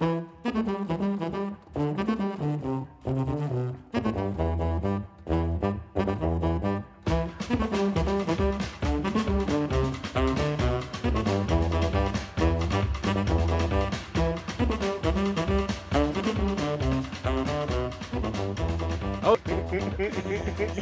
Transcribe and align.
you 0.00 0.06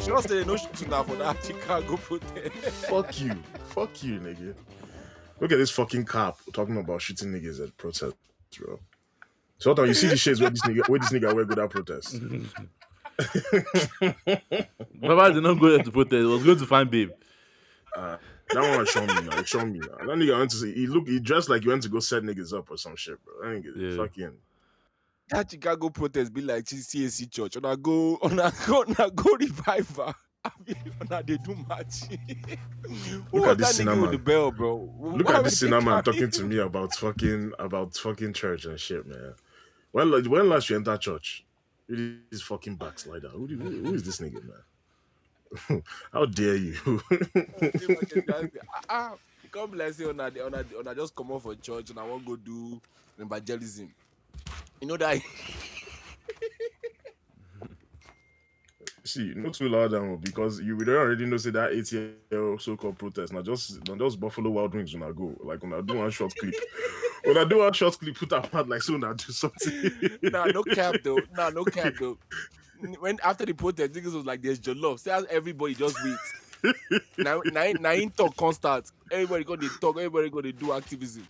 should 0.01 0.09
not 0.09 0.29
say 0.29 0.45
no 0.45 0.57
shooting 0.57 0.91
now 0.91 1.03
for 1.03 1.17
that 1.17 1.43
Chicago 1.43 1.97
protest. 1.97 2.53
Fuck 2.89 3.21
you. 3.21 3.35
Fuck 3.69 4.03
you, 4.03 4.21
nigga. 4.21 4.55
Look 5.41 5.53
at 5.53 5.59
this 5.59 5.71
fucking 5.71 6.05
cop 6.05 6.39
talking 6.53 6.77
about 6.77 7.01
shooting 7.03 7.33
niggas 7.33 7.63
at 7.63 7.77
protests, 7.77 8.15
bro. 8.59 8.79
So 9.59 9.71
hold 9.71 9.81
on, 9.81 9.89
you 9.89 9.95
see 9.95 10.07
the 10.09 10.17
shades 10.17 10.41
where 10.41 10.51
this 10.51 10.63
nigga 10.63 10.89
where 10.89 10.99
this 11.01 11.13
nigga 11.13 11.35
wear 11.35 11.45
good 11.45 11.59
at 11.59 11.71
protest. 11.71 12.21
Baba 15.01 15.33
did 15.33 15.43
not 15.43 15.59
go 15.59 15.71
there 15.71 15.83
to 15.83 15.91
protest. 15.91 16.15
He 16.21 16.25
was 16.25 16.45
going 16.45 16.59
to 16.59 16.67
find 16.67 16.91
babe. 16.91 17.11
Uh, 17.97 18.17
that 18.53 18.77
one 18.77 18.87
show 18.87 19.01
me 19.07 19.15
now. 19.29 19.43
Show 19.43 19.65
me 19.67 19.79
now. 19.81 19.97
That 20.07 20.17
nigga 20.19 20.39
went 20.39 20.51
to 20.51 20.57
see 20.57 20.73
he 20.75 20.87
look 20.87 21.09
he 21.09 21.19
dressed 21.21 21.49
like 21.49 21.63
he 21.63 21.69
went 21.69 21.83
to 21.85 21.89
go 21.89 22.01
set 22.01 22.23
niggas 22.23 22.57
up 22.57 22.71
or 22.71 22.77
some 22.77 22.97
shit, 22.97 23.19
bro. 23.25 23.35
That 23.51 23.63
nigga 23.63 23.73
Yeah. 23.77 23.97
fucking 23.97 24.33
That 25.31 25.51
Chicago 25.51 25.89
protest 25.91 26.33
be 26.33 26.43
like 26.43 26.65
CAC 26.65 27.31
church. 27.31 27.57
On 27.57 27.65
a 27.65 27.77
go, 27.77 28.17
on 28.23 28.39
a 28.39 28.53
go, 28.67 28.83
on 28.83 28.95
a 28.99 29.11
go 29.11 29.35
revival. 29.39 30.15
On 30.45 31.09
a 31.11 31.23
they 31.25 31.39
do 31.39 31.57
match. 31.69 32.03
Look 33.33 33.47
at 33.49 33.59
this 33.59 33.77
cinema. 33.77 34.03
with 34.03 34.13
the 34.13 34.19
bell, 34.19 34.53
bro? 34.53 34.93
Look 35.01 35.29
Why 35.29 35.37
at 35.39 35.45
this 35.45 35.59
cinema 35.59 36.03
talking 36.03 36.31
to 36.31 36.45
me 36.45 36.59
about 36.59 36.95
fucking 36.95 37.53
about 37.59 37.97
fucking 37.97 38.33
church 38.35 38.65
and 38.67 38.79
shit, 38.79 39.05
man. 39.07 39.35
When 39.97 40.11
when 40.29 40.51
last 40.51 40.69
you 40.69 40.77
enter 40.77 40.95
church? 40.99 41.43
Who 41.89 42.19
is 42.31 42.43
fucking 42.43 42.77
backslider? 42.77 43.31
Who, 43.31 43.47
who, 43.47 43.71
who 43.83 43.95
is 43.95 44.03
this 44.03 44.21
nigga, 44.21 44.43
man? 44.45 45.83
How 46.13 46.27
dare 46.27 46.57
you? 46.57 46.75
Ah, 48.91 49.15
you 49.43 49.49
come 49.51 49.71
be 49.71 49.79
like 49.79 49.95
say 49.95 50.05
on 50.05 50.21
a 50.21 50.25
on 50.25 50.53
a 50.53 50.79
on 50.79 50.87
a 50.87 50.95
just 50.95 51.17
come 51.17 51.33
off 51.33 51.45
for 51.45 51.55
church 51.55 51.89
and 51.89 51.99
I 51.99 52.05
want 52.05 52.27
go 52.27 52.37
do 52.37 52.79
evangelism. 53.19 53.91
You 54.83 54.89
know 54.89 54.99
that 54.99 55.19
See, 59.07 59.33
not 59.37 59.55
too 59.55 59.69
loud 59.69 59.93
down 59.93 60.17
because 60.17 60.61
you 60.61 60.77
would 60.77 60.89
already 60.89 61.27
know 61.27 61.37
say 61.37 61.51
that 61.51 61.71
80 61.71 61.97
year 62.29 62.43
old 62.43 62.61
so-called 62.61 62.99
protest. 62.99 63.33
Now 63.33 63.41
just 63.41 63.87
now 63.87 63.95
just 63.95 64.19
Buffalo 64.19 64.51
Wild 64.51 64.75
Wings 64.75 64.93
when 64.93 65.05
I 65.05 65.13
go. 65.13 65.33
Like 65.45 65.63
when 65.63 65.75
I 65.75 65.81
do 65.81 65.95
one 65.95 66.11
short 66.11 66.35
clip. 66.37 66.55
when 67.25 67.39
I 67.39 67.45
do 67.45 67.59
one 67.59 67.73
short 67.73 67.97
clip, 68.01 68.17
put 68.17 68.33
up 68.33 68.53
like 68.67 68.83
so 68.83 68.97
now 68.97 69.13
do 69.13 69.33
something. 69.33 69.93
nah, 70.23 70.47
no 70.47 70.65
cap 70.65 70.97
though. 71.05 71.21
Nah, 71.37 71.51
no 71.51 71.65
cap 71.65 71.95
though. 71.99 72.19
When 73.01 73.19
after 73.25 73.47
the 73.47 73.55
protest, 73.55 73.95
niggas 73.95 74.13
was 74.13 74.27
like, 74.27 74.43
"There's 74.43 74.61
jollof." 74.61 74.99
Say, 74.99 75.11
everybody 75.31 75.75
just 75.75 75.97
wait. 76.05 76.75
now, 77.17 77.41
now, 77.47 77.73
now, 77.81 77.93
in 77.93 78.11
talk 78.11 78.37
constant. 78.37 78.93
Everybody 79.11 79.45
go 79.45 79.57
they 79.57 79.69
talk. 79.81 79.97
Everybody 79.97 80.29
go 80.29 80.43
they 80.43 80.53
do 80.53 80.75
activism. 80.75 81.27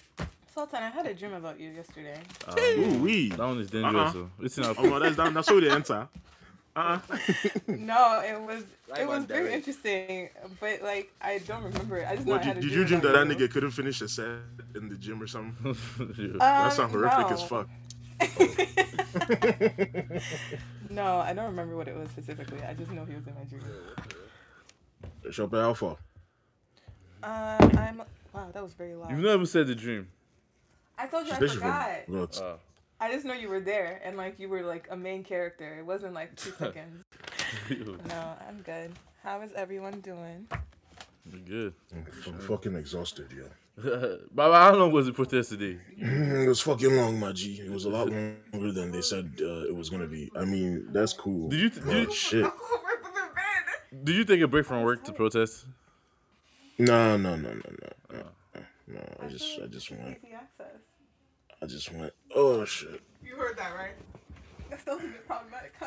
Sultan, 0.52 0.82
I 0.82 0.88
had 0.88 1.06
a 1.06 1.14
dream 1.14 1.34
about 1.34 1.60
you 1.60 1.70
yesterday. 1.70 2.18
Ah, 2.48 2.54
ooh, 2.58 2.98
we. 2.98 3.28
That 3.28 3.38
one 3.38 3.60
is 3.60 3.70
dangerous. 3.70 3.94
Uh-uh. 3.94 4.12
So. 4.12 4.30
Listen 4.40 4.64
up. 4.64 4.76
Oh, 4.80 4.98
that's 4.98 5.14
that, 5.14 5.32
that's 5.34 5.48
how 5.48 5.60
they 5.60 5.70
enter. 5.70 6.08
Uh-uh. 6.76 6.98
No, 7.68 8.20
it 8.20 8.38
was 8.40 8.64
Live 8.88 8.98
it 9.00 9.08
was 9.08 9.24
very 9.24 9.44
direct. 9.48 9.56
interesting, 9.56 10.28
but 10.60 10.82
like 10.82 11.10
I 11.22 11.38
don't 11.38 11.64
remember 11.64 11.96
it. 11.98 12.06
I 12.06 12.16
just 12.16 12.26
know 12.26 12.32
What, 12.34 12.42
I 12.42 12.44
had 12.44 12.54
did, 12.60 12.68
did 12.68 12.72
you 12.72 12.84
dream 12.84 13.00
that 13.00 13.12
that 13.12 13.26
nigga 13.26 13.50
couldn't 13.50 13.70
finish 13.70 14.02
a 14.02 14.08
set 14.08 14.28
in 14.74 14.90
the 14.90 14.96
gym 14.96 15.22
or 15.22 15.26
something? 15.26 15.56
Um, 15.98 16.36
That 16.38 16.72
sounds 16.74 16.92
horrific 16.92 17.30
as 17.32 17.42
fuck. 17.42 17.68
no, 20.90 21.18
I 21.18 21.32
don't 21.32 21.46
remember 21.46 21.76
what 21.76 21.88
it 21.88 21.96
was 21.96 22.10
specifically. 22.10 22.62
I 22.62 22.74
just 22.74 22.90
know 22.90 23.04
he 23.04 23.14
was 23.14 23.26
in 23.26 23.34
my 23.34 23.44
dream. 23.44 23.62
Shop 25.30 25.52
Alpha. 25.54 25.96
Uh, 27.22 27.70
I'm 27.78 28.02
wow, 28.32 28.48
that 28.52 28.62
was 28.62 28.72
very 28.74 28.94
loud. 28.94 29.10
You've 29.10 29.20
never 29.20 29.46
said 29.46 29.66
the 29.66 29.74
dream. 29.74 30.08
I 30.98 31.06
told 31.06 31.26
you 31.26 31.32
I 31.32 31.34
Especially 31.34 31.56
forgot. 31.58 32.04
from 32.06 32.20
what? 32.20 32.40
Oh. 32.42 32.58
I 33.00 33.12
just 33.12 33.24
know 33.26 33.34
you 33.34 33.48
were 33.48 33.60
there 33.60 34.00
and 34.04 34.16
like 34.16 34.38
you 34.38 34.48
were 34.48 34.62
like 34.62 34.88
a 34.90 34.96
main 34.96 35.22
character. 35.22 35.78
It 35.78 35.84
wasn't 35.86 36.14
like 36.14 36.34
two 36.36 36.50
seconds. 36.58 37.04
No, 38.08 38.34
I'm 38.48 38.60
good. 38.62 38.90
How 39.22 39.40
is 39.40 39.52
everyone 39.52 40.00
doing? 40.00 40.48
Good. 41.46 41.74
I'm 42.26 42.38
fucking 42.38 42.74
exhausted, 42.74 43.28
yo. 43.32 43.48
Baba, 44.32 44.54
how 44.56 44.74
long 44.74 44.90
was 44.90 45.06
the 45.06 45.12
protest 45.12 45.50
today? 45.50 45.78
It 45.96 46.48
was 46.48 46.60
fucking 46.60 46.96
long, 46.96 47.20
my 47.20 47.32
G. 47.32 47.60
It 47.64 47.70
was 47.70 47.84
a 47.84 47.88
lot 47.90 48.08
longer 48.08 48.72
than 48.72 48.90
they 48.90 49.02
said 49.02 49.32
uh, 49.40 49.66
it 49.68 49.74
was 49.76 49.90
gonna 49.90 50.06
be. 50.06 50.30
I 50.36 50.44
mean, 50.44 50.88
that's 50.92 51.12
cool. 51.12 51.48
Did 51.48 51.60
you- 51.60 51.70
but 51.70 51.84
did 51.92 52.08
you- 52.08 52.14
shit? 52.14 52.46
Did 54.04 54.14
you 54.16 54.24
take 54.24 54.40
a 54.40 54.48
break 54.48 54.66
from 54.66 54.82
work 54.82 55.04
to 55.04 55.12
protest? 55.12 55.66
No, 56.78 57.16
no, 57.16 57.36
no, 57.36 57.48
no, 57.48 57.54
no, 57.54 57.88
no, 58.12 58.22
no. 58.54 58.60
no 58.88 59.00
I 59.22 59.26
just, 59.28 59.58
I 59.62 59.66
just 59.66 59.90
went. 59.90 60.18
Easy 60.22 60.34
access. 60.34 60.80
I 61.62 61.66
just 61.66 61.92
went. 61.92 62.12
Oh 62.36 62.66
shit. 62.66 63.00
You 63.24 63.34
heard 63.34 63.56
that, 63.56 63.74
right? 63.74 63.94
That 64.68 64.80
still 64.82 64.98
a 64.98 65.00
bit 65.00 65.26
problematic, 65.26 65.72
huh? 65.80 65.86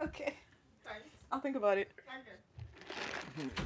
Okay. 0.00 0.34
Thanks. 0.84 1.08
I'll 1.30 1.40
think 1.40 1.56
about 1.56 1.78
it. 1.78 1.90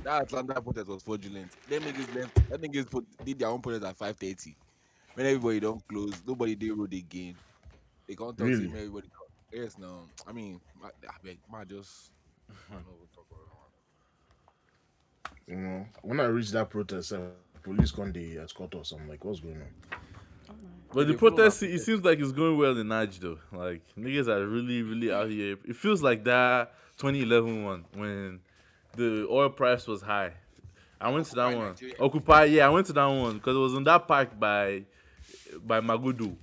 That 0.04 0.22
Atlanta 0.22 0.62
protest 0.62 0.86
was 0.86 1.02
fraudulent. 1.02 1.50
Them 1.69 1.82
niggas 1.82 2.14
left. 2.14 2.48
Them 2.48 2.60
niggas 2.60 2.88
put, 2.88 3.04
did 3.25 3.38
their 3.38 3.48
own 3.48 3.60
protest 3.60 3.84
at 3.84 3.96
five 3.96 4.16
thirty. 4.16 4.56
When 5.14 5.26
everybody 5.26 5.60
don't 5.60 5.86
close, 5.88 6.22
nobody 6.26 6.54
did 6.54 6.72
road 6.72 6.94
again. 6.94 7.34
They 8.06 8.14
can't 8.14 8.36
talk 8.38 8.46
Really? 8.46 8.69
to 8.69 8.72
me. 8.72 8.78
Everybody. 8.78 9.08
Come. 9.08 9.26
Yes, 9.60 9.76
no. 9.76 10.02
I 10.26 10.32
mean, 10.32 10.60
I, 10.84 10.88
I 10.88 11.14
beg, 11.22 11.38
ma 11.50 11.64
just. 11.64 12.12
I 12.70 12.75
know 12.75 12.94
what 12.98 13.12
talk 13.12 13.26
about. 13.30 13.42
You 15.48 15.56
know, 15.56 15.86
when 16.02 16.20
I 16.20 16.26
reached 16.26 16.52
that 16.52 16.70
protest, 16.70 17.12
uh, 17.12 17.19
police 17.62 17.91
come 17.91 18.12
they 18.12 18.36
escort 18.36 18.75
us. 18.76 18.92
I'm 18.92 19.08
like, 19.08 19.25
what's 19.25 19.41
going 19.41 19.60
on? 19.60 19.95
But 20.92 21.06
the 21.08 21.12
They 21.12 21.19
follow 21.19 21.30
protest, 21.36 21.60
that 21.60 21.70
it 21.70 21.80
seems 21.80 22.04
like 22.04 22.19
it's 22.19 22.32
going 22.32 22.56
well 22.56 22.76
in 22.78 22.86
Naj 22.86 23.19
though. 23.19 23.38
Like 23.52 23.82
niggas 23.98 24.28
are 24.28 24.47
really, 24.47 24.82
really 24.82 25.12
out 25.12 25.28
here. 25.28 25.56
It 25.64 25.76
feels 25.76 26.02
like 26.02 26.24
that 26.24 26.72
2011 26.98 27.64
one 27.64 27.84
when 27.94 28.41
the 28.96 29.26
oil 29.30 29.50
price 29.50 29.86
was 29.86 30.02
high. 30.02 30.32
I 31.00 31.10
went 31.10 31.26
to 31.26 31.34
that 31.34 31.41
Occupy 31.46 31.58
one. 31.58 31.69
Nigeria. 31.69 31.94
Occupy, 32.00 32.44
yeah, 32.44 32.66
I 32.66 32.70
went 32.70 32.86
to 32.86 32.92
that 32.94 33.04
one 33.06 33.34
because 33.34 33.56
it 33.56 33.60
was 33.60 33.75
in 33.75 33.84
that 33.84 34.08
park 34.08 34.38
by 34.38 34.84
by 35.64 35.80
Magudu. 35.80 36.34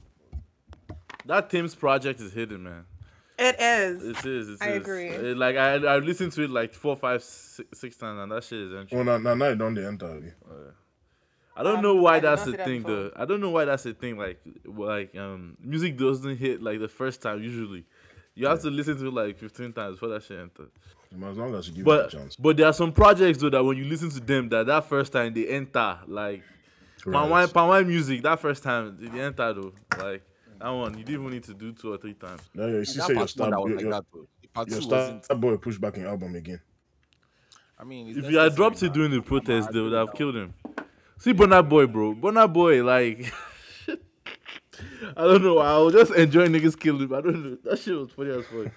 That 1.25 1.49
Tems 1.49 1.73
project 1.73 2.19
is 2.19 2.33
hidden, 2.33 2.63
man. 2.63 2.85
It 3.39 3.55
is. 3.59 4.03
It 4.03 4.25
is. 4.25 4.49
It 4.49 4.57
I 4.61 4.69
is. 4.71 4.81
agree. 4.83 5.07
It- 5.07 5.37
like 5.37 5.55
I, 5.55 5.75
I 5.75 5.97
listened 5.97 6.33
to 6.33 6.43
it 6.43 6.51
like 6.51 6.73
four, 6.73 6.95
five, 6.95 7.23
six, 7.23 7.79
six 7.79 7.97
times, 7.97 8.19
and 8.21 8.31
that 8.31 8.43
shit 8.43 8.59
is 8.59 8.71
interesting. 8.71 8.99
Oh, 8.99 9.03
now, 9.03 9.17
now, 9.17 9.33
now 9.33 9.47
you 9.49 9.55
don't 9.55 9.73
they 9.73 9.85
enter. 9.85 10.05
abi? 10.05 10.27
Oh, 10.47 10.71
I 11.55 11.63
don't 11.63 11.77
Um, 11.77 11.81
know 11.83 11.95
why 11.95 12.15
I 12.15 12.19
that's 12.19 12.43
the 12.45 12.51
see 12.51 12.57
that 12.57 12.65
thing 12.65 12.83
though. 12.83 13.11
I 13.15 13.25
don't 13.25 13.39
know 13.41 13.49
why 13.51 13.65
that's 13.65 13.83
the 13.83 13.93
thing. 13.93 14.17
Like, 14.17 14.39
like 14.65 15.15
um, 15.15 15.55
music 15.61 15.97
doesn't 15.97 16.37
hit 16.37 16.61
like 16.61 16.79
the 16.79 16.87
first 16.87 17.21
time 17.21 17.43
usually. 17.43 17.85
You 18.35 18.47
have 18.47 18.61
to 18.61 18.69
listen 18.71 18.97
to 18.97 19.07
it 19.07 19.13
like 19.13 19.37
15 19.37 19.73
times 19.73 19.95
before 19.95 20.09
that 20.09 20.23
shit 20.23 20.39
enters. 20.39 20.71
As 21.11 21.37
long 21.37 21.53
as 21.53 21.67
you 21.67 21.75
give 21.75 21.81
it 21.81 21.85
But 21.85 22.07
a 22.07 22.17
chance. 22.17 22.35
but 22.35 22.57
there 22.57 22.65
are 22.65 22.73
some 22.73 22.91
projects 22.91 23.37
though 23.37 23.51
that 23.51 23.63
when 23.63 23.77
you 23.77 23.85
listen 23.85 24.09
to 24.09 24.19
them, 24.19 24.49
that 24.49 24.65
that 24.65 24.85
first 24.85 25.11
time 25.13 25.31
they 25.33 25.47
enter 25.47 25.99
like 26.07 26.43
Pan 27.03 27.13
Right. 27.13 27.29
Wine 27.29 27.47
Pan 27.49 27.67
Wine 27.67 27.87
music. 27.87 28.23
That 28.23 28.39
first 28.39 28.63
time 28.63 28.97
they 28.99 29.19
enter 29.21 29.53
though, 29.53 29.73
like 29.99 30.23
that 30.59 30.69
one 30.69 30.97
you 30.97 31.03
didn't 31.03 31.21
even 31.21 31.33
need 31.33 31.43
to 31.43 31.53
do 31.53 31.71
two 31.73 31.93
or 31.93 31.97
three 31.97 32.15
times. 32.15 32.41
Now 32.55 32.65
you 32.65 32.83
see, 32.85 32.97
That 32.97 33.07
say 33.07 33.13
your 33.13 33.17
part 33.19 33.29
star, 33.29 33.51
one 33.51 33.51
that 33.51 33.67
your, 33.67 33.75
like 33.77 33.83
your, 33.83 33.91
that, 33.91 34.05
though. 34.11 34.27
The 34.41 34.47
part 34.47 34.69
your 34.69 34.81
star 34.81 35.37
boy 35.37 35.57
push 35.57 35.77
back 35.77 35.97
in 35.97 36.07
album 36.07 36.33
again. 36.35 36.61
I 37.77 37.83
mean, 37.83 38.07
If 38.17 38.31
you 38.31 38.37
had 38.39 38.55
dropped 38.55 38.81
it 38.81 38.93
during 38.93 39.11
the 39.11 39.21
protest, 39.21 39.71
they 39.71 39.81
would 39.81 39.93
have 39.93 40.13
killed 40.13 40.35
him. 40.35 40.53
See 41.17 41.33
Burna 41.33 41.67
Boy, 41.67 41.87
bro. 41.87 42.13
Burna 42.13 42.51
Boy, 42.51 42.83
like 42.83 43.31
I 45.17 45.23
don't 45.23 45.43
know. 45.43 45.59
I 45.59 45.77
was 45.77 45.93
just 45.93 46.13
enjoying 46.13 46.51
niggas 46.51 46.79
killing 46.79 47.01
him. 47.01 47.13
I 47.13 47.21
don't 47.21 47.43
know. 47.43 47.57
That 47.63 47.79
shit 47.79 47.95
was 47.95 48.11
funny 48.11 48.31
as 48.31 48.45
fuck. 48.45 48.71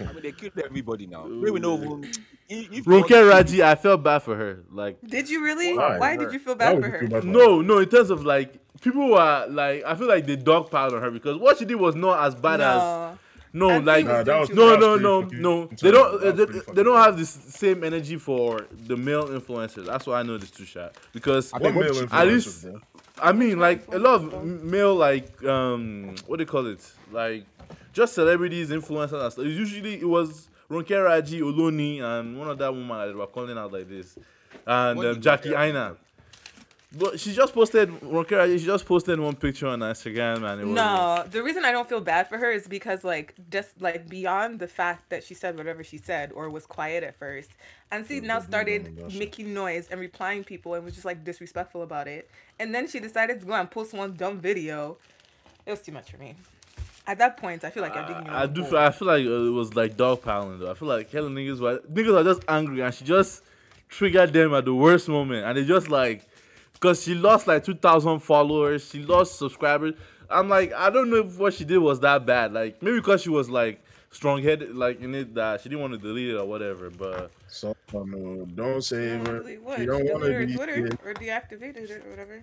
I 0.00 0.12
mean, 0.12 0.22
they 0.22 0.32
killed 0.32 0.58
everybody 0.58 1.06
now. 1.06 1.24
Maybe 1.24 1.60
no 1.60 1.76
even. 1.76 2.04
If, 2.48 2.72
if 2.72 2.84
Ronke 2.84 3.30
Raji, 3.30 3.62
I 3.62 3.74
felt 3.76 4.02
bad 4.02 4.20
for 4.20 4.36
her. 4.36 4.64
Like 4.70 4.98
Did 5.06 5.30
you 5.30 5.42
really? 5.42 5.76
Why? 5.76 5.98
Why, 5.98 6.16
did 6.16 6.32
you 6.32 6.38
feel 6.38 6.56
bad 6.56 6.74
would 6.74 6.84
for 6.84 6.90
her? 6.90 7.08
bad 7.08 7.24
no, 7.24 7.60
no, 7.60 7.78
in 7.78 7.88
terms 7.88 8.10
of 8.10 8.24
like 8.24 8.58
people 8.80 9.08
were 9.10 9.46
like 9.48 9.84
I 9.84 9.94
feel 9.94 10.08
like 10.08 10.26
they 10.26 10.36
dogpiled 10.36 10.92
on 10.92 11.00
her 11.00 11.10
because 11.10 11.38
what 11.38 11.58
she 11.58 11.64
did 11.64 11.76
was 11.76 11.94
not 11.94 12.24
as 12.26 12.34
bad 12.34 12.60
as 12.60 13.18
No. 13.56 13.68
no, 13.68 13.74
I 13.74 13.74
think 13.74 13.86
like 13.86 14.04
it 14.04 14.08
Nah, 14.08 14.22
that 14.24 14.40
was- 14.40 14.50
no, 14.50 14.70
that 14.70 14.80
no, 14.80 14.96
no, 14.96 15.22
pretty 15.22 15.42
no. 15.42 15.66
They 15.80 15.90
don't. 15.92 16.22
Uh, 16.24 16.32
they, 16.32 16.44
they 16.74 16.82
don't 16.82 16.96
have 16.98 17.16
this 17.16 17.30
same 17.30 17.84
energy 17.84 18.16
for 18.16 18.66
the 18.72 18.96
male 18.96 19.28
influencers. 19.28 19.86
That's 19.86 20.06
why 20.06 20.18
I 20.20 20.22
know 20.24 20.36
this 20.38 20.50
two 20.50 20.64
shot 20.64 20.96
because 21.12 21.52
I 21.52 21.60
think 21.60 21.76
male 21.76 22.06
at 22.10 22.26
least 22.26 22.62
bro? 22.64 22.80
I 23.22 23.30
mean 23.32 23.60
like 23.60 23.86
a 23.94 23.98
lot 23.98 24.14
of 24.16 24.44
male 24.44 24.94
like 24.94 25.42
um 25.44 26.16
what 26.26 26.38
do 26.38 26.42
you 26.42 26.46
call 26.46 26.66
it 26.66 26.80
like 27.12 27.46
just 27.92 28.14
celebrities 28.14 28.70
influencers 28.70 29.22
and 29.22 29.32
stuff. 29.32 29.46
Usually 29.46 30.00
it 30.00 30.08
was 30.08 30.48
Ronke 30.68 31.04
Raji, 31.04 31.40
Oloni, 31.40 32.00
and 32.02 32.36
one 32.36 32.48
of 32.48 32.58
that 32.58 32.74
woman 32.74 33.06
that 33.06 33.16
were 33.16 33.26
calling 33.28 33.56
out 33.56 33.72
like 33.72 33.88
this, 33.88 34.18
and 34.66 34.98
um, 34.98 35.20
Jackie 35.20 35.50
Ronke 35.50 35.68
Aina. 35.68 35.96
But 36.98 37.18
she 37.18 37.34
just 37.34 37.54
posted 37.54 37.88
Ronkera. 38.00 38.58
She 38.58 38.64
just 38.64 38.86
posted 38.86 39.18
one 39.18 39.34
picture 39.34 39.66
on 39.66 39.80
Instagram, 39.80 40.48
and 40.48 40.60
it 40.60 40.64
was 40.64 40.74
No, 40.74 41.24
the 41.28 41.42
reason 41.42 41.64
I 41.64 41.72
don't 41.72 41.88
feel 41.88 42.00
bad 42.00 42.28
for 42.28 42.38
her 42.38 42.50
is 42.50 42.68
because 42.68 43.04
like 43.04 43.34
just 43.50 43.80
like 43.80 44.08
beyond 44.08 44.60
the 44.60 44.68
fact 44.68 45.10
that 45.10 45.24
she 45.24 45.34
said 45.34 45.56
whatever 45.56 45.82
she 45.82 45.98
said 45.98 46.32
or 46.32 46.48
was 46.50 46.66
quiet 46.66 47.02
at 47.02 47.16
first, 47.18 47.50
and 47.90 48.06
she 48.06 48.20
now 48.20 48.40
started 48.40 49.12
making 49.14 49.52
noise 49.52 49.88
and 49.90 50.00
replying 50.00 50.44
people 50.44 50.74
and 50.74 50.84
was 50.84 50.94
just 50.94 51.04
like 51.04 51.24
disrespectful 51.24 51.82
about 51.82 52.06
it, 52.06 52.30
and 52.58 52.74
then 52.74 52.86
she 52.86 53.00
decided 53.00 53.40
to 53.40 53.46
go 53.46 53.54
and 53.54 53.70
post 53.70 53.92
one 53.92 54.14
dumb 54.14 54.38
video. 54.38 54.96
It 55.66 55.70
was 55.70 55.80
too 55.80 55.92
much 55.92 56.10
for 56.10 56.18
me. 56.18 56.34
At 57.06 57.18
that 57.18 57.36
point, 57.36 57.64
I 57.64 57.70
feel 57.70 57.82
like 57.82 57.96
I'm 57.96 58.06
digging. 58.06 58.28
I 58.28 58.46
do. 58.46 58.64
Feel, 58.64 58.78
I 58.78 58.90
feel 58.90 59.08
like 59.08 59.26
uh, 59.26 59.48
it 59.48 59.52
was 59.52 59.74
like 59.74 59.96
dog 59.96 60.22
piling 60.22 60.58
though. 60.58 60.70
I 60.70 60.74
feel 60.74 60.88
like 60.88 61.10
hella 61.10 61.28
niggas 61.28 61.60
were 61.60 61.78
niggas 61.80 62.20
are 62.20 62.24
just 62.24 62.42
angry, 62.48 62.80
and 62.80 62.94
she 62.94 63.04
just 63.04 63.42
triggered 63.88 64.32
them 64.32 64.54
at 64.54 64.64
the 64.64 64.74
worst 64.74 65.08
moment, 65.08 65.44
and 65.44 65.58
they 65.58 65.64
just 65.64 65.88
like 65.90 66.26
because 66.84 67.02
she 67.02 67.14
lost 67.14 67.46
like 67.46 67.64
two 67.64 67.74
thousand 67.74 68.20
followers, 68.20 68.86
she 68.90 69.02
lost 69.02 69.38
subscribers. 69.38 69.94
I'm 70.28 70.50
like, 70.50 70.70
I 70.74 70.90
don't 70.90 71.08
know 71.08 71.16
if 71.16 71.38
what 71.38 71.54
she 71.54 71.64
did 71.64 71.78
was 71.78 71.98
that 72.00 72.26
bad. 72.26 72.52
Like 72.52 72.82
maybe 72.82 72.98
because 72.98 73.22
she 73.22 73.30
was 73.30 73.48
like 73.48 73.82
strong 74.10 74.42
headed, 74.42 74.76
like 74.76 75.00
in 75.00 75.14
it 75.14 75.34
that 75.34 75.62
she 75.62 75.70
didn't 75.70 75.80
want 75.80 75.94
to 75.94 75.98
delete 75.98 76.28
it 76.28 76.36
or 76.36 76.44
whatever. 76.44 76.90
But 76.90 77.30
So 77.48 77.74
no, 77.94 78.44
don't 78.54 78.82
say 78.84 79.16
What? 79.16 79.28
it. 79.46 79.62
What? 79.62 79.78
You 79.78 79.84
She 79.84 79.86
don't 79.86 80.04
want 80.04 80.24
deleted 80.24 80.34
her 80.34 80.40
to 80.40 80.46
be. 80.46 80.54
Twitter 80.56 80.98
or 81.06 81.14
deactivated 81.14 81.90
it 81.90 82.04
or 82.06 82.10
whatever. 82.10 82.42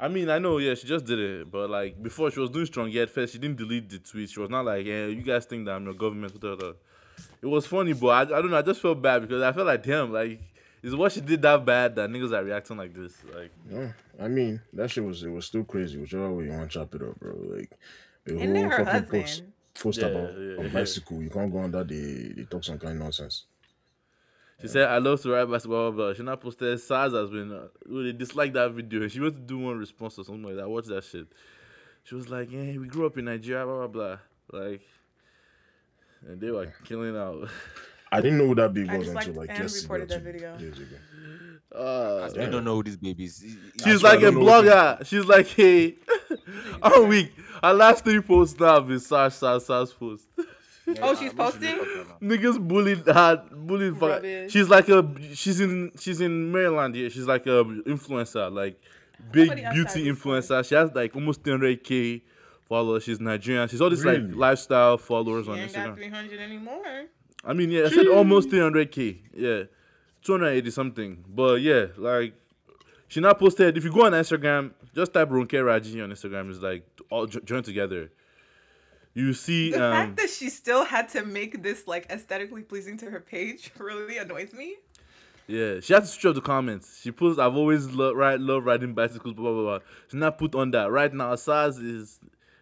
I 0.00 0.08
mean, 0.08 0.30
I 0.30 0.38
know, 0.38 0.56
yeah, 0.56 0.74
she 0.74 0.86
just 0.86 1.04
did 1.04 1.18
it. 1.18 1.50
But 1.50 1.68
like 1.68 2.02
before, 2.02 2.30
she 2.30 2.40
was 2.40 2.48
doing 2.48 2.64
strong 2.64 2.90
head 2.90 3.10
first. 3.10 3.34
She 3.34 3.38
didn't 3.38 3.58
delete 3.58 3.90
the 3.90 3.98
tweet. 3.98 4.30
She 4.30 4.40
was 4.40 4.48
not 4.48 4.64
like, 4.64 4.86
yeah, 4.86 5.04
you 5.04 5.20
guys 5.20 5.44
think 5.44 5.66
that 5.66 5.72
I'm 5.74 5.84
your 5.84 5.92
government. 5.94 6.32
Whatever. 6.32 6.76
It 7.42 7.46
was 7.46 7.66
funny, 7.66 7.92
but 7.92 8.08
I, 8.08 8.38
I 8.38 8.40
don't 8.40 8.50
know. 8.50 8.56
I 8.58 8.62
just 8.62 8.80
felt 8.80 9.02
bad 9.02 9.20
because 9.20 9.42
I 9.42 9.52
felt 9.52 9.66
like, 9.66 9.82
damn, 9.82 10.12
like 10.14 10.40
is 10.82 10.94
what 10.94 11.12
she 11.12 11.20
did 11.20 11.42
that 11.42 11.64
bad 11.64 11.96
that 11.96 12.08
niggas 12.10 12.32
are 12.32 12.44
reacting 12.44 12.76
like 12.76 12.94
this? 12.94 13.14
Like. 13.34 13.50
No, 13.68 13.92
I 14.20 14.28
mean 14.28 14.60
that 14.72 14.90
shit 14.90 15.04
was 15.04 15.22
it 15.22 15.28
was 15.30 15.46
still 15.46 15.64
crazy. 15.64 15.98
Whichever 15.98 16.32
way 16.32 16.44
you 16.44 16.50
want 16.50 16.70
to 16.70 16.78
chop 16.78 16.94
it 16.94 17.02
up, 17.02 17.18
bro. 17.18 17.34
Like 17.34 17.70
the 18.24 18.38
And 18.38 18.54
then 18.56 18.70
whole 18.70 18.84
fucking 18.84 19.02
post 19.04 19.12
husband. 19.12 19.52
post 19.74 19.98
Yeah, 19.98 20.06
about 20.06 20.32
yeah, 20.38 20.56
on 20.58 20.64
yeah. 20.66 20.72
bicycle. 20.72 21.22
You 21.22 21.30
can't 21.30 21.52
go 21.52 21.58
under 21.60 21.84
the 21.84 21.94
They 21.94 22.32
they 22.34 22.42
talk 22.44 22.64
some 22.64 22.78
kind 22.78 22.94
of 22.94 23.00
nonsense. 23.00 23.44
She 24.62 24.68
said, 24.68 24.88
I 24.88 24.96
love 24.96 25.20
to 25.20 25.30
ride 25.30 25.50
basketball, 25.50 25.92
blah, 25.92 26.06
blah. 26.06 26.14
She 26.14 26.22
not 26.22 26.40
posted, 26.40 26.80
SARS 26.80 27.12
has 27.12 27.28
been, 27.28 27.52
uh, 27.52 27.68
well, 27.90 28.02
they 28.04 28.12
disliked 28.12 28.54
that 28.54 28.72
video. 28.72 29.06
She 29.06 29.20
went 29.20 29.34
to 29.36 29.42
do 29.42 29.58
one 29.58 29.78
response 29.78 30.18
or 30.18 30.24
something 30.24 30.44
like 30.44 30.56
that. 30.56 30.66
Watch 30.66 30.86
that 30.86 31.04
shit. 31.04 31.26
She 32.04 32.14
was 32.14 32.30
like, 32.30 32.50
yeah, 32.50 32.78
we 32.78 32.86
grew 32.86 33.04
up 33.04 33.18
in 33.18 33.26
Nigeria, 33.26 33.66
blah, 33.66 33.86
blah, 33.86 34.16
blah. 34.48 34.58
Like, 34.60 34.80
and 36.26 36.40
they 36.40 36.50
were 36.50 36.72
killing 36.84 37.14
out. 37.14 37.50
I 38.12 38.20
didn't 38.20 38.38
know 38.38 38.46
who 38.46 38.54
that 38.56 38.72
big 38.72 38.88
I 38.88 38.96
was 38.98 39.06
just 39.08 39.16
until 39.16 39.34
liked 39.34 39.50
like 39.50 39.58
and 39.58 39.64
yesterday. 39.64 39.82
reported 39.82 40.04
or 40.04 40.06
that 40.06 40.18
two 40.18 40.32
video. 40.32 40.56
days 40.58 40.78
ago. 40.78 40.96
Uh, 41.74 42.22
I 42.24 42.28
still 42.28 42.50
don't 42.50 42.64
know 42.64 42.74
who 42.76 42.82
this 42.84 42.96
baby 42.96 43.24
is. 43.24 43.44
she's 43.84 44.00
swear 44.00 44.12
like 44.14 44.18
a 44.20 44.30
don't 44.30 44.34
know 44.36 44.40
what 44.44 44.64
blogger. 44.64 45.06
She's 45.06 45.24
like, 45.24 45.46
hey, 45.48 45.96
all 46.82 47.04
week, 47.06 47.32
her 47.62 47.74
last 47.74 48.04
three 48.04 48.20
posts 48.20 48.58
now 48.58 48.74
have 48.74 48.88
been 48.88 49.00
SARS, 49.00 49.34
SARS, 49.34 49.66
SARS 49.66 49.92
posts. 49.92 50.26
Oh, 51.02 51.14
she's 51.16 51.32
posting? 51.32 51.76
Niggas 52.22 52.66
bullied 52.66 53.04
her, 53.06 53.44
bullied. 53.52 53.98
fuck- 53.98 54.22
She's 54.48 54.68
like 54.68 54.88
a, 54.88 55.04
she's 55.34 55.60
in, 55.60 55.90
she's 55.98 56.20
in 56.20 56.52
Maryland 56.52 56.94
here. 56.94 57.10
She's 57.10 57.26
like 57.26 57.44
a 57.46 57.64
influencer, 57.64 58.50
like 58.52 58.80
big 59.32 59.48
Nobody 59.48 59.62
beauty 59.74 60.04
influencer. 60.06 60.64
She 60.66 60.76
has 60.76 60.92
like 60.94 61.14
almost 61.16 61.42
300k 61.42 62.22
followers. 62.68 63.02
She's 63.02 63.18
Nigerian. 63.20 63.68
She's 63.68 63.80
all 63.80 63.90
these 63.90 64.04
Really? 64.04 64.20
like 64.28 64.36
lifestyle 64.36 64.96
followers 64.96 65.46
She 65.46 65.50
on 65.52 65.58
ain't 65.58 65.72
got 65.74 65.88
Instagram. 65.88 65.94
300 65.96 66.40
anymore. 66.40 67.04
I 67.46 67.52
mean, 67.52 67.70
yeah, 67.70 67.84
I 67.84 67.88
said 67.90 68.08
almost 68.08 68.50
300k. 68.50 69.18
Yeah, 69.34 69.62
280 70.22 70.70
something. 70.70 71.24
But 71.28 71.60
yeah, 71.60 71.86
like 71.96 72.34
she 73.08 73.20
not 73.20 73.38
posted. 73.38 73.76
If 73.76 73.84
you 73.84 73.92
go 73.92 74.04
on 74.04 74.12
Instagram, 74.12 74.72
just 74.94 75.14
type 75.14 75.28
Ronke 75.30 75.64
Raji 75.64 76.00
on 76.02 76.10
Instagram. 76.10 76.50
It's 76.50 76.58
like 76.58 76.84
all 77.10 77.26
jo- 77.26 77.40
joined 77.40 77.64
together. 77.64 78.10
You 79.14 79.32
see, 79.32 79.70
The 79.70 79.82
um, 79.82 79.92
fact 79.92 80.16
that 80.18 80.28
she 80.28 80.50
still 80.50 80.84
had 80.84 81.08
to 81.10 81.24
make 81.24 81.62
this 81.62 81.86
like 81.86 82.06
aesthetically 82.10 82.62
pleasing 82.62 82.98
to 82.98 83.10
her 83.10 83.20
page 83.20 83.70
really 83.78 84.18
annoys 84.18 84.52
me. 84.52 84.74
Yeah, 85.46 85.78
she 85.80 85.94
had 85.94 86.00
to 86.00 86.06
switch 86.06 86.26
up 86.26 86.34
the 86.34 86.40
comments. 86.40 87.00
She 87.00 87.12
puts, 87.12 87.38
"I've 87.38 87.54
always 87.54 87.86
lo- 87.92 88.12
ride, 88.12 88.40
love 88.40 88.66
riding 88.66 88.92
bicycles." 88.94 89.34
Blah 89.34 89.52
blah 89.52 89.62
blah. 89.62 89.78
She 90.10 90.16
not 90.16 90.36
put 90.36 90.54
on 90.56 90.72
that 90.72 90.90
right 90.90 91.14
now. 91.14 91.34
SARS 91.36 91.78
is 91.78 92.18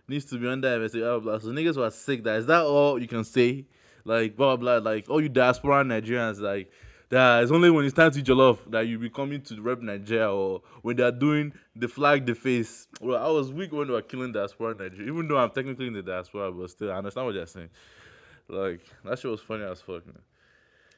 needs 0.06 0.26
to 0.26 0.38
be 0.38 0.46
under 0.46 0.68
investigation. 0.68 1.08
Blah, 1.08 1.18
blah. 1.18 1.38
So 1.38 1.48
niggas 1.48 1.76
were 1.78 1.90
sick. 1.90 2.22
That 2.24 2.36
is 2.36 2.46
that 2.46 2.62
all 2.62 3.00
you 3.00 3.08
can 3.08 3.24
say? 3.24 3.64
Like 4.04 4.36
blah 4.36 4.56
blah. 4.56 4.80
blah. 4.80 4.90
Like 4.92 5.08
all 5.08 5.20
you 5.20 5.28
diaspora 5.28 5.84
Nigerians, 5.84 6.40
like 6.40 6.70
that. 7.10 7.42
It's 7.42 7.52
only 7.52 7.70
when 7.70 7.84
it's 7.84 7.94
time 7.94 8.10
to 8.10 8.18
eat 8.18 8.26
jollof 8.26 8.58
that 8.70 8.86
you 8.86 8.98
be 8.98 9.10
coming 9.10 9.40
to 9.42 9.60
rep 9.60 9.80
Nigeria 9.80 10.30
or 10.30 10.62
when 10.82 10.96
they 10.96 11.02
are 11.02 11.12
doing 11.12 11.52
the 11.74 11.88
flag, 11.88 12.26
the 12.26 12.34
face. 12.34 12.86
Well, 13.00 13.22
I 13.22 13.30
was 13.30 13.52
weak 13.52 13.72
when 13.72 13.88
they 13.88 13.92
were 13.94 14.02
killing 14.02 14.32
diaspora 14.32 14.74
Nigeria. 14.74 15.10
Even 15.10 15.28
though 15.28 15.38
I'm 15.38 15.50
technically 15.50 15.86
in 15.86 15.94
the 15.94 16.02
diaspora, 16.02 16.52
but 16.52 16.70
still, 16.70 16.92
I 16.92 16.96
understand 16.96 17.26
what 17.26 17.34
they're 17.34 17.46
saying. 17.46 17.70
Like 18.48 18.80
that 19.04 19.18
shit 19.18 19.30
was 19.30 19.40
funny 19.40 19.64
as 19.64 19.80
fuck. 19.80 20.06
Man. 20.06 20.18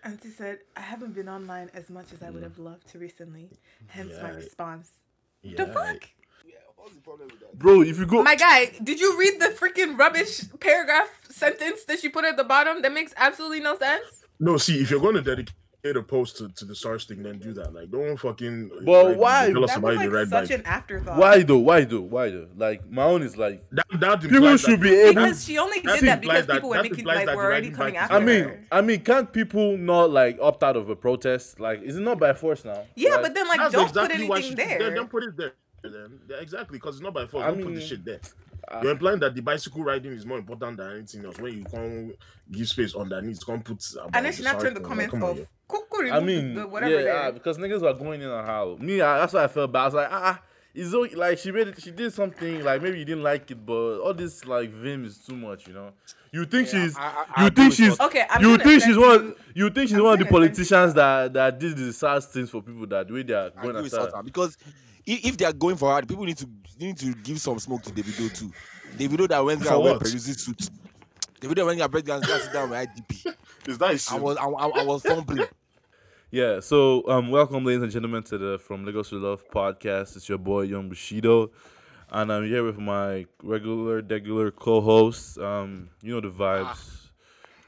Auntie 0.04 0.30
said, 0.30 0.58
I 0.76 0.82
haven't 0.82 1.14
been 1.14 1.28
online 1.28 1.70
as 1.74 1.90
much 1.90 2.12
as 2.12 2.22
I 2.22 2.30
would 2.30 2.40
mm. 2.40 2.44
have 2.44 2.58
loved 2.58 2.86
to 2.92 2.98
recently. 2.98 3.50
Hence 3.88 4.12
my 4.22 4.30
response. 4.30 4.90
Yeah, 5.42 5.64
The 5.64 5.72
fuck? 5.72 6.08
Bro, 7.54 7.82
if 7.82 7.98
you 7.98 8.06
go, 8.06 8.22
My 8.22 8.34
guy, 8.36 8.72
did 8.82 9.00
you 9.00 9.18
read 9.18 9.40
the 9.40 9.46
freaking 9.46 9.98
rubbish 9.98 10.42
paragraph 10.60 11.08
sentence 11.28 11.84
that 11.84 12.00
she 12.00 12.08
put 12.08 12.24
at 12.24 12.36
the 12.36 12.44
bottom? 12.44 12.82
That 12.82 12.92
makes 12.92 13.12
absolutely 13.16 13.60
no 13.60 13.76
sense. 13.78 14.24
No, 14.38 14.56
see, 14.56 14.80
if 14.80 14.90
you're 14.90 15.00
going 15.00 15.14
to 15.14 15.22
dedicate 15.22 15.54
a 15.84 16.02
post 16.02 16.36
to, 16.38 16.48
to 16.48 16.64
the 16.64 16.74
SARS 16.74 17.04
thing, 17.04 17.22
then 17.22 17.38
do 17.38 17.52
that. 17.54 17.72
Like, 17.72 17.90
don't 17.90 18.16
fucking. 18.16 18.70
Well, 18.82 19.10
like, 19.10 19.16
why? 19.18 19.50
Tell 19.52 19.64
us 19.64 19.70
That 19.70 19.78
about 19.78 19.86
was 19.94 20.02
you 20.02 20.10
like 20.10 20.12
ride 20.12 20.28
such 20.28 20.48
bike. 20.48 20.58
an 20.58 20.66
afterthought. 20.66 21.16
Why 21.18 21.42
though? 21.44 21.58
Why 21.58 21.84
though? 21.84 22.00
Why 22.00 22.30
though? 22.30 22.48
Like 22.56 22.90
my 22.90 23.04
own 23.04 23.22
is 23.22 23.36
like 23.36 23.64
That, 23.70 23.86
that 24.00 24.20
people 24.20 24.56
should 24.56 24.80
that- 24.80 24.82
be 24.82 24.94
able. 24.94 25.22
Because 25.22 25.44
she 25.44 25.58
only 25.58 25.80
did 25.80 26.00
that 26.00 26.18
implies 26.18 26.20
because 26.20 26.46
that- 26.46 26.54
people 26.54 26.70
were 26.70 26.82
making 26.82 27.04
like 27.04 27.26
that 27.26 27.36
were 27.36 27.44
already 27.44 27.70
coming 27.70 27.94
bike 27.94 28.02
is 28.02 28.10
after 28.10 28.14
I 28.16 28.20
mean, 28.20 28.44
her. 28.44 28.60
I 28.72 28.80
mean, 28.80 29.00
can't 29.00 29.32
people 29.32 29.76
not 29.78 30.10
like 30.10 30.38
opt 30.42 30.62
out 30.64 30.76
of 30.76 30.90
a 30.90 30.96
protest? 30.96 31.60
Like, 31.60 31.82
is 31.82 31.96
it 31.96 32.00
not 32.00 32.18
by 32.18 32.32
force 32.34 32.64
now? 32.64 32.82
Yeah, 32.96 33.10
Like, 33.12 33.22
but 33.22 33.34
then 33.34 33.46
like 33.48 33.70
don't 33.72 33.86
exactly 33.88 34.26
put 34.26 34.36
anything 34.38 34.50
she, 34.50 34.54
there. 34.56 34.94
Don't 34.94 35.08
put 35.10 35.22
it 35.22 35.36
there. 35.36 35.52
Then. 35.92 36.20
Yeah, 36.28 36.36
exactly, 36.40 36.78
because 36.78 36.96
it's 36.96 37.02
not 37.02 37.14
by 37.14 37.26
force. 37.26 37.44
I 37.44 37.48
don't 37.48 37.58
put 37.62 37.66
the 37.74 37.78
mean, 37.78 37.86
shit 37.86 38.04
there. 38.04 38.20
uh, 38.68 38.80
You're 38.82 38.92
implying 38.92 39.18
that 39.20 39.34
the 39.34 39.42
bicycle 39.42 39.84
riding 39.84 40.12
is 40.12 40.24
more 40.26 40.38
important 40.38 40.76
than 40.78 40.92
anything 40.92 41.24
else. 41.24 41.38
When 41.38 41.56
you 41.58 41.64
can't 41.64 42.12
give 42.50 42.68
space 42.68 42.94
underneath, 42.94 43.44
can't 43.46 43.64
put. 43.64 43.82
About 43.94 44.10
and 44.14 44.26
then 44.26 44.32
she 44.32 44.42
not 44.42 44.52
SARS 44.52 44.62
turned 44.64 44.76
the 44.76 44.80
thing. 44.80 44.96
Like, 44.96 45.10
comments 45.10 45.24
off. 45.24 45.36
yeah. 45.38 45.44
Cuckoo, 45.68 46.10
I 46.10 46.20
mean, 46.20 46.54
the 46.54 46.66
whatever 46.68 46.94
yeah, 46.94 47.02
there. 47.02 47.16
ah, 47.16 47.30
because 47.32 47.58
niggas 47.58 47.80
were 47.82 47.92
going 47.94 48.22
in 48.22 48.28
on 48.28 48.44
how 48.46 48.76
me. 48.80 49.00
I, 49.00 49.18
that's 49.18 49.32
why 49.32 49.44
I 49.44 49.48
felt 49.48 49.72
bad. 49.72 49.80
I 49.80 49.84
was 49.86 49.94
like, 49.94 50.08
ah, 50.12 50.42
it's 50.74 50.94
okay. 50.94 51.14
like 51.16 51.38
she 51.38 51.50
made 51.50 51.68
it. 51.68 51.80
She 51.82 51.90
did 51.90 52.12
something 52.12 52.62
like 52.62 52.82
maybe 52.82 52.98
you 53.00 53.04
didn't 53.04 53.24
like 53.24 53.50
it, 53.50 53.64
but 53.66 53.98
all 54.00 54.14
this 54.14 54.44
like 54.44 54.70
vim 54.70 55.04
is 55.04 55.18
too 55.18 55.34
much. 55.36 55.66
You 55.66 55.72
know, 55.74 55.90
you 56.30 56.44
think 56.44 56.70
Yeah, 56.72 56.82
she's, 56.84 56.96
I- 56.96 57.00
I- 57.02 57.24
I 57.36 57.44
you 57.44 57.50
think 57.50 57.72
she's, 57.72 57.98
Okay, 57.98 58.24
I'm 58.30 58.42
you 58.42 58.48
gonna 58.58 58.62
think 58.64 58.82
she's 58.84 58.96
one, 58.98 59.24
you- 59.54 59.64
you 59.64 59.70
think 59.70 59.88
she's 59.88 59.98
I'm 59.98 60.04
one 60.04 60.12
of 60.12 60.18
the 60.20 60.24
gonna 60.26 60.44
you 60.44 60.48
politicians 60.50 60.94
that 60.94 61.32
that 61.32 61.58
did 61.58 61.76
the 61.78 61.92
sad 61.92 62.22
things 62.24 62.50
for 62.50 62.62
people 62.62 62.86
that 62.88 63.08
the 63.08 63.14
way 63.14 63.22
they 63.24 63.32
are 63.34 63.50
going 63.50 63.70
agree 63.70 63.82
with 63.82 63.94
after. 63.94 64.10
Sultan 64.10 64.24
because 64.24 64.56
if, 65.06 65.24
if 65.24 65.36
they 65.36 65.44
are 65.44 65.52
going 65.52 65.76
for 65.76 65.90
hard, 65.90 66.08
people 66.08 66.24
need 66.24 66.36
to 66.38 66.48
need 66.78 66.96
to 66.98 67.14
give 67.14 67.40
some 67.40 67.58
smoke 67.58 67.82
to 67.82 67.90
Davido 67.90 68.36
too. 68.36 68.52
Davido 68.96 69.28
that 69.28 69.44
went 69.44 69.62
For 69.62 69.74
and 69.74 69.82
wear 69.82 69.92
what? 69.92 70.02
producing 70.02 70.34
suit. 70.34 70.68
Davido 71.40 71.64
when 71.66 71.78
he 71.78 71.88
break 71.88 72.04
down, 72.04 72.22
sit 72.22 72.52
down 72.52 72.70
with 72.70 72.88
IDP. 72.88 73.34
Is 73.68 73.78
that 73.78 73.92
his 73.92 74.10
I 74.10 74.18
was 74.18 74.36
I, 74.36 74.44
I, 74.46 74.68
I 74.68 74.84
was 74.84 75.02
fumbling. 75.02 75.46
Yeah, 76.30 76.60
so 76.60 77.08
um, 77.08 77.30
welcome, 77.30 77.64
ladies 77.64 77.82
and 77.82 77.92
gentlemen, 77.92 78.22
to 78.24 78.36
the 78.36 78.58
From 78.58 78.84
Lagos 78.84 79.10
to 79.10 79.16
Love 79.16 79.48
podcast. 79.48 80.16
It's 80.16 80.28
your 80.28 80.38
boy 80.38 80.62
Young 80.62 80.88
Bushido, 80.88 81.52
and 82.10 82.32
I'm 82.32 82.44
here 82.44 82.64
with 82.64 82.78
my 82.78 83.26
regular, 83.42 84.02
regular 84.02 84.50
co-host. 84.50 85.38
Um, 85.38 85.88
you 86.02 86.12
know 86.12 86.20
the 86.20 86.30
vibes. 86.30 87.10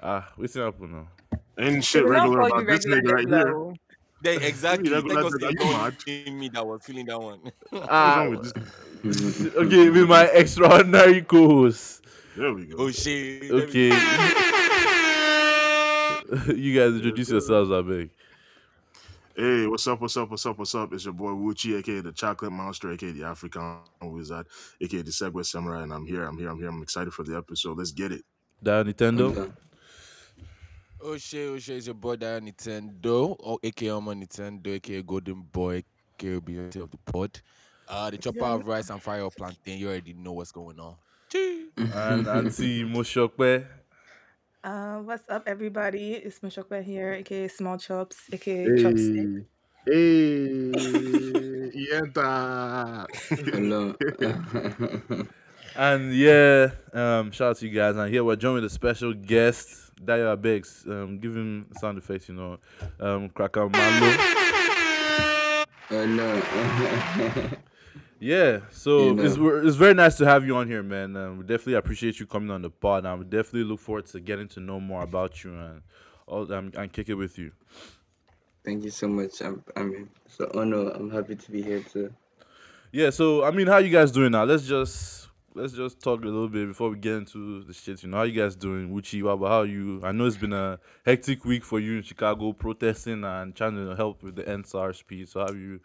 Ah, 0.03 0.33
what's 0.37 0.55
happening 0.55 0.93
now? 0.93 1.39
Ain't 1.57 1.85
shit 1.85 2.05
regular 2.05 2.41
about 2.41 2.67
this 2.67 2.85
nigga 2.85 3.13
right 3.13 3.29
here. 3.29 3.75
Though. 4.23 4.31
They, 4.39 4.47
exactly. 4.49 4.91
Really, 4.91 5.03
Thank 5.03 5.17
regular 5.17 5.31
God 5.31 5.33
nigga, 5.33 5.41
they 5.41 5.49
you 5.49 5.55
don't 5.57 5.73
mad? 5.73 5.97
in 6.27 6.39
me 6.39 6.49
that 6.51 6.67
was 6.67 6.85
feeling 6.85 7.07
that 7.07 7.21
one. 7.21 7.41
What's 7.71 7.87
Ah, 7.91 8.17
wrong 8.23 8.31
with 8.31 8.53
this? 8.55 9.55
okay, 9.57 9.91
with 9.91 10.09
my 10.09 10.25
extraordinary 10.27 11.23
co-host. 11.23 12.05
There 12.37 12.53
we 12.53 12.67
go. 12.67 12.77
oh 12.79 12.91
shit. 12.91 13.51
Okay, 13.51 13.89
you 16.55 16.79
guys 16.79 16.95
introduce 16.95 17.31
yourselves, 17.31 17.71
I 17.71 17.81
beg. 17.83 18.11
Hey, 19.37 19.67
what's 19.69 19.87
up? 19.87 20.01
What's 20.01 20.17
up? 20.17 20.31
What's 20.31 20.45
up? 20.47 20.59
What's 20.59 20.75
up? 20.75 20.93
It's 20.93 21.05
your 21.05 21.15
boy 21.15 21.31
Wuchi, 21.31 21.79
aka 21.79 22.01
the 22.01 22.13
Chocolate 22.13 22.51
Monster, 22.53 22.91
aka 22.93 23.13
the 23.13 23.25
African 23.25 23.79
Wizard, 24.03 24.47
aka 24.81 25.03
the 25.03 25.11
Segway 25.13 25.45
Samurai, 25.47 25.83
and 25.85 25.93
I'm 25.93 26.05
here. 26.07 26.25
I'm 26.25 26.37
here. 26.37 26.49
I'm 26.51 26.59
here. 26.59 26.69
I'm 26.69 26.83
excited 26.83 27.13
for 27.15 27.23
the 27.23 27.37
episode. 27.37 27.79
Let's 27.79 27.93
get 27.93 28.11
it. 28.13 28.25
That 28.63 28.87
Nintendo. 28.87 29.53
Oh 31.01 31.17
shit, 31.17 31.49
oh 31.49 31.59
shit, 31.59 31.77
it's 31.77 31.87
your 31.87 31.95
boy 31.95 32.17
Diane 32.17 32.51
Nintendo, 32.51 33.37
or 33.39 33.59
aka 33.63 33.89
Omo 33.89 34.13
Nintendo, 34.15 34.75
aka 34.75 35.03
Golden 35.03 35.43
Boy, 35.43 35.85
aka 36.19 36.41
Beyonce 36.41 36.83
of 36.83 36.91
the 36.91 36.99
pod. 37.07 37.41
Uh, 37.89 38.11
the 38.11 38.19
chopper 38.19 38.45
of 38.45 38.67
rice 38.67 38.91
and 38.91 39.01
fire 39.01 39.23
of 39.23 39.35
plantain. 39.37 39.79
You 39.79 39.89
already 39.89 40.13
know 40.13 40.33
what's 40.33 40.53
going 40.53 40.79
on. 40.81 40.97
Chee. 41.31 41.69
and 41.77 42.27
Auntie 42.27 42.85
Moshokwe. 42.85 43.65
Uh, 44.65 44.97
what's 44.99 45.29
up, 45.31 45.45
everybody? 45.47 46.15
It's 46.15 46.41
Mashokwa 46.41 46.83
here, 46.83 47.13
aka 47.13 47.47
Small 47.47 47.79
Chops, 47.79 48.17
aka 48.33 48.67
Chopstick. 48.67 49.45
Hey, 49.87 50.73
yeah, 51.75 52.01
enter. 52.03 53.07
Hello. 53.31 53.95
And 55.79 56.13
yeah, 56.13 56.71
um, 56.93 57.31
shout 57.31 57.51
out 57.51 57.57
to 57.59 57.69
you 57.69 57.73
guys. 57.73 57.95
And 57.95 58.13
here 58.13 58.25
we're 58.25 58.35
joined 58.35 58.57
with 58.57 58.65
a 58.65 58.71
special 58.71 59.15
guest, 59.15 59.88
Dayo 60.05 60.37
Abex. 60.37 60.87
Um, 60.89 61.19
give 61.19 61.35
him 61.37 61.67
sound 61.79 61.99
effects, 61.99 62.29
you 62.29 62.35
know. 62.35 62.59
Um, 63.01 63.29
Cracker 63.31 63.69
Malo. 63.69 64.17
Hello. 65.89 66.41
Yeah, 68.21 68.63
so 68.73 69.07
You 69.07 69.15
know. 69.15 69.23
it's 69.23 69.37
it's 69.69 69.77
very 69.77 69.95
nice 69.95 70.17
to 70.17 70.27
have 70.27 70.45
you 70.45 70.57
on 70.57 70.67
here, 70.67 70.83
man. 70.83 71.17
Um, 71.17 71.39
we 71.39 71.45
definitely 71.45 71.75
appreciate 71.75 72.19
you 72.19 72.27
coming 72.27 72.51
on 72.51 72.63
the 72.63 72.71
pod, 72.71 73.07
and 73.07 73.17
we 73.21 73.25
definitely 73.25 73.63
look 73.63 73.79
forward 73.79 74.07
to 74.07 74.19
getting 74.19 74.49
to 74.49 74.61
know 74.61 74.81
more 74.81 75.03
about 75.05 75.45
you 75.45 75.55
and 75.55 75.83
all 76.27 76.53
um, 76.53 76.73
and 76.77 76.93
kick 76.93 77.09
it 77.09 77.15
with 77.15 77.39
you. 77.39 77.53
Thank 78.65 78.83
you 78.83 78.91
so 78.91 79.07
much. 79.07 79.41
I'm, 79.41 79.63
I 79.77 79.85
mean, 79.85 80.11
it's 80.27 80.41
an 80.41 80.49
honor. 80.53 80.91
I'm 80.91 81.11
happy 81.11 81.37
to 81.37 81.51
be 81.53 81.63
here 81.63 81.81
too. 81.81 82.13
Yeah, 82.91 83.11
so 83.11 83.45
I 83.45 83.53
mean, 83.53 83.69
how 83.69 83.79
you 83.79 83.91
guys 83.91 84.11
doing 84.11 84.33
now? 84.33 84.43
Let's 84.43 84.67
just 84.67 85.28
let's 85.55 85.73
just 85.73 86.01
talk 86.01 86.23
a 86.23 86.25
little 86.25 86.49
bit 86.49 86.69
before 86.69 86.91
we 86.91 86.99
get 86.99 87.15
into 87.15 87.65
the 87.65 87.73
shit. 87.73 88.03
You 88.03 88.11
know, 88.11 88.19
how 88.19 88.23
you 88.25 88.41
guys 88.41 88.57
doing? 88.57 88.95
Uchi, 88.97 89.23
Waba, 89.23 89.49
how 89.49 89.63
you? 89.63 90.01
I 90.03 90.13
know 90.13 90.27
it's 90.27 90.37
been 90.37 90.53
a 90.53 90.79
hectic 91.05 91.45
week 91.45 91.65
for 91.65 91.81
you 91.81 91.99
in 91.99 92.03
Chicago, 92.03 92.53
protesting 92.53 93.25
and 93.25 93.55
trying 93.55 93.75
to 93.75 93.95
help 93.97 94.23
with 94.23 94.37
the 94.37 94.45
NSAR 94.45 94.95
speed. 94.95 95.29
So 95.29 95.41
how 95.41 95.47
have 95.47 95.57
you 95.57 95.81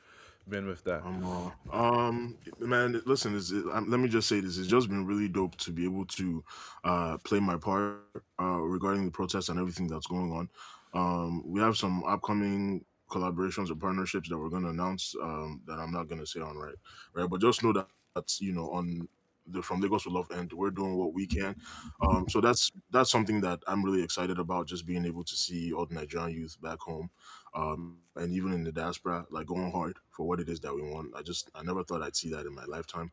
been 0.47 0.67
with 0.67 0.83
that? 0.83 1.03
Um, 1.03 1.51
um, 1.71 2.37
man, 2.59 3.01
listen. 3.05 3.35
It, 3.35 3.51
um, 3.73 3.89
let 3.89 3.99
me 3.99 4.09
just 4.09 4.27
say 4.27 4.39
this: 4.39 4.57
it's 4.57 4.67
just 4.67 4.89
been 4.89 5.05
really 5.05 5.27
dope 5.27 5.55
to 5.57 5.71
be 5.71 5.85
able 5.85 6.05
to 6.05 6.43
uh, 6.83 7.17
play 7.23 7.39
my 7.39 7.57
part 7.57 7.99
uh, 8.39 8.59
regarding 8.59 9.05
the 9.05 9.11
protests 9.11 9.49
and 9.49 9.59
everything 9.59 9.87
that's 9.87 10.07
going 10.07 10.31
on. 10.31 10.49
Um, 10.93 11.43
we 11.45 11.59
have 11.59 11.77
some 11.77 12.03
upcoming 12.03 12.85
collaborations 13.09 13.69
or 13.69 13.75
partnerships 13.75 14.29
that 14.29 14.37
we're 14.37 14.49
going 14.49 14.63
to 14.63 14.69
announce 14.69 15.15
um, 15.21 15.61
that 15.67 15.79
I'm 15.79 15.91
not 15.91 16.07
going 16.07 16.19
to 16.19 16.25
say 16.27 16.39
on 16.39 16.57
right, 16.57 16.75
right. 17.13 17.29
But 17.29 17.41
just 17.41 17.63
know 17.63 17.73
that 17.73 17.87
that's 18.15 18.41
you 18.41 18.53
know 18.53 18.69
on 18.71 19.07
the 19.47 19.61
from 19.61 19.81
Lagos 19.81 20.05
with 20.05 20.13
Love 20.13 20.31
end, 20.31 20.53
we're 20.53 20.71
doing 20.71 20.95
what 20.95 21.13
we 21.13 21.27
can. 21.27 21.55
Um, 22.01 22.27
so 22.29 22.41
that's 22.41 22.71
that's 22.91 23.11
something 23.11 23.41
that 23.41 23.59
I'm 23.67 23.83
really 23.83 24.03
excited 24.03 24.39
about. 24.39 24.67
Just 24.67 24.85
being 24.85 25.05
able 25.05 25.23
to 25.23 25.35
see 25.35 25.73
all 25.73 25.85
the 25.85 25.95
Nigerian 25.95 26.31
youth 26.31 26.57
back 26.61 26.79
home 26.79 27.09
um, 27.55 27.97
and 28.15 28.33
even 28.33 28.53
in 28.53 28.63
the 28.63 28.71
diaspora, 28.71 29.25
like 29.29 29.47
going 29.47 29.71
hard 29.71 29.97
for 30.09 30.27
what 30.27 30.39
it 30.39 30.49
is 30.49 30.59
that 30.61 30.73
we 30.73 30.81
want. 30.81 31.13
I 31.15 31.21
just 31.21 31.49
I 31.55 31.63
never 31.63 31.83
thought 31.83 32.01
I'd 32.01 32.15
see 32.15 32.29
that 32.29 32.45
in 32.45 32.55
my 32.55 32.65
lifetime. 32.65 33.11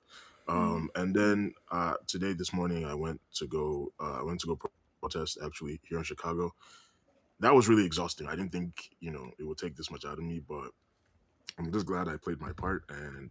Um, 0.48 0.90
and 0.96 1.14
then 1.14 1.52
uh, 1.70 1.94
today, 2.06 2.32
this 2.32 2.52
morning, 2.52 2.84
I 2.84 2.94
went 2.94 3.20
to 3.34 3.46
go 3.46 3.92
uh, 4.00 4.20
I 4.20 4.22
went 4.22 4.40
to 4.40 4.46
go 4.46 4.58
protest 5.00 5.38
actually 5.44 5.80
here 5.88 5.98
in 5.98 6.04
Chicago. 6.04 6.54
That 7.40 7.54
was 7.54 7.68
really 7.68 7.86
exhausting. 7.86 8.26
I 8.26 8.36
didn't 8.36 8.52
think 8.52 8.90
you 9.00 9.10
know 9.10 9.30
it 9.38 9.44
would 9.44 9.58
take 9.58 9.76
this 9.76 9.90
much 9.90 10.04
out 10.04 10.18
of 10.18 10.24
me, 10.24 10.40
but 10.46 10.70
I'm 11.60 11.70
just 11.70 11.84
glad 11.84 12.08
I 12.08 12.16
played 12.16 12.40
my 12.40 12.52
part 12.52 12.84
and 12.88 13.30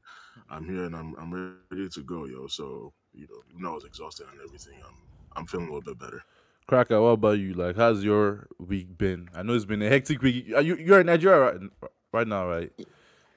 I'm 0.52 0.66
here 0.66 0.84
and 0.84 0.96
I'm 0.96 1.16
I'm 1.20 1.60
ready 1.72 1.90
to 1.90 2.02
go, 2.02 2.26
yo. 2.26 2.48
So 2.48 2.94
you 3.14 3.28
know, 3.28 3.42
even 3.50 3.64
though 3.64 3.72
I 3.72 3.76
was 3.76 3.86
exhausted 3.86 4.28
and 4.32 4.40
everything, 4.46 4.76
I'm 4.88 4.96
I'm 5.36 5.46
feeling 5.48 5.68
a 5.68 5.74
little 5.74 5.94
bit 5.94 6.00
better. 6.00 6.24
Cracker, 6.68 7.02
what 7.02 7.10
about 7.10 7.40
you? 7.40 7.56
Like, 7.56 7.76
how's 7.76 8.04
your 8.04 8.48
week 8.60 8.96
been? 8.96 9.30
I 9.34 9.42
know 9.42 9.54
it's 9.54 9.66
been 9.66 9.82
a 9.82 9.90
hectic 9.90 10.22
week. 10.22 10.54
Are 10.56 10.62
you 10.62 10.76
you're 10.76 11.00
in 11.00 11.08
Nigeria 11.08 11.40
right, 11.40 11.92
right 12.14 12.28
now, 12.28 12.48
right? 12.48 12.72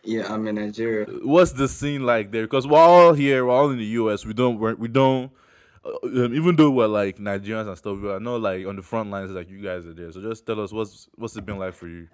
Yeah, 0.04 0.30
I'm 0.32 0.46
in 0.46 0.56
Nigeria. 0.56 1.06
What's 1.22 1.52
the 1.52 1.68
scene 1.68 2.04
like 2.04 2.30
there? 2.30 2.42
Because 2.42 2.66
we're 2.66 2.78
all 2.78 3.14
here, 3.14 3.46
we're 3.46 3.52
all 3.52 3.70
in 3.70 3.78
the 3.78 3.84
U.S. 3.84 4.26
We 4.26 4.34
don't, 4.34 4.58
we're, 4.58 4.74
we 4.74 4.88
don't. 4.88 5.30
Uh, 5.84 6.24
um, 6.24 6.34
even 6.34 6.56
though 6.56 6.70
we're 6.70 6.86
like 6.88 7.16
Nigerians 7.18 7.68
and 7.68 7.78
stuff, 7.78 7.98
we're 8.02 8.18
not 8.18 8.42
like 8.42 8.66
on 8.66 8.76
the 8.76 8.82
front 8.82 9.10
lines 9.10 9.30
like 9.30 9.48
you 9.48 9.62
guys 9.62 9.86
are 9.86 9.94
there. 9.94 10.12
So 10.12 10.20
just 10.20 10.44
tell 10.44 10.60
us 10.60 10.70
what's 10.70 11.08
what's 11.14 11.34
it 11.36 11.46
been 11.46 11.58
like 11.58 11.74
for 11.74 11.88
you? 11.88 12.08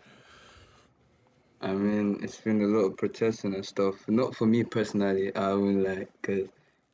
I 1.61 1.73
mean, 1.73 2.21
it's 2.23 2.41
been 2.41 2.62
a 2.62 2.67
lot 2.67 2.87
of 2.87 2.97
protesting 2.97 3.55
and 3.55 3.67
stuff. 3.67 4.07
Not 4.09 4.35
for 4.35 4.47
me 4.47 4.62
personally. 4.62 5.35
I 5.35 5.49
haven't 5.49 5.83
like, 5.83 6.09
cause 6.23 6.49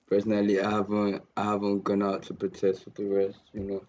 personally, 0.08 0.60
I 0.60 0.70
haven't, 0.70 1.22
I 1.36 1.44
haven't 1.44 1.84
gone 1.84 2.02
out 2.02 2.22
to 2.24 2.34
protest 2.34 2.86
with 2.86 2.94
the 2.94 3.04
rest, 3.04 3.40
you 3.52 3.60
know. 3.60 3.82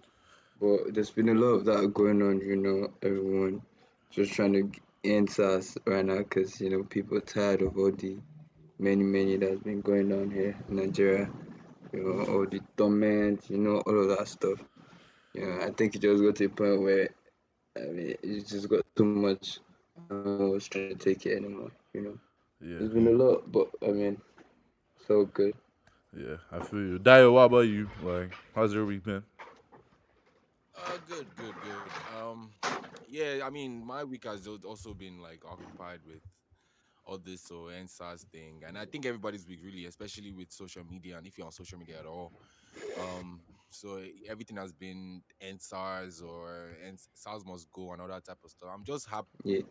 But 0.60 0.94
there's 0.94 1.12
been 1.12 1.30
a 1.30 1.34
lot 1.34 1.56
of 1.56 1.66
that 1.66 1.94
going 1.94 2.22
on, 2.22 2.42
you 2.42 2.58
know. 2.58 2.94
Everyone 3.02 3.62
just 4.10 4.34
trying 4.34 4.54
to 4.54 4.72
answer 5.10 5.44
us 5.44 5.78
right 5.86 6.04
now, 6.04 6.24
cause 6.24 6.60
you 6.60 6.70
know 6.70 6.84
people 6.84 7.18
are 7.18 7.22
tired 7.22 7.62
of 7.62 7.78
all 7.78 7.92
the 7.92 8.18
many, 8.80 9.04
many 9.04 9.38
that's 9.38 9.62
been 9.62 9.82
going 9.82 10.12
on 10.12 10.32
here 10.32 10.58
in 10.70 10.76
Nigeria. 10.76 11.30
You 11.94 12.04
know, 12.04 12.34
all 12.34 12.46
the 12.46 12.60
torment, 12.76 13.50
you 13.50 13.58
know, 13.58 13.78
all 13.86 14.02
of 14.02 14.18
that 14.18 14.28
stuff. 14.28 14.60
You 15.34 15.46
know, 15.46 15.60
I 15.62 15.70
think 15.72 15.96
it 15.96 16.02
just 16.02 16.22
got 16.22 16.36
to 16.38 16.46
a 16.46 16.50
point 16.50 16.82
where, 16.82 17.10
I 17.78 17.82
mean, 17.92 18.16
it 18.22 18.48
just 18.48 18.68
got 18.68 18.86
too 18.96 19.06
much. 19.06 19.60
I 19.98 20.08
was 20.46 20.68
trying 20.68 20.90
to 20.90 20.96
take 20.96 21.26
it 21.26 21.38
anymore, 21.38 21.72
you 21.94 22.02
know. 22.02 22.20
Yeah, 22.62 22.86
It's 22.86 22.94
been 22.94 23.08
a 23.08 23.12
lot, 23.12 23.52
but 23.52 23.70
I 23.82 23.92
mean, 23.92 24.22
so 25.08 25.26
good. 25.26 25.54
yeah, 26.16 26.38
I 26.52 26.60
feel 26.60 26.80
you. 26.80 27.00
Dio, 27.00 27.32
what 27.34 27.44
about 27.44 27.60
you? 27.62 27.90
Like, 28.04 28.32
how's 28.56 28.74
your 28.74 28.86
week 28.86 29.04
been? 29.04 29.24
Uh, 30.76 30.98
good, 31.08 31.36
good, 31.36 31.60
good. 31.62 31.92
Um, 32.16 32.52
yeah, 33.08 33.42
I 33.44 33.50
mean, 33.50 33.86
my 33.86 34.04
week 34.04 34.26
has 34.26 34.48
also 34.48 34.94
been 34.94 35.20
like 35.22 35.44
occupied 35.46 36.00
with 36.06 36.22
all 37.06 37.18
this 37.18 37.42
so 37.44 37.70
EndSARS 37.70 38.26
thing, 38.32 38.64
and 38.68 38.78
I 38.78 38.86
think 38.86 39.06
everybody's 39.06 39.48
week 39.48 39.60
really, 39.64 39.86
especially 39.86 40.32
with 40.32 40.52
social 40.52 40.84
media, 40.86 41.18
and 41.18 41.28
if 41.28 41.38
you're 41.38 41.46
on 41.48 41.52
social 41.54 41.80
media 41.80 42.00
at 42.00 42.06
all. 42.06 42.34
Um, 42.98 43.42
so 43.70 44.02
everything 44.30 44.58
has 44.58 44.72
been 44.72 45.22
EndSARS 45.42 46.24
or 46.24 46.72
EndSARS 46.86 47.46
must 47.46 47.72
go 47.72 47.92
and 47.92 48.02
all 48.02 48.08
that 48.08 48.26
type 48.26 48.38
of 48.44 48.50
stuff. 48.50 48.70
I'm 48.74 48.84
just 48.84 49.08
happy 49.10 49.28
Yeah, 49.44 49.62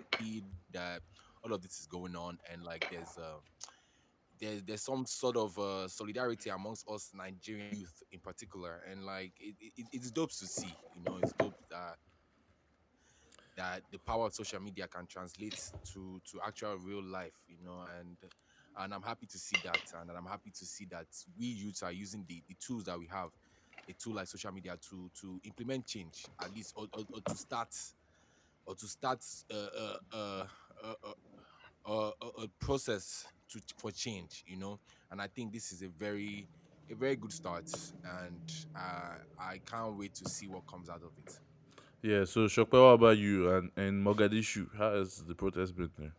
that 0.73 1.01
all 1.45 1.53
of 1.53 1.63
this 1.63 1.81
is 1.81 1.87
going 1.87 2.17
on 2.17 2.39
and 2.53 2.63
like 2.65 2.89
there's 2.91 3.19
uh 3.19 3.39
there's 4.41 4.63
there's 4.63 4.83
some 4.83 5.07
sort 5.07 5.37
of 5.37 5.59
uh, 5.59 5.89
solidarity 5.89 6.51
amongst 6.51 6.89
us 6.89 7.11
Nigerian 7.15 7.75
youth 7.75 8.03
in 8.13 8.21
particular, 8.21 8.83
and 8.91 9.05
like 9.05 9.33
it, 9.41 9.55
it, 9.77 9.87
it's 9.93 10.11
dope 10.11 10.31
to 10.31 10.47
see. 10.47 10.75
You 10.97 11.03
know, 11.05 11.19
it's 11.23 11.33
dope 11.33 11.55
that 11.71 11.97
that 13.57 13.83
the 13.93 13.99
power 13.99 14.27
of 14.27 14.35
social 14.35 14.61
media 14.61 14.89
can 14.89 15.07
translate 15.07 15.71
to 15.93 16.21
to 16.31 16.41
actual 16.47 16.77
real 16.79 17.03
life. 17.03 17.35
You 17.49 17.59
know, 17.65 17.85
and 17.99 18.17
and 18.79 18.93
I'm 18.93 19.03
happy 19.03 19.27
to 19.27 19.39
see 19.39 19.57
that, 19.65 19.81
and 20.01 20.11
I'm 20.11 20.27
happy 20.27 20.51
to 20.51 20.67
see 20.67 20.87
that 20.91 21.07
we 21.39 21.47
youths 21.47 21.83
are 21.83 21.93
using 21.93 22.25
the 22.29 22.43
the 22.49 22.55
tools 22.55 22.85
that 22.85 22.99
we 22.99 23.07
have, 23.07 23.31
a 23.89 23.93
tool 23.95 24.15
like 24.15 24.27
social 24.27 24.53
media 24.53 24.77
to 24.89 25.11
to 25.21 25.41
implement 25.45 25.87
change 25.87 26.25
at 26.43 26.55
least 26.55 26.73
or, 26.77 26.87
or, 26.93 27.05
or 27.13 27.21
to 27.21 27.37
start 27.37 27.69
or 28.67 28.75
to 28.75 28.87
start 28.87 29.21
uh, 29.53 29.97
uh, 30.13 30.13
uh, 30.13 30.45
a, 31.87 31.93
a 32.43 32.49
process 32.61 33.27
to 33.51 33.61
for 33.79 33.91
change, 33.91 34.45
you 34.47 34.57
know. 34.57 34.79
And 35.11 35.21
I 35.21 35.29
think 35.29 35.53
this 35.53 35.73
is 35.73 35.83
a 35.83 35.89
very 35.89 36.49
a 36.91 36.95
very 36.95 37.17
good 37.17 37.33
start, 37.33 37.71
and 38.05 38.41
uh, 38.77 39.17
I 39.39 39.61
can't 39.71 39.97
wait 39.97 40.15
to 40.17 40.29
see 40.29 40.49
what 40.49 40.67
comes 40.67 40.89
out 40.89 41.03
of 41.03 41.11
it. 41.27 41.39
Yeah, 42.03 42.25
so 42.25 42.47
Shokpe, 42.47 42.73
what 42.73 42.95
about 42.95 43.19
you? 43.19 43.51
And 43.55 43.71
and 43.77 44.05
Mogadishu, 44.05 44.69
how 44.77 44.95
has 44.95 45.23
the 45.27 45.35
protest 45.35 45.77
been 45.77 45.91
there? 45.99 46.13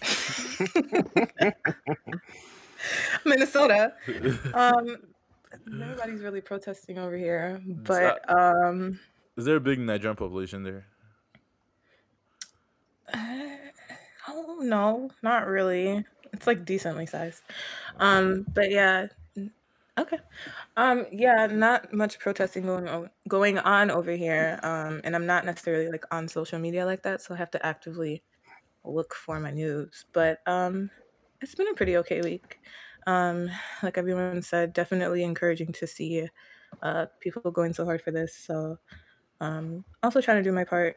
Minnesota. 3.24 3.92
Um, 4.54 4.96
nobody's 5.66 6.20
really 6.20 6.40
protesting 6.40 6.98
over 6.98 7.16
here, 7.16 7.60
but 7.66 8.28
um, 8.30 8.98
Is 9.36 9.44
there 9.44 9.56
a 9.56 9.60
big 9.60 9.78
Nigerian 9.78 10.16
population 10.16 10.62
there? 10.62 10.86
oh 14.28 14.58
no, 14.60 15.10
not 15.22 15.46
really. 15.46 16.04
It's 16.32 16.46
like 16.46 16.64
decently 16.64 17.06
sized. 17.06 17.42
Um, 17.98 18.46
but 18.54 18.70
yeah, 18.70 19.06
okay. 19.98 20.18
Um, 20.76 21.06
yeah, 21.10 21.46
not 21.46 21.92
much 21.92 22.18
protesting 22.18 22.66
going 22.66 22.88
on, 22.88 23.10
going 23.26 23.58
on 23.58 23.90
over 23.90 24.12
here. 24.12 24.60
Um, 24.62 25.00
and 25.04 25.14
I'm 25.14 25.26
not 25.26 25.44
necessarily 25.44 25.90
like 25.90 26.04
on 26.10 26.28
social 26.28 26.58
media 26.58 26.84
like 26.86 27.02
that, 27.02 27.22
so 27.22 27.34
I 27.34 27.38
have 27.38 27.50
to 27.52 27.66
actively 27.66 28.22
look 28.84 29.14
for 29.14 29.40
my 29.40 29.50
news. 29.50 30.04
But 30.12 30.40
um, 30.46 30.90
it's 31.40 31.54
been 31.54 31.68
a 31.68 31.74
pretty 31.74 31.96
okay 31.98 32.20
week. 32.20 32.58
Um, 33.08 33.50
like 33.82 33.98
everyone 33.98 34.42
said, 34.42 34.72
definitely 34.72 35.24
encouraging 35.24 35.72
to 35.72 35.86
see 35.86 36.28
uh 36.82 37.06
people 37.20 37.50
going 37.50 37.72
so 37.72 37.84
hard 37.84 38.02
for 38.02 38.10
this. 38.10 38.34
So 38.34 38.78
um, 39.40 39.84
also 40.02 40.20
trying 40.20 40.38
to 40.38 40.42
do 40.42 40.52
my 40.52 40.64
part 40.64 40.96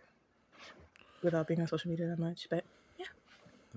without 1.23 1.47
being 1.47 1.61
on 1.61 1.67
social 1.67 1.89
media 1.89 2.07
that 2.07 2.19
much. 2.19 2.47
But 2.49 2.65
Yeah. 2.97 3.05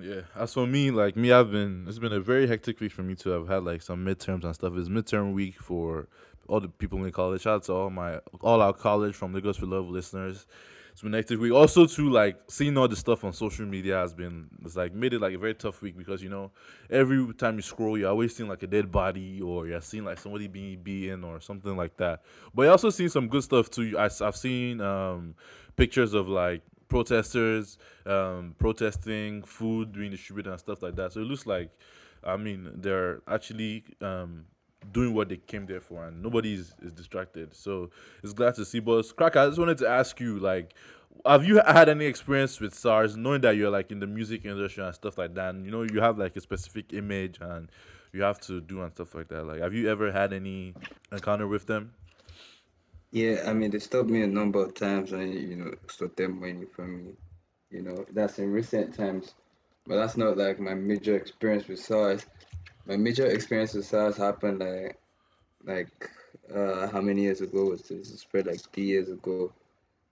Yeah. 0.01 0.21
As 0.35 0.55
for 0.55 0.67
me, 0.67 0.91
like 0.91 1.17
me, 1.17 1.33
I've 1.33 1.51
been. 1.51 1.87
It's 1.89 1.99
been 1.99 2.13
a 2.13 2.21
very 2.21 2.47
hectic 2.47 2.81
week 2.81 2.93
for 2.93 3.03
me 3.03 3.15
too. 3.15 3.35
I've 3.37 3.49
had 3.49 3.65
like 3.65 3.83
some 3.83 4.05
midterms 4.05 4.45
and 4.45 4.55
stuff. 4.55 4.75
It's 4.77 4.89
midterm 4.89 5.35
week 5.35 5.57
for 5.57 6.09
all 6.49 6.61
the 6.61 6.69
people 6.69 7.03
in 7.05 7.13
college. 7.13 7.43
Shout 7.43 7.57
out 7.57 7.63
to 7.65 7.73
all 7.75 7.91
my 7.91 8.21
all 8.41 8.61
our 8.61 8.73
college 8.73 9.15
from 9.15 9.33
Lagos 9.33 9.57
for 9.57 9.67
Love 9.67 9.89
listeners. 9.89 10.47
It's 10.95 11.03
been 11.03 11.13
hectic 11.13 11.41
week. 11.41 11.53
Also, 11.53 11.87
too, 11.87 12.09
like 12.09 12.39
seeing 12.47 12.79
all 12.79 12.87
the 12.87 12.95
stuff 12.95 13.25
on 13.25 13.33
social 13.33 13.67
media 13.67 13.97
has 13.97 14.15
been. 14.15 14.47
It's 14.65 14.77
like 14.77 14.95
made 14.95 15.13
it 15.13 15.21
like 15.21 15.35
a 15.35 15.39
very 15.39 15.55
tough 15.55 15.83
week 15.83 15.99
because 15.99 16.23
you 16.23 16.29
know 16.29 16.53
every 16.89 17.35
time 17.35 17.57
you 17.57 17.63
scroll, 17.63 17.99
you're 17.99 18.11
always 18.11 18.37
seeing 18.37 18.49
like 18.49 18.63
a 18.63 18.69
dead 18.69 18.93
body 18.93 19.43
or 19.43 19.67
you're 19.67 19.81
seeing 19.81 20.05
like 20.05 20.21
somebody 20.21 20.47
being 20.47 20.81
beaten 20.81 21.25
or 21.25 21.41
something 21.41 21.77
like 21.77 21.97
that. 21.97 22.23
But 22.55 22.63
you 22.63 22.71
also 22.71 22.91
seen 22.91 23.09
some 23.09 23.27
good 23.27 23.43
stuff 23.43 23.71
too. 23.71 23.99
I, 23.99 24.09
have 24.21 24.37
seen 24.37 24.81
um 24.81 25.35
pictures 25.75 26.15
of 26.15 26.29
like 26.29 26.63
protesters 26.89 27.77
um, 28.07 28.55
protesting, 28.59 29.43
food 29.43 29.93
being 29.93 30.13
distributed 30.13 30.51
and 30.51 30.61
stuff 30.61 30.81
like 30.81 30.95
that. 30.95 31.13
So 31.13 31.21
it 31.21 31.25
looks 31.25 31.45
like, 31.45 31.71
I 32.23 32.37
mean, 32.37 32.71
they're 32.77 33.21
actually 33.27 33.83
um, 34.01 34.45
doing 34.93 35.15
what 35.15 35.29
they 35.29 35.37
came 35.37 35.67
there 35.67 35.81
for, 35.81 36.07
and 36.07 36.23
nobody 36.23 36.55
is, 36.55 36.75
is 36.83 36.93
distracted. 36.93 37.55
So 37.55 37.91
it's 38.23 38.33
glad 38.33 38.55
to 38.57 38.65
see. 38.65 38.81
But 38.81 39.05
Crack, 39.17 39.37
I 39.37 39.47
just 39.47 39.59
wanted 39.59 39.79
to 39.79 39.89
ask 39.89 40.21
you, 40.21 40.39
like, 40.39 40.75
have 41.25 41.45
you 41.45 41.61
had 41.67 41.89
any 41.89 42.07
experience 42.07 42.61
with 42.61 42.75
SARS, 42.75 43.17
knowing 43.17 43.41
that 43.43 43.57
you're 43.57 43.71
like 43.71 43.91
in 43.91 44.01
the 44.01 44.07
music 44.07 44.45
industry 44.45 44.85
and 44.85 44.95
stuff 44.95 45.19
like 45.19 45.35
that? 45.35 45.55
And 45.55 45.65
you 45.65 45.71
know, 45.71 45.83
you 45.83 46.01
have 46.01 46.19
like 46.19 46.37
a 46.37 46.41
specific 46.41 46.93
image 46.93 47.39
and 47.41 47.71
you 48.13 48.23
have 48.23 48.41
to 48.43 48.61
do 48.61 48.83
and 48.83 48.93
stuff 48.93 49.15
like 49.15 49.29
that. 49.29 49.45
Like, 49.45 49.61
have 49.61 49.75
you 49.75 49.91
ever 49.91 50.13
had 50.13 50.33
any 50.33 50.75
encounter 51.13 51.49
with 51.49 51.67
them? 51.67 51.93
Yeah, 53.11 53.45
I 53.47 53.53
mean, 53.53 53.71
they 53.71 53.79
stopped 53.79 54.09
me 54.09 54.23
a 54.23 54.27
number 54.27 54.61
of 54.61 54.75
times 54.75 55.13
and, 55.13 55.33
you 55.33 55.57
know, 55.57 55.71
extorted 55.85 56.31
money 56.31 56.67
from 56.75 57.05
me. 57.05 57.13
You 57.71 57.83
know, 57.83 58.05
that's 58.13 58.39
in 58.39 58.51
recent 58.51 58.95
times. 58.95 59.35
But 59.87 59.97
that's 59.97 60.17
not 60.17 60.37
like 60.37 60.59
my 60.59 60.75
major 60.75 61.17
experience 61.17 61.69
with 61.69 61.79
SARS. 61.79 62.25
My 62.87 62.97
major 62.97 63.27
experience 63.27 63.75
with 63.75 63.87
SARS 63.87 64.17
happened 64.17 64.61
like, 64.61 64.99
like, 65.65 66.11
uh, 66.55 66.89
how 66.89 67.01
many 67.01 67.23
years 67.23 67.41
ago 67.41 67.65
was 67.67 67.83
this? 67.83 68.11
It 68.11 68.19
spread 68.19 68.47
like 68.47 68.61
three 68.73 68.85
years 68.85 69.09
ago. 69.09 69.53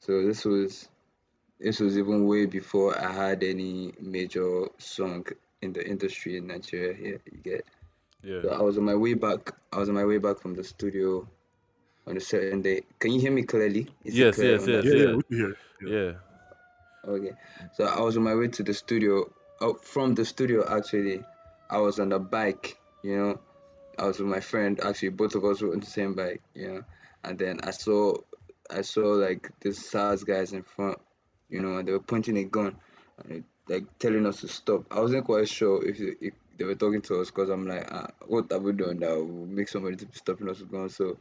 So 0.00 0.22
this 0.26 0.44
was, 0.44 0.88
this 1.60 1.80
was 1.80 1.98
even 1.98 2.26
way 2.26 2.46
before 2.46 2.98
I 2.98 3.12
had 3.12 3.42
any 3.42 3.92
major 4.00 4.68
song 4.78 5.26
in 5.60 5.72
the 5.72 5.86
industry 5.86 6.38
in 6.38 6.46
Nigeria 6.46 6.94
here. 6.94 7.20
You 7.30 7.38
get. 7.38 7.66
Yeah. 8.22 8.42
So 8.42 8.48
I 8.50 8.62
was 8.62 8.78
on 8.78 8.84
my 8.84 8.94
way 8.94 9.14
back. 9.14 9.52
I 9.72 9.78
was 9.78 9.88
on 9.88 9.94
my 9.94 10.04
way 10.04 10.18
back 10.18 10.38
from 10.40 10.54
the 10.54 10.64
studio 10.64 11.28
on 12.06 12.16
a 12.16 12.20
certain 12.20 12.62
day. 12.62 12.82
Can 12.98 13.12
you 13.12 13.20
hear 13.20 13.32
me 13.32 13.42
clearly? 13.42 13.88
Is 14.04 14.16
Yes, 14.16 14.36
clear 14.36 14.52
yes, 14.52 14.62
on 14.62 14.68
yes, 14.70 14.84
Yeah, 14.84 14.92
yeah. 14.92 15.04
yeah, 15.04 15.14
we 15.14 15.22
can 15.22 15.36
hear. 15.36 15.56
Yeah. 15.82 16.12
Yeah. 17.04 17.10
Okay. 17.12 17.32
So 17.74 17.84
I 17.84 18.00
was 18.00 18.16
on 18.16 18.22
my 18.22 18.34
way 18.34 18.48
to 18.48 18.62
the 18.62 18.74
studio. 18.74 19.32
Oh, 19.60 19.74
from 19.74 20.14
the 20.14 20.24
studio 20.24 20.66
actually, 20.68 21.22
I 21.72 21.78
was 21.78 21.98
on 21.98 22.12
a 22.12 22.18
bike. 22.18 22.78
You 23.02 23.16
know, 23.16 23.40
I 23.98 24.06
was 24.06 24.18
with 24.18 24.28
my 24.28 24.40
friend. 24.40 24.78
Actually, 24.80 25.08
both 25.08 25.34
of 25.34 25.44
us 25.44 25.62
were 25.62 25.72
on 25.72 25.80
the 25.80 25.86
same 25.86 26.14
bike. 26.14 26.42
You 26.54 26.68
know, 26.68 26.82
and 27.24 27.38
then 27.38 27.60
I 27.64 27.70
saw, 27.70 28.14
I 28.70 28.82
saw 28.82 29.06
like 29.14 29.50
the 29.60 29.72
SARS 29.72 30.22
guys 30.22 30.52
in 30.52 30.62
front. 30.62 30.98
You 31.48 31.62
know, 31.62 31.78
and 31.78 31.88
they 31.88 31.92
were 31.92 32.00
pointing 32.00 32.36
a 32.36 32.44
gun, 32.44 32.76
and, 33.24 33.44
like 33.68 33.84
telling 33.98 34.26
us 34.26 34.40
to 34.42 34.48
stop. 34.48 34.84
I 34.90 35.00
wasn't 35.00 35.24
quite 35.24 35.48
sure 35.48 35.84
if, 35.86 35.98
if 36.00 36.34
they 36.58 36.64
were 36.64 36.74
talking 36.74 37.00
to 37.02 37.20
us 37.20 37.30
because 37.30 37.48
I'm 37.48 37.66
like, 37.66 37.88
ah, 37.90 38.08
what 38.26 38.50
have 38.52 38.62
we 38.62 38.72
done 38.72 38.98
that 39.00 39.10
will 39.10 39.46
make 39.46 39.68
somebody 39.68 39.96
to 39.96 40.06
be 40.06 40.14
stopping 40.14 40.48
us 40.48 40.62
guns? 40.62 40.96
So, 40.96 41.16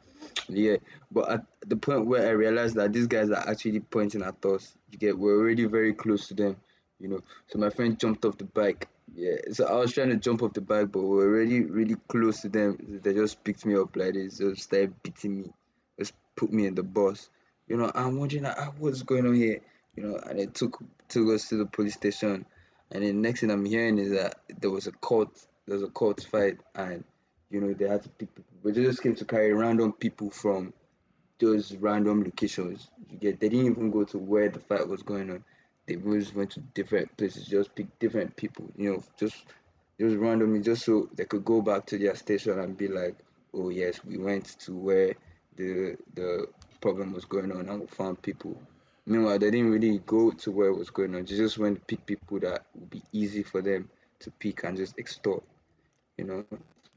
yeah. 0.49 0.77
But 1.11 1.31
at 1.31 1.45
the 1.65 1.77
point 1.77 2.05
where 2.05 2.27
I 2.27 2.31
realized 2.31 2.75
that 2.75 2.93
these 2.93 3.07
guys 3.07 3.29
are 3.29 3.47
actually 3.47 3.79
pointing 3.79 4.21
at 4.21 4.43
us, 4.45 4.73
you 4.91 4.97
get, 4.97 5.17
we're 5.17 5.37
already 5.37 5.65
very 5.65 5.93
close 5.93 6.27
to 6.29 6.33
them, 6.33 6.57
you 6.99 7.07
know. 7.07 7.21
So 7.47 7.59
my 7.59 7.69
friend 7.69 7.99
jumped 7.99 8.25
off 8.25 8.37
the 8.37 8.45
bike. 8.45 8.87
Yeah. 9.13 9.35
So 9.51 9.65
I 9.65 9.73
was 9.75 9.91
trying 9.93 10.09
to 10.09 10.17
jump 10.17 10.41
off 10.41 10.53
the 10.53 10.61
bike, 10.61 10.91
but 10.91 11.01
we 11.01 11.15
were 11.15 11.27
already 11.27 11.61
really 11.61 11.95
close 12.07 12.41
to 12.41 12.49
them. 12.49 12.99
They 13.03 13.13
just 13.13 13.43
picked 13.43 13.65
me 13.65 13.75
up 13.75 13.95
like 13.95 14.13
this, 14.13 14.37
just 14.37 14.63
started 14.63 15.01
beating 15.03 15.41
me, 15.41 15.53
just 15.99 16.13
put 16.35 16.51
me 16.51 16.65
in 16.65 16.75
the 16.75 16.83
bus. 16.83 17.29
You 17.67 17.77
know, 17.77 17.91
I'm 17.93 18.17
wondering 18.17 18.45
ah, 18.45 18.71
what's 18.77 19.03
going 19.03 19.27
on 19.27 19.35
here. 19.35 19.61
You 19.95 20.03
know, 20.03 20.15
and 20.15 20.39
it 20.39 20.53
took 20.53 20.81
took 21.09 21.29
us 21.29 21.49
to 21.49 21.57
the 21.57 21.65
police 21.65 21.95
station. 21.95 22.45
And 22.91 23.03
then 23.03 23.21
next 23.21 23.41
thing 23.41 23.51
I'm 23.51 23.65
hearing 23.65 23.97
is 23.97 24.11
that 24.11 24.39
there 24.59 24.69
was 24.69 24.87
a 24.87 24.91
court, 24.91 25.29
there 25.65 25.75
was 25.75 25.83
a 25.83 25.91
court 25.91 26.23
fight, 26.23 26.59
and 26.75 27.03
you 27.49 27.59
know 27.61 27.73
they 27.73 27.87
had 27.87 28.03
to 28.03 28.09
pick 28.09 28.33
people. 28.33 28.53
But 28.63 28.75
they 28.75 28.83
just 28.83 29.03
came 29.03 29.15
to 29.15 29.25
carry 29.25 29.53
random 29.53 29.93
people 29.93 30.29
from 30.29 30.73
those 31.39 31.73
random 31.75 32.23
locations. 32.23 32.89
You 33.09 33.17
get 33.17 33.39
they 33.39 33.49
didn't 33.49 33.65
even 33.65 33.91
go 33.91 34.05
to 34.05 34.17
where 34.17 34.49
the 34.49 34.59
fight 34.59 34.87
was 34.87 35.03
going 35.03 35.29
on. 35.29 35.43
They 35.99 36.19
just 36.19 36.35
went 36.35 36.51
to 36.51 36.59
different 36.73 37.15
places, 37.17 37.47
just 37.47 37.75
pick 37.75 37.87
different 37.99 38.35
people, 38.35 38.65
you 38.77 38.93
know, 38.93 39.03
just 39.17 39.45
just 39.99 40.15
randomly, 40.17 40.61
just 40.61 40.85
so 40.85 41.09
they 41.15 41.25
could 41.25 41.45
go 41.45 41.61
back 41.61 41.85
to 41.87 41.97
their 41.97 42.15
station 42.15 42.59
and 42.59 42.77
be 42.77 42.87
like, 42.87 43.15
oh 43.53 43.69
yes, 43.69 44.03
we 44.05 44.17
went 44.17 44.59
to 44.59 44.73
where 44.73 45.13
the 45.55 45.97
the 46.15 46.47
problem 46.81 47.13
was 47.13 47.25
going 47.25 47.51
on 47.51 47.69
and 47.69 47.81
we 47.81 47.87
found 47.87 48.21
people. 48.21 48.59
Meanwhile, 49.05 49.39
they 49.39 49.51
didn't 49.51 49.71
really 49.71 49.99
go 50.05 50.31
to 50.31 50.51
where 50.51 50.69
it 50.69 50.77
was 50.77 50.89
going 50.89 51.15
on. 51.15 51.25
They 51.25 51.35
just 51.35 51.57
went 51.57 51.79
to 51.79 51.85
pick 51.85 52.05
people 52.05 52.39
that 52.39 52.65
would 52.75 52.89
be 52.89 53.01
easy 53.11 53.43
for 53.43 53.61
them 53.61 53.89
to 54.19 54.31
pick 54.31 54.63
and 54.63 54.77
just 54.77 54.97
extort. 54.97 55.43
You 56.17 56.25
know, 56.25 56.45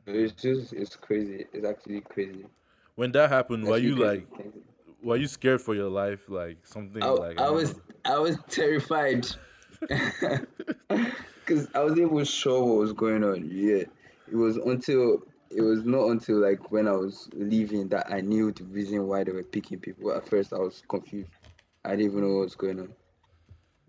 it's 0.06 0.40
just 0.40 0.72
it's 0.72 0.96
crazy. 0.96 1.46
It's 1.52 1.66
actually 1.66 2.00
crazy. 2.02 2.46
When 2.94 3.12
that 3.12 3.30
happened, 3.30 3.64
were 3.66 3.78
you 3.78 3.96
crazy. 3.96 4.26
Were 5.04 5.16
you 5.16 5.26
scared 5.26 5.60
for 5.60 5.74
your 5.74 5.90
life? 5.90 6.28
Like 6.28 6.66
something 6.66 7.02
I, 7.02 7.08
like 7.08 7.40
I 7.40 7.44
don't 7.44 7.54
was. 7.54 7.74
I 8.04 8.18
was 8.18 8.36
terrified 8.48 9.26
because 9.80 11.68
I 11.74 11.82
wasn't 11.82 12.10
even 12.10 12.24
sure 12.24 12.64
what 12.64 12.78
was 12.78 12.92
going 12.92 13.22
on. 13.22 13.48
Yeah, 13.50 13.84
it 14.30 14.36
was 14.36 14.56
until 14.56 15.22
it 15.50 15.62
was 15.62 15.84
not 15.84 16.08
until 16.08 16.38
like 16.38 16.72
when 16.72 16.88
I 16.88 16.92
was 16.92 17.28
leaving 17.34 17.88
that 17.88 18.10
I 18.10 18.20
knew 18.20 18.50
the 18.50 18.64
reason 18.64 19.06
why 19.06 19.24
they 19.24 19.32
were 19.32 19.44
picking 19.44 19.78
people. 19.78 20.12
At 20.12 20.28
first, 20.28 20.52
I 20.52 20.58
was 20.58 20.82
confused. 20.88 21.30
I 21.84 21.90
didn't 21.90 22.06
even 22.06 22.20
know 22.22 22.36
what 22.36 22.44
was 22.44 22.56
going 22.56 22.80
on. 22.80 22.88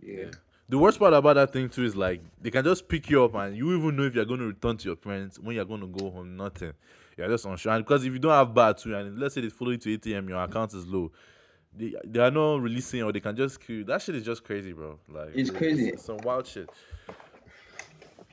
Yeah, 0.02 0.32
The 0.70 0.78
worst 0.78 1.00
part 1.00 1.14
about 1.14 1.36
that 1.36 1.54
thing 1.54 1.70
too 1.70 1.84
is 1.84 1.96
like 1.96 2.22
they 2.42 2.52
can 2.52 2.64
just 2.64 2.88
pick 2.88 3.10
you 3.10 3.24
up 3.24 3.34
and 3.36 3.56
you 3.56 3.76
even 3.76 3.96
know 3.96 4.04
if 4.04 4.14
you're 4.14 4.26
going 4.26 4.42
to 4.42 4.48
return 4.48 4.78
to 4.78 4.90
your 4.90 4.96
parents 4.96 5.40
when 5.40 5.56
you're 5.56 5.66
going 5.66 5.82
to 5.82 5.88
go 5.88 6.12
home. 6.12 6.36
Nothing. 6.36 6.74
You're 7.18 7.30
just 7.30 7.46
unsure. 7.46 7.74
And 7.74 7.84
because 7.86 8.06
if 8.06 8.14
you 8.14 8.20
don't 8.20 8.32
have 8.32 8.54
bad 8.54 8.78
too, 8.78 8.96
and 8.96 9.18
let's 9.20 9.36
say 9.36 9.42
they 9.42 9.50
follow 9.50 9.72
you 9.72 9.78
to 9.78 9.98
ATM, 9.98 10.30
your 10.30 10.44
account 10.44 10.74
is 10.74 10.86
low. 10.86 11.12
They, 11.78 11.94
they 12.06 12.20
are 12.20 12.32
not 12.32 12.62
releasing 12.62 13.04
or 13.04 13.12
they 13.12 13.20
can 13.20 13.36
just 13.36 13.60
kill 13.60 13.78
you. 13.78 13.84
That 13.84 14.02
shit 14.02 14.16
is 14.16 14.24
just 14.24 14.44
crazy, 14.44 14.74
bro. 14.74 15.00
Like 15.10 15.30
It's 15.34 15.50
crazy. 15.50 15.90
It's 15.90 16.06
some 16.06 16.18
wild 16.24 16.48
shit. 16.48 16.70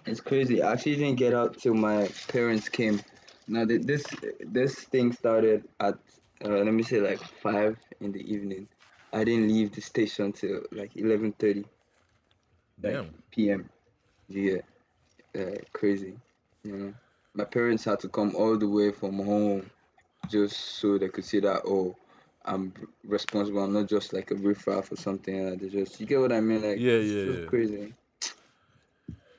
it's 0.07 0.21
crazy. 0.21 0.63
I 0.63 0.73
actually 0.73 0.97
didn't 0.97 1.17
get 1.17 1.35
out 1.35 1.59
till 1.59 1.75
my 1.75 2.09
parents 2.29 2.69
came. 2.69 3.01
Now 3.49 3.65
th- 3.65 3.83
this 3.83 4.05
this 4.41 4.75
thing 4.85 5.13
started 5.13 5.69
at 5.81 5.95
uh, 6.45 6.49
let 6.49 6.73
me 6.73 6.83
say 6.83 7.01
like 7.01 7.21
five 7.43 7.77
in 8.01 8.13
the 8.13 8.21
evening. 8.33 8.69
I 9.13 9.25
didn't 9.25 9.49
leave 9.49 9.73
the 9.73 9.81
station 9.81 10.33
till 10.33 10.63
like 10.73 10.97
eleven 10.97 11.33
thirty. 11.33 11.65
like 12.83 12.95
Damn. 12.95 13.15
PM. 13.33 13.69
Yeah, 14.29 14.59
uh, 15.39 15.57
crazy. 15.73 16.15
You 16.65 16.77
know, 16.77 16.95
my 17.35 17.45
parents 17.45 17.85
had 17.85 18.01
to 18.01 18.09
come 18.09 18.35
all 18.37 18.59
the 18.59 18.69
way 18.69 18.91
from 18.91 19.19
home 19.25 19.71
just 20.29 20.57
so 20.57 20.99
they 20.99 21.09
could 21.09 21.25
see 21.25 21.41
that 21.41 21.63
oh, 21.67 21.97
I'm 22.45 22.73
responsible. 23.05 23.63
I'm 23.63 23.73
not 23.73 23.89
just 23.89 24.13
like 24.13 24.31
a 24.31 24.35
riffraff 24.35 24.91
or 24.91 24.97
something. 24.97 25.51
Like 25.51 25.61
they 25.61 25.69
just 25.69 26.01
you 26.01 26.07
get 26.07 26.21
what 26.21 26.33
I 26.33 26.41
mean? 26.41 26.63
Like 26.63 26.79
Yeah, 26.79 26.93
it's 26.93 27.13
yeah, 27.13 27.33
yeah. 27.41 27.47
crazy. 27.47 27.95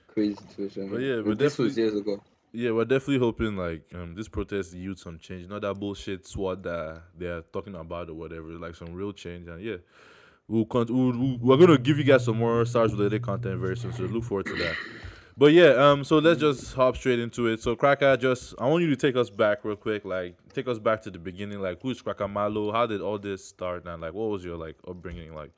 Crazy 0.07 0.35
situation. 0.35 0.89
But 0.89 1.01
yeah, 1.01 1.21
but 1.21 1.37
this 1.37 1.57
was 1.57 1.77
years 1.77 1.95
ago. 1.95 2.21
Yeah, 2.53 2.71
we're 2.71 2.85
definitely 2.85 3.19
hoping 3.19 3.57
like 3.57 3.83
um 3.95 4.13
this 4.15 4.27
protest 4.27 4.73
yields 4.73 5.01
some 5.01 5.17
change. 5.19 5.49
Not 5.49 5.61
that 5.63 5.73
bullshit 5.79 6.27
SWAT 6.27 6.61
that 6.63 7.01
they're 7.17 7.41
talking 7.41 7.75
about 7.75 8.09
or 8.09 8.13
whatever. 8.13 8.47
Like 8.49 8.75
some 8.75 8.93
real 8.93 9.11
change. 9.11 9.47
And 9.47 9.61
yeah, 9.61 9.77
we'll, 10.47 10.65
con- 10.65 10.87
we'll, 10.89 11.17
we'll 11.17 11.37
we're 11.39 11.57
gonna 11.57 11.79
give 11.79 11.97
you 11.97 12.03
guys 12.03 12.25
some 12.25 12.37
more 12.37 12.65
SARS 12.65 12.93
related 12.93 13.23
content 13.23 13.59
very 13.59 13.75
soon. 13.75 13.91
So 13.91 14.03
look 14.03 14.23
forward 14.23 14.45
to 14.47 14.55
that. 14.57 14.77
But 15.35 15.53
yeah, 15.53 15.69
um, 15.71 16.03
so 16.03 16.19
let's 16.19 16.39
just 16.39 16.73
hop 16.75 16.95
straight 16.95 17.19
into 17.19 17.47
it. 17.47 17.61
So 17.61 17.75
Cracker, 17.75 18.15
just 18.17 18.53
I 18.59 18.67
want 18.67 18.83
you 18.83 18.89
to 18.91 18.95
take 18.95 19.15
us 19.15 19.31
back 19.31 19.65
real 19.65 19.75
quick. 19.75 20.05
Like 20.05 20.37
take 20.53 20.67
us 20.67 20.77
back 20.77 21.01
to 21.03 21.11
the 21.11 21.17
beginning. 21.17 21.59
Like 21.59 21.81
who's 21.81 22.01
Cracker 22.01 22.27
Malo? 22.27 22.71
How 22.71 22.85
did 22.85 23.01
all 23.01 23.17
this 23.17 23.43
start? 23.43 23.85
And 23.87 24.01
like 24.01 24.13
what 24.13 24.29
was 24.29 24.43
your 24.45 24.57
like 24.57 24.75
upbringing 24.87 25.33
like? 25.33 25.51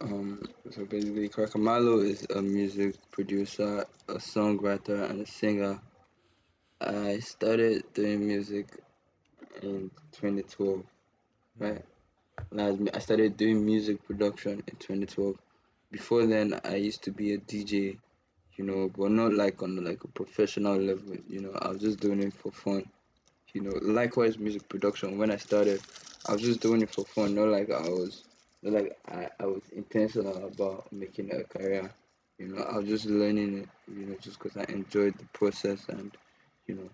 Um, 0.00 0.42
so 0.70 0.84
basically, 0.86 1.28
Kakamalo 1.28 2.04
is 2.04 2.24
a 2.34 2.40
music 2.40 2.94
producer, 3.10 3.84
a 4.08 4.14
songwriter, 4.14 5.10
and 5.10 5.22
a 5.22 5.26
singer. 5.26 5.80
I 6.80 7.18
started 7.18 7.82
doing 7.94 8.24
music 8.26 8.78
in 9.60 9.90
2012, 10.12 10.84
right? 11.58 11.84
I 12.56 12.98
started 13.00 13.36
doing 13.36 13.66
music 13.66 14.06
production 14.06 14.62
in 14.68 14.76
2012. 14.76 15.34
Before 15.90 16.26
then, 16.26 16.60
I 16.64 16.76
used 16.76 17.02
to 17.04 17.12
be 17.12 17.34
a 17.34 17.38
DJ, 17.38 17.98
you 18.56 18.64
know, 18.64 18.88
but 18.96 19.10
not 19.10 19.34
like 19.34 19.62
on 19.62 19.84
like 19.84 20.04
a 20.04 20.08
professional 20.08 20.76
level. 20.76 21.16
You 21.28 21.40
know, 21.42 21.52
I 21.60 21.68
was 21.68 21.80
just 21.80 22.00
doing 22.00 22.22
it 22.22 22.34
for 22.34 22.52
fun. 22.52 22.84
You 23.54 23.62
know, 23.62 23.78
likewise, 23.82 24.38
music 24.38 24.68
production. 24.68 25.18
When 25.18 25.30
I 25.30 25.36
started, 25.36 25.82
I 26.26 26.32
was 26.32 26.42
just 26.42 26.60
doing 26.60 26.82
it 26.82 26.90
for 26.90 27.04
fun, 27.04 27.34
not 27.34 27.48
like 27.48 27.70
I 27.70 27.88
was 27.88 28.24
not 28.62 28.74
like 28.74 28.98
I, 29.08 29.28
I 29.40 29.46
was 29.46 29.62
intentional 29.72 30.46
about 30.46 30.92
making 30.92 31.32
a 31.32 31.44
career. 31.44 31.90
You 32.38 32.48
know, 32.48 32.62
I 32.62 32.78
was 32.78 32.86
just 32.88 33.06
learning 33.06 33.58
it, 33.58 33.68
you 33.88 34.06
know, 34.06 34.16
just 34.20 34.38
because 34.38 34.56
I 34.56 34.64
enjoyed 34.72 35.18
the 35.18 35.24
process 35.32 35.86
and, 35.88 36.16
you 36.66 36.74
know, 36.76 36.90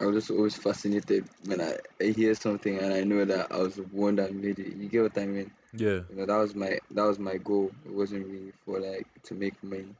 I 0.00 0.06
was 0.06 0.16
just 0.16 0.30
always 0.30 0.56
fascinated 0.56 1.28
when 1.46 1.60
I, 1.60 1.78
I 2.00 2.06
hear 2.06 2.34
something 2.34 2.78
and 2.78 2.92
I 2.92 3.02
know 3.04 3.24
that 3.24 3.50
I 3.52 3.58
was 3.58 3.76
the 3.76 3.82
one 3.84 4.16
that 4.16 4.34
made 4.34 4.58
it. 4.58 4.76
You 4.76 4.88
get 4.88 5.02
what 5.02 5.18
I 5.18 5.26
mean? 5.26 5.50
Yeah, 5.72 6.00
You 6.10 6.16
know, 6.16 6.26
that 6.26 6.36
was 6.36 6.54
my 6.54 6.78
that 6.90 7.04
was 7.04 7.18
my 7.18 7.36
goal. 7.38 7.70
It 7.84 7.92
wasn't 7.92 8.26
really 8.26 8.52
for 8.64 8.80
like 8.80 9.06
to 9.24 9.34
make 9.34 9.62
money. 9.62 9.94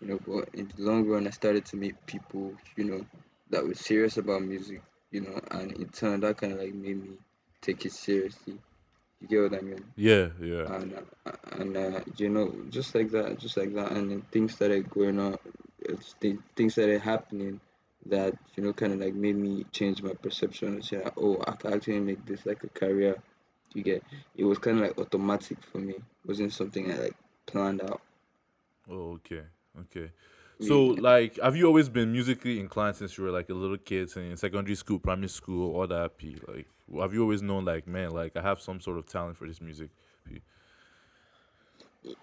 You 0.00 0.08
know, 0.08 0.20
but 0.26 0.48
in 0.54 0.68
the 0.76 0.82
long 0.82 1.06
run 1.06 1.26
I 1.26 1.30
started 1.30 1.64
to 1.66 1.76
meet 1.76 1.94
people, 2.06 2.54
you 2.76 2.84
know, 2.84 3.06
that 3.50 3.64
were 3.66 3.74
serious 3.74 4.16
about 4.18 4.42
music, 4.42 4.82
you 5.10 5.20
know, 5.22 5.40
and 5.50 5.72
in 5.72 5.88
turn 5.88 6.20
that 6.20 6.40
kinda 6.40 6.56
like 6.56 6.74
made 6.74 7.02
me 7.02 7.16
take 7.60 7.84
it 7.86 7.92
seriously. 7.92 8.58
You 9.20 9.28
get 9.28 9.42
what 9.50 9.58
I 9.60 9.62
mean? 9.62 9.84
Yeah, 9.96 10.28
yeah. 10.40 10.66
and 10.66 10.94
uh, 11.26 11.30
and 11.60 11.76
uh, 11.76 12.00
you 12.16 12.28
know 12.28 12.52
just 12.70 12.94
like 12.94 13.10
that 13.10 13.38
just 13.38 13.56
like 13.56 13.72
that 13.74 13.92
and 13.92 14.10
then 14.10 14.22
things 14.32 14.54
started 14.54 14.88
going 14.90 15.18
on 15.18 15.36
it's 15.80 16.14
th- 16.20 16.38
things 16.56 16.72
started 16.74 17.00
happening 17.00 17.60
that 18.06 18.34
you 18.56 18.62
know 18.62 18.72
kind 18.72 18.92
of 18.92 19.00
like 19.00 19.14
made 19.14 19.36
me 19.36 19.64
change 19.72 20.02
my 20.02 20.12
perception 20.14 20.68
and 20.74 20.84
say 20.84 21.02
oh 21.16 21.42
i 21.46 21.52
can 21.52 21.72
actually 21.74 22.00
make 22.00 22.24
this 22.26 22.44
like 22.46 22.62
a 22.64 22.68
career 22.68 23.16
you 23.74 23.82
get 23.82 24.02
it 24.36 24.44
was 24.44 24.58
kind 24.58 24.78
of 24.78 24.84
like 24.84 24.98
automatic 24.98 25.58
for 25.70 25.78
me 25.78 25.94
it 25.94 26.02
wasn't 26.26 26.52
something 26.52 26.90
i 26.92 26.96
like 26.96 27.16
planned 27.46 27.82
out 27.82 28.00
Oh, 28.90 29.14
okay, 29.14 29.42
okay. 29.80 30.12
So, 30.60 30.86
yeah. 30.86 31.00
like, 31.00 31.38
have 31.42 31.56
you 31.56 31.66
always 31.66 31.88
been 31.88 32.12
musically 32.12 32.60
inclined 32.60 32.96
since 32.96 33.18
you 33.18 33.24
were 33.24 33.30
like 33.30 33.50
a 33.50 33.54
little 33.54 33.76
kid, 33.76 34.10
in 34.16 34.36
secondary 34.36 34.74
school, 34.74 34.98
primary 34.98 35.28
school, 35.28 35.74
all 35.76 35.86
that? 35.86 36.16
P? 36.16 36.38
Like, 36.48 36.68
have 37.00 37.12
you 37.12 37.22
always 37.22 37.42
known, 37.42 37.64
like, 37.64 37.86
man, 37.86 38.10
like 38.10 38.36
I 38.36 38.42
have 38.42 38.60
some 38.60 38.80
sort 38.80 38.96
of 38.98 39.06
talent 39.06 39.36
for 39.36 39.46
this 39.46 39.60
music? 39.60 39.90
P? 40.24 40.40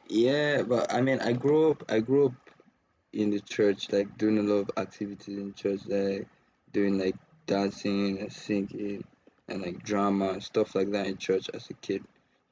yeah 0.09 0.61
but 0.61 0.91
i 0.93 1.01
mean 1.01 1.19
i 1.21 1.33
grew 1.33 1.71
up 1.71 1.83
i 1.89 1.99
grew 1.99 2.27
up 2.27 2.33
in 3.13 3.29
the 3.29 3.39
church 3.41 3.91
like 3.91 4.17
doing 4.17 4.39
a 4.39 4.41
lot 4.41 4.55
of 4.61 4.71
activities 4.77 5.37
in 5.37 5.53
church 5.53 5.81
like 5.87 6.27
doing 6.71 6.97
like 6.97 7.15
dancing 7.45 8.19
and 8.19 8.31
singing 8.31 9.03
and 9.47 9.61
like 9.61 9.83
drama 9.83 10.29
and 10.29 10.43
stuff 10.43 10.75
like 10.75 10.91
that 10.91 11.07
in 11.07 11.17
church 11.17 11.49
as 11.53 11.69
a 11.69 11.73
kid 11.75 12.03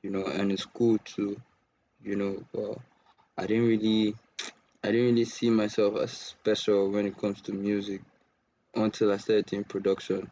you 0.04 0.10
know 0.10 0.26
and 0.26 0.52
in 0.52 0.58
school 0.58 0.98
too 1.06 1.40
you 2.04 2.16
know 2.16 2.44
but 2.54 2.78
i 3.38 3.46
didn't 3.46 3.68
really 3.68 4.14
i 4.84 4.92
didn't 4.92 5.08
really 5.08 5.26
see 5.26 5.50
myself 5.50 5.98
as 5.98 6.12
special 6.12 6.90
when 6.92 7.06
it 7.06 7.18
comes 7.18 7.42
to 7.42 7.54
music 7.54 8.02
until 8.76 9.12
i 9.12 9.18
started 9.18 9.52
in 9.54 9.64
production 9.64 10.30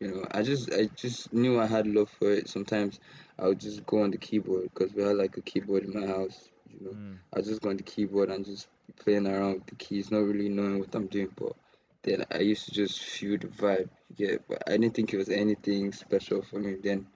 you 0.00 0.08
know. 0.08 0.26
I 0.32 0.42
just 0.42 0.72
i 0.72 0.88
just 0.96 1.32
knew 1.32 1.60
i 1.60 1.66
had 1.66 1.86
love 1.86 2.10
for 2.18 2.32
it. 2.32 2.48
Sometimes 2.48 2.98
i 3.38 3.46
would 3.46 3.60
just 3.60 3.86
go 3.86 4.02
on 4.02 4.10
the 4.10 4.18
keyboard 4.18 4.70
because 4.74 4.92
we 4.94 5.02
had 5.02 5.16
like 5.16 5.36
a 5.36 5.42
keyboard 5.42 5.84
in 5.84 6.00
my 6.00 6.06
house 6.06 6.50
you 6.68 6.84
know. 6.84 6.92
Mm. 6.92 7.18
i 7.34 7.40
just 7.40 7.60
go 7.60 7.70
on 7.70 7.76
the 7.76 7.82
keyboard 7.82 8.30
and 8.30 8.44
just 8.44 8.68
playing 8.98 9.26
around 9.26 9.54
with 9.54 9.66
the 9.66 9.74
keys 9.76 10.10
not 10.10 10.18
really 10.24 10.48
knowing 10.48 10.80
what 10.80 10.94
i'm 10.94 11.06
doing 11.06 11.28
but 11.36 11.52
then 12.02 12.24
i 12.30 12.38
used 12.38 12.66
to 12.66 12.72
just 12.72 13.02
feel 13.02 13.38
the 13.38 13.46
vibe 13.48 13.88
yeah 14.16 14.36
but 14.48 14.62
i 14.66 14.72
didn't 14.72 14.94
think 14.94 15.12
it 15.12 15.16
was 15.18 15.28
anything 15.28 15.92
special 15.92 16.42
for 16.42 16.58
me 16.58 16.76
then 16.82 17.06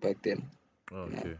back 0.00 0.16
then 0.22 0.42
Oh, 0.92 1.02
okay. 1.02 1.36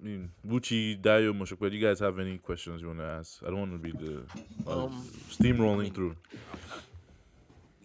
I 0.00 0.04
mean, 0.04 0.30
Bucci, 0.46 1.00
Dayo, 1.00 1.32
Moshokwe, 1.32 1.70
do 1.70 1.76
you 1.76 1.84
guys 1.84 1.98
have 2.00 2.18
any 2.18 2.38
questions 2.38 2.80
you 2.80 2.88
want 2.88 3.00
to 3.00 3.06
ask? 3.06 3.42
I 3.42 3.46
don't 3.46 3.58
want 3.58 3.72
to 3.72 3.78
be 3.78 3.90
the 3.90 4.22
uh, 4.66 4.84
Um, 4.84 5.08
steamrolling 5.30 5.92
through. 5.94 6.14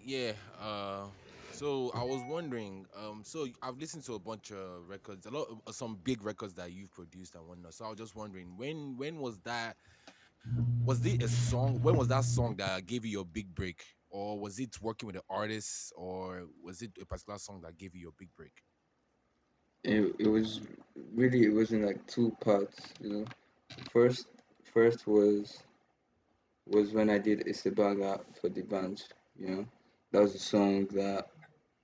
Yeah. 0.05 0.33
Uh, 0.61 1.05
so 1.51 1.91
I 1.95 2.03
was 2.03 2.21
wondering. 2.27 2.85
Um, 2.95 3.21
so 3.23 3.47
I've 3.61 3.77
listened 3.77 4.03
to 4.05 4.15
a 4.15 4.19
bunch 4.19 4.51
of 4.51 4.87
records, 4.87 5.25
a 5.25 5.31
lot, 5.31 5.47
of, 5.65 5.73
some 5.75 5.97
big 6.03 6.23
records 6.23 6.53
that 6.55 6.71
you've 6.71 6.91
produced 6.93 7.35
and 7.35 7.47
whatnot. 7.47 7.73
So 7.73 7.85
I 7.85 7.89
was 7.89 7.97
just 7.97 8.15
wondering, 8.15 8.53
when 8.57 8.97
when 8.97 9.19
was 9.19 9.39
that? 9.39 9.77
Was 10.85 11.05
it 11.05 11.23
a 11.23 11.27
song? 11.27 11.81
When 11.81 11.95
was 11.95 12.07
that 12.09 12.23
song 12.23 12.55
that 12.57 12.85
gave 12.85 13.05
you 13.05 13.11
your 13.11 13.25
big 13.25 13.53
break, 13.53 13.83
or 14.09 14.39
was 14.39 14.59
it 14.59 14.81
working 14.81 15.07
with 15.07 15.15
the 15.15 15.23
artist, 15.29 15.93
or 15.95 16.45
was 16.63 16.81
it 16.81 16.91
a 17.01 17.05
particular 17.05 17.39
song 17.39 17.61
that 17.63 17.77
gave 17.77 17.95
you 17.95 18.01
your 18.01 18.13
big 18.17 18.29
break? 18.35 18.63
it, 19.83 20.15
it 20.19 20.27
was 20.27 20.61
really 21.13 21.45
it 21.45 21.53
was 21.53 21.71
in 21.71 21.85
like 21.85 22.05
two 22.07 22.35
parts 22.41 22.93
you 23.01 23.09
know 23.09 23.25
first 23.91 24.27
first 24.73 25.07
was 25.07 25.63
was 26.67 26.91
when 26.91 27.09
i 27.09 27.17
did 27.17 27.45
isibanga 27.45 28.19
for 28.39 28.49
the 28.49 28.61
band 28.61 29.03
you 29.37 29.47
know 29.47 29.65
that 30.11 30.21
was 30.21 30.35
a 30.35 30.39
song 30.39 30.85
that 30.87 31.27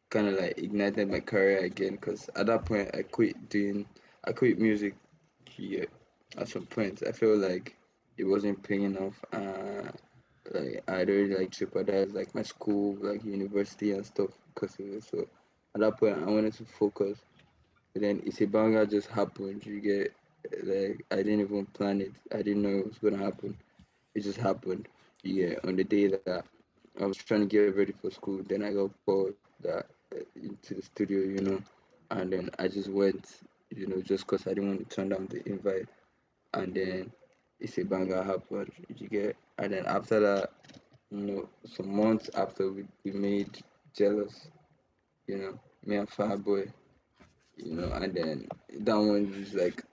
kind 0.10 0.28
of 0.28 0.40
like 0.40 0.58
ignited 0.58 1.10
my 1.10 1.20
career 1.20 1.60
again 1.60 1.94
because 1.96 2.30
at 2.36 2.48
that 2.48 2.66
point 2.66 2.90
i 2.94 3.02
quit 3.02 3.50
doing 3.50 3.86
i 4.26 4.32
quit 4.32 4.60
music 4.60 4.96
yeah 5.58 5.86
at 6.38 6.48
some 6.48 6.66
point 6.66 7.02
i 7.08 7.12
feel 7.12 7.38
like 7.38 7.75
it 8.18 8.24
wasn't 8.24 8.62
paying 8.64 8.84
enough 8.84 9.24
uh 9.34 9.90
like 10.54 10.84
i'd 10.90 11.10
already 11.10 11.36
like 11.36 11.50
jeopardized 11.50 12.14
like 12.14 12.34
my 12.36 12.44
school 12.44 12.98
like 13.02 13.24
university 13.24 13.92
and 13.92 14.06
stuff 14.06 14.30
because 14.54 14.78
of 14.80 14.86
it 14.88 15.04
so 15.04 15.20
at 15.76 15.82
that 15.82 15.98
point 15.98 16.18
i 16.18 16.26
wanted 16.26 16.54
to 16.54 16.66
focus 16.66 17.20
and 17.96 18.04
then 18.04 18.22
Isibanga 18.22 18.90
just 18.90 19.08
happened. 19.08 19.66
You 19.66 19.80
get 19.80 20.14
like 20.64 21.04
I 21.12 21.18
didn't 21.18 21.42
even 21.42 21.66
plan 21.68 22.02
it. 22.02 22.12
I 22.32 22.42
didn't 22.42 22.62
know 22.64 22.80
it 22.80 22.88
was 22.88 22.98
gonna 23.00 23.24
happen. 23.24 23.58
It 24.14 24.22
just 24.22 24.38
happened. 24.38 24.88
Yeah, 25.24 25.56
on 25.66 25.76
the 25.76 25.84
day 25.84 26.08
that 26.08 26.46
I 27.02 27.06
was 27.06 27.18
trying 27.18 27.42
to 27.42 27.46
get 27.48 27.76
ready 27.76 27.94
for 27.94 28.12
school, 28.12 28.42
then 28.48 28.64
I 28.64 28.74
got 28.74 28.92
called 29.06 29.34
that 29.62 29.88
uh, 30.14 30.20
into 30.36 30.76
the 30.76 30.82
studio, 30.82 31.20
you 31.20 31.42
know, 31.42 31.62
and 32.12 32.32
then 32.32 32.50
I 32.60 32.68
just 32.68 32.90
went, 32.90 33.28
you 33.70 33.88
know, 33.88 34.02
just 34.02 34.28
cause 34.28 34.46
I 34.46 34.54
didn't 34.54 34.68
want 34.70 34.90
to 34.90 34.96
turn 34.96 35.10
down 35.10 35.28
the 35.30 35.48
invite. 35.50 35.88
And 36.54 36.74
then 36.74 37.12
Isibanga 37.64 38.26
happened. 38.26 38.72
You 38.98 39.08
get, 39.08 39.36
and 39.58 39.74
then 39.74 39.86
after 39.86 40.20
that, 40.20 40.52
you 41.12 41.18
know, 41.20 41.50
some 41.66 41.96
months 41.96 42.30
after 42.36 42.72
we, 42.72 42.86
we 43.04 43.12
made 43.12 43.60
Jealous, 43.96 44.48
you 45.28 45.38
know, 45.38 45.60
me 45.86 45.96
and 45.96 46.10
Fireboy 46.10 46.72
you 47.58 47.74
know, 47.76 47.92
and 47.94 48.14
then 48.14 48.48
that 48.80 48.96
one 48.98 49.34
is 49.36 49.54
like 49.54 49.84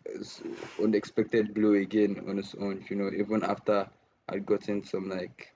unexpected 0.83 1.55
blow 1.55 1.75
again 1.75 2.23
on 2.29 2.39
its 2.39 2.55
own, 2.61 2.85
you 2.89 2.97
know, 2.97 3.11
even 3.17 3.43
after 3.45 3.89
I'd 4.29 4.47
gotten 4.47 4.85
some 4.85 5.09
like 5.09 5.53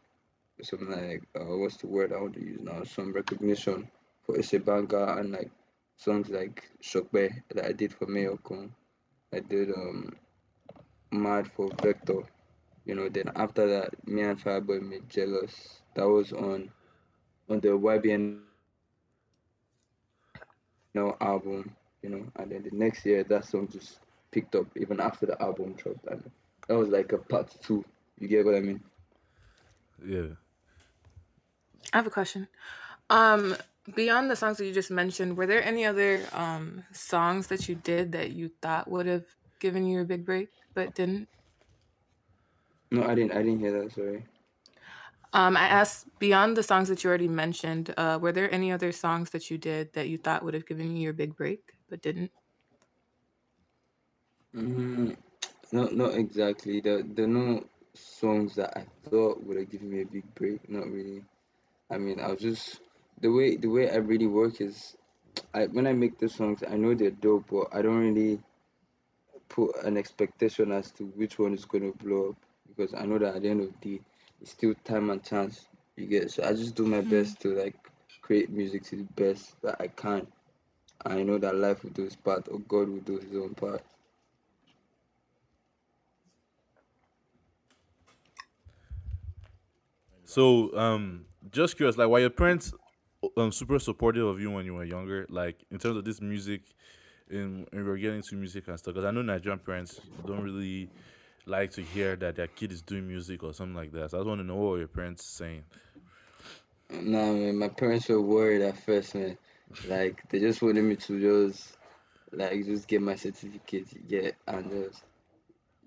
some 0.62 0.90
like 0.90 1.22
uh, 1.38 1.56
what's 1.56 1.76
the 1.78 1.86
word 1.86 2.12
I 2.12 2.20
want 2.20 2.34
to 2.34 2.40
use 2.40 2.60
now? 2.62 2.82
Some 2.84 3.12
recognition 3.12 3.90
for 4.24 4.36
Isebanga 4.36 5.18
and 5.18 5.32
like 5.32 5.50
songs 5.96 6.28
like 6.28 6.70
Shokbe 6.82 7.42
that 7.54 7.64
I 7.64 7.72
did 7.72 7.92
for 7.92 8.06
Mayorkun. 8.06 8.70
I 9.32 9.40
did 9.40 9.70
um 9.70 10.14
Mad 11.10 11.50
for 11.56 11.70
Vector, 11.82 12.22
you 12.84 12.94
know, 12.94 13.08
then 13.08 13.30
after 13.36 13.66
that 13.68 14.08
me 14.08 14.22
and 14.22 14.42
Fireboy 14.42 14.82
made 14.82 15.08
Jealous. 15.08 15.80
That 15.94 16.08
was 16.08 16.32
on 16.32 16.70
on 17.48 17.60
the 17.60 17.68
YBN 17.68 18.40
no 20.94 21.16
album, 21.20 21.74
you 22.02 22.08
know, 22.08 22.26
and 22.36 22.50
then 22.50 22.62
the 22.62 22.76
next 22.76 23.04
year 23.06 23.22
that 23.24 23.44
song 23.44 23.68
just 23.68 24.00
picked 24.30 24.54
up 24.54 24.66
even 24.76 25.00
after 25.00 25.26
the 25.26 25.40
album 25.40 25.74
dropped, 25.74 26.06
and 26.06 26.30
that 26.68 26.76
was 26.76 26.88
like 26.88 27.12
a 27.12 27.18
part 27.18 27.54
two. 27.62 27.84
You 28.18 28.28
get 28.28 28.44
what 28.44 28.54
I 28.54 28.60
mean? 28.60 28.82
Yeah. 30.04 30.34
I 31.92 31.98
have 31.98 32.06
a 32.06 32.10
question. 32.10 32.48
Um, 33.10 33.56
beyond 33.94 34.30
the 34.30 34.36
songs 34.36 34.58
that 34.58 34.66
you 34.66 34.72
just 34.72 34.90
mentioned, 34.90 35.36
were 35.36 35.46
there 35.46 35.62
any 35.62 35.84
other 35.84 36.20
um 36.32 36.84
songs 36.92 37.46
that 37.48 37.68
you 37.68 37.74
did 37.74 38.12
that 38.12 38.32
you 38.32 38.50
thought 38.60 38.90
would 38.90 39.06
have 39.06 39.26
given 39.58 39.86
you 39.86 40.00
a 40.00 40.04
big 40.04 40.24
break 40.24 40.48
but 40.74 40.94
didn't? 40.94 41.28
No, 42.90 43.04
I 43.04 43.14
didn't. 43.14 43.32
I 43.32 43.42
didn't 43.42 43.60
hear 43.60 43.82
that. 43.82 43.92
Sorry. 43.92 44.24
Um, 45.32 45.56
I 45.56 45.66
asked 45.68 46.06
beyond 46.18 46.56
the 46.56 46.62
songs 46.62 46.88
that 46.88 47.04
you 47.04 47.08
already 47.08 47.28
mentioned, 47.28 47.92
uh, 47.96 48.18
were 48.20 48.32
there 48.32 48.52
any 48.52 48.72
other 48.72 48.92
songs 48.92 49.30
that 49.30 49.50
you 49.50 49.58
did 49.58 49.92
that 49.92 50.08
you 50.08 50.16
thought 50.18 50.42
would 50.44 50.54
have 50.54 50.66
given 50.66 50.96
you 50.96 51.02
your 51.02 51.12
big 51.12 51.36
break 51.36 51.74
but 51.90 52.00
didn't? 52.00 52.30
Mm, 54.54 55.16
no, 55.72 55.84
not 55.88 56.14
exactly. 56.14 56.80
There, 56.80 57.02
there 57.02 57.26
are 57.26 57.28
no 57.28 57.64
songs 57.94 58.54
that 58.56 58.76
I 58.76 58.86
thought 59.08 59.42
would 59.44 59.58
have 59.58 59.70
given 59.70 59.90
me 59.90 60.02
a 60.02 60.06
big 60.06 60.24
break. 60.34 60.68
Not 60.70 60.86
really. 60.86 61.22
I 61.90 61.98
mean, 61.98 62.20
I 62.20 62.28
was 62.32 62.40
just 62.40 62.80
the 63.20 63.28
way 63.30 63.56
the 63.56 63.68
way 63.68 63.90
I 63.90 63.96
really 63.96 64.26
work 64.26 64.60
is, 64.60 64.96
I 65.52 65.66
when 65.66 65.86
I 65.86 65.92
make 65.92 66.18
the 66.18 66.28
songs, 66.28 66.62
I 66.68 66.76
know 66.76 66.94
they're 66.94 67.10
dope, 67.10 67.46
but 67.50 67.68
I 67.72 67.82
don't 67.82 68.14
really 68.14 68.40
put 69.48 69.76
an 69.84 69.96
expectation 69.96 70.72
as 70.72 70.90
to 70.92 71.04
which 71.06 71.38
one 71.38 71.54
is 71.54 71.64
going 71.64 71.92
to 71.92 71.98
blow 72.04 72.30
up 72.30 72.36
because 72.68 72.94
I 72.94 73.06
know 73.06 73.18
that 73.18 73.36
at 73.36 73.42
the 73.42 73.48
end 73.48 73.60
of 73.62 73.80
the 73.80 73.98
day, 73.98 74.04
it's 74.40 74.52
still 74.52 74.74
time 74.84 75.10
and 75.10 75.22
chance. 75.24 75.68
You 75.96 76.06
get 76.06 76.30
so 76.30 76.44
I 76.44 76.52
just 76.52 76.74
do 76.74 76.86
my 76.86 77.00
best 77.00 77.40
to 77.42 77.54
like 77.54 77.76
create 78.20 78.50
music 78.50 78.82
to 78.84 78.96
the 78.96 79.04
best 79.04 79.60
that 79.62 79.80
I 79.80 79.88
can. 79.88 80.26
I 81.04 81.22
know 81.22 81.38
that 81.38 81.56
life 81.56 81.84
will 81.84 81.90
do 81.90 82.04
its 82.04 82.16
part 82.16 82.48
or 82.48 82.58
God 82.60 82.88
will 82.88 83.00
do 83.00 83.18
his 83.18 83.34
own 83.34 83.54
part. 83.54 83.82
So, 90.24 90.76
um, 90.76 91.26
just 91.50 91.76
curious, 91.76 91.96
like, 91.96 92.08
were 92.08 92.20
your 92.20 92.30
parents 92.30 92.72
um 93.36 93.50
super 93.50 93.78
supportive 93.78 94.24
of 94.26 94.40
you 94.40 94.50
when 94.50 94.64
you 94.66 94.74
were 94.74 94.84
younger, 94.84 95.26
like 95.28 95.64
in 95.70 95.78
terms 95.78 95.96
of 95.96 96.04
this 96.04 96.20
music, 96.20 96.74
in 97.30 97.66
when 97.70 97.84
you 97.84 97.88
were 97.88 97.96
getting 97.96 98.16
into 98.18 98.36
music 98.36 98.68
and 98.68 98.78
stuff? 98.78 98.94
Because 98.94 99.04
I 99.06 99.10
know 99.10 99.22
Nigerian 99.22 99.58
parents 99.58 100.00
don't 100.26 100.42
really 100.42 100.88
like 101.46 101.70
to 101.72 101.82
hear 101.82 102.16
that 102.16 102.36
their 102.36 102.48
kid 102.48 102.72
is 102.72 102.82
doing 102.82 103.06
music 103.06 103.42
or 103.42 103.52
something 103.54 103.76
like 103.76 103.92
that. 103.92 104.10
So 104.10 104.18
I 104.18 104.20
just 104.20 104.28
want 104.28 104.40
to 104.40 104.46
know 104.46 104.56
what 104.56 104.78
your 104.78 104.88
parents 104.88 105.36
saying. 105.36 105.62
Nah, 106.90 107.32
man, 107.32 107.56
my 107.58 107.68
parents 107.68 108.08
were 108.08 108.20
worried 108.20 108.62
at 108.62 108.78
first, 108.84 109.14
man. 109.14 109.36
Like 109.88 110.28
they 110.30 110.38
just 110.38 110.62
wanted 110.62 110.84
me 110.84 110.96
to 110.96 111.20
just 111.20 111.76
like 112.32 112.64
just 112.64 112.86
get 112.88 113.02
my 113.02 113.16
certificate, 113.16 113.92
you 113.92 114.00
get, 114.08 114.36
and 114.46 114.70
just 114.70 115.02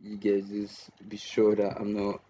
you 0.01 0.17
get 0.17 0.47
just 0.47 0.89
be 1.07 1.17
sure 1.17 1.55
that 1.55 1.77
I'm 1.79 1.93
not 1.93 2.21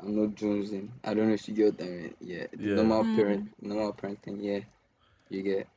I'm 0.00 0.16
not 0.16 0.34
jonesing. 0.34 0.88
I 1.04 1.14
don't 1.14 1.28
know 1.28 1.34
if 1.34 1.48
you 1.48 1.54
get 1.54 1.78
what 1.78 1.86
I 1.86 1.90
mean. 1.90 2.14
Yeah, 2.20 2.46
the 2.52 2.66
Yeah. 2.68 2.74
normal 2.74 3.04
hmm. 3.04 3.16
parent, 3.16 3.52
normal 3.60 3.92
parent 3.92 4.22
thing. 4.22 4.40
Yeah, 4.40 4.60
you 5.28 5.42
get. 5.42 5.68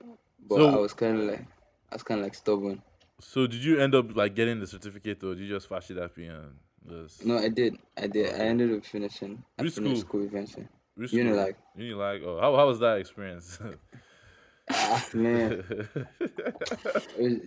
But 0.47 0.61
I 0.61 0.75
was 0.75 0.93
kind 0.93 1.19
of 1.19 1.27
like, 1.27 1.45
Was 1.93 2.03
kind 2.03 2.19
of 2.19 2.25
like 2.25 2.35
stubborn. 2.35 2.81
So 3.19 3.47
did 3.47 3.63
you 3.63 3.79
end 3.79 3.95
up 3.95 4.15
like 4.15 4.35
getting 4.35 4.59
the 4.59 4.67
certificate 4.67 5.23
or 5.23 5.35
did 5.35 5.43
you 5.43 5.49
just 5.49 5.67
flash 5.67 5.89
it 5.91 5.97
up 5.97 6.17
and 6.17 6.55
just 6.87 7.25
No, 7.25 7.37
I 7.37 7.49
did. 7.49 7.77
I 7.97 8.07
did. 8.07 8.33
I 8.33 8.45
ended 8.45 8.73
up 8.75 8.85
finishing. 8.85 9.43
I 9.57 9.63
Which 9.63 9.75
finished 9.75 10.01
school? 10.01 10.21
school 10.21 10.23
eventually. 10.23 10.67
which 10.95 11.13
like, 11.13 11.57
Unilag. 11.77 12.23
Oh, 12.25 12.39
how 12.41 12.55
how 12.55 12.67
was 12.67 12.79
that 12.79 12.97
experience? 12.97 13.59
ah, 14.71 15.05
man, 15.13 15.63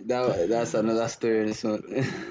that 0.05 0.47
that's 0.49 0.73
another 0.73 1.07
story. 1.07 1.45
This 1.45 1.63
one. 1.63 1.81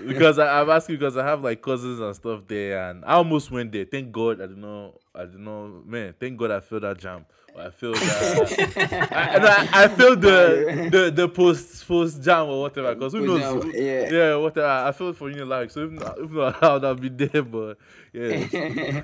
because 0.06 0.38
I, 0.38 0.60
I'm 0.60 0.70
asking 0.70 0.96
because 0.96 1.16
I 1.16 1.24
have 1.24 1.42
like 1.42 1.60
cousins 1.62 2.00
and 2.00 2.14
stuff 2.14 2.42
there, 2.46 2.90
and 2.90 3.04
I 3.04 3.14
almost 3.14 3.50
went 3.50 3.72
there. 3.72 3.84
Thank 3.84 4.12
God 4.12 4.40
I 4.40 4.46
don't 4.46 4.60
know. 4.60 4.98
I 5.14 5.20
don't 5.20 5.44
know, 5.44 5.82
man. 5.84 6.14
Thank 6.18 6.38
God 6.38 6.50
I 6.50 6.60
failed 6.60 6.82
that 6.82 6.98
JAMB. 6.98 7.24
I 7.58 7.70
failed 7.70 7.96
that. 7.96 9.08
I, 9.72 9.80
I, 9.80 9.84
I 9.84 9.88
failed 9.88 10.20
the 10.20 10.88
the 10.92 11.10
the 11.10 11.28
post 11.28 11.86
post 11.88 12.20
JAMB 12.20 12.48
or 12.48 12.62
whatever. 12.62 12.94
Because 12.94 13.12
who 13.14 13.26
knows? 13.26 13.40
JAMB, 13.40 13.74
yeah. 13.74 14.10
yeah, 14.12 14.36
whatever. 14.36 14.68
I 14.68 14.92
failed 14.92 15.16
for 15.16 15.30
you 15.30 15.44
Unilag, 15.44 15.70
so 15.70 15.84
if 15.84 15.90
not, 15.90 16.18
if 16.18 16.30
not, 16.30 16.62
I 16.62 16.72
would 16.74 16.82
have 16.84 17.00
been 17.00 17.16
there. 17.16 17.42
But 17.42 17.78
yeah, 18.12 19.02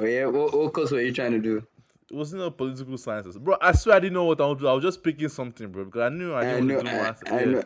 oh 0.00 0.04
yeah, 0.04 0.26
what, 0.26 0.56
what 0.56 0.72
course 0.72 0.90
were 0.90 1.00
you 1.00 1.12
trying 1.12 1.32
to 1.32 1.38
do? 1.38 1.66
It 2.12 2.16
wasn't 2.16 2.42
a 2.42 2.50
political 2.50 2.98
sciences, 2.98 3.38
bro. 3.38 3.56
I 3.60 3.72
swear 3.72 3.96
I 3.96 4.00
didn't 4.00 4.14
know 4.14 4.24
what 4.24 4.40
I 4.40 4.44
wanted 4.44 4.58
to 4.58 4.64
do. 4.64 4.68
I 4.68 4.72
was 4.74 4.84
just 4.84 5.02
picking 5.02 5.28
something, 5.30 5.68
bro, 5.72 5.86
because 5.86 6.02
I 6.02 6.08
knew 6.10 6.32
I 6.34 6.40
I 6.40 6.44
didn't 6.44 6.66
know, 6.66 6.74
want 6.76 6.86
to 6.86 6.92
do 6.92 6.98
I, 6.98 7.02
math. 7.02 7.22
I 7.32 7.38
yeah. 7.40 7.44
know, 7.46 7.62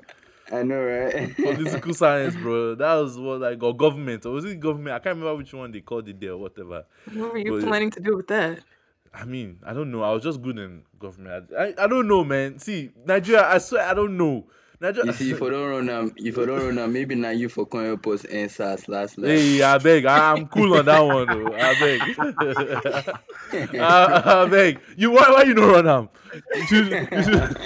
I 0.52 0.62
know, 0.62 0.82
right? 0.82 1.36
political 1.56 1.94
science, 1.94 2.36
bro. 2.36 2.74
That 2.76 2.94
was 2.94 3.18
what 3.18 3.42
I 3.42 3.56
got. 3.56 3.72
government 3.72 4.24
or 4.24 4.30
was 4.32 4.44
it 4.44 4.60
government? 4.60 4.94
I 4.94 4.98
can't 5.00 5.16
remember 5.16 5.36
which 5.36 5.52
one 5.52 5.72
they 5.72 5.80
called 5.80 6.08
it 6.08 6.20
there 6.20 6.32
or 6.32 6.36
whatever. 6.38 6.84
What 7.12 7.32
were 7.32 7.38
you 7.38 7.58
But- 7.60 7.66
planning 7.68 7.90
to 7.90 8.00
do 8.00 8.16
with 8.16 8.28
that? 8.28 8.60
I 9.12 9.24
mean, 9.24 9.58
I 9.64 9.72
don't 9.72 9.90
know. 9.90 10.02
I 10.02 10.12
was 10.12 10.22
just 10.22 10.42
good 10.42 10.58
in 10.58 10.82
government. 10.98 11.50
I, 11.58 11.62
I, 11.64 11.74
I 11.84 11.86
don't 11.86 12.06
know, 12.06 12.22
man. 12.22 12.58
See, 12.58 12.90
Nigeria. 13.06 13.48
I 13.48 13.58
swear, 13.58 13.82
I 13.88 13.94
don't 13.94 14.16
know. 14.18 14.44
Nigeria. 14.80 15.06
you 15.06 15.12
see, 15.14 15.30
if 15.30 15.42
I 15.42 15.50
don't 15.50 15.68
run 15.70 15.88
um, 15.88 16.12
if 16.16 16.36
I 16.38 16.44
don't 16.44 16.60
run 16.66 16.78
um, 16.78 16.92
maybe 16.92 17.14
now 17.14 17.30
you 17.30 17.48
for 17.48 17.64
coin 17.66 17.96
post 17.98 18.26
and 18.26 18.50
SARS 18.50 18.88
last 18.88 19.16
last. 19.18 19.28
Hey, 19.30 19.62
I 19.62 19.78
beg. 19.78 20.04
I, 20.04 20.32
I'm 20.32 20.46
cool 20.48 20.74
on 20.76 20.84
that 20.84 21.00
one, 21.00 21.26
though. 21.26 21.54
I 21.54 21.74
beg. 21.80 22.00
I, 23.80 24.42
I 24.42 24.46
beg. 24.48 24.80
You 24.96 25.10
why 25.12 25.30
why 25.30 25.42
you 25.44 25.54
not 25.54 25.72
run 25.72 25.88
am? 25.88 26.08
You 26.54 26.66
should- 26.66 26.90
you 26.92 27.22
should- 27.22 27.56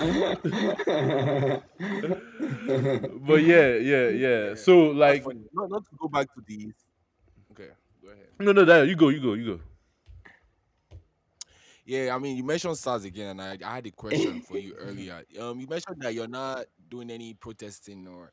but 3.27 3.43
yeah, 3.43 3.75
yeah, 3.77 4.09
yeah. 4.09 4.55
So 4.55 4.91
like, 4.91 5.25
funny. 5.25 5.41
No, 5.53 5.67
not 5.67 5.85
to 5.91 5.97
go 5.99 6.09
back 6.09 6.33
to 6.35 6.43
these. 6.47 6.75
Okay, 7.53 7.69
go 8.03 8.09
ahead. 8.11 8.27
no, 8.39 8.53
no, 8.53 8.65
that 8.65 8.87
you 8.89 8.95
go, 8.97 9.09
you 9.09 9.21
go, 9.21 9.33
you 9.35 9.57
go. 9.57 9.61
Yeah, 11.85 12.15
I 12.15 12.19
mean, 12.21 12.37
you 12.37 12.45
mentioned 12.45 12.77
SARS 12.79 13.03
again, 13.05 13.31
and 13.31 13.43
I, 13.43 13.59
I 13.69 13.75
had 13.77 13.87
a 13.87 13.91
question 13.91 14.43
for 14.43 14.59
you 14.59 14.75
earlier. 14.79 15.25
Um, 15.41 15.59
you 15.59 15.67
mentioned 15.67 15.97
that 16.03 16.15
you're 16.15 16.29
not 16.29 16.67
doing 16.91 17.11
any 17.11 17.35
protesting, 17.35 18.07
or 18.09 18.33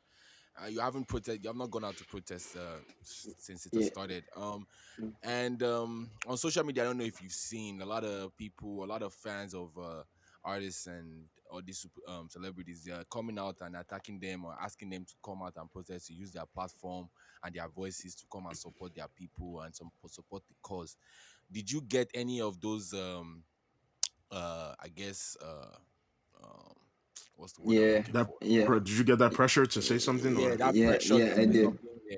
uh, 0.62 0.66
you 0.66 0.80
haven't 0.80 1.08
protest. 1.08 1.40
You 1.42 1.48
have 1.50 1.56
not 1.56 1.70
gone 1.70 1.84
out 1.84 1.96
to 1.98 2.04
protest 2.04 2.56
uh, 2.56 2.78
since 3.02 3.66
it 3.66 3.72
Yeah. 3.72 3.80
started. 3.80 4.24
Um, 4.36 4.66
Mm. 5.00 5.14
and 5.22 5.62
um, 5.62 6.10
on 6.26 6.36
social 6.36 6.64
media, 6.64 6.82
I 6.82 6.86
don't 6.86 6.98
know 6.98 7.04
if 7.04 7.22
you've 7.22 7.32
seen 7.32 7.80
a 7.80 7.86
lot 7.86 8.04
of 8.04 8.36
people, 8.36 8.84
a 8.84 8.86
lot 8.86 9.02
of 9.02 9.12
fans 9.14 9.54
of 9.54 9.70
uh, 9.78 10.02
artists 10.44 10.86
and 10.86 11.24
all 11.50 11.62
these 11.64 11.86
um, 12.08 12.28
celebrities, 12.28 12.84
they 12.84 12.92
are 12.92 13.04
coming 13.04 13.38
out 13.38 13.56
and 13.60 13.76
attacking 13.76 14.20
them 14.20 14.44
or 14.44 14.56
asking 14.60 14.90
them 14.90 15.04
to 15.04 15.14
come 15.24 15.42
out 15.42 15.54
and 15.56 15.70
protest 15.70 16.06
to 16.08 16.14
use 16.14 16.32
their 16.32 16.46
platform 16.46 17.08
and 17.42 17.54
their 17.54 17.68
voices 17.68 18.14
to 18.16 18.24
come 18.32 18.46
and 18.46 18.56
support 18.56 18.94
their 18.94 19.08
people 19.14 19.60
and 19.62 19.74
some 19.74 19.90
support 20.08 20.42
the 20.48 20.54
cause 20.62 20.96
did 21.50 21.70
you 21.70 21.80
get 21.82 22.10
any 22.14 22.40
of 22.40 22.60
those 22.60 22.92
um 22.94 23.42
uh 24.30 24.74
i 24.80 24.88
guess 24.88 25.36
uh 25.42 25.76
um 26.44 26.74
what's 27.38 27.52
the 27.54 27.62
word 27.62 27.76
Yeah, 27.76 28.02
That 28.12 28.28
yeah. 28.42 28.66
Bro, 28.66 28.80
did 28.80 28.90
you 28.98 29.04
get 29.04 29.18
that 29.18 29.32
pressure 29.32 29.66
to 29.66 29.82
say 29.82 29.98
something? 29.98 30.36
yeah 30.36 30.54
or? 30.54 30.56
that 30.56 30.74
Yeah, 30.74 30.86
pressure 30.90 31.14
yeah, 31.16 31.34
I 31.36 31.44
did. 31.46 31.78
yeah. 32.10 32.16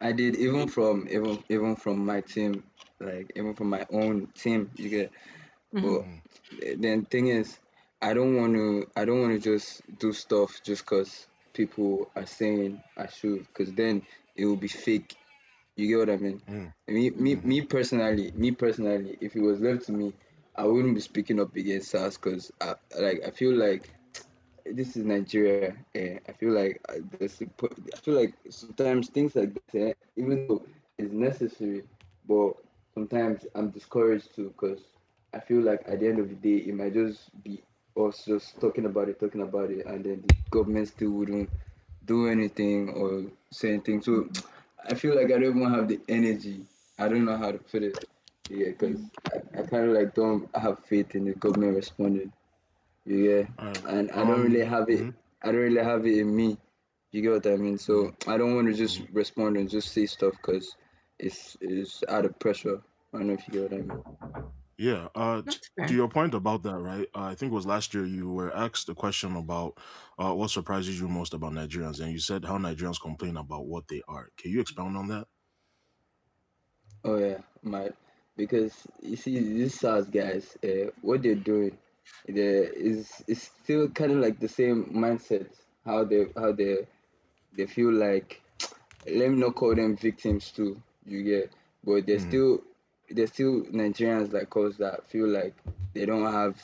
I 0.00 0.12
did 0.12 0.36
even 0.36 0.68
from 0.68 1.06
even 1.10 1.42
even 1.48 1.76
from 1.76 2.04
my 2.04 2.20
team, 2.20 2.62
like 3.00 3.32
even 3.36 3.54
from 3.54 3.70
my 3.70 3.86
own 3.92 4.28
team. 4.34 4.70
You 4.76 4.88
get, 4.90 5.10
but 5.72 5.80
Mm-hmm. 5.80 6.58
th- 6.60 6.78
then 6.80 7.04
thing 7.06 7.28
is, 7.28 7.58
I 8.02 8.14
don't 8.14 8.36
want 8.36 8.54
to. 8.54 8.86
I 8.96 9.04
don't 9.04 9.20
want 9.20 9.32
to 9.34 9.38
just 9.40 9.82
do 9.98 10.12
stuff 10.12 10.60
just 10.64 10.84
cause 10.86 11.26
people 11.52 12.10
are 12.16 12.26
saying 12.26 12.82
I 12.96 13.06
should, 13.06 13.46
cause 13.54 13.72
then 13.72 14.02
it 14.36 14.44
will 14.44 14.56
be 14.56 14.68
fake. 14.68 15.16
You 15.76 15.88
get 15.88 15.98
what 15.98 16.10
I 16.10 16.16
mean? 16.16 16.42
Mm. 16.48 16.72
Me, 16.88 17.10
me, 17.10 17.36
me 17.36 17.62
personally, 17.62 18.30
me 18.34 18.50
personally, 18.52 19.16
if 19.20 19.34
it 19.36 19.40
was 19.40 19.60
left 19.60 19.86
to 19.86 19.92
me, 19.92 20.12
I 20.54 20.64
wouldn't 20.64 20.94
be 20.94 21.00
speaking 21.00 21.40
up 21.40 21.54
against 21.56 21.90
SARS, 21.90 22.16
cause 22.18 22.52
I 22.60 22.74
like 23.00 23.22
I 23.26 23.30
feel 23.30 23.54
like 23.56 23.90
this 24.72 24.96
is 24.96 25.04
Nigeria. 25.04 25.74
Eh, 25.94 26.18
I 26.28 26.32
feel 26.32 26.52
like 26.52 26.80
uh, 26.88 27.00
there's 27.18 27.40
I 27.42 27.96
feel 27.98 28.14
like 28.14 28.34
sometimes 28.50 29.08
things 29.08 29.34
like 29.34 29.54
this, 29.54 29.74
eh, 29.74 29.92
even 30.16 30.46
though 30.46 30.62
it's 30.98 31.12
necessary, 31.12 31.82
but 32.28 32.54
sometimes 32.94 33.46
I'm 33.54 33.70
discouraged 33.70 34.34
too 34.34 34.54
because 34.56 34.80
I 35.32 35.40
feel 35.40 35.60
like 35.62 35.82
at 35.86 36.00
the 36.00 36.08
end 36.08 36.18
of 36.18 36.28
the 36.28 36.34
day, 36.36 36.64
it 36.68 36.74
might 36.74 36.94
just 36.94 37.30
be 37.42 37.62
us 37.96 38.24
just 38.24 38.60
talking 38.60 38.86
about 38.86 39.08
it, 39.08 39.20
talking 39.20 39.42
about 39.42 39.70
it, 39.70 39.86
and 39.86 40.04
then 40.04 40.22
the 40.26 40.34
government 40.50 40.88
still 40.88 41.10
wouldn't 41.10 41.48
do 42.06 42.28
anything 42.28 42.90
or 42.90 43.24
say 43.50 43.70
anything. 43.74 44.02
So 44.02 44.28
I 44.88 44.94
feel 44.94 45.14
like 45.16 45.26
I 45.26 45.38
don't 45.38 45.56
even 45.56 45.70
have 45.72 45.88
the 45.88 46.00
energy. 46.08 46.64
I 46.98 47.08
don't 47.08 47.24
know 47.24 47.36
how 47.36 47.52
to 47.52 47.58
put 47.58 47.82
it. 47.82 48.04
Yeah, 48.50 48.68
because 48.68 49.00
I, 49.32 49.60
I 49.60 49.62
kind 49.62 49.88
of 49.90 49.96
like 49.96 50.14
don't 50.14 50.48
have 50.56 50.78
faith 50.84 51.14
in 51.14 51.24
the 51.24 51.32
government 51.32 51.76
responding. 51.76 52.32
Yeah, 53.06 53.46
Alright. 53.58 53.84
and 53.86 54.10
I 54.12 54.24
don't 54.24 54.40
Um, 54.40 54.42
really 54.42 54.64
have 54.64 54.88
it. 54.88 55.06
mhm. 55.06 55.14
I 55.42 55.52
don't 55.52 55.60
really 55.60 55.82
have 55.82 56.06
it 56.06 56.18
in 56.18 56.34
me. 56.34 56.58
You 57.12 57.22
get 57.22 57.32
what 57.32 57.46
I 57.46 57.56
mean? 57.56 57.78
So 57.78 58.12
I 58.26 58.36
don't 58.38 58.54
want 58.54 58.68
to 58.68 58.74
just 58.74 59.02
respond 59.12 59.56
and 59.56 59.68
just 59.70 59.92
say 59.92 60.06
stuff 60.06 60.34
because 60.40 60.76
it's 61.18 61.56
it's 61.60 62.02
out 62.08 62.24
of 62.24 62.38
pressure. 62.38 62.82
I 63.12 63.18
don't 63.18 63.28
know 63.28 63.34
if 63.34 63.46
you 63.48 63.52
get 63.54 63.70
what 63.72 63.78
I 63.80 63.82
mean. 63.82 64.02
Yeah. 64.78 65.08
Uh, 65.14 65.42
t- 65.48 65.58
That's 65.58 65.68
fair. 65.76 65.88
to 65.88 65.94
your 65.94 66.08
point 66.08 66.34
about 66.34 66.62
that, 66.64 66.76
right? 66.78 67.08
Uh, 67.14 67.22
I 67.24 67.34
think 67.34 67.52
it 67.52 67.54
was 67.54 67.66
last 67.66 67.94
year 67.94 68.04
you 68.04 68.30
were 68.30 68.54
asked 68.54 68.88
a 68.88 68.94
question 68.94 69.36
about 69.36 69.78
uh, 70.18 70.34
what 70.34 70.50
surprises 70.50 70.98
you 71.00 71.08
most 71.08 71.34
about 71.34 71.52
Nigerians, 71.52 72.00
and 72.00 72.12
you 72.12 72.18
said 72.18 72.44
how 72.44 72.58
Nigerians 72.58 73.00
complain 73.00 73.36
about 73.36 73.66
what 73.66 73.88
they 73.88 74.02
are. 74.08 74.30
Can 74.36 74.50
you 74.52 74.60
expound 74.60 74.96
on 74.96 75.08
that? 75.08 75.26
Oh 77.04 77.16
yeah, 77.18 77.38
my 77.62 77.90
because 78.36 78.86
you 79.00 79.16
see 79.16 79.38
these 79.38 79.78
SARS 79.78 80.06
guys, 80.08 80.56
uh, 80.64 80.90
what 81.02 81.22
they're 81.22 81.34
doing, 81.34 81.76
there 82.28 82.64
is 82.64 83.22
is 83.26 83.42
still 83.62 83.88
kind 83.88 84.12
of 84.12 84.18
like 84.18 84.38
the 84.40 84.48
same 84.48 84.86
mindset. 84.94 85.48
How 85.84 86.04
they 86.04 86.26
how 86.36 86.52
they 86.52 86.86
they 87.56 87.66
feel 87.66 87.92
like 87.92 88.40
let 89.06 89.30
me 89.30 89.36
not 89.36 89.54
call 89.54 89.74
them 89.74 89.96
victims 89.96 90.50
too. 90.50 90.80
You 91.06 91.22
get, 91.22 91.52
but 91.84 92.06
they're 92.06 92.18
Mhm. 92.18 92.20
still 92.20 92.62
they're 93.10 93.26
still 93.26 93.62
Nigerians 93.64 94.32
like 94.32 94.54
us 94.56 94.76
that 94.78 95.06
feel 95.10 95.28
like 95.28 95.54
they 95.94 96.06
don't 96.06 96.30
have 96.32 96.56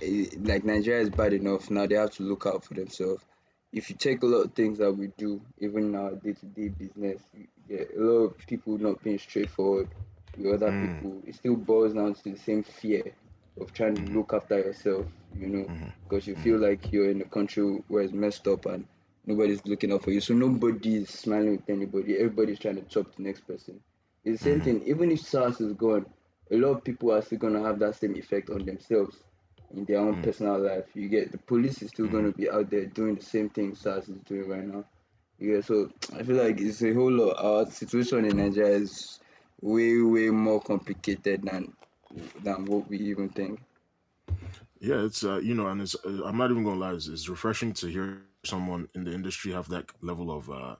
eh, 0.00 0.26
like 0.40 0.64
Nigeria 0.64 1.02
is 1.02 1.10
bad 1.10 1.32
enough 1.32 1.70
now. 1.70 1.86
They 1.86 1.94
have 1.96 2.10
to 2.12 2.22
look 2.22 2.46
out 2.46 2.64
for 2.64 2.74
themselves. 2.74 3.24
If 3.72 3.88
you 3.88 3.96
take 3.96 4.22
a 4.22 4.26
lot 4.26 4.44
of 4.46 4.52
things 4.52 4.78
that 4.78 4.92
we 4.92 5.08
do, 5.16 5.40
even 5.58 5.84
in 5.86 5.96
our 5.96 6.12
day 6.12 6.32
to 6.34 6.46
day 6.46 6.68
business, 6.68 7.22
get 7.68 7.90
a 7.96 8.00
lot 8.00 8.24
of 8.24 8.38
people 8.46 8.76
not 8.78 9.02
being 9.02 9.18
straightforward 9.18 9.88
with 10.36 10.62
other 10.62 10.72
Mm. 10.72 10.72
people. 10.72 11.22
It 11.26 11.36
still 11.36 11.56
boils 11.56 11.94
down 11.94 12.14
to 12.14 12.24
the 12.30 12.36
same 12.36 12.62
fear 12.64 13.14
of 13.60 13.72
trying 13.72 13.98
to 14.00 14.02
Mhm. 14.02 14.18
look 14.18 14.32
after 14.32 14.58
yourself, 14.58 15.06
you 15.34 15.46
know, 15.48 15.68
Mhm. 15.68 15.92
because 16.08 16.26
you 16.26 16.36
feel 16.36 16.58
like 16.58 16.92
you're 16.92 17.10
in 17.10 17.20
a 17.22 17.24
country 17.26 17.62
where 17.88 18.02
it's 18.02 18.12
messed 18.12 18.46
up 18.48 18.66
and 18.66 18.86
nobody's 19.26 19.64
looking 19.66 19.92
out 19.92 20.02
for 20.02 20.10
you. 20.10 20.20
So 20.20 20.34
nobody's 20.34 21.10
smiling 21.10 21.52
with 21.56 21.68
anybody. 21.70 22.16
Everybody's 22.16 22.58
trying 22.58 22.76
to 22.76 22.82
chop 22.82 23.14
the 23.16 23.22
next 23.22 23.40
person. 23.46 23.80
It's 24.24 24.42
the 24.42 24.50
same 24.50 24.60
thing. 24.62 24.82
Even 24.86 25.10
if 25.10 25.20
SARS 25.20 25.60
is 25.60 25.72
gone, 25.74 26.06
a 26.50 26.56
lot 26.56 26.70
of 26.78 26.84
people 26.84 27.12
are 27.12 27.22
still 27.22 27.38
gonna 27.38 27.62
have 27.62 27.78
that 27.80 27.94
same 27.96 28.16
effect 28.16 28.50
on 28.50 28.64
themselves 28.64 29.22
in 29.74 29.84
their 29.84 29.98
own 29.98 30.16
Mm. 30.16 30.22
personal 30.22 30.58
life. 30.58 30.94
You 30.94 31.08
get 31.08 31.32
the 31.32 31.38
police 31.38 31.82
is 31.82 31.90
still 31.90 32.06
Mm. 32.06 32.08
gonna 32.08 32.32
be 32.32 32.48
out 32.50 32.70
there 32.70 32.86
doing 32.86 33.14
the 33.16 33.22
same 33.22 33.48
thing 33.50 33.74
SARS 33.74 34.08
is 34.08 34.20
doing 34.22 34.48
right 34.48 34.64
now. 34.64 34.84
Yeah, 35.38 35.60
so 35.60 35.90
I 36.14 36.22
feel 36.22 36.36
like 36.36 36.60
it's 36.60 36.82
a 36.82 36.92
whole 36.92 37.10
lot. 37.12 37.36
Our 37.38 37.66
situation 37.66 38.24
in 38.24 38.36
Nigeria 38.36 38.76
is 38.76 39.20
way, 39.60 40.00
way 40.00 40.30
more 40.30 40.60
complicated 40.60 41.42
than 41.42 41.72
than 42.42 42.64
what 42.66 42.88
we 42.88 42.98
even 42.98 43.28
think. 43.28 43.60
Yeah, 44.80 45.04
it's 45.04 45.24
uh, 45.24 45.38
you 45.38 45.54
know, 45.54 45.68
and 45.68 45.80
it's 45.80 45.94
uh, 46.04 46.24
I'm 46.24 46.36
not 46.36 46.50
even 46.50 46.64
gonna 46.64 46.80
lie, 46.80 46.92
it's, 46.92 47.06
it's 47.06 47.28
refreshing 47.28 47.72
to 47.74 47.86
hear 47.86 48.22
someone 48.44 48.88
in 48.94 49.04
the 49.04 49.12
industry 49.12 49.52
have 49.52 49.68
that 49.68 49.86
level 50.00 50.30
of 50.30 50.50
uh, 50.50 50.76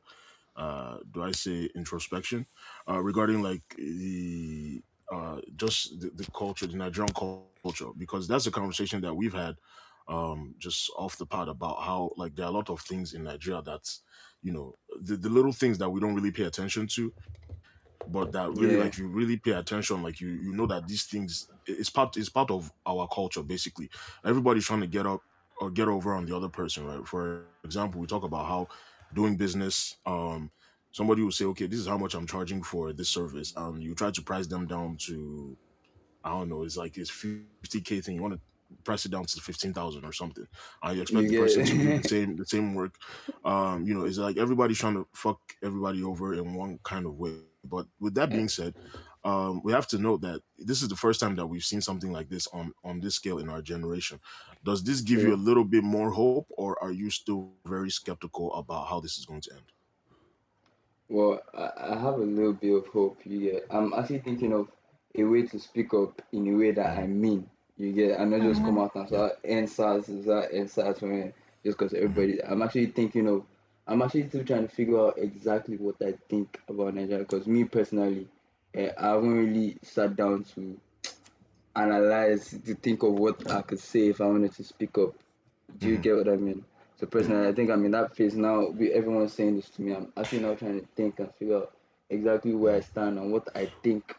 uh, 0.57 0.99
do 1.13 1.23
I 1.23 1.33
say 1.33 1.71
introspection 1.75 2.47
uh, 2.89 3.01
regarding 3.01 3.43
like 3.43 3.63
the 3.77 4.83
uh, 5.13 5.41
just 5.57 6.01
the, 6.01 6.11
the 6.11 6.27
culture, 6.33 6.67
the 6.67 6.77
Nigerian 6.77 7.13
culture, 7.13 7.91
because 7.97 8.27
that's 8.27 8.47
a 8.47 8.51
conversation 8.51 9.01
that 9.03 9.15
we've 9.15 9.33
had 9.35 9.57
um, 10.09 10.55
just 10.59 10.91
off 10.97 11.17
the 11.17 11.27
pod 11.27 11.49
about 11.49 11.83
how 11.83 12.11
like 12.17 12.35
there 12.35 12.47
are 12.47 12.51
a 12.51 12.55
lot 12.55 12.71
of 12.71 12.81
things 12.81 13.15
in 13.15 13.25
Nigeria 13.25 13.63
that's 13.65 14.03
you 14.43 14.53
know 14.53 14.75
the, 15.01 15.17
the 15.17 15.29
little 15.29 15.53
things 15.53 15.79
that 15.79 15.89
we 15.89 16.01
don't 16.01 16.15
really 16.15 16.33
pay 16.33 16.45
attention 16.45 16.87
to 16.89 17.13
but 18.07 18.33
that 18.33 18.51
really 18.53 18.77
Yeah. 18.77 18.77
like 18.77 18.97
you 18.99 19.09
really 19.09 19.37
pay 19.37 19.53
attention 19.53 20.03
like 20.03 20.21
you 20.21 20.29
you 20.29 20.53
know 20.53 20.67
that 20.67 20.87
these 20.89 21.05
things 21.05 21.49
it's 21.67 21.91
part 21.91 22.17
it's 22.17 22.29
part 22.29 22.51
of 22.51 22.73
our 22.87 23.07
culture 23.09 23.43
basically 23.43 23.91
everybody's 24.25 24.67
trying 24.67 24.81
to 24.81 24.87
get 24.87 25.07
up 25.07 25.23
or 25.61 25.71
get 25.71 25.87
over 25.89 26.15
on 26.15 26.25
the 26.27 26.35
other 26.35 26.49
person, 26.49 26.87
right? 26.87 27.07
For 27.07 27.47
example, 27.63 28.01
we 28.01 28.07
talk 28.07 28.25
about 28.25 28.47
how 28.47 28.69
doing 29.13 29.37
business, 29.37 29.97
um, 30.07 30.51
somebody 30.91 31.23
will 31.23 31.31
say, 31.31 31.45
okay, 31.45 31.67
this 31.67 31.79
is 31.81 31.87
how 31.87 31.99
much 31.99 32.15
I'm 32.15 32.27
charging 32.27 32.63
for 32.63 32.93
this 32.93 33.11
service, 33.11 33.53
and 33.57 33.83
you 33.83 33.95
try 33.95 34.11
to 34.11 34.23
price 34.23 34.47
them 34.49 34.67
down 34.67 34.97
to, 35.03 35.57
I 36.25 36.31
don't 36.31 36.49
know, 36.49 36.63
it's 36.65 36.77
like 36.77 36.95
this 36.95 37.11
50k 37.11 38.01
thing. 38.01 38.17
You 38.17 38.23
want 38.23 38.35
to 38.35 38.41
price 38.85 39.05
it 39.07 39.11
down 39.13 39.25
to 39.27 39.41
15,000 39.41 40.05
or 40.05 40.13
something. 40.13 40.47
I 40.83 40.93
expect 40.95 41.29
the 41.29 41.35
person 41.35 41.65
to 41.65 41.77
do 41.77 41.93
the 41.93 42.03
same 42.05 42.37
the 42.37 42.47
same 42.47 42.75
work. 42.75 42.97
Um, 43.45 43.87
you 43.87 43.95
know, 43.95 44.05
it's 44.05 44.19
like 44.19 44.39
everybody's 44.39 44.79
trying 44.79 44.95
to 44.95 45.07
fuck 45.15 45.41
everybody 45.63 46.03
over 46.03 46.35
in 46.35 46.55
one 46.55 46.79
kind 46.85 47.07
of 47.07 47.17
way. 47.19 47.52
But 47.65 47.87
with 48.01 48.15
that 48.15 48.31
being 48.31 48.49
said, 48.49 48.75
um, 49.25 49.61
we 49.63 49.73
have 49.73 49.87
to 49.89 49.99
note 49.99 50.23
that 50.23 50.41
this 50.59 50.83
is 50.83 50.89
the 50.89 50.97
first 50.97 51.21
time 51.21 51.37
that 51.37 51.47
we've 51.47 51.63
seen 51.63 51.81
something 51.81 52.13
like 52.13 52.29
this 52.29 52.49
on 52.53 52.73
on 52.85 53.01
this 53.01 53.15
scale 53.15 53.39
in 53.39 53.49
our 53.49 53.63
generation. 53.63 54.19
Does 54.65 54.83
this 54.83 55.01
give 55.01 55.23
you 55.23 55.35
a 55.35 55.37
little 55.37 55.65
bit 55.65 55.85
more 55.85 56.11
hope, 56.11 56.47
or 56.51 56.83
are 56.83 56.93
you 56.93 57.11
still 57.11 57.53
very 57.65 57.91
skeptical 57.91 58.53
about 58.55 58.89
how 58.89 59.01
this 59.01 59.19
is 59.19 59.25
going 59.25 59.41
to 59.43 59.53
end? 59.53 59.73
Well, 61.09 61.41
I, 61.57 61.93
I 61.93 61.99
have 62.01 62.15
a 62.15 62.25
little 62.25 62.55
bit 62.55 62.75
of 62.75 62.87
hope. 62.89 63.21
You 63.25 63.53
get. 63.53 63.67
I'm 63.71 63.93
actually 63.95 64.21
thinking 64.21 64.53
of 64.53 64.69
a 65.17 65.23
way 65.25 65.43
to 65.43 65.59
speak 65.59 65.95
up 65.95 66.21
in 66.33 66.49
a 66.49 66.57
way 66.57 66.73
that 66.73 66.99
I 66.99 67.03
mm-hmm. 67.03 67.21
mean. 67.21 67.51
You 67.77 67.93
get. 67.93 68.19
I'm 68.19 68.31
not 68.31 68.41
just 68.41 68.61
come 68.61 68.77
mm-hmm. 68.77 68.99
out 68.99 69.35
and 69.45 69.69
start 69.69 69.99
oh, 69.99 70.03
EndSARS, 70.03 70.09
is 70.09 70.25
that 70.27 70.53
EndSARS 70.53 71.01
when 71.03 71.33
just 71.65 71.79
because 71.79 71.93
mm-hmm. 71.93 72.05
everybody. 72.05 72.43
I'm 72.43 72.63
actually 72.63 72.87
thinking 72.87 73.29
of. 73.29 73.45
I'm 73.93 74.01
actually 74.01 74.27
still 74.27 74.43
trying 74.43 74.67
to 74.67 74.75
figure 74.75 74.99
out 74.99 75.19
exactly 75.19 75.77
what 75.77 75.97
I 76.01 76.15
think 76.31 76.59
about 76.67 76.95
Nigeria. 76.95 77.19
Because 77.19 77.47
me 77.47 77.65
personally, 77.65 78.27
eh, 78.73 78.91
I 78.99 79.09
haven't 79.09 79.37
really 79.37 79.77
sat 79.83 80.17
down 80.17 80.45
to 80.55 80.81
analyze 81.77 82.59
to 82.65 82.75
think 82.75 83.03
of 83.03 83.13
what 83.13 83.51
I 83.51 83.61
could 83.61 83.81
say 83.81 84.09
if 84.09 84.23
I 84.23 84.25
wanted 84.25 84.55
to 84.55 84.65
speak 84.65 84.97
up. 84.97 85.15
Do 85.77 85.89
you 85.89 85.99
get 85.99 86.17
what 86.17 86.29
I 86.31 86.37
mean? 86.37 86.65
So 86.99 87.07
personally, 87.07 87.47
I 87.47 87.53
think 87.53 87.71
I'm 87.71 87.85
in 87.85 87.91
that 87.91 88.17
phase 88.17 88.35
now. 88.35 88.69
We 88.71 88.91
everyone's 88.93 89.35
saying 89.35 89.57
this 89.57 89.69
to 89.71 89.83
me. 89.83 89.95
I'm 89.95 90.11
actually 90.17 90.41
now 90.41 90.55
trying 90.55 90.81
to 90.81 90.87
think 90.97 91.19
and 91.19 91.29
figure 91.35 91.59
out 91.59 91.77
exactly 92.09 92.55
where 92.55 92.77
I 92.77 92.81
stand 92.81 93.19
and 93.19 93.31
what 93.31 93.47
I 93.55 93.71
think 93.83 94.17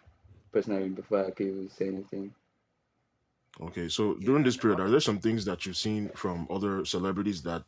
personally 0.51 0.89
before 0.89 1.25
I 1.25 1.31
can 1.31 1.47
even 1.47 1.69
say 1.69 1.87
anything. 1.87 2.31
Okay, 3.59 3.89
so 3.89 4.15
during 4.15 4.43
this 4.43 4.57
period, 4.57 4.79
are 4.79 4.89
there 4.89 4.99
some 4.99 5.19
things 5.19 5.45
that 5.45 5.65
you've 5.65 5.77
seen 5.77 6.09
from 6.09 6.47
other 6.51 6.85
celebrities 6.85 7.41
that 7.43 7.63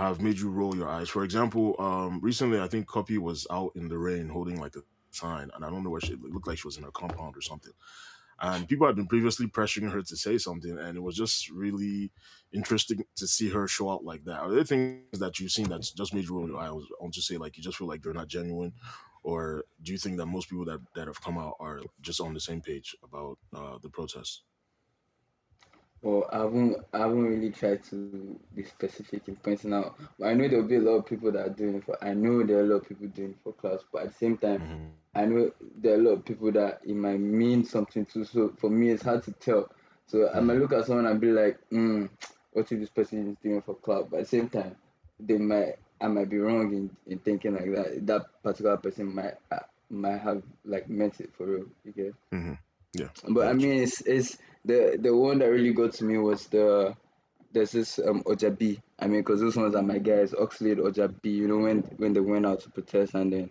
have 0.00 0.20
made 0.20 0.38
you 0.38 0.50
roll 0.50 0.74
your 0.76 0.88
eyes? 0.88 1.08
For 1.08 1.24
example, 1.24 1.76
um, 1.78 2.20
recently 2.22 2.60
I 2.60 2.68
think 2.68 2.86
Cuppy 2.88 3.18
was 3.18 3.46
out 3.50 3.72
in 3.76 3.88
the 3.88 3.98
rain 3.98 4.28
holding 4.28 4.60
like 4.60 4.76
a 4.76 4.82
sign, 5.10 5.50
and 5.54 5.64
I 5.64 5.70
don't 5.70 5.84
know 5.84 5.90
where 5.90 6.00
she 6.00 6.16
looked 6.16 6.46
like 6.46 6.58
she 6.58 6.66
was 6.66 6.76
in 6.76 6.84
her 6.84 6.90
compound 6.90 7.36
or 7.36 7.40
something. 7.40 7.72
And 8.42 8.66
people 8.66 8.86
had 8.86 8.96
been 8.96 9.06
previously 9.06 9.46
pressuring 9.46 9.92
her 9.92 10.00
to 10.00 10.16
say 10.16 10.38
something, 10.38 10.78
and 10.78 10.96
it 10.96 11.02
was 11.02 11.14
just 11.14 11.50
really 11.50 12.10
interesting 12.52 13.04
to 13.16 13.26
see 13.26 13.50
her 13.50 13.68
show 13.68 13.90
out 13.90 14.02
like 14.04 14.24
that. 14.24 14.40
Are 14.40 14.50
there 14.50 14.64
things 14.64 15.18
that 15.18 15.38
you've 15.38 15.52
seen 15.52 15.68
that's 15.68 15.92
just 15.92 16.14
made 16.14 16.24
you 16.24 16.34
roll 16.34 16.48
your 16.48 16.58
eyes? 16.58 16.82
I 17.02 17.10
to 17.12 17.22
say 17.22 17.36
like 17.36 17.58
you 17.58 17.62
just 17.62 17.76
feel 17.76 17.86
like 17.86 18.02
they're 18.02 18.14
not 18.14 18.28
genuine, 18.28 18.72
or 19.22 19.64
do 19.82 19.92
you 19.92 19.98
think 19.98 20.16
that 20.16 20.26
most 20.26 20.48
people 20.48 20.64
that 20.64 20.80
that 20.94 21.06
have 21.06 21.20
come 21.20 21.36
out 21.36 21.56
are 21.60 21.80
just 22.00 22.20
on 22.20 22.32
the 22.32 22.40
same 22.40 22.62
page 22.62 22.96
about 23.04 23.38
uh, 23.54 23.76
the 23.82 23.90
protests? 23.90 24.42
Well, 26.02 26.28
I 26.32 26.38
haven't 26.38 26.76
I 26.94 26.98
haven't 26.98 27.24
really 27.24 27.50
tried 27.50 27.84
to 27.84 28.38
be 28.54 28.64
specific 28.64 29.28
in 29.28 29.36
pointing 29.36 29.74
out. 29.74 29.96
But 30.18 30.28
I 30.28 30.34
know 30.34 30.48
there'll 30.48 30.66
be 30.66 30.76
a 30.76 30.80
lot 30.80 30.96
of 30.96 31.06
people 31.06 31.30
that 31.32 31.46
are 31.46 31.50
doing 31.50 31.76
it 31.76 31.84
for 31.84 32.02
I 32.02 32.14
know 32.14 32.42
there 32.42 32.58
are 32.58 32.62
a 32.62 32.66
lot 32.66 32.76
of 32.82 32.88
people 32.88 33.06
doing 33.08 33.30
it 33.30 33.38
for 33.44 33.52
class, 33.52 33.80
but 33.92 34.02
at 34.02 34.08
the 34.08 34.14
same 34.14 34.36
time 34.38 34.62
Mhm. 34.62 34.90
I 35.14 35.24
know 35.26 35.52
there 35.76 35.94
are 35.94 36.00
a 36.00 36.02
lot 36.02 36.12
of 36.12 36.24
people 36.24 36.52
that 36.52 36.80
it 36.84 36.94
might 36.94 37.20
mean 37.20 37.64
something 37.64 38.06
to. 38.06 38.24
So 38.24 38.50
for 38.58 38.70
me, 38.70 38.90
it's 38.90 39.02
hard 39.02 39.22
to 39.24 39.32
tell. 39.32 39.70
So 40.06 40.30
I 40.32 40.40
might 40.40 40.58
look 40.58 40.72
at 40.72 40.86
someone 40.86 41.06
and 41.06 41.20
be 41.20 41.32
like, 41.32 41.58
mm, 41.70 42.08
what 42.52 42.70
if 42.72 42.78
this 42.80 42.90
person 42.90 43.30
is 43.30 43.36
doing 43.42 43.60
for 43.62 43.74
clout? 43.74 44.10
But 44.10 44.18
at 44.18 44.22
the 44.24 44.28
same 44.28 44.48
time, 44.48 44.76
they 45.18 45.36
might 45.38 45.76
I 46.00 46.08
might 46.08 46.30
be 46.30 46.38
wrong 46.38 46.72
in, 46.72 46.96
in 47.06 47.18
thinking 47.18 47.54
like 47.54 47.74
that. 47.74 48.06
That 48.06 48.42
particular 48.42 48.76
person 48.78 49.14
might 49.14 49.34
uh, 49.50 49.58
might 49.90 50.18
have 50.18 50.42
like 50.64 50.88
meant 50.88 51.20
it 51.20 51.30
for 51.36 51.46
real. 51.46 51.66
You 51.84 51.92
get? 51.92 52.14
Yeah. 52.94 53.08
But 53.28 53.48
I 53.48 53.52
mean, 53.52 53.82
it's, 53.82 54.00
it's 54.02 54.36
the 54.64 54.98
the 55.00 55.14
one 55.14 55.38
that 55.38 55.46
really 55.50 55.72
got 55.72 55.92
to 55.94 56.04
me 56.04 56.18
was 56.18 56.46
the 56.48 56.94
there's 57.52 57.72
this 57.72 57.98
um 57.98 58.22
Ojabi. 58.24 58.80
I 58.98 59.06
mean, 59.06 59.20
because 59.20 59.40
those 59.40 59.56
ones 59.56 59.74
are 59.74 59.82
my 59.82 59.98
guys, 59.98 60.32
Oxlade, 60.32 60.78
Ojabi. 60.78 61.32
You 61.34 61.48
know 61.48 61.58
when 61.58 61.78
when 61.96 62.12
they 62.12 62.20
went 62.20 62.46
out 62.46 62.60
to 62.60 62.70
protest 62.70 63.14
and 63.14 63.32
then 63.32 63.50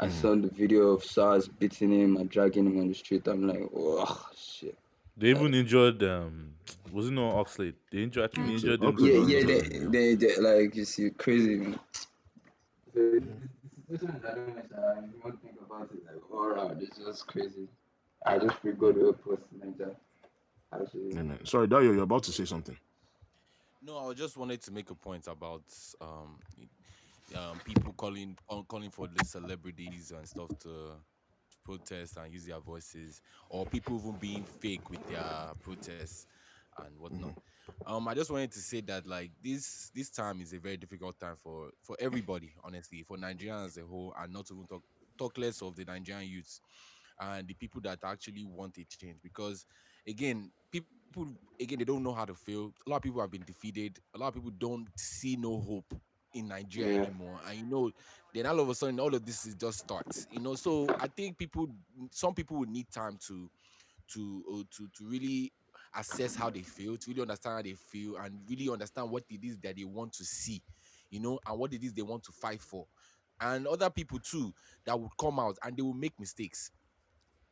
I 0.00 0.06
Mhm. 0.06 0.10
saw 0.12 0.34
the 0.36 0.48
video 0.48 0.88
of 0.92 1.04
SARS 1.04 1.48
beating 1.48 1.92
him 1.92 2.16
and 2.16 2.28
dragging 2.30 2.66
him 2.66 2.78
on 2.80 2.88
the 2.88 2.94
street. 2.94 3.26
I'm 3.26 3.46
like, 3.48 3.62
oh 3.74 4.28
shit. 4.36 4.76
They 5.16 5.30
even 5.30 5.54
injured 5.54 6.02
um 6.04 6.54
was 6.92 7.08
it 7.08 7.12
not 7.12 7.34
Oxlade? 7.36 7.74
They 7.90 8.02
injured 8.02 8.24
I 8.24 8.28
think 8.28 8.46
they 8.46 8.52
Oxlade- 8.52 8.54
injured 8.54 8.82
him. 8.82 8.96
Oxlade 8.96 9.08
Yeah, 9.08 9.38
yeah, 9.38 9.46
injured, 9.46 9.90
they, 9.92 10.14
they, 10.16 10.26
they 10.34 10.36
like 10.40 10.76
you 10.76 10.84
see, 10.84 11.10
crazy. 11.10 11.56
Man. 11.56 11.78
The 12.94 13.22
situation 13.90 14.20
I 14.24 14.34
don't 14.34 14.70
know, 14.70 15.02
you 15.12 15.20
want 15.22 15.40
to 15.40 15.46
think 15.46 15.60
about 15.60 15.90
it 15.92 16.02
like 16.06 16.22
all 16.32 16.44
around. 16.46 16.82
It's 16.82 16.98
just 16.98 17.26
crazy. 17.26 17.68
I 18.26 18.38
just 18.38 18.56
feel 18.58 18.72
go 18.74 18.92
to 18.92 19.08
a 19.08 19.12
post 19.12 19.42
Niger. 19.62 19.94
Actually, 20.72 21.14
Yeah, 21.14 21.22
man. 21.22 21.44
Sorry, 21.44 21.66
Dayo, 21.66 21.94
you're 21.94 22.02
about 22.02 22.24
to 22.24 22.32
say 22.32 22.44
something. 22.44 22.76
No, 23.82 24.10
I 24.10 24.14
just 24.14 24.36
wanted 24.36 24.60
to 24.62 24.72
make 24.72 24.90
a 24.90 24.94
point 24.94 25.26
about 25.28 25.62
um, 26.00 26.38
um 27.34 27.60
people 27.64 27.92
calling 27.96 28.36
on 28.48 28.64
calling 28.64 28.90
for 28.90 29.06
the 29.08 29.24
celebrities 29.24 30.12
and 30.16 30.26
stuff 30.26 30.48
to 30.60 30.92
protest 31.64 32.16
and 32.16 32.32
use 32.32 32.46
their 32.46 32.60
voices, 32.60 33.20
or 33.50 33.66
people 33.66 33.98
even 33.98 34.16
being 34.18 34.44
fake 34.44 34.90
with 34.90 35.06
their 35.08 35.52
protests 35.62 36.26
and 36.84 36.98
whatnot. 36.98 37.34
Um, 37.86 38.08
I 38.08 38.14
just 38.14 38.30
wanted 38.30 38.52
to 38.52 38.58
say 38.60 38.80
that 38.82 39.06
like 39.06 39.30
this 39.42 39.90
this 39.94 40.10
time 40.10 40.40
is 40.40 40.52
a 40.52 40.58
very 40.58 40.76
difficult 40.76 41.18
time 41.18 41.36
for 41.36 41.70
for 41.82 41.96
everybody, 42.00 42.52
honestly, 42.64 43.02
for 43.02 43.16
Nigeria 43.16 43.64
as 43.64 43.76
a 43.76 43.82
whole, 43.82 44.14
and 44.18 44.32
not 44.32 44.50
even 44.50 44.66
talk 44.66 44.82
talk 45.16 45.38
less 45.38 45.62
of 45.62 45.76
the 45.76 45.84
Nigerian 45.84 46.28
youths 46.28 46.60
and 47.20 47.48
the 47.48 47.54
people 47.54 47.80
that 47.82 47.98
actually 48.04 48.44
want 48.44 48.78
a 48.78 48.84
change 48.84 49.16
because 49.22 49.66
again 50.08 50.50
people 50.72 51.34
again 51.60 51.78
they 51.78 51.84
don't 51.84 52.02
know 52.02 52.12
how 52.14 52.24
to 52.24 52.34
feel. 52.34 52.72
A 52.86 52.90
lot 52.90 52.96
of 52.96 53.02
people 53.02 53.20
have 53.20 53.30
been 53.30 53.44
defeated. 53.44 53.98
A 54.14 54.18
lot 54.18 54.28
of 54.28 54.34
people 54.34 54.50
don't 54.58 54.88
see 54.96 55.36
no 55.36 55.60
hope 55.60 55.92
in 56.34 56.48
nigeria 56.48 56.94
Yeah. 56.94 56.98
anymore. 56.98 57.40
And 57.46 57.58
you 57.58 57.66
know 57.66 57.90
then 58.34 58.46
all 58.46 58.60
of 58.60 58.68
a 58.68 58.74
sudden 58.74 59.00
all 59.00 59.14
of 59.14 59.24
this 59.24 59.44
is 59.46 59.54
just 59.54 59.80
starts 59.80 60.26
you 60.30 60.40
know? 60.40 60.54
So 60.54 60.94
i 61.00 61.06
think 61.08 61.38
people 61.38 61.68
some 62.10 62.34
people 62.34 62.56
would 62.58 62.68
need 62.70 62.90
time 62.90 63.18
to 63.28 63.50
to 64.14 64.44
uh, 64.52 64.62
to 64.76 64.88
to 64.96 65.04
really 65.08 65.52
assess 65.96 66.34
how 66.36 66.50
they 66.50 66.62
feel 66.62 66.96
to 66.96 67.10
really 67.10 67.22
understand 67.22 67.56
how 67.56 67.62
they 67.62 67.74
feel 67.74 68.16
and 68.18 68.40
really 68.48 68.68
understand 68.70 69.10
what 69.10 69.24
it 69.30 69.42
is 69.44 69.58
that 69.58 69.76
they 69.76 69.84
want 69.84 70.12
to 70.12 70.24
see 70.24 70.62
you 71.10 71.20
know 71.20 71.38
and 71.46 71.58
what 71.58 71.72
it 71.72 71.82
is 71.82 71.94
they 71.94 72.02
want 72.02 72.22
to 72.22 72.32
fight 72.32 72.60
for. 72.60 72.86
And 73.40 73.66
other 73.68 73.88
people 73.90 74.18
too 74.18 74.52
that 74.84 74.98
would 74.98 75.12
come 75.18 75.38
out 75.38 75.56
and 75.64 75.76
they 75.76 75.82
will 75.82 75.94
make 75.94 76.18
mistakes 76.18 76.72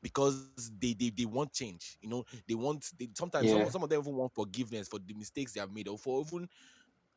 because 0.07 0.71
they 0.79 0.95
they, 0.95 1.11
they 1.11 1.25
want 1.25 1.53
change 1.53 1.99
you 2.01 2.09
know? 2.09 2.25
They 2.49 2.55
want 2.55 2.90
they 2.99 3.09
sometimes 3.14 3.51
Yeah. 3.51 3.64
some, 3.64 3.69
some 3.71 3.83
of 3.83 3.90
them 3.90 4.01
even 4.01 4.14
want 4.14 4.33
forgiveness 4.35 4.88
for 4.88 4.99
the 5.01 5.14
mistakes 5.14 5.53
they 5.53 5.61
have 5.61 5.73
made 5.73 5.88
or 5.88 5.99
for 5.99 6.21
even 6.23 6.49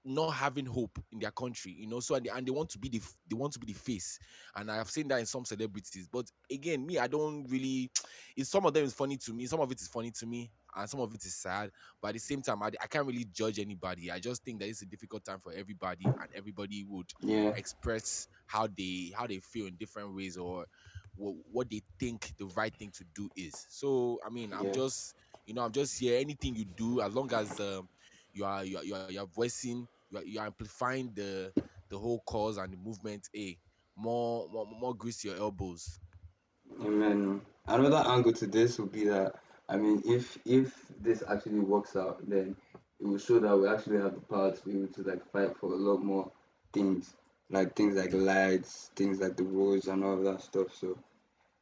not 0.05 0.31
having 0.31 0.65
hope 0.65 0.97
in 1.11 1.19
their 1.19 1.31
country 1.31 1.71
you 1.77 1.87
know? 1.87 1.99
So 1.99 2.15
and 2.15 2.25
they, 2.25 2.29
and 2.29 2.45
they 2.47 2.51
want 2.51 2.69
to 2.71 2.79
be 2.79 2.89
the 2.89 3.01
they 3.29 3.35
want 3.35 3.53
to 3.53 3.59
be 3.59 3.67
the 3.67 3.73
face. 3.79 4.19
And 4.55 4.71
i 4.71 4.77
have 4.77 4.89
seen 4.89 5.07
that 5.09 5.19
in 5.19 5.25
some 5.25 5.45
celebrities 5.45 6.07
but 6.11 6.25
again 6.51 6.85
me 6.85 6.97
i 6.99 7.07
don't 7.07 7.45
really 7.49 7.91
it's 8.35 8.49
some 8.49 8.65
of 8.65 8.73
them 8.73 8.85
is 8.85 8.93
funny 8.93 9.17
to 9.17 9.33
me 9.33 9.45
some 9.45 9.59
of 9.61 9.71
it 9.71 9.81
is 9.81 9.87
funny 9.87 10.11
to 10.11 10.25
me 10.25 10.51
and 10.75 10.89
some 10.89 11.01
of 11.01 11.13
it 11.13 11.23
is 11.25 11.35
sad 11.35 11.71
but 12.01 12.09
at 12.09 12.13
the 12.15 12.19
same 12.19 12.41
time 12.41 12.61
i, 12.63 12.67
I 12.81 12.87
can't 12.87 13.05
really 13.07 13.25
judge 13.31 13.59
anybody. 13.59 14.11
I 14.11 14.19
just 14.19 14.43
think 14.43 14.59
that 14.59 14.69
it's 14.69 14.81
a 14.81 14.85
difficult 14.87 15.25
time 15.25 15.39
for 15.39 15.53
everybody 15.53 16.13
and 16.21 16.31
everybody 16.35 16.83
would 16.87 17.11
yeah, 17.21 17.53
express 17.53 18.27
how 18.47 18.67
they 18.67 19.11
how 19.15 19.27
they 19.27 19.39
feel 19.39 19.67
in 19.67 19.75
different 19.75 20.15
ways 20.15 20.37
or 20.37 20.65
what, 21.15 21.35
what 21.51 21.69
they 21.69 21.81
think 21.99 22.33
the 22.37 22.45
right 22.55 22.75
thing 22.75 22.91
to 22.93 23.03
do 23.15 23.29
is 23.35 23.65
so 23.69 24.19
i 24.25 24.29
mean 24.29 24.53
i'm 24.53 24.69
Yeah. 24.69 24.71
just 24.71 25.15
you 25.45 25.53
know 25.53 25.63
i'm 25.63 25.71
just 25.71 25.99
here 25.99 26.19
anything 26.19 26.55
you 26.55 26.65
do 26.65 27.01
as 27.01 27.13
long 27.13 27.31
as 27.33 27.59
um, 27.59 27.87
you 28.33 28.45
are 28.45 28.63
you 28.63 28.77
are, 28.77 28.83
you 28.83 28.95
are, 28.95 29.11
you 29.11 29.19
are 29.19 29.27
voicing 29.27 29.87
you 30.09 30.17
are, 30.17 30.23
you 30.23 30.39
are 30.39 30.45
amplifying 30.47 31.11
the 31.15 31.51
the 31.89 31.97
whole 31.97 32.21
cause 32.25 32.57
and 32.57 32.71
the 32.73 32.77
movement 32.77 33.27
a 33.35 33.57
more 33.95 34.47
more 34.51 34.65
more 34.79 34.95
grease 34.95 35.23
your 35.23 35.35
elbows 35.37 35.99
Amen. 36.81 37.41
Another 37.67 38.03
angle 38.09 38.33
to 38.33 38.47
this 38.47 38.79
would 38.79 38.91
be 38.91 39.05
that 39.05 39.35
I 39.69 39.77
mean, 39.77 40.01
if 40.05 40.37
if 40.45 40.91
this 40.99 41.23
actually 41.27 41.59
works 41.59 41.95
out, 41.95 42.27
then 42.27 42.55
it 42.99 43.05
will 43.05 43.17
show 43.17 43.39
that 43.39 43.57
we 43.57 43.67
actually 43.67 43.97
have 43.97 44.15
the 44.15 44.21
power 44.21 44.51
to 44.51 44.65
be 44.65 44.71
able 44.77 44.87
to 44.93 45.03
like 45.03 45.25
fight 45.31 45.55
for 45.57 45.71
a 45.73 45.75
lot 45.75 45.97
more 46.03 46.31
things, 46.73 47.15
like 47.49 47.75
things 47.75 47.95
like 47.95 48.13
lights, 48.13 48.91
things 48.95 49.19
like 49.19 49.35
the 49.37 49.43
roads 49.43 49.87
and 49.87 50.03
all 50.03 50.13
of 50.13 50.23
that 50.23 50.41
stuff. 50.41 50.67
So, 50.75 50.97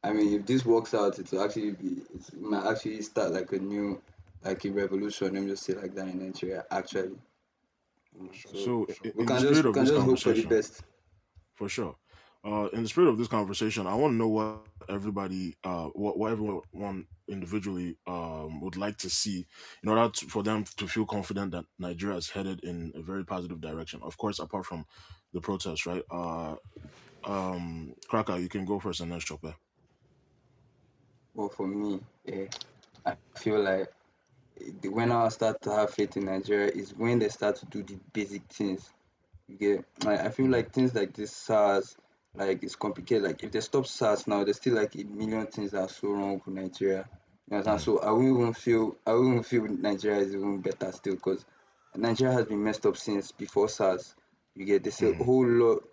I 0.04 0.12
mean, 0.12 0.34
if 0.40 0.46
this 0.46 0.64
works 0.64 0.94
out, 0.94 1.18
it 1.18 1.30
will 1.32 1.42
actually 1.44 1.72
be 1.72 2.02
it 2.14 2.40
might 2.40 2.66
actually 2.66 3.02
start 3.02 3.32
like 3.32 3.52
a 3.52 3.58
new 3.58 4.00
like 4.44 4.64
a 4.64 4.70
revolution. 4.70 5.34
Let 5.34 5.42
me 5.42 5.50
just 5.50 5.64
say 5.64 5.74
like 5.74 5.94
that 5.94 6.08
in 6.08 6.18
Nigeria, 6.24 6.64
actually. 6.70 7.16
So, 8.44 8.86
we 9.14 9.24
can 9.26 9.40
just 9.40 9.64
we 9.64 9.72
can 9.72 9.86
just 9.86 10.00
hope 10.00 10.18
for 10.20 10.32
the 10.32 10.42
best. 10.46 10.82
for 11.54 11.68
sure. 11.68 11.96
uh, 12.44 12.68
in 12.72 12.82
the 12.82 12.88
spirit 12.88 13.08
of 13.08 13.18
this 13.18 13.28
conversation, 13.28 13.86
I 13.86 13.94
want 13.94 14.12
to 14.12 14.16
know 14.16 14.28
what 14.28 14.66
everybody, 14.88 15.56
uh, 15.64 15.86
what, 15.86 16.18
what 16.18 16.32
everyone 16.32 17.06
individually 17.28 17.96
um, 18.06 18.60
would 18.60 18.76
like 18.76 18.96
to 18.98 19.10
see 19.10 19.46
in 19.82 19.88
order 19.88 20.08
to, 20.08 20.26
for 20.26 20.42
them 20.42 20.64
to 20.76 20.86
feel 20.86 21.04
confident 21.04 21.50
that 21.52 21.64
Nigeria 21.78 22.16
is 22.16 22.30
headed 22.30 22.60
in 22.62 22.92
a 22.94 23.02
very 23.02 23.24
positive 23.24 23.60
direction. 23.60 24.00
Of 24.02 24.16
course, 24.16 24.38
apart 24.38 24.66
from 24.66 24.86
the 25.32 25.40
protest, 25.40 25.86
right? 25.86 26.02
Uh, 26.10 26.56
um, 27.24 27.94
Kraka, 28.08 28.40
you 28.40 28.48
can 28.48 28.64
go 28.64 28.78
first 28.80 29.00
and 29.00 29.12
then 29.12 29.20
Chopper. 29.20 29.54
Well, 31.34 31.48
for 31.48 31.66
me, 31.66 32.00
eh, 32.26 32.46
I 33.06 33.16
feel 33.36 33.60
like 33.62 33.92
the- 34.80 34.88
when 34.88 35.12
I 35.12 35.28
start 35.28 35.60
to 35.62 35.72
have 35.74 35.90
faith 35.90 36.16
in 36.16 36.24
Nigeria 36.26 36.68
is 36.68 36.94
when 36.94 37.18
they 37.18 37.28
start 37.28 37.56
to 37.56 37.66
do 37.66 37.82
the 37.82 37.98
basic 38.12 38.42
things. 38.52 38.90
You 39.48 39.56
get, 39.56 39.84
I, 40.06 40.26
I 40.26 40.30
feel 40.30 40.48
like 40.50 40.72
things 40.72 40.94
like 40.94 41.14
this 41.14 41.32
SARS, 41.32 41.96
like 42.34 42.62
it's 42.62 42.76
complicated. 42.76 43.24
Like 43.24 43.42
if 43.44 43.52
they 43.52 43.60
stop 43.60 43.86
SARS 43.86 44.26
now, 44.26 44.44
there's 44.44 44.56
still 44.56 44.74
like 44.74 44.94
a 44.96 45.04
million 45.04 45.46
things 45.46 45.72
that 45.72 45.80
are 45.82 45.88
so 45.88 46.08
wrong 46.10 46.42
with 46.44 46.54
Nigeria. 46.54 47.08
You 47.50 47.56
understand? 47.56 47.80
So 47.80 47.98
I 48.00 48.10
won't 48.10 48.26
even 48.40 48.52
feel, 48.54 48.96
I 49.06 49.12
won't 49.12 49.28
even 49.28 49.42
feel 49.42 49.64
Nigeria 49.64 50.20
is 50.20 50.34
even 50.34 50.60
better 50.60 50.92
still 50.92 51.14
because 51.14 51.44
Nigeria 51.96 52.34
has 52.34 52.46
been 52.46 52.62
messed 52.62 52.86
up 52.86 52.96
since 52.96 53.32
before 53.32 53.68
SARS. 53.68 54.14
You 54.58 54.64
get, 54.64 54.82
this 54.82 55.02
a 55.02 55.14
whole 55.14 55.46
lot. 55.46 55.84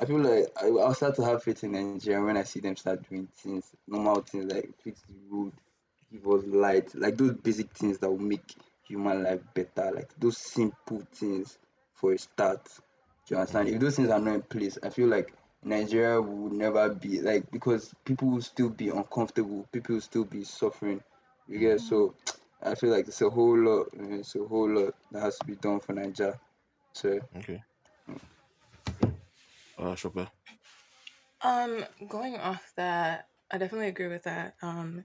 I 0.00 0.04
feel 0.04 0.18
like 0.18 0.46
I, 0.60 0.66
I'll 0.66 0.94
start 0.94 1.14
to 1.14 1.24
have 1.24 1.44
faith 1.44 1.62
in 1.62 1.72
Nigeria 1.72 2.20
when 2.20 2.36
I 2.36 2.42
see 2.42 2.58
them 2.58 2.74
start 2.74 3.08
doing 3.08 3.28
things, 3.36 3.70
normal 3.86 4.22
things 4.22 4.52
like 4.52 4.68
fix 4.82 5.00
the 5.02 5.14
road, 5.30 5.52
give 6.10 6.26
us 6.26 6.42
light, 6.44 6.92
like 6.96 7.16
those 7.16 7.34
basic 7.34 7.70
things 7.70 7.98
that 7.98 8.10
will 8.10 8.18
make 8.18 8.56
human 8.82 9.22
life 9.22 9.38
better, 9.54 9.92
like 9.94 10.10
those 10.18 10.38
simple 10.38 11.00
things 11.14 11.56
for 11.94 12.12
a 12.12 12.18
start. 12.18 12.64
Do 13.28 13.34
you 13.34 13.36
understand? 13.36 13.68
If 13.68 13.78
those 13.78 13.94
things 13.94 14.10
are 14.10 14.18
not 14.18 14.34
in 14.34 14.42
place, 14.42 14.76
I 14.82 14.88
feel 14.88 15.06
like 15.06 15.32
Nigeria 15.62 16.20
will 16.20 16.50
never 16.50 16.88
be 16.88 17.20
like 17.20 17.48
because 17.52 17.94
people 18.04 18.28
will 18.28 18.42
still 18.42 18.70
be 18.70 18.88
uncomfortable, 18.88 19.68
people 19.70 19.94
will 19.94 20.02
still 20.02 20.24
be 20.24 20.42
suffering. 20.42 21.00
You 21.46 21.60
get 21.60 21.80
hmm. 21.80 21.86
so 21.86 22.14
I 22.60 22.74
feel 22.74 22.90
like 22.90 23.06
it's 23.06 23.22
a 23.22 23.30
whole 23.30 23.56
lot, 23.56 23.86
it's 23.92 24.34
a 24.34 24.42
whole 24.44 24.68
lot 24.68 24.94
that 25.12 25.22
has 25.22 25.38
to 25.38 25.44
be 25.46 25.54
done 25.54 25.78
for 25.78 25.92
Nigeria. 25.92 26.40
So 26.92 27.20
Okay. 27.36 27.62
Uh. 29.78 29.96
Um, 31.42 31.84
going 32.08 32.36
off 32.36 32.72
that, 32.76 33.28
I 33.50 33.58
definitely 33.58 33.88
agree 33.88 34.08
with 34.08 34.24
that. 34.24 34.54
Um, 34.62 35.04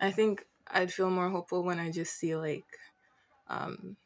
I 0.00 0.10
think 0.10 0.44
I'd 0.68 0.92
feel 0.92 1.10
more 1.10 1.28
hopeful 1.30 1.62
when 1.62 1.78
I 1.78 1.90
just 1.90 2.14
see 2.18 2.36
like 2.36 2.64
um 3.48 3.96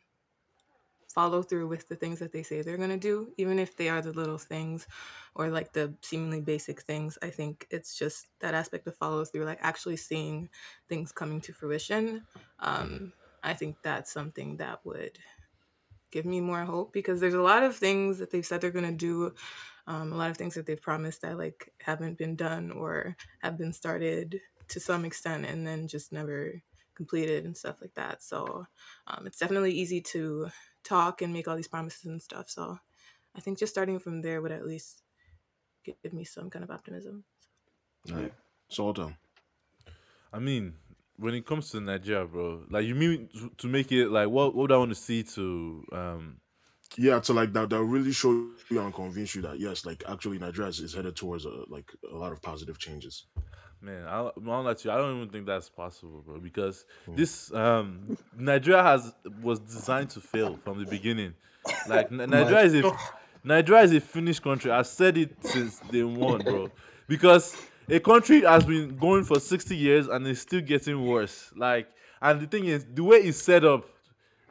follow 1.14 1.42
through 1.42 1.66
with 1.66 1.88
the 1.88 1.96
things 1.96 2.18
that 2.20 2.32
they 2.32 2.42
say 2.42 2.62
they're 2.62 2.76
gonna 2.76 2.96
do, 2.96 3.32
even 3.36 3.58
if 3.58 3.76
they 3.76 3.88
are 3.88 4.00
the 4.02 4.12
little 4.12 4.38
things 4.38 4.86
or 5.34 5.48
like 5.48 5.72
the 5.72 5.94
seemingly 6.02 6.40
basic 6.40 6.82
things. 6.82 7.18
I 7.22 7.30
think 7.30 7.66
it's 7.70 7.98
just 7.98 8.26
that 8.40 8.54
aspect 8.54 8.86
of 8.86 8.96
follow 8.96 9.24
through, 9.24 9.44
like 9.44 9.58
actually 9.60 9.96
seeing 9.96 10.48
things 10.88 11.12
coming 11.12 11.40
to 11.42 11.52
fruition. 11.52 12.26
Um, 12.60 13.12
I 13.42 13.54
think 13.54 13.76
that's 13.82 14.12
something 14.12 14.58
that 14.58 14.84
would 14.84 15.18
give 16.10 16.24
me 16.24 16.40
more 16.40 16.64
hope 16.64 16.92
because 16.92 17.20
there's 17.20 17.34
a 17.34 17.42
lot 17.42 17.62
of 17.62 17.76
things 17.76 18.18
that 18.18 18.30
they've 18.30 18.46
said 18.46 18.60
they're 18.60 18.70
gonna 18.70 18.92
do 18.92 19.34
um, 19.86 20.12
a 20.12 20.16
lot 20.16 20.30
of 20.30 20.36
things 20.36 20.54
that 20.54 20.66
they've 20.66 20.80
promised 20.80 21.22
that 21.22 21.38
like 21.38 21.72
haven't 21.80 22.18
been 22.18 22.36
done 22.36 22.70
or 22.70 23.16
have 23.40 23.58
been 23.58 23.72
started 23.72 24.40
to 24.68 24.80
some 24.80 25.04
extent 25.04 25.46
and 25.46 25.66
then 25.66 25.88
just 25.88 26.12
never 26.12 26.62
completed 26.94 27.44
and 27.44 27.56
stuff 27.56 27.76
like 27.80 27.94
that 27.94 28.22
so 28.22 28.66
um, 29.06 29.26
it's 29.26 29.38
definitely 29.38 29.72
easy 29.72 30.00
to 30.00 30.48
talk 30.84 31.22
and 31.22 31.32
make 31.32 31.48
all 31.48 31.56
these 31.56 31.68
promises 31.68 32.04
and 32.04 32.22
stuff 32.22 32.48
so 32.48 32.78
i 33.34 33.40
think 33.40 33.58
just 33.58 33.72
starting 33.72 33.98
from 33.98 34.22
there 34.22 34.40
would 34.42 34.52
at 34.52 34.66
least 34.66 35.02
give 35.84 36.12
me 36.12 36.24
some 36.24 36.50
kind 36.50 36.64
of 36.64 36.70
optimism 36.70 37.24
Right. 38.08 38.32
Sultan. 38.68 39.16
I 40.32 40.38
mean, 40.38 40.74
when 41.20 41.34
it 41.34 41.46
comes 41.46 41.70
to 41.70 41.80
Nigeria, 41.80 42.26
bro, 42.26 42.64
like 42.70 42.86
you 42.86 42.94
mean 42.94 43.28
to- 43.58 43.68
make 43.68 43.92
it 43.92 44.08
like 44.08 44.28
what 44.28 44.54
what 44.54 44.62
would 44.62 44.72
I 44.72 44.78
want 44.78 44.90
to 44.90 44.94
see 44.94 45.22
to 45.36 45.84
um 45.92 46.40
Yeah, 46.98 47.20
to 47.20 47.32
like 47.32 47.52
that, 47.52 47.70
that 47.70 47.82
really 47.84 48.12
show 48.12 48.30
you 48.70 48.80
and 48.80 48.92
convince 48.92 49.34
you 49.36 49.42
that 49.42 49.60
yes, 49.60 49.86
like 49.86 50.02
actually 50.08 50.38
Nigeria 50.38 50.68
is, 50.70 50.80
is 50.80 50.94
headed 50.94 51.16
towards 51.16 51.44
a, 51.44 51.64
like 51.68 51.88
a 52.12 52.16
lot 52.16 52.32
of 52.32 52.42
positive 52.42 52.78
changes. 52.78 53.26
Man, 53.80 54.04
I 54.06 54.30
don't 54.44 54.64
let 54.64 54.84
you. 54.84 54.90
I 54.90 54.96
don't 54.96 55.16
even 55.16 55.30
think 55.30 55.46
that's 55.46 55.70
possible, 55.70 56.22
bro. 56.22 56.38
Because 56.40 56.84
this 57.14 57.52
um 57.52 58.12
Nigeria 58.32 58.82
has 58.82 59.12
was 59.40 59.60
designed 59.60 60.10
to 60.10 60.20
fail 60.20 60.56
from 60.64 60.78
the 60.80 60.86
beginning. 60.86 61.34
Like 61.84 62.10
Nigeria 62.10 62.64
is 62.64 62.74
a 62.74 62.84
Nigeria 63.42 63.82
is 63.84 63.92
a 63.92 64.00
finished 64.00 64.42
country. 64.42 64.70
I 64.70 64.82
said 64.82 65.16
it 65.16 65.44
since 65.44 65.80
day 65.80 66.02
one, 66.02 66.44
bro. 66.44 66.72
Because 67.08 67.58
a 67.88 68.00
country 68.00 68.42
has 68.42 68.64
been 68.64 68.96
going 68.96 69.24
for 69.24 69.40
sixty 69.40 69.76
years 69.76 70.08
and 70.08 70.26
it's 70.26 70.40
still 70.40 70.60
getting 70.60 71.06
worse. 71.06 71.52
Like, 71.56 71.88
and 72.20 72.40
the 72.40 72.46
thing 72.46 72.66
is, 72.66 72.86
the 72.92 73.02
way 73.04 73.18
it's 73.18 73.42
set 73.42 73.64
up, 73.64 73.86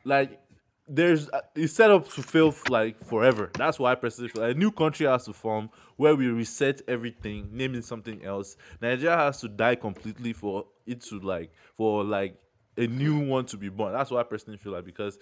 like 0.04 0.40
there's 0.88 1.30
it's 1.56 1.74
set 1.74 1.92
up 1.92 2.10
to 2.10 2.24
fail 2.24 2.54
like 2.70 3.00
forever. 3.06 3.52
That's 3.58 3.78
why 3.78 3.92
I 3.92 3.96
personally 3.96 4.30
feel 4.30 4.44
a 4.44 4.54
new 4.54 4.72
country 4.72 5.06
has 5.06 5.26
to 5.26 5.34
form 5.34 5.70
where 5.98 6.16
we 6.16 6.28
reset 6.28 6.82
everything, 6.88 7.50
naming 7.52 7.84
something 7.84 8.26
else. 8.26 8.58
Nigeria 8.82 9.16
has 9.16 9.40
to 9.42 9.48
die 9.48 9.76
completely 9.76 10.34
for 10.34 10.66
it 10.88 11.02
to 11.02 11.20
like 11.20 11.52
for 11.78 12.04
like 12.04 12.36
a 12.78 12.88
new 12.88 13.20
one 13.20 13.46
to 13.46 13.58
be 13.58 13.70
born. 13.70 13.94
That's 13.94 14.10
what 14.10 14.20
I 14.20 14.24
personally 14.24 14.58
feel 14.58 14.74
like 14.74 14.86
because 14.86 15.20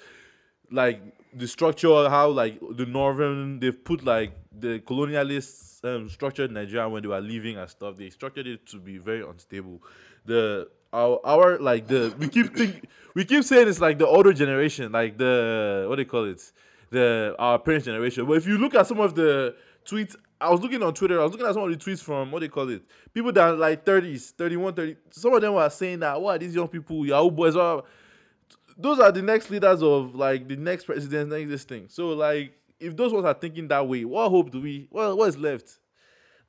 like 0.72 1.01
the 1.34 1.47
structure, 1.47 2.09
how 2.09 2.30
like 2.30 2.59
the 2.76 2.86
northern 2.86 3.59
they've 3.59 3.84
put 3.84 4.03
like 4.03 4.32
the 4.57 4.80
colonialists 4.80 5.84
um, 5.84 6.09
structured 6.09 6.51
Nigeria 6.51 6.88
when 6.89 7.01
they 7.01 7.07
were 7.07 7.22
leaving 7.22 7.57
and 7.57 7.70
stuff. 7.70 7.97
They 7.97 8.09
structured 8.09 8.47
it 8.47 8.65
to 8.68 8.80
be 8.80 8.97
very 8.97 9.22
unstable. 9.22 9.82
The 10.26 10.70
our 10.93 11.20
our 11.24 11.59
like 11.59 11.88
the 11.88 12.15
we 12.18 12.28
keep 12.28 12.55
think 12.55 12.88
we 13.13 13.26
keep 13.26 13.43
saying 13.43 13.68
it's 13.68 13.80
like 13.80 13.97
the 13.97 14.07
older 14.07 14.34
generation, 14.34 14.91
like 14.91 15.18
the 15.18 15.86
what 15.88 15.95
do 15.95 16.03
they 16.03 16.09
call 16.09 16.26
it, 16.26 16.51
the 16.89 17.36
our 17.38 17.59
parents' 17.59 17.86
generation. 17.86 18.26
But 18.26 18.38
if 18.38 18.47
you 18.47 18.57
look 18.57 18.76
at 18.76 18.88
some 18.88 18.99
of 18.99 19.15
the 19.15 19.55
tweets. 19.88 20.15
I 20.39 20.51
was 20.51 20.61
looking 20.61 20.84
on 20.84 20.93
Twitter. 20.93 21.20
I 21.20 21.24
was 21.24 21.32
looking 21.32 21.47
at 21.47 21.53
some 21.53 21.63
of 21.63 21.70
the 21.72 21.78
tweets 21.78 22.03
from 22.03 22.32
what 22.32 22.41
they 22.41 22.47
call 22.47 22.70
it. 22.70 22.84
People 23.11 23.32
that 23.32 23.43
are 23.43 23.53
like 23.53 23.84
30s, 23.84 24.32
31, 24.32 24.74
30. 24.74 24.95
Some 25.09 25.34
of 25.34 25.41
them 25.41 25.53
were 25.53 25.70
saying 25.70 25.99
that, 25.99 26.22
what, 26.22 26.39
these 26.39 26.53
young 26.53 26.68
people, 26.68 27.05
Yahoo 27.05 27.32
boys, 27.32 27.53
blah." 27.53 27.82
Those 28.78 28.99
are 28.99 29.11
the 29.11 29.21
next 29.21 29.49
leaders 29.49 29.82
of 29.82 30.15
like 30.15 30.47
the 30.47 30.55
next 30.55 30.86
president, 30.86 31.30
next 31.32 31.49
this 31.49 31.63
thing. 31.63 31.86
So 31.89 32.09
like, 32.09 32.53
if 32.80 32.95
those 32.95 33.11
ones 33.11 33.25
are 33.25 33.34
thinking 33.34 33.67
that 33.69 33.88
way, 33.88 34.05
what 34.05 34.30
hope 34.30 34.51
do 34.51 34.61
we? 34.61 34.88
Well, 34.91 35.17
what 35.17 35.30
is 35.30 35.38
left? 35.38 35.80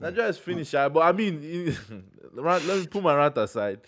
Nigeria 0.00 0.28
is 0.28 0.38
finished, 0.38 0.74
ah, 0.74 0.88
but 0.88 1.00
I 1.00 1.12
mean, 1.12 1.76
let 2.32 2.64
me 2.66 2.86
put 2.86 3.02
my 3.02 3.14
rant 3.14 3.36
aside. 3.38 3.80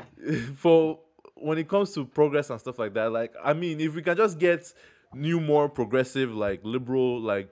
For 0.56 0.98
when 1.36 1.58
it 1.58 1.68
comes 1.68 1.92
to 1.94 2.04
progress 2.04 2.50
and 2.50 2.58
stuff 2.58 2.78
like 2.78 2.94
that, 2.94 3.12
like 3.12 3.32
I 3.42 3.52
mean, 3.52 3.80
if 3.80 3.94
we 3.94 4.02
can 4.02 4.16
just 4.16 4.38
get 4.38 4.72
new, 5.12 5.40
more 5.40 5.68
progressive, 5.68 6.34
like 6.34 6.60
liberal, 6.64 7.20
like 7.20 7.50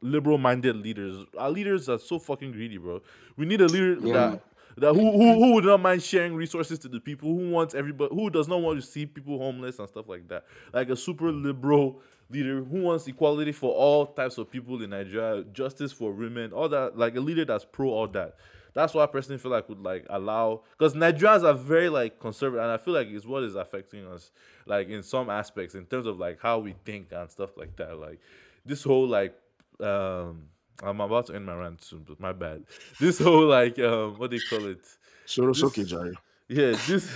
liberal-minded 0.00 0.76
leaders, 0.76 1.24
our 1.38 1.50
leaders 1.50 1.88
are 1.88 1.98
so 1.98 2.18
fucking 2.18 2.52
greedy, 2.52 2.78
bro. 2.78 3.00
We 3.36 3.46
need 3.46 3.60
a 3.60 3.66
leader 3.66 3.96
Yeah. 4.00 4.12
that 4.12 4.42
that 4.76 4.94
who, 4.94 5.12
who 5.12 5.34
who 5.34 5.54
would 5.54 5.64
not 5.64 5.80
mind 5.80 6.02
sharing 6.02 6.34
resources 6.34 6.78
to 6.80 6.88
the 6.88 7.00
people 7.00 7.28
who 7.28 7.50
wants 7.50 7.74
everybody 7.74 8.14
who 8.14 8.30
does 8.30 8.48
not 8.48 8.60
want 8.60 8.80
to 8.80 8.86
see 8.86 9.06
people 9.06 9.38
homeless 9.38 9.78
and 9.78 9.88
stuff 9.88 10.08
like 10.08 10.28
that? 10.28 10.44
Like 10.72 10.88
a 10.90 10.96
super 10.96 11.30
liberal 11.30 12.00
leader 12.30 12.62
who 12.64 12.82
wants 12.82 13.06
equality 13.06 13.52
for 13.52 13.72
all 13.72 14.06
types 14.06 14.38
of 14.38 14.50
people 14.50 14.82
in 14.82 14.88
nigeria 14.88 15.44
justice 15.52 15.92
for 15.92 16.12
women 16.12 16.50
all 16.50 16.66
that 16.66 16.96
like 16.96 17.14
a 17.14 17.20
leader 17.20 17.44
that's 17.44 17.64
pro 17.64 17.90
all 17.90 18.08
that. 18.08 18.36
That's 18.74 18.94
what 18.94 19.06
i 19.06 19.12
personally 19.12 19.38
feel 19.38 19.50
like 19.50 19.68
would 19.68 19.82
like 19.82 20.06
allow 20.08 20.62
because 20.78 20.94
nigerians 20.94 21.44
are 21.44 21.52
very 21.52 21.90
like 21.90 22.18
conservative 22.18 22.62
and 22.62 22.72
i 22.72 22.78
feel 22.78 22.94
like 22.94 23.08
it's 23.08 23.26
what 23.26 23.42
is 23.42 23.54
affecting 23.54 24.06
us 24.06 24.30
like 24.66 24.88
in 24.88 25.02
some 25.02 25.30
aspects 25.30 25.74
in 25.74 25.84
terms 25.86 26.06
of 26.06 26.18
like 26.18 26.40
how 26.40 26.58
we 26.58 26.74
think 26.84 27.08
and 27.12 27.30
stuff 27.30 27.56
like 27.56 27.76
that. 27.76 27.98
Like 27.98 28.20
this 28.64 28.82
whole 28.82 29.06
like 29.06 29.36
um 29.80 30.44
i'm 30.82 31.00
about 31.00 31.26
to 31.26 31.34
end 31.34 31.46
my 31.46 31.54
rant 31.54 31.82
soon 31.82 32.02
but 32.06 32.18
my 32.20 32.32
bad 32.32 32.64
this 33.00 33.18
whole 33.18 33.46
like 33.46 33.78
um 33.78 34.14
what 34.18 34.30
do 34.30 34.36
you 34.36 34.42
call 34.48 34.66
it 34.66 34.84
So 35.26 35.48
it's 35.48 35.60
This- 35.60 35.70
okay, 35.70 35.84
Jerry. 35.84 36.14
yeah 36.48 36.72
this 36.86 37.10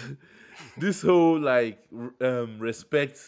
this 0.77 1.03
whole 1.03 1.39
like 1.39 1.79
r- 1.97 2.15
um 2.27 2.59
respect 2.59 3.21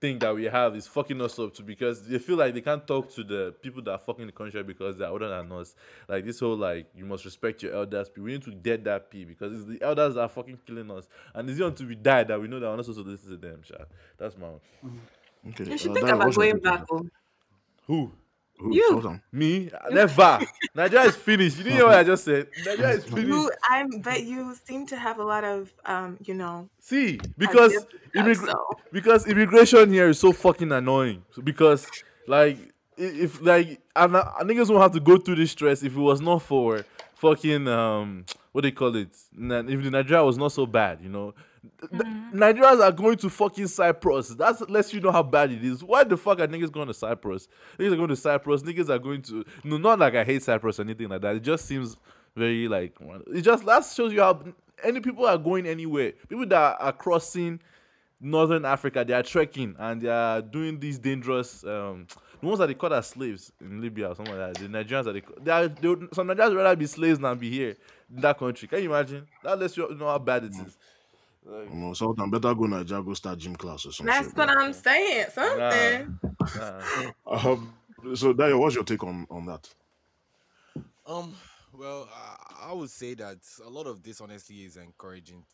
thing 0.00 0.18
that 0.18 0.34
we 0.34 0.44
have 0.44 0.74
is 0.74 0.86
fucking 0.86 1.20
us 1.20 1.38
up 1.38 1.52
too 1.52 1.62
because 1.62 2.08
they 2.08 2.18
feel 2.18 2.36
like 2.36 2.54
they 2.54 2.62
can't 2.62 2.86
talk 2.86 3.10
to 3.12 3.22
the 3.22 3.54
people 3.60 3.82
that 3.82 3.92
are 3.92 3.98
fucking 3.98 4.24
the 4.24 4.32
country 4.32 4.62
because 4.62 4.96
they're 4.96 5.08
older 5.10 5.28
than 5.28 5.52
us. 5.52 5.74
Like 6.08 6.24
this 6.24 6.40
whole 6.40 6.56
like 6.56 6.86
you 6.94 7.04
must 7.04 7.26
respect 7.26 7.62
your 7.62 7.74
elders. 7.74 8.08
P. 8.08 8.22
We 8.22 8.32
need 8.32 8.42
to 8.44 8.50
dead 8.50 8.82
that 8.84 9.10
P 9.10 9.26
because 9.26 9.52
it's 9.52 9.66
the 9.68 9.82
elders 9.84 10.14
that 10.14 10.22
are 10.22 10.28
fucking 10.30 10.58
killing 10.66 10.90
us. 10.90 11.06
And 11.34 11.50
it's 11.50 11.58
going 11.58 11.74
to 11.74 11.82
be 11.84 11.96
died 11.96 12.28
that 12.28 12.40
we 12.40 12.48
know 12.48 12.58
that 12.60 12.70
we're 12.70 12.76
not 12.76 12.86
supposed 12.86 13.04
to 13.04 13.10
listen 13.10 13.30
to 13.32 13.36
them, 13.36 13.60
Sha. 13.62 13.76
That's 14.16 14.38
my 14.38 14.46
own. 14.46 14.60
Okay. 15.50 15.70
you 15.70 15.76
should 15.76 15.90
uh, 15.90 15.94
think 15.94 16.08
about 16.08 16.34
going 16.34 16.58
back. 16.60 16.86
Who? 17.86 18.10
Who? 18.60 18.74
You. 18.74 19.20
Me? 19.32 19.70
Never. 19.90 20.40
Nigeria 20.74 21.06
is 21.06 21.16
finished. 21.16 21.58
You 21.58 21.64
didn't 21.64 21.76
hear 21.78 21.86
what 21.86 21.94
I 21.94 22.04
just 22.04 22.24
said. 22.24 22.48
Nigeria 22.64 22.90
is 22.92 23.04
finished. 23.04 23.26
you 23.28 23.50
i 23.68 23.86
bet 24.02 24.22
you 24.24 24.54
seem 24.64 24.86
to 24.86 24.96
have 24.96 25.18
a 25.18 25.24
lot 25.24 25.44
of 25.44 25.72
um 25.86 26.18
you 26.24 26.34
know 26.34 26.68
See, 26.80 27.18
because 27.38 27.72
ideas 27.72 27.86
and 28.14 28.26
immigra- 28.26 28.42
stuff, 28.44 28.58
so 28.70 28.80
because 28.92 29.26
immigration 29.26 29.92
here 29.92 30.08
is 30.08 30.18
so 30.18 30.32
fucking 30.32 30.70
annoying. 30.72 31.22
Because 31.42 31.86
like 32.26 32.58
if 32.96 33.40
like 33.40 33.80
and 33.96 34.16
uh, 34.16 34.24
niggas 34.42 34.68
won't 34.68 34.82
have 34.82 34.92
to 34.92 35.00
go 35.00 35.16
through 35.16 35.36
this 35.36 35.52
stress 35.52 35.82
if 35.82 35.96
it 35.96 36.00
was 36.00 36.20
not 36.20 36.42
for 36.42 36.84
fucking 37.14 37.66
um 37.68 38.24
what 38.52 38.62
they 38.62 38.70
call 38.72 38.94
it. 38.96 39.08
If 39.32 39.82
the 39.84 39.90
Nigeria 39.90 40.24
was 40.24 40.36
not 40.36 40.52
so 40.52 40.66
bad, 40.66 41.00
you 41.00 41.08
know. 41.08 41.34
Th- 41.90 42.02
Nigerians 42.32 42.80
are 42.82 42.92
going 42.92 43.16
to 43.18 43.30
fucking 43.30 43.66
Cyprus. 43.66 44.30
That's 44.30 44.60
lets 44.68 44.92
you 44.92 45.00
know 45.00 45.12
how 45.12 45.22
bad 45.22 45.52
it 45.52 45.64
is. 45.64 45.82
Why 45.82 46.04
the 46.04 46.16
fuck 46.16 46.40
are 46.40 46.48
niggas 46.48 46.72
going 46.72 46.88
to 46.88 46.94
Cyprus? 46.94 47.48
Niggas 47.78 47.92
are 47.92 47.96
going 47.96 48.08
to 48.08 48.16
Cyprus. 48.16 48.62
Niggas 48.62 48.88
are 48.88 48.98
going 48.98 49.22
to 49.22 49.44
no, 49.64 49.76
not 49.76 49.98
like 49.98 50.14
I 50.14 50.24
hate 50.24 50.42
Cyprus 50.42 50.78
or 50.78 50.82
anything 50.82 51.08
like 51.08 51.22
that. 51.22 51.36
It 51.36 51.42
just 51.42 51.66
seems 51.66 51.96
very 52.36 52.68
like 52.68 52.96
it 53.28 53.42
just 53.42 53.66
that 53.66 53.84
shows 53.84 54.12
you 54.12 54.20
how 54.20 54.42
any 54.82 55.00
people 55.00 55.26
are 55.26 55.38
going 55.38 55.66
anywhere. 55.66 56.12
People 56.28 56.46
that 56.46 56.76
are 56.80 56.92
crossing 56.92 57.60
northern 58.20 58.64
Africa, 58.64 59.04
they 59.06 59.14
are 59.14 59.22
trekking 59.22 59.74
and 59.78 60.00
they 60.00 60.08
are 60.08 60.42
doing 60.42 60.78
these 60.78 60.98
dangerous 60.98 61.64
um 61.64 62.06
the 62.40 62.46
ones 62.46 62.58
that 62.58 62.68
they 62.68 62.74
call 62.74 62.92
as 62.94 63.08
slaves 63.08 63.52
in 63.60 63.80
Libya 63.80 64.08
or 64.08 64.14
something 64.14 64.36
like 64.36 64.54
that. 64.54 64.62
The 64.62 64.68
Nigerians 64.68 65.04
that 65.04 65.12
they, 65.12 65.22
they 65.42 65.50
are 65.50 65.68
they 65.68 66.06
some 66.12 66.28
Nigerians 66.28 66.56
rather 66.56 66.76
be 66.76 66.86
slaves 66.86 67.18
than 67.18 67.38
be 67.38 67.50
here 67.50 67.76
in 68.14 68.20
that 68.20 68.38
country. 68.38 68.68
Can 68.68 68.82
you 68.82 68.94
imagine? 68.94 69.26
That 69.42 69.58
lets 69.58 69.76
you 69.76 69.94
know 69.94 70.06
how 70.06 70.18
bad 70.18 70.44
it 70.44 70.52
is. 70.52 70.78
You 71.46 71.74
know, 71.74 71.94
Sultan 71.94 72.30
better 72.30 72.54
go 72.54 72.66
Nigeria, 72.66 73.02
go 73.02 73.14
start 73.14 73.38
gym 73.38 73.56
class 73.56 73.86
or 73.86 73.92
something. 73.92 74.06
That's 74.06 74.34
what 74.34 74.50
I'm 74.50 74.72
saying. 74.72 75.26
Something. 75.32 76.18
Nah. 76.56 77.12
Um, 77.26 77.72
so, 78.14 78.34
Dayo, 78.34 78.58
what's 78.58 78.74
your 78.74 78.84
take 78.84 79.04
on 79.04 79.26
on 79.30 79.46
that? 79.46 79.68
Um, 81.06 81.34
well, 81.72 82.08
I, 82.12 82.70
I 82.70 82.72
would 82.72 82.90
say 82.90 83.14
that 83.14 83.38
a 83.64 83.70
lot 83.70 83.86
of 83.86 84.02
this 84.02 84.20
honestly 84.20 84.56
is 84.56 84.76
encouraging 84.76 85.44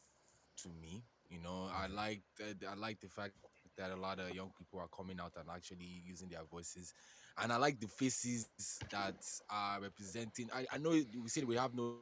to 0.63 0.69
me. 0.81 1.03
You 1.29 1.41
know, 1.41 1.69
I 1.75 1.87
like 1.87 2.23
I 2.41 2.75
like 2.75 3.01
the 3.01 3.09
fact 3.09 3.35
that 3.77 3.91
a 3.91 3.97
lot 3.97 4.19
of 4.19 4.35
young 4.35 4.51
people 4.57 4.81
are 4.81 4.89
coming 4.89 5.21
out 5.21 5.33
and 5.39 5.49
actually 5.55 6.03
using 6.07 6.29
their 6.29 6.45
voices, 6.51 6.95
and 7.43 7.53
I 7.53 7.57
like 7.57 7.79
the 7.81 7.89
faces 7.89 8.49
that 8.91 9.25
are 9.51 9.81
representing. 9.81 10.49
I, 10.55 10.67
I 10.73 10.79
know 10.79 10.91
we 10.91 11.29
said 11.29 11.45
we 11.45 11.57
have 11.57 11.75
no 11.75 11.97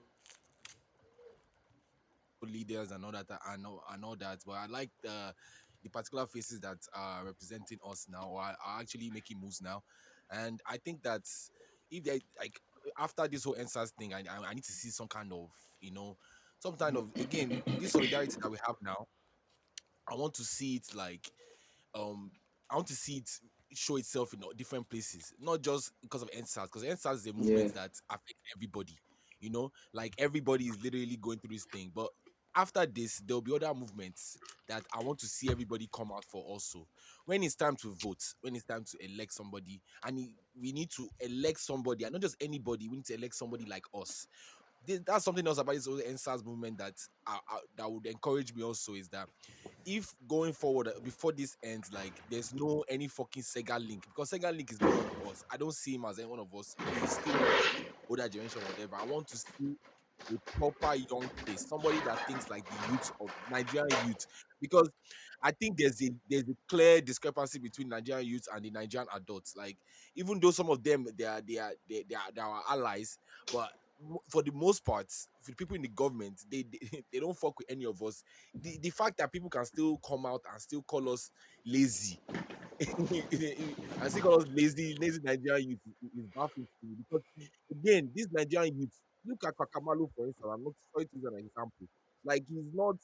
leaders 2.42 2.90
and 2.90 3.04
all 3.04 3.12
that 3.12 3.26
and 3.48 3.66
all, 3.66 3.82
and 3.90 4.04
all 4.04 4.16
that, 4.16 4.38
but 4.46 4.52
I 4.52 4.66
like 4.66 4.90
the 5.02 5.34
the 5.82 5.90
particular 5.90 6.26
faces 6.26 6.60
that 6.60 6.78
are 6.94 7.24
representing 7.26 7.78
us 7.86 8.06
now 8.08 8.28
or 8.28 8.40
are, 8.40 8.56
are 8.64 8.80
actually 8.80 9.10
making 9.10 9.40
moves 9.40 9.60
now, 9.60 9.82
and 10.30 10.60
I 10.66 10.78
think 10.78 11.02
that 11.02 11.22
if 11.90 12.04
they 12.04 12.20
like 12.38 12.60
after 12.98 13.26
this 13.28 13.44
whole 13.44 13.54
EndSARS 13.56 13.92
thing, 13.98 14.14
I, 14.14 14.22
I 14.30 14.44
I 14.50 14.54
need 14.54 14.64
to 14.64 14.72
see 14.72 14.90
some 14.90 15.08
kind 15.08 15.32
of 15.32 15.50
you 15.80 15.90
know 15.92 16.16
some 16.58 16.76
kind 16.76 16.96
of 16.96 17.10
again 17.18 17.62
this 17.78 17.92
solidarity 17.92 18.36
that 18.40 18.50
we 18.50 18.58
have 18.66 18.76
now. 18.82 19.06
I 20.08 20.14
want 20.14 20.34
to 20.34 20.44
see 20.44 20.76
it 20.76 20.94
like 20.94 21.30
um 21.94 22.30
I 22.70 22.76
want 22.76 22.88
to 22.88 22.94
see 22.96 23.16
it 23.18 23.30
show 23.72 23.96
itself 23.96 24.32
in 24.32 24.40
different 24.56 24.88
places, 24.88 25.32
not 25.40 25.62
just 25.62 25.92
because 26.02 26.22
of 26.22 26.30
EndSARS, 26.30 26.64
because 26.66 26.84
EndSARS 26.84 27.14
is 27.16 27.26
a 27.26 27.32
movement 27.32 27.72
Yeah. 27.74 27.82
that 27.82 27.90
affects 28.10 28.34
everybody. 28.56 28.96
You 29.40 29.50
know, 29.50 29.72
like 29.92 30.14
everybody 30.18 30.66
is 30.66 30.82
literally 30.82 31.16
going 31.20 31.38
through 31.38 31.54
this 31.54 31.66
thing. 31.66 31.90
But 31.94 32.08
after 32.56 32.86
this, 32.86 33.22
there'll 33.26 33.40
be 33.40 33.54
other 33.54 33.72
movements 33.74 34.38
that 34.68 34.82
I 34.92 35.02
want 35.02 35.18
to 35.20 35.26
see 35.26 35.48
everybody 35.50 35.88
come 35.92 36.12
out 36.12 36.24
for 36.24 36.42
also. 36.42 36.86
When 37.26 37.42
it's 37.42 37.54
time 37.54 37.76
to 37.76 37.94
vote, 38.00 38.22
when 38.40 38.54
it's 38.54 38.64
time 38.64 38.84
to 38.84 39.12
elect 39.12 39.32
somebody, 39.32 39.80
and 40.04 40.28
we 40.60 40.72
need 40.72 40.90
to 40.90 41.08
elect 41.20 41.60
somebody, 41.60 42.04
and 42.04 42.12
not 42.12 42.22
just 42.22 42.36
anybody, 42.40 42.88
we 42.88 42.96
need 42.96 43.06
to 43.06 43.14
elect 43.14 43.34
somebody 43.34 43.64
like 43.64 43.84
us. 43.94 44.26
That's 44.86 45.24
something 45.24 45.46
else 45.46 45.56
about 45.56 45.76
this 45.76 45.86
whole 45.86 45.98
EndSARS 45.98 46.44
movement 46.44 46.76
that 46.76 46.92
I, 47.26 47.38
I, 47.48 47.58
that 47.78 47.90
would 47.90 48.04
encourage 48.04 48.54
me 48.54 48.62
also 48.62 48.92
is 48.92 49.08
that 49.08 49.28
if 49.86 50.14
going 50.28 50.52
forward 50.52 50.88
uh, 50.88 51.00
before 51.02 51.32
this 51.32 51.56
ends, 51.62 51.90
like 51.90 52.12
there's 52.30 52.52
no 52.52 52.84
any 52.88 53.08
fucking 53.08 53.42
Segalink 53.42 54.02
because 54.02 54.30
Segalink 54.30 54.70
is 54.72 54.80
not 54.82 54.90
one 54.94 55.06
of 55.06 55.28
us. 55.32 55.44
I 55.50 55.56
don't 55.56 55.74
see 55.74 55.94
him 55.94 56.04
as 56.04 56.18
any 56.18 56.28
one 56.28 56.38
of 56.38 56.54
us. 56.54 56.76
He's 57.00 57.12
still 57.12 57.34
older 58.10 58.28
generation, 58.28 58.60
or 58.60 58.64
whatever. 58.72 58.96
I 58.96 59.06
want 59.06 59.26
to 59.28 59.38
see 59.38 59.76
a 60.32 60.38
proper 60.58 60.94
young 60.94 61.28
face, 61.44 61.66
somebody 61.68 61.98
that 62.00 62.26
thinks 62.26 62.48
like 62.48 62.64
the 62.66 62.92
youth 62.92 63.12
of 63.20 63.30
Nigerian 63.50 63.88
youth, 64.06 64.26
because 64.60 64.90
I 65.42 65.50
think 65.50 65.76
there's 65.76 66.00
a 66.02 66.10
there's 66.28 66.48
a 66.48 66.56
clear 66.68 67.00
discrepancy 67.00 67.58
between 67.58 67.88
Nigerian 67.88 68.26
youth 68.26 68.46
and 68.54 68.64
the 68.64 68.70
Nigerian 68.70 69.08
adults. 69.14 69.54
Like 69.56 69.76
even 70.16 70.40
though 70.40 70.50
some 70.50 70.70
of 70.70 70.82
them 70.82 71.06
they 71.16 71.24
are 71.24 71.40
they 71.40 71.58
are 71.58 71.72
they, 71.88 72.04
they 72.08 72.14
are, 72.14 72.32
they 72.34 72.40
are 72.40 72.62
allies, 72.70 73.18
but 73.52 73.70
for 74.28 74.42
the 74.42 74.52
most 74.52 74.84
part, 74.84 75.10
for 75.42 75.50
the 75.50 75.56
people 75.56 75.76
in 75.76 75.82
the 75.82 75.88
government, 75.88 76.40
they, 76.50 76.62
they 76.64 77.04
they 77.12 77.20
don't 77.20 77.36
fuck 77.38 77.58
with 77.58 77.70
any 77.70 77.84
of 77.84 78.02
us. 78.02 78.22
The, 78.54 78.78
the 78.80 78.90
fact 78.90 79.18
that 79.18 79.32
people 79.32 79.50
can 79.50 79.64
still 79.64 79.98
come 79.98 80.26
out 80.26 80.42
and 80.50 80.60
still 80.60 80.82
call 80.82 81.08
us 81.10 81.30
lazy 81.64 82.18
and 82.80 84.10
still 84.10 84.22
call 84.22 84.40
us 84.42 84.48
lazy, 84.52 84.96
lazy 85.00 85.20
Nigerian 85.22 85.70
youth 85.70 85.78
is, 86.02 86.26
baffling 86.34 86.66
to 86.80 86.86
me. 86.86 86.96
Because 86.98 87.22
again, 87.70 88.10
this 88.14 88.26
Nigerian 88.32 88.76
youth, 88.78 88.90
look 89.26 89.42
at 89.46 89.54
Kakamalu 89.56 90.08
for 90.16 90.26
instance. 90.26 90.46
I'm 90.50 90.64
not 90.64 90.74
sorry 90.92 91.06
to 91.06 91.16
use 91.16 91.24
an 91.24 91.38
example. 91.38 91.86
Like 92.24 92.44
he's 92.48 92.70
not 92.74 92.96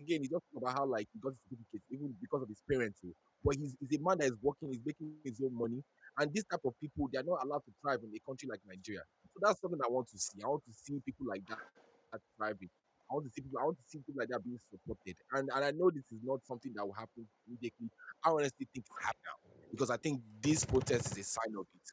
again, 0.00 0.22
he 0.22 0.28
just 0.28 0.44
about 0.56 0.74
how 0.74 0.86
like 0.86 1.06
he 1.12 1.18
got 1.20 1.34
his 1.34 1.42
certificate 1.50 1.82
even 1.90 2.14
because 2.20 2.42
of 2.42 2.48
his 2.48 2.62
parents. 2.70 3.00
oh, 3.04 3.12
But 3.44 3.56
he's, 3.56 3.74
he's 3.80 3.98
a 3.98 4.02
man 4.02 4.18
that 4.18 4.30
is 4.30 4.38
working, 4.42 4.70
he's 4.70 4.84
making 4.84 5.12
his 5.24 5.40
own 5.42 5.54
money, 5.54 5.82
and 6.18 6.32
this 6.32 6.44
type 6.44 6.62
of 6.64 6.74
people 6.80 7.08
they 7.12 7.18
are 7.18 7.26
not 7.26 7.42
allowed 7.44 7.64
to 7.66 7.72
thrive 7.82 8.00
in 8.02 8.10
a 8.14 8.20
country 8.26 8.48
like 8.48 8.60
Nigeria. 8.66 9.02
So 9.34 9.38
that's 9.42 9.60
something 9.60 9.78
I 9.82 9.90
want 9.90 10.08
to 10.10 10.18
see. 10.18 10.38
I 10.42 10.48
want 10.48 10.62
to 10.66 10.72
see 10.74 10.98
people 11.04 11.26
like 11.26 11.42
that, 11.48 11.58
that 12.12 12.20
thriving. 12.36 12.70
I 13.10 13.14
want 13.14 13.26
to 13.26 13.32
see 13.32 13.42
people. 13.42 13.58
I 13.58 13.64
want 13.64 13.78
to 13.78 13.86
see 13.88 13.98
people 13.98 14.20
like 14.20 14.28
that 14.28 14.44
being 14.44 14.60
supported, 14.70 15.16
and 15.32 15.48
and 15.54 15.64
I 15.64 15.70
know 15.72 15.90
this 15.90 16.06
is 16.12 16.20
not 16.22 16.40
something 16.46 16.72
that 16.76 16.84
will 16.84 16.94
happen 16.98 17.26
immediately. 17.46 17.90
I 18.24 18.30
honestly 18.30 18.68
think 18.72 18.84
it's 18.86 19.04
happening 19.04 19.38
because 19.70 19.90
I 19.90 19.96
think 19.96 20.20
this 20.40 20.64
protest 20.64 21.12
is 21.12 21.18
a 21.18 21.24
sign 21.24 21.54
of 21.58 21.66
it. 21.74 21.86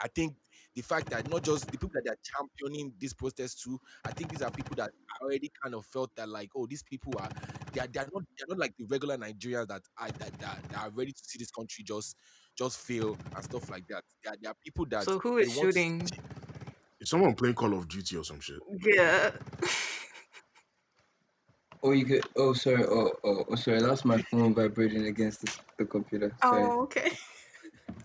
I 0.00 0.08
think 0.08 0.34
the 0.74 0.82
fact 0.82 1.10
that 1.10 1.28
not 1.30 1.42
just 1.42 1.66
the 1.66 1.72
people 1.72 1.90
that 1.94 2.10
are 2.10 2.16
championing 2.22 2.92
this 3.00 3.12
protest 3.12 3.62
too, 3.62 3.78
I 4.04 4.10
think 4.12 4.30
these 4.30 4.42
are 4.42 4.50
people 4.50 4.74
that 4.76 4.90
already 5.20 5.50
kind 5.62 5.74
of 5.74 5.84
felt 5.86 6.10
that 6.16 6.28
like, 6.28 6.50
oh, 6.56 6.66
these 6.66 6.82
people 6.82 7.12
are 7.18 7.28
they 7.72 7.80
are, 7.80 7.86
they 7.86 8.00
are 8.00 8.08
not 8.12 8.22
they're 8.38 8.46
not 8.48 8.58
like 8.58 8.76
the 8.76 8.84
regular 8.84 9.16
Nigerians 9.16 9.68
that 9.68 9.82
are 9.98 10.10
that, 10.10 10.38
that, 10.38 10.58
that 10.70 10.78
are 10.78 10.90
ready 10.90 11.12
to 11.12 11.20
see 11.22 11.38
this 11.38 11.50
country 11.50 11.84
just 11.84 12.16
just 12.56 12.78
fail 12.78 13.16
and 13.34 13.44
stuff 13.44 13.70
like 13.70 13.86
that. 13.88 14.04
There 14.22 14.32
are, 14.32 14.36
there 14.40 14.50
are 14.50 14.56
people 14.64 14.86
that 14.90 15.04
So 15.04 15.18
who 15.18 15.38
is 15.38 15.54
they 15.54 15.60
to 15.60 15.66
shooting? 15.66 16.08
Is 17.00 17.10
someone 17.10 17.34
playing 17.34 17.54
Call 17.54 17.74
of 17.74 17.88
Duty 17.88 18.16
or 18.16 18.24
some 18.24 18.40
shit? 18.40 18.60
Yeah. 18.84 19.30
Oh, 21.84 21.90
you 21.90 22.04
could. 22.04 22.24
Oh, 22.36 22.52
sorry. 22.52 22.84
Oh, 22.84 23.10
oh, 23.24 23.44
oh, 23.48 23.54
sorry. 23.56 23.80
That's 23.80 24.04
my 24.04 24.22
phone 24.22 24.54
vibrating 24.54 25.06
against 25.06 25.40
the, 25.40 25.52
the 25.78 25.84
computer. 25.84 26.32
Sorry. 26.40 26.62
Oh, 26.62 26.82
okay. 26.82 27.10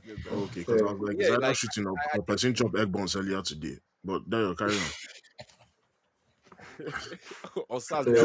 Okay, 0.10 0.60
because 0.62 0.82
I 0.82 0.86
was 0.86 1.00
like, 1.02 1.16
Yeah, 1.18 1.24
is 1.26 1.30
either 1.32 1.40
like, 1.42 1.56
shooting 1.56 1.88
or, 1.88 1.94
I- 1.98 2.16
I 2.16 2.18
or 2.18 2.24
person 2.24 2.54
chop 2.54 2.76
egg 2.78 2.92
buns 2.92 3.16
earlier 3.16 3.42
today. 3.42 3.78
But 4.04 4.30
Dayo, 4.30 4.58
carry 4.58 4.78
on. 4.78 4.82
or 7.70 7.82
SARS, 7.82 8.08
Yeah. 8.08 8.24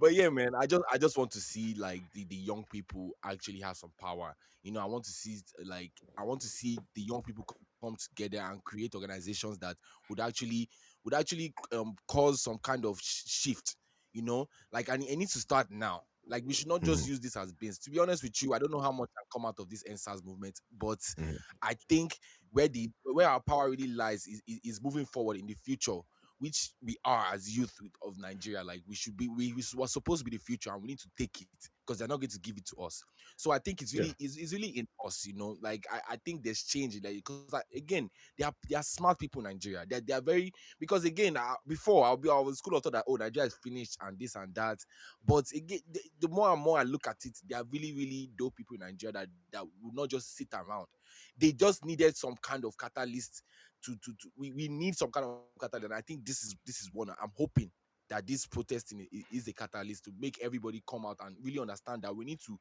but 0.00 0.14
yeah, 0.14 0.28
man, 0.28 0.50
I 0.58 0.66
just 0.66 0.82
I 0.92 0.98
just 0.98 1.16
want 1.16 1.30
to 1.32 1.40
see 1.40 1.74
like 1.78 2.02
the, 2.14 2.24
the 2.24 2.36
young 2.36 2.64
people 2.70 3.10
actually 3.24 3.60
have 3.60 3.76
some 3.76 3.92
power. 4.00 4.34
You 4.62 4.72
know, 4.72 4.80
I 4.80 4.84
want 4.86 5.04
to 5.04 5.10
see 5.10 5.38
like 5.64 5.92
I 6.18 6.24
want 6.24 6.40
to 6.42 6.48
see 6.48 6.78
the 6.94 7.02
young 7.02 7.22
people 7.22 7.44
come 7.82 7.96
together 7.96 8.44
and 8.44 8.62
create 8.64 8.94
organizations 8.94 9.58
that 9.58 9.76
would 10.08 10.20
actually 10.20 10.68
would 11.04 11.14
actually 11.14 11.54
um 11.72 11.94
cause 12.08 12.42
some 12.42 12.58
kind 12.58 12.84
of 12.84 12.98
sh- 13.00 13.22
shift. 13.26 13.76
You 14.12 14.22
know, 14.22 14.46
like 14.72 14.88
and 14.88 15.02
it 15.02 15.16
needs 15.16 15.32
to 15.32 15.38
start 15.38 15.68
now. 15.70 16.02
Like 16.26 16.44
we 16.46 16.52
should 16.52 16.68
not 16.68 16.82
just 16.82 17.06
use 17.08 17.20
this 17.20 17.36
as 17.36 17.52
bins. 17.52 17.78
To 17.80 17.90
be 17.90 17.98
honest 17.98 18.22
with 18.22 18.40
you, 18.42 18.54
I 18.54 18.58
don't 18.58 18.70
know 18.70 18.80
how 18.80 18.92
much 18.92 19.10
can 19.16 19.24
come 19.32 19.46
out 19.46 19.58
of 19.58 19.68
this 19.68 19.82
EndSARS 19.84 20.24
movement, 20.24 20.60
but 20.78 21.00
Mhm. 21.18 21.38
I 21.60 21.74
think 21.88 22.18
where 22.50 22.68
the 22.68 22.90
where 23.04 23.28
our 23.28 23.40
power 23.40 23.70
really 23.70 23.88
lies 23.88 24.26
is, 24.26 24.42
is, 24.46 24.60
is 24.64 24.82
moving 24.82 25.06
forward 25.06 25.36
in 25.38 25.46
the 25.46 25.54
future 25.54 25.98
which 26.38 26.72
we 26.82 26.96
are 27.04 27.32
as 27.32 27.56
youth 27.56 27.72
of 28.04 28.18
Nigeria. 28.18 28.64
Like 28.64 28.82
we 28.88 28.96
should 28.96 29.16
be, 29.16 29.28
we, 29.28 29.52
we 29.52 29.62
were 29.76 29.86
supposed 29.86 30.24
to 30.24 30.30
be 30.30 30.36
the 30.36 30.42
future, 30.42 30.72
and 30.72 30.82
we 30.82 30.88
need 30.88 30.98
to 30.98 31.08
take 31.16 31.40
it 31.40 31.48
because 31.92 31.98
they're 31.98 32.08
not 32.08 32.20
going 32.20 32.30
to 32.30 32.38
give 32.40 32.56
it 32.56 32.64
to 32.66 32.76
us. 32.82 33.04
So 33.36 33.50
I 33.50 33.58
think 33.58 33.82
it's 33.82 33.94
Yeah. 33.94 34.00
really, 34.00 34.14
it's, 34.18 34.36
it's 34.36 34.52
really 34.52 34.68
in 34.68 34.86
us, 35.04 35.26
you 35.26 35.34
know. 35.34 35.56
Like 35.60 35.86
I, 35.92 36.00
I 36.12 36.16
think 36.24 36.42
there's 36.42 36.62
change 36.62 36.96
in 36.96 37.02
that 37.02 37.14
because 37.14 37.52
like, 37.52 37.64
again, 37.74 38.08
they 38.38 38.44
are 38.44 38.52
they 38.68 38.76
are 38.76 38.82
smart 38.82 39.18
people 39.18 39.44
in 39.44 39.52
Nigeria. 39.52 39.84
They 39.88 40.00
they 40.00 40.14
are 40.14 40.20
very 40.22 40.52
because 40.80 41.04
again, 41.04 41.36
uh, 41.36 41.54
before 41.66 42.04
I'll 42.04 42.16
be 42.16 42.30
I 42.30 42.38
was 42.38 42.58
school 42.58 42.76
of 42.76 42.82
thought 42.82 42.94
that 42.94 43.04
oh 43.08 43.16
Nigeria 43.16 43.48
is 43.48 43.56
finished 43.62 43.98
and 44.00 44.18
this 44.18 44.34
and 44.36 44.54
that, 44.54 44.78
but 45.26 45.44
again, 45.54 45.80
the, 45.90 46.00
the 46.20 46.28
more 46.28 46.52
and 46.52 46.62
more 46.62 46.78
I 46.78 46.84
look 46.84 47.06
at 47.06 47.18
it, 47.24 47.36
they 47.48 47.54
are 47.54 47.64
really 47.70 47.92
really 47.92 48.30
dope 48.38 48.56
people 48.56 48.74
in 48.74 48.80
Nigeria 48.80 49.12
that 49.12 49.28
that 49.52 49.64
will 49.82 49.92
not 49.92 50.08
just 50.08 50.36
sit 50.36 50.48
around. 50.54 50.86
They 51.38 51.52
just 51.52 51.84
needed 51.84 52.16
some 52.16 52.34
kind 52.42 52.64
of 52.64 52.76
catalyst 52.78 53.42
to 53.84 53.92
to, 53.96 54.12
to 54.12 54.30
we, 54.36 54.52
we 54.52 54.68
need 54.68 54.96
some 54.96 55.10
kind 55.10 55.26
of 55.26 55.38
catalyst. 55.60 55.84
And 55.84 55.94
I 55.94 56.00
think 56.00 56.24
this 56.24 56.42
is 56.42 56.56
this 56.64 56.80
is 56.80 56.90
one 56.92 57.10
I'm 57.10 57.32
hoping 57.36 57.70
that 58.12 58.26
this 58.26 58.46
protesting 58.46 59.06
is 59.32 59.48
a 59.48 59.52
catalyst 59.54 60.04
to 60.04 60.12
make 60.20 60.38
everybody 60.42 60.82
come 60.88 61.06
out 61.06 61.16
and 61.24 61.36
really 61.42 61.58
understand 61.58 62.02
that 62.02 62.14
we 62.14 62.24
need 62.26 62.40
to 62.46 62.58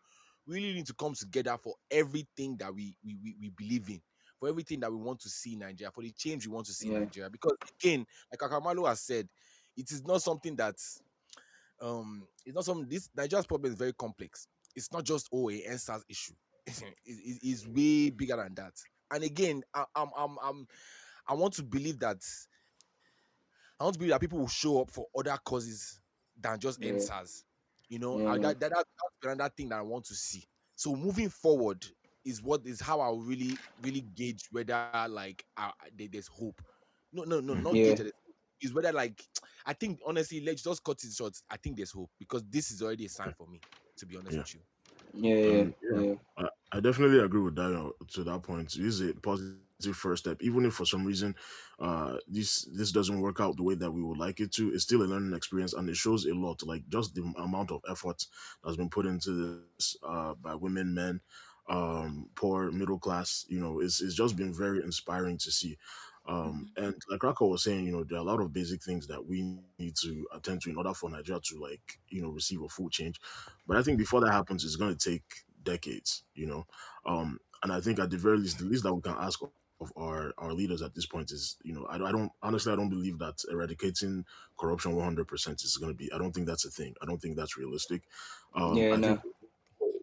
really 0.47 0.73
need 0.73 0.85
to 0.87 0.93
come 0.93 1.13
together 1.13 1.57
for 1.61 1.75
everything 1.91 2.55
that 2.57 2.73
we 2.73 2.95
we, 3.05 3.17
we, 3.21 3.35
we 3.41 3.49
believe 3.49 3.89
in 3.89 4.01
for 4.39 4.49
everything 4.49 4.79
that 4.79 4.91
we 4.91 4.97
want 4.97 5.19
to 5.19 5.29
see 5.29 5.53
in 5.53 5.59
Nigeria, 5.59 5.91
for 5.91 6.01
the 6.03 6.11
change 6.11 6.47
we 6.47 6.53
want 6.53 6.65
to 6.65 6.73
see 6.73 6.87
in 6.87 6.93
Nigeria. 6.95 7.29
Because 7.29 7.53
again, 7.79 8.05
like 8.31 8.39
Akamalo 8.51 8.87
has 8.87 9.01
said, 9.01 9.27
it 9.77 9.91
is 9.91 10.03
not 10.05 10.21
something 10.23 10.55
that 10.55 10.75
um 11.81 12.23
it's 12.45 12.55
not 12.55 12.65
something 12.65 12.87
this 12.89 13.09
Nigeria's 13.15 13.45
problem 13.45 13.71
is 13.71 13.77
very 13.77 13.93
complex. 13.93 14.47
it's 14.75 14.91
not 14.91 15.03
just 15.03 15.27
oh 15.33 15.49
a 15.49 15.61
EndSARS 15.67 16.03
issue. 16.09 16.33
it, 16.67 16.83
it- 17.05 17.39
it's 17.43 17.67
way 17.67 18.09
bigger 18.09 18.37
than 18.37 18.55
that. 18.55 18.73
And 19.11 19.23
again, 19.23 19.63
I, 19.73 19.85
I'm 19.95 20.09
I'm 20.17 20.37
I'm 20.43 20.67
I 21.27 21.33
want 21.33 21.53
to 21.55 21.63
believe 21.63 21.99
that 21.99 22.17
I 23.81 23.83
want 23.85 23.93
to 23.95 23.99
believe 23.99 24.11
that 24.11 24.21
people 24.21 24.39
will 24.39 24.47
show 24.47 24.81
up 24.81 24.91
for 24.91 25.07
other 25.17 25.37
causes 25.43 25.99
than 26.39 26.59
just 26.59 26.79
Yeah. 26.79 26.87
EndSARS. 26.91 27.43
You 27.89 27.99
know, 27.99 28.19
Yeah, 28.19 28.25
and 28.27 28.43
that, 28.43 28.59
that, 28.59 28.69
that- 28.71 28.85
that's 29.21 29.33
another 29.33 29.53
thing 29.55 29.69
that 29.69 29.79
I 29.79 29.81
want 29.81 30.05
to 30.05 30.15
see. 30.15 30.43
So 30.75 30.95
moving 30.95 31.29
forward 31.29 31.85
is 32.23 32.41
what 32.41 32.65
is 32.65 32.79
how 32.79 32.99
I 33.01 33.09
really 33.11 33.59
really 33.81 34.01
gauge 34.01 34.47
whether 34.51 34.89
like 35.09 35.43
uh, 35.57 35.71
there's 35.97 36.27
hope. 36.27 36.61
No, 37.11 37.23
no, 37.23 37.39
no, 37.39 37.55
not 37.55 37.73
Yeah. 37.73 37.83
gauge. 37.83 37.97
that 37.97 38.03
there's 38.03 38.13
hope. 38.25 38.35
Is 38.61 38.73
whether 38.73 38.91
like 38.91 39.23
I 39.65 39.73
think 39.73 39.99
honestly, 40.05 40.41
let's 40.41 40.63
just 40.63 40.83
cut 40.83 41.03
it 41.03 41.11
short. 41.11 41.35
I 41.49 41.57
think 41.57 41.77
there's 41.77 41.91
hope 41.91 42.11
because 42.19 42.43
this 42.49 42.71
is 42.71 42.81
already 42.81 43.05
a 43.05 43.09
sign 43.09 43.31
for 43.37 43.47
me. 43.47 43.61
To 43.97 44.05
be 44.05 44.15
honest 44.17 44.37
Yeah. 44.37 44.43
with 44.43 44.53
you. 44.55 44.61
Yeah, 45.13 45.35
yeah, 45.35 45.63
Um, 45.63 45.73
yeah. 45.81 46.01
yeah. 46.01 46.13
I, 46.37 46.47
I 46.73 46.79
definitely 46.79 47.19
agree 47.19 47.41
with 47.41 47.55
that 47.55 47.93
to 48.09 48.23
that 48.23 48.43
point. 48.43 48.75
It 48.75 48.85
is 48.85 49.01
a 49.01 49.13
positive 49.15 49.57
first 49.89 50.23
step, 50.23 50.37
even 50.41 50.65
if 50.65 50.73
for 50.73 50.85
some 50.85 51.05
reason 51.05 51.35
uh, 51.79 52.17
this 52.27 52.67
this 52.73 52.91
doesn't 52.91 53.19
work 53.19 53.39
out 53.39 53.57
the 53.57 53.63
way 53.63 53.75
that 53.75 53.91
we 53.91 54.03
would 54.03 54.17
like 54.17 54.39
it 54.39 54.51
to. 54.53 54.71
It's 54.73 54.83
still 54.83 55.01
a 55.01 55.05
learning 55.05 55.33
experience, 55.33 55.73
and 55.73 55.89
it 55.89 55.95
shows 55.97 56.25
a 56.25 56.33
lot. 56.33 56.65
Like 56.65 56.87
just 56.89 57.15
the 57.15 57.23
amount 57.37 57.71
of 57.71 57.81
effort 57.89 58.25
that's 58.63 58.77
been 58.77 58.89
put 58.89 59.05
into 59.05 59.61
this 59.77 59.95
uh, 60.03 60.33
by 60.35 60.55
women, 60.55 60.93
men, 60.93 61.21
um, 61.69 62.29
poor, 62.35 62.71
middle 62.71 62.99
class. 62.99 63.45
You 63.49 63.59
know, 63.59 63.79
it's 63.79 64.01
it's 64.01 64.15
just 64.15 64.35
been 64.35 64.53
very 64.53 64.83
inspiring 64.83 65.37
to 65.39 65.51
see. 65.51 65.77
Um, 66.27 66.69
and 66.77 66.93
like 67.09 67.23
Raka 67.23 67.45
was 67.45 67.63
saying, 67.63 67.85
you 67.85 67.91
know, 67.91 68.03
there 68.03 68.17
are 68.19 68.21
a 68.21 68.23
lot 68.23 68.41
of 68.41 68.53
basic 68.53 68.83
things 68.83 69.07
that 69.07 69.25
we 69.25 69.41
need 69.79 69.95
to 70.03 70.27
attend 70.33 70.61
to 70.61 70.69
in 70.69 70.77
order 70.77 70.93
for 70.93 71.09
Nigeria 71.09 71.41
to 71.45 71.59
like, 71.59 71.99
you 72.09 72.21
know, 72.21 72.29
receive 72.29 72.61
a 72.61 72.69
full 72.69 72.89
change. 72.89 73.19
But 73.67 73.77
I 73.77 73.81
think 73.83 73.97
before 73.97 74.21
that 74.21 74.31
happens, 74.31 74.63
it's 74.63 74.75
going 74.75 74.95
to 74.95 75.09
take 75.09 75.23
decades, 75.63 76.23
you 76.35 76.45
know. 76.45 76.65
Um, 77.05 77.39
and 77.63 77.71
I 77.71 77.81
think 77.81 77.99
at 77.99 78.09
the 78.09 78.17
very 78.17 78.37
least, 78.37 78.59
the 78.59 78.65
least 78.65 78.83
that 78.83 78.93
we 78.93 79.01
can 79.01 79.15
ask 79.17 79.39
of, 79.81 79.91
our 79.97 80.33
our 80.37 80.53
leaders 80.53 80.81
at 80.81 80.95
this 80.95 81.05
point 81.05 81.31
is, 81.31 81.57
you 81.63 81.73
know, 81.73 81.87
I, 81.89 81.97
don't- 81.97 82.07
I 82.07 82.11
don't 82.13 82.31
honestly, 82.43 82.71
I 82.73 82.75
don't 82.77 82.89
believe 82.89 83.19
that 83.19 83.43
eradicating 83.51 84.25
corruption 84.57 84.95
100% 84.95 85.63
is 85.65 85.77
going 85.77 85.91
to 85.91 85.97
be. 85.97 86.11
I 86.13 86.17
don't 86.19 86.33
think 86.33 86.47
that's 86.47 86.65
a 86.65 86.71
thing. 86.71 86.95
I 87.01 87.05
don't 87.05 87.21
think 87.21 87.35
that's 87.37 87.57
realistic. 87.57 88.03
Um, 88.55 88.77
Yeah, 88.77 88.89
I 88.91 88.97
no. 88.97 89.17
think 89.17 89.21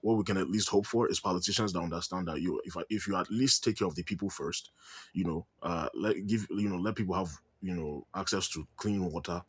what 0.02 0.16
we 0.16 0.24
can 0.24 0.36
at 0.36 0.48
least 0.50 0.68
hope 0.68 0.86
for 0.86 1.08
is 1.10 1.20
politicians 1.20 1.72
that 1.72 1.80
understand 1.80 2.28
that 2.28 2.40
you, 2.40 2.60
if 2.64 2.76
if 2.90 3.06
you 3.08 3.16
at 3.16 3.30
least 3.30 3.64
take 3.64 3.78
care 3.78 3.88
of 3.88 3.94
the 3.94 4.02
people 4.02 4.30
first, 4.30 4.70
you 5.12 5.24
know, 5.24 5.46
uh, 5.62 5.88
let 5.94 6.26
give 6.26 6.46
you 6.50 6.68
know 6.68 6.76
let 6.78 6.96
people 6.96 7.14
have 7.14 7.30
you 7.60 7.74
know 7.74 8.06
access 8.14 8.48
to 8.50 8.66
clean 8.76 9.04
water, 9.12 9.42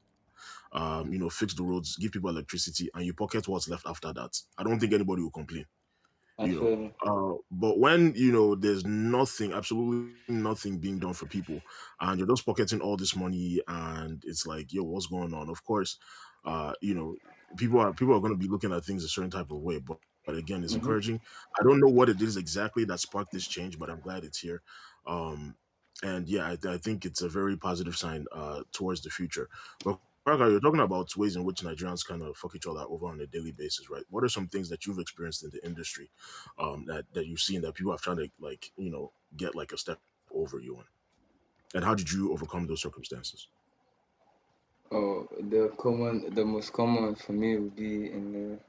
um, 0.72 1.12
you 1.14 1.20
know, 1.20 1.30
fix 1.30 1.54
the 1.54 1.64
roads, 1.64 1.98
give 1.98 2.12
people 2.12 2.30
electricity, 2.30 2.90
and 2.94 3.06
you 3.06 3.14
pocket 3.14 3.48
what's 3.48 3.70
left 3.70 3.88
after 3.88 4.14
that. 4.14 4.42
I 4.58 4.64
don't 4.64 4.80
think 4.80 4.94
anybody 4.94 5.22
will 5.24 5.32
complain. 5.32 5.66
You 6.40 6.56
know. 6.56 6.76
Uh, 7.02 7.38
but 7.52 7.80
when 7.80 8.14
you 8.16 8.32
know 8.32 8.56
there's 8.56 8.86
nothing, 8.86 9.54
absolutely 9.54 10.14
nothing 10.28 10.80
being 10.80 11.00
done 11.00 11.14
for 11.14 11.28
people, 11.28 11.64
and 12.02 12.20
you're 12.20 12.28
just 12.28 12.46
pocketing 12.46 12.82
all 12.82 12.98
this 12.98 13.16
money, 13.16 13.62
and 13.68 14.24
it's 14.26 14.46
like, 14.46 14.74
yo, 14.74 14.84
what's 14.84 15.08
going 15.08 15.34
on? 15.34 15.50
Of 15.50 15.64
course, 15.64 15.98
uh, 16.44 16.74
you 16.82 16.94
know, 16.94 17.18
people 17.58 17.80
are 17.80 17.94
people 17.94 18.14
are 18.16 18.20
going 18.20 18.34
to 18.34 18.38
be 18.38 18.48
looking 18.48 18.74
at 18.74 18.84
things 18.86 19.04
a 19.04 19.10
certain 19.10 19.32
type 19.32 19.52
of 19.52 19.60
way. 19.62 19.80
But 19.80 20.00
but 20.26 20.36
again, 20.36 20.64
it's 20.64 20.76
Mhm. 20.76 20.76
encouraging. 20.76 21.22
I 21.60 21.64
don't 21.64 21.80
know 21.80 21.88
what 21.90 22.10
it 22.10 22.22
is 22.22 22.38
exactly 22.38 22.84
that 22.86 23.00
sparked 23.00 23.32
this 23.32 23.48
change, 23.48 23.80
but 23.80 23.90
I'm 23.90 24.02
glad 24.02 24.24
it's 24.24 24.40
here. 24.40 24.62
Um, 25.06 25.56
and 26.04 26.28
yeah, 26.30 26.46
I, 26.48 26.58
I 26.70 26.78
think 26.78 27.06
it's 27.06 27.22
a 27.22 27.30
very 27.30 27.58
positive 27.58 27.96
sign 27.98 28.26
uh, 28.32 28.64
towards 28.72 29.02
the 29.02 29.10
future. 29.10 29.50
But 29.84 30.00
Parker, 30.30 30.52
you're 30.52 30.60
talking 30.60 30.80
about 30.82 31.16
ways 31.18 31.36
in 31.36 31.44
which 31.44 31.62
Nigerians 31.62 32.06
kind 32.08 32.22
of 32.24 32.38
fuck 32.38 32.56
each 32.56 32.68
other 32.68 32.82
over 32.82 33.08
on 33.08 33.22
a 33.22 33.28
daily 33.28 33.52
basis, 33.52 33.90
right? 33.90 34.04
What 34.10 34.24
are 34.24 34.30
some 34.30 34.48
things 34.48 34.70
that 34.70 34.86
you've 34.86 35.00
experienced 35.00 35.44
in 35.44 35.52
the 35.52 35.66
industry 35.66 36.12
um, 36.60 36.86
that 36.88 37.06
that 37.14 37.28
you've 37.28 37.42
seen 37.42 37.62
that 37.62 37.76
people 37.76 37.92
have 37.94 38.02
tried 38.02 38.18
to 38.18 38.30
like 38.40 38.72
you 38.78 38.92
know 38.92 39.12
get 39.38 39.56
like 39.56 39.72
a 39.74 39.78
step 39.78 40.00
over 40.34 40.60
you 40.60 40.78
on? 40.78 40.86
And 41.76 41.86
how 41.86 41.96
did 41.96 42.12
you 42.12 42.34
overcome 42.34 42.68
those 42.68 42.82
circumstances? 42.82 43.48
Oh, 44.92 45.28
the 45.40 45.70
common, 45.78 46.34
the 46.34 46.46
most 46.46 46.74
common 46.74 47.16
for 47.16 47.34
me 47.34 47.58
would 47.58 47.76
be 47.76 48.12
in 48.12 48.32
the 48.34 48.60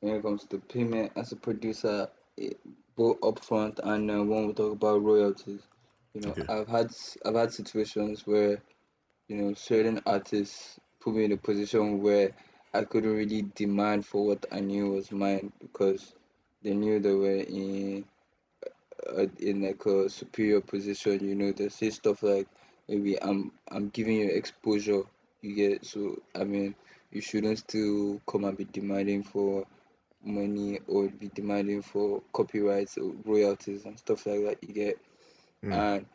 when 0.00 0.16
it 0.16 0.22
comes 0.22 0.44
to 0.46 0.58
payment 0.58 1.12
as 1.16 1.32
a 1.32 1.36
producer, 1.36 2.08
it, 2.36 2.58
both 2.96 3.20
upfront 3.20 3.78
and 3.84 4.10
uh, 4.10 4.22
when 4.24 4.48
we 4.48 4.54
talk 4.54 4.72
about 4.72 5.02
royalties. 5.02 5.62
You 6.14 6.22
know, 6.22 6.36
Okay. 6.36 6.46
I've 6.48 6.68
had 6.68 6.90
I've 7.24 7.34
had 7.36 7.52
situations 7.52 8.26
where 8.26 8.62
you 9.28 9.36
know 9.36 9.54
certain 9.54 10.00
artists 10.06 10.80
put 11.06 11.18
me 11.18 11.26
in 11.26 11.38
a 11.38 11.38
position 11.48 12.02
where 12.02 12.34
I 12.74 12.84
couldn't 12.84 13.16
really 13.16 13.42
demand 13.54 14.06
for 14.06 14.26
what 14.26 14.46
I 14.52 14.60
knew 14.60 14.90
was 14.92 15.12
mine 15.12 15.52
because 15.60 16.16
they 16.62 16.74
knew 16.74 17.00
they 17.00 17.14
were 17.14 17.42
in 17.60 18.06
uh, 19.18 19.26
in 19.40 19.62
like 19.62 19.86
a 19.86 20.10
superior 20.10 20.60
position. 20.60 21.24
You 21.28 21.36
know, 21.36 21.52
they 21.52 21.68
say 21.70 21.90
stuff 21.90 22.22
like 22.22 22.48
maybe 22.88 23.22
I'm 23.22 23.52
I'm 23.70 23.88
giving 23.90 24.16
you 24.20 24.28
exposure. 24.30 25.02
You 25.42 25.54
get 25.54 25.86
so 25.86 26.22
I 26.34 26.44
mean 26.44 26.74
you 27.12 27.22
shouldn't 27.22 27.58
still 27.58 28.20
come 28.26 28.44
and 28.44 28.56
be 28.56 28.64
demanding 28.64 29.22
for 29.24 29.66
money 30.24 30.80
or 30.88 31.08
be 31.08 31.28
demanding 31.28 31.82
for 31.82 32.22
copyrights 32.32 32.98
or 32.98 33.12
royalties 33.24 33.84
and 33.84 33.98
stuff 33.98 34.26
like 34.26 34.42
that. 34.44 34.58
You 34.68 34.74
get 34.74 34.98
Mm. 35.64 35.86
and 35.86 36.06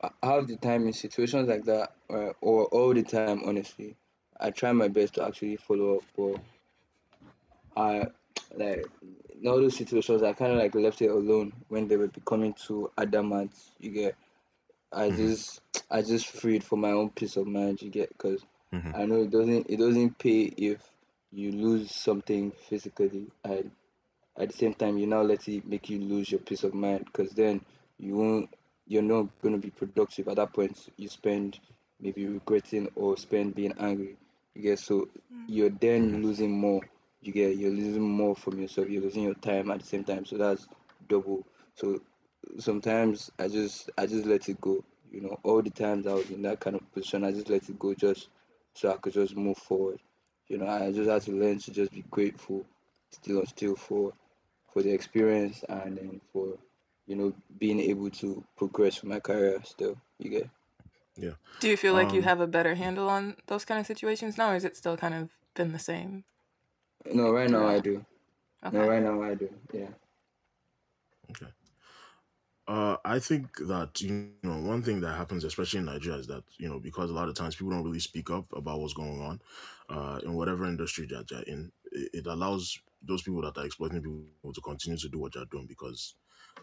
uh, 0.00 0.10
half 0.22 0.46
the 0.46 0.56
time 0.56 0.86
in 0.86 0.92
situations 0.94 1.48
like 1.48 1.64
that, 1.64 1.92
uh, 2.10 2.32
or 2.42 2.66
all 2.66 2.94
the 2.94 3.02
time, 3.04 3.36
honestly, 3.40 3.96
I 4.40 4.50
try 4.50 4.72
my 4.72 4.88
best 4.88 5.14
to 5.14 5.24
actually 5.24 5.56
follow 5.56 5.96
up, 5.96 6.02
but 6.16 6.40
I 7.76 8.06
like 8.54 8.86
in 9.40 9.46
all 9.48 9.60
those 9.60 9.76
situations, 9.76 10.22
I 10.22 10.32
kind 10.32 10.52
of 10.52 10.58
like 10.58 10.74
left 10.74 11.02
it 11.02 11.10
alone 11.10 11.52
when 11.68 11.88
they 11.88 11.96
were 11.96 12.08
becoming 12.08 12.54
too 12.54 12.90
adamant. 12.96 13.52
You 13.78 13.90
get, 13.90 14.16
I 14.92 15.10
Mhm. 15.10 15.10
just, 15.10 15.60
I 15.90 16.02
just 16.02 16.26
freed 16.28 16.64
for 16.64 16.76
my 16.76 16.90
own 16.92 17.10
peace 17.10 17.36
of 17.36 17.46
mind. 17.46 17.82
You 17.82 17.90
get, 17.90 18.10
because 18.10 18.44
Mhm. 18.72 18.94
I 18.94 19.04
know 19.06 19.22
it 19.22 19.30
doesn't, 19.30 19.68
it 19.70 19.76
doesn't 19.78 20.18
pay 20.18 20.42
if 20.56 20.80
you 21.32 21.52
lose 21.52 21.94
something 21.94 22.52
physically, 22.52 23.26
and 23.44 23.70
at 24.38 24.48
the 24.50 24.56
same 24.56 24.74
time, 24.74 24.98
you 24.98 25.06
now 25.06 25.22
let 25.22 25.48
it 25.48 25.66
make 25.66 25.90
you 25.90 25.98
lose 25.98 26.30
your 26.30 26.40
peace 26.40 26.64
of 26.64 26.74
mind, 26.74 27.04
because 27.06 27.32
then 27.32 27.60
you 27.98 28.16
won't, 28.16 28.48
you're 28.86 29.02
not 29.02 29.26
going 29.42 29.54
to 29.54 29.60
be 29.60 29.70
productive 29.70 30.28
at 30.28 30.36
that 30.36 30.52
point. 30.52 30.88
You 30.96 31.08
spend 31.08 31.58
maybe 32.00 32.26
regretting 32.26 32.88
or 32.94 33.16
spend 33.16 33.54
being 33.54 33.74
angry. 33.78 34.16
You 34.56 34.62
get, 34.62 34.78
so 34.78 35.08
mm. 35.32 35.44
you're 35.46 35.70
then 35.70 36.22
losing 36.22 36.50
more. 36.50 36.80
You 37.20 37.32
get 37.32 37.56
you're 37.56 37.70
losing 37.70 38.08
more 38.08 38.34
from 38.34 38.58
yourself. 38.60 38.88
You're 38.88 39.02
losing 39.02 39.24
your 39.24 39.34
time 39.34 39.70
at 39.70 39.80
the 39.80 39.86
same 39.86 40.04
time. 40.04 40.24
So 40.24 40.38
that's 40.38 40.66
double. 41.08 41.46
So 41.74 42.00
sometimes 42.58 43.30
i 43.38 43.48
just 43.48 43.90
i 43.98 44.06
just 44.06 44.24
let 44.26 44.48
it 44.48 44.60
go. 44.60 44.82
You 45.12 45.20
know 45.22 45.38
all 45.42 45.62
the 45.62 45.70
times 45.70 46.06
i 46.06 46.12
was 46.12 46.30
in 46.30 46.42
that 46.42 46.60
kind 46.60 46.76
of 46.76 46.92
position 46.92 47.24
i 47.24 47.30
just 47.30 47.48
let 47.48 47.68
it 47.68 47.78
go 47.78 47.94
just 47.94 48.28
so 48.74 48.92
i 48.92 48.96
could 48.96 49.12
just 49.12 49.36
move 49.36 49.56
forward. 49.56 49.98
You 50.48 50.58
know 50.58 50.66
i 50.66 50.92
just 50.92 51.10
had 51.10 51.22
to 51.22 51.32
learn 51.32 51.58
to 51.60 51.70
just 51.70 51.92
be 51.92 52.04
grateful 52.10 52.64
still 53.10 53.38
and 53.40 53.48
still 53.48 53.76
for 53.76 54.12
for 54.72 54.82
the 54.82 54.90
experience 54.90 55.64
and 55.68 55.96
then 55.96 56.20
for 56.32 56.58
you 57.06 57.16
know 57.16 57.32
being 57.58 57.80
able 57.80 58.10
to 58.10 58.44
progress 58.56 59.02
with 59.02 59.10
my 59.10 59.20
career 59.20 59.60
still. 59.64 59.96
You 60.18 60.30
get 60.30 60.50
Do 61.60 61.68
you 61.68 61.76
feel 61.76 61.92
like 61.92 62.14
you 62.14 62.22
Um, 62.22 62.22
have 62.22 62.40
a 62.40 62.46
better 62.46 62.76
handle 62.76 63.10
on 63.10 63.36
those 63.46 63.66
kind 63.66 63.78
of 63.78 63.86
situations 63.86 64.38
now, 64.38 64.52
or 64.52 64.56
is 64.56 64.64
it 64.64 64.74
still 64.76 64.96
kind 64.96 65.12
of 65.14 65.36
been 65.54 65.72
the 65.72 65.78
same? 65.78 66.24
no 67.14 67.32
right 67.32 67.50
now 67.50 67.66
i 67.66 67.78
do 67.80 68.04
Okay. 68.64 68.78
no 68.78 68.86
right 68.88 69.02
now 69.02 69.22
i 69.22 69.34
do 69.34 69.48
yeah 69.72 69.90
Okay. 71.30 71.52
Uh, 72.68 72.96
I 73.04 73.20
think 73.20 73.56
that 73.58 74.00
you 74.00 74.10
know 74.42 74.58
one 74.60 74.82
thing 74.82 75.00
that 75.00 75.14
happens, 75.14 75.44
especially 75.44 75.78
in 75.78 75.84
Nigeria, 75.84 76.18
is 76.18 76.26
that 76.26 76.42
you 76.58 76.68
know 76.68 76.80
because 76.80 77.10
a 77.10 77.14
lot 77.14 77.28
of 77.28 77.34
times 77.36 77.54
people 77.54 77.70
don't 77.70 77.84
really 77.84 78.00
speak 78.00 78.28
up 78.28 78.52
about 78.52 78.80
what's 78.80 78.92
going 78.92 79.20
on, 79.20 79.40
uh, 79.88 80.20
in 80.24 80.34
whatever 80.34 80.64
industry 80.66 81.06
that 81.06 81.28
they're 81.28 81.42
in. 81.42 81.70
It, 81.92 82.10
it 82.12 82.26
allows 82.26 82.76
those 83.02 83.22
people 83.22 83.42
that 83.42 83.56
are 83.56 83.64
exploiting 83.64 84.02
people 84.02 84.52
to 84.52 84.60
continue 84.60 84.98
to 84.98 85.08
do 85.08 85.18
what 85.20 85.34
they're 85.34 85.44
doing 85.44 85.66
because, 85.68 86.16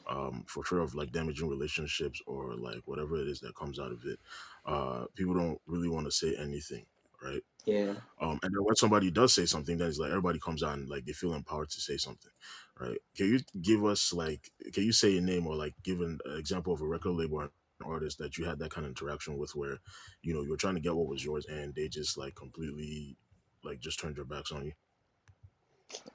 um, 0.10 0.46
for 0.48 0.64
fear 0.64 0.80
of 0.80 0.96
like 0.96 1.12
damaging 1.12 1.50
relationships 1.50 2.22
or 2.28 2.56
like 2.56 2.82
whatever 2.86 3.16
it 3.18 3.28
is 3.28 3.40
that 3.42 3.56
comes 3.56 3.80
out 3.80 3.92
of 3.92 4.06
it, 4.06 4.20
uh, 4.66 5.06
people 5.16 5.34
don't 5.34 5.62
really 5.66 5.90
want 5.90 6.06
to 6.06 6.12
say 6.12 6.36
anything, 6.36 6.86
right? 7.22 7.44
yeah 7.66 7.96
Um, 8.22 8.40
and 8.44 8.54
then 8.54 8.64
when 8.64 8.76
somebody 8.76 9.12
does 9.12 9.34
say 9.34 9.46
something, 9.46 9.78
then 9.78 9.90
it's 9.90 9.98
like 10.00 10.12
everybody 10.12 10.40
comes 10.40 10.64
out 10.64 10.78
and 10.78 10.90
like 10.90 11.06
they 11.06 11.14
feel 11.14 11.34
empowered 11.34 11.70
to 11.72 11.82
say 11.82 11.98
something, 11.98 12.32
right? 12.80 12.98
Can 13.18 13.28
you 13.28 13.40
give 13.62 13.84
us 13.84 14.14
like, 14.14 14.52
can 14.74 14.84
you 14.84 14.92
say 14.94 15.18
a 15.18 15.22
name 15.22 15.48
or 15.48 15.56
like 15.56 15.76
give 15.84 16.02
an 16.02 16.20
example 16.38 16.74
of 16.74 16.82
a 16.82 16.88
record 16.88 17.14
label 17.14 17.38
or 17.38 17.44
an 17.46 17.52
artist 17.86 18.20
that 18.20 18.38
you 18.38 18.46
had 18.46 18.60
that 18.60 18.72
kind 18.72 18.86
of 18.86 18.92
interaction 18.92 19.38
with, 19.38 19.56
where 19.56 19.80
you 20.22 20.34
know 20.34 20.44
you're 20.44 20.58
trying 20.58 20.76
to 20.76 20.82
get 20.82 20.96
what 20.96 21.08
was 21.08 21.26
yours 21.26 21.46
and 21.48 21.76
they 21.76 21.88
just 21.90 22.18
like 22.18 22.36
completely 22.36 23.18
like 23.64 23.80
just 23.80 24.00
turned 24.00 24.16
their 24.16 24.26
backs 24.26 24.52
on 24.52 24.66
you? 24.66 24.74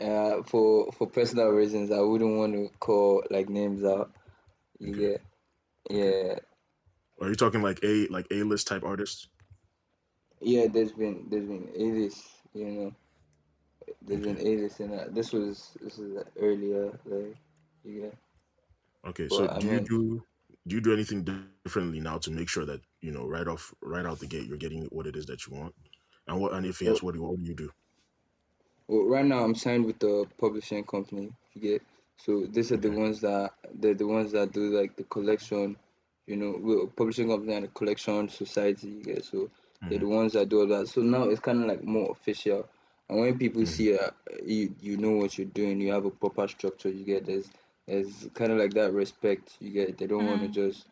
Uh 0.01 0.43
for 0.45 0.91
for 0.93 1.07
personal 1.07 1.49
reasons 1.49 1.91
i 1.91 2.01
wouldn't 2.01 2.37
want 2.37 2.53
to 2.53 2.68
call 2.79 3.22
like 3.31 3.49
names 3.49 3.85
out 3.85 4.11
Okay. 4.87 5.12
Okay. 5.91 5.91
yeah 5.91 6.39
Are 7.20 7.29
you 7.29 7.35
talking 7.37 7.62
like 7.62 7.79
a 7.85 8.07
like 8.09 8.26
a 8.31 8.43
list 8.43 8.66
type 8.66 8.83
artists? 8.83 9.29
yeah 10.41 10.66
there's 10.66 10.93
been 10.93 11.26
there's 11.31 11.47
been 11.47 11.68
it 11.74 11.95
is 12.07 12.16
you 12.55 12.66
know 12.66 12.95
there's 14.03 14.26
an 14.26 14.39
A-list 14.41 14.81
in 14.81 14.91
that. 14.91 15.14
This 15.14 15.33
was 15.33 15.76
this 15.81 15.99
is 15.99 16.22
earlier, 16.39 16.99
like 17.07 17.37
yeah. 17.85 18.11
Okay, 19.07 19.29
But 19.29 19.45
so 19.45 19.49
I 19.51 19.61
do 19.61 19.66
you 19.66 19.81
do 19.81 20.22
do 20.66 20.74
you 20.76 20.81
do 20.81 20.93
anything 20.93 21.24
differently 21.24 21.68
now 21.68 21.85
to 21.85 21.99
make 21.99 22.14
sure 22.14 22.33
that 22.33 22.43
you 22.66 22.79
know 22.83 22.93
right 22.93 23.14
off 23.16 23.45
right 23.55 23.79
out 23.79 23.95
the 23.97 24.05
gate 24.05 24.24
you're 24.29 24.43
getting 24.43 24.64
what 24.74 24.89
it 24.93 25.05
is 25.05 25.14
that 25.14 25.35
you 25.47 25.47
want? 25.57 25.66
And 26.26 26.41
what 26.41 26.53
and 26.53 26.66
if 26.66 26.81
yes, 26.83 27.03
what 27.03 27.14
do 27.14 27.22
what 27.22 27.39
do 27.39 27.45
you 27.45 27.55
do? 27.55 27.70
Well, 28.89 29.05
right 29.07 29.24
now 29.26 29.45
I'm 29.45 29.55
signed 29.55 29.86
with 29.86 30.01
the 30.01 30.26
publishing 30.39 30.84
company. 30.84 31.32
You 31.55 31.62
get 31.62 31.82
so 32.16 32.47
these 32.47 32.72
are 32.72 32.76
the 32.78 32.91
ones 32.91 33.20
that 33.22 33.53
they're 33.74 33.95
the 33.95 34.07
ones 34.07 34.32
that 34.32 34.53
do 34.53 34.76
like 34.78 34.97
the 34.97 35.05
collection. 35.05 35.76
You 36.26 36.36
know, 36.36 36.57
we're 36.59 36.86
publishing 36.86 37.28
company 37.28 37.55
and 37.55 37.64
a 37.66 37.68
collection 37.68 38.28
society. 38.28 38.89
You 38.89 39.03
get 39.05 39.24
so 39.24 39.51
they're 39.89 39.99
the 39.99 40.09
hmm 40.09 40.09
ones 40.09 40.32
that 40.34 40.49
do 40.49 40.61
all 40.61 40.66
that. 40.68 40.89
So 40.89 41.03
now 41.03 41.24
it's 41.24 41.41
kind 41.41 41.62
of 41.62 41.68
like 41.68 41.84
more 41.84 42.11
official. 42.11 42.68
And 43.09 43.20
when 43.20 43.39
people 43.39 43.64
hmm 43.64 43.66
see 43.66 43.97
uh, 43.97 44.11
you, 44.45 44.74
you 44.80 44.97
know 44.97 45.12
what 45.12 45.39
you're 45.39 45.47
doing. 45.49 45.80
You 45.80 45.93
have 45.93 46.05
a 46.07 46.11
proper 46.11 46.49
structure. 46.49 46.91
You 46.91 47.05
get 47.05 47.26
there's 47.26 47.51
there's 47.86 48.28
kind 48.34 48.53
of 48.53 48.59
like 48.59 48.74
that 48.74 48.93
respect. 48.93 49.57
You 49.61 49.70
get 49.70 49.99
they 49.99 50.07
don't 50.07 50.26
want 50.26 50.43
to 50.43 50.49
just 50.49 50.86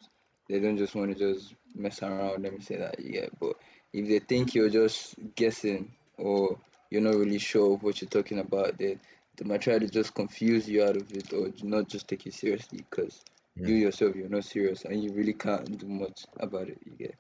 they 0.49 0.61
don't 0.61 0.77
just 0.77 0.95
want 0.95 1.17
to 1.17 1.19
just 1.19 1.55
mess 1.75 2.03
around. 2.03 2.43
Let 2.43 2.53
me 2.53 2.61
say 2.61 2.77
that. 2.77 2.99
You 3.01 3.13
get 3.13 3.39
but 3.39 3.57
if 3.93 4.09
they 4.09 4.19
think 4.21 4.55
you're 4.55 4.71
just 4.71 5.15
guessing 5.35 5.93
or 6.19 6.59
you're 6.91 7.03
not 7.03 7.15
really 7.17 7.39
sure 7.39 7.75
of 7.75 7.83
what 7.83 8.01
you're 8.01 8.09
talking 8.11 8.39
about, 8.39 8.79
they 8.79 8.99
they 9.37 9.45
might 9.49 9.63
try 9.63 9.79
to 9.79 9.89
just 9.89 10.15
confuse 10.15 10.69
you 10.69 10.83
out 10.85 10.97
of 10.97 11.11
it 11.13 11.33
or 11.33 11.51
not 11.63 11.89
just 11.89 12.09
take 12.09 12.25
you 12.27 12.33
seriously 12.33 12.79
because 12.91 13.23
you 13.65 13.75
Mm, 13.75 13.77
yourself 13.77 14.15
you're 14.17 14.29
not 14.29 14.45
serious 14.45 14.85
and 14.85 15.03
you 15.03 15.13
really 15.13 15.35
can't 15.35 15.79
do 15.79 15.87
much 15.89 16.27
about 16.41 16.69
it. 16.69 16.79
You 16.85 16.93
get. 16.93 17.17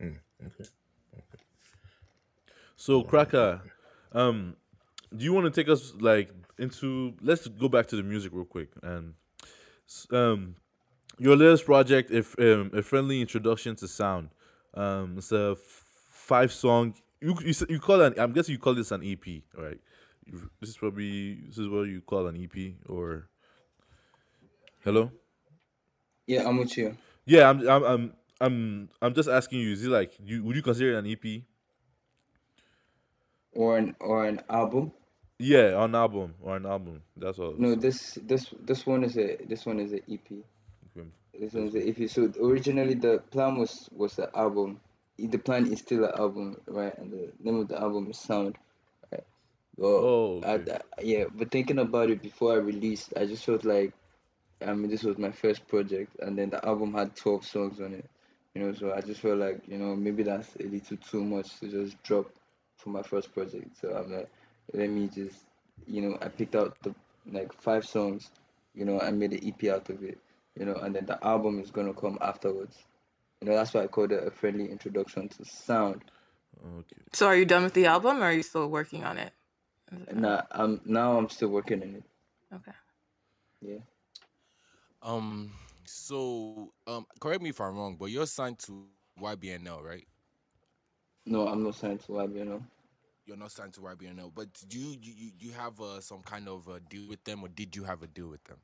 mm, 0.00 0.18
okay. 0.46 0.64
So 2.76 3.02
Alright, 3.02 3.04
Cracker, 3.04 3.62
um, 4.12 4.56
do 5.16 5.24
you 5.24 5.32
want 5.32 5.46
to 5.46 5.50
take 5.50 5.68
us 5.70 5.94
like 6.00 6.30
into? 6.58 7.14
Let's 7.20 7.46
go 7.48 7.68
back 7.68 7.86
to 7.88 7.96
the 7.96 8.02
music 8.02 8.32
real 8.34 8.44
quick 8.44 8.70
and 8.82 9.14
um, 10.12 10.56
your 11.18 11.36
latest 11.36 11.66
project, 11.66 12.10
if 12.10 12.38
um, 12.38 12.70
a 12.74 12.82
friendly 12.82 13.20
introduction 13.20 13.76
to 13.76 13.88
sound. 13.88 14.30
Um, 14.74 15.14
it's 15.18 15.32
a 15.32 15.52
f- 15.52 15.84
five 16.10 16.52
song. 16.52 16.94
You 17.22 17.36
you 17.44 17.54
you 17.68 17.78
call 17.80 18.00
it? 18.02 18.18
I'm 18.18 18.32
guessing 18.32 18.52
you 18.52 18.58
call 18.58 18.74
this 18.74 18.90
an 18.90 19.02
EP, 19.04 19.42
right? 19.56 19.78
This 20.60 20.70
is 20.70 20.76
probably 20.76 21.34
this 21.46 21.58
is 21.58 21.68
what 21.68 21.82
you 21.88 22.00
call 22.00 22.26
an 22.26 22.36
EP 22.36 22.74
or 22.88 23.28
hello. 24.84 25.10
Yeah, 26.26 26.48
I'm 26.48 26.58
with 26.58 26.76
you. 26.76 26.96
Yeah, 27.26 27.48
I'm 27.48 27.68
I'm 27.68 27.84
I'm 27.84 28.12
I'm 28.40 28.88
I'm 29.00 29.14
just 29.14 29.28
asking 29.28 29.60
you. 29.60 29.72
Is 29.72 29.84
it 29.84 29.90
like 29.90 30.12
you 30.22 30.42
would 30.44 30.56
you 30.56 30.62
consider 30.62 30.94
it 30.94 30.98
an 30.98 31.06
EP? 31.06 31.42
Or 33.54 33.78
an 33.78 33.94
or 34.00 34.24
an 34.24 34.40
album. 34.48 34.92
Yeah, 35.38 35.82
an 35.84 35.94
album 35.94 36.34
or 36.40 36.56
an 36.56 36.66
album. 36.66 37.02
That's 37.16 37.38
all. 37.38 37.54
No, 37.56 37.74
this 37.74 38.18
this 38.22 38.52
this 38.60 38.86
one 38.86 39.04
is 39.04 39.16
a 39.16 39.36
this 39.46 39.66
one 39.66 39.78
is 39.80 39.92
an 39.92 40.02
EP. 40.10 40.26
okay, 40.96 41.08
This 41.38 41.52
one's 41.52 41.72
cool. 41.72 41.82
a 41.82 41.88
EP. 41.88 42.08
So 42.10 42.32
originally 42.42 42.94
the 42.94 43.18
plan 43.30 43.56
was 43.58 43.88
was 43.92 44.16
the 44.16 44.30
album. 44.36 44.80
The 45.18 45.38
plan 45.38 45.66
is 45.72 45.80
still 45.80 46.04
an 46.04 46.12
album, 46.18 46.56
right? 46.66 46.96
And 46.98 47.12
the 47.12 47.32
name 47.40 47.60
of 47.60 47.68
the 47.68 47.80
album 47.80 48.10
is 48.10 48.18
Sound, 48.18 48.56
right? 49.12 49.24
Well, 49.76 50.06
Oh, 50.06 50.40
I. 50.42 50.54
I- 50.54 50.80
yeah, 51.02 51.24
but 51.32 51.50
thinking 51.50 51.78
about 51.78 52.10
it 52.10 52.22
before 52.22 52.52
I 52.54 52.56
released, 52.56 53.12
I 53.16 53.26
just 53.26 53.44
felt 53.44 53.64
like 53.64 53.92
I 54.60 54.72
mean 54.74 54.90
this 54.90 55.02
was 55.04 55.18
my 55.18 55.30
first 55.30 55.66
project, 55.68 56.16
and 56.20 56.38
then 56.38 56.50
the 56.50 56.64
album 56.64 56.94
had 56.94 57.14
twelve 57.16 57.44
songs 57.44 57.80
on 57.80 57.94
it, 57.94 58.08
you 58.54 58.62
know. 58.62 58.72
So 58.72 58.92
I 58.92 59.00
just 59.00 59.20
felt 59.20 59.38
like 59.38 59.62
you 59.68 59.78
know 59.78 59.94
maybe 59.96 60.22
that's 60.22 60.54
a 60.56 60.64
little 60.64 60.96
too 60.96 61.24
much 61.24 61.58
to 61.60 61.68
just 61.68 62.02
drop 62.02 62.30
for 62.76 62.90
my 62.90 63.02
first 63.02 63.32
project. 63.32 63.76
So 63.80 63.94
I'm 63.94 64.12
like, 64.12 64.28
let 64.72 64.88
me 64.90 65.08
just, 65.08 65.44
you 65.86 66.02
know, 66.02 66.18
I 66.20 66.28
picked 66.28 66.54
out 66.56 66.76
the 66.82 66.94
like 67.30 67.52
five 67.52 67.84
songs, 67.84 68.30
you 68.74 68.84
know, 68.84 69.00
I 69.00 69.10
made 69.10 69.32
an 69.32 69.40
EP 69.42 69.70
out 69.70 69.88
of 69.90 70.02
it, 70.02 70.18
you 70.58 70.64
know, 70.66 70.74
and 70.74 70.94
then 70.94 71.06
the 71.06 71.22
album 71.24 71.60
is 71.60 71.70
gonna 71.70 71.94
come 71.94 72.18
afterwards. 72.20 72.78
You 73.42 73.50
know, 73.50 73.56
that's 73.56 73.74
why 73.74 73.84
I 73.84 73.88
called 73.88 74.12
it 74.12 74.26
a 74.26 74.30
friendly 74.32 74.70
introduction 74.70 75.28
to 75.30 75.44
sound. 75.44 76.04
Okay. 76.64 77.02
So 77.12 77.26
are 77.26 77.36
you 77.36 77.44
done 77.46 77.64
with 77.64 77.74
the 77.74 77.86
album 77.86 78.18
or 78.22 78.26
are 78.26 78.32
you 78.32 78.42
still 78.42 78.68
working 78.68 79.04
on 79.04 79.18
it? 79.18 79.32
Is 79.92 80.02
it 80.02 80.08
And 80.08 80.20
done? 80.20 80.22
now 80.22 80.46
I'm 80.50 80.80
now 80.84 81.18
I'm 81.18 81.28
still 81.28 81.48
working 81.50 81.82
on 81.82 81.94
it. 81.96 82.04
Okay. 82.54 82.72
Yeah. 83.62 83.78
Um. 85.02 85.52
So, 85.86 86.72
um, 86.86 87.06
correct 87.20 87.42
me 87.42 87.50
if 87.50 87.60
I'm 87.60 87.76
wrong, 87.76 87.96
but 87.98 88.06
you're 88.06 88.26
signed 88.26 88.58
to 88.60 88.86
YBNL, 89.20 89.82
right? 89.82 90.06
No, 91.26 91.48
I'm 91.48 91.62
not 91.64 91.74
signed 91.74 92.00
to 92.02 92.12
YBNL. 92.12 92.62
You're 93.26 93.36
not 93.36 93.52
signed 93.52 93.74
to 93.74 93.80
YBNL, 93.80 94.32
but 94.34 94.48
do 94.68 94.78
you 94.78 94.96
you, 95.00 95.14
you- 95.16 95.32
you 95.38 95.52
have 95.52 95.80
uh, 95.80 96.00
some 96.00 96.22
kind 96.22 96.48
of 96.48 96.68
a 96.68 96.80
deal 96.80 97.06
with 97.08 97.24
them, 97.24 97.42
or 97.42 97.48
did 97.48 97.76
you 97.76 97.84
have 97.84 98.02
a 98.02 98.06
deal 98.08 98.28
with 98.28 98.44
them? 98.44 98.58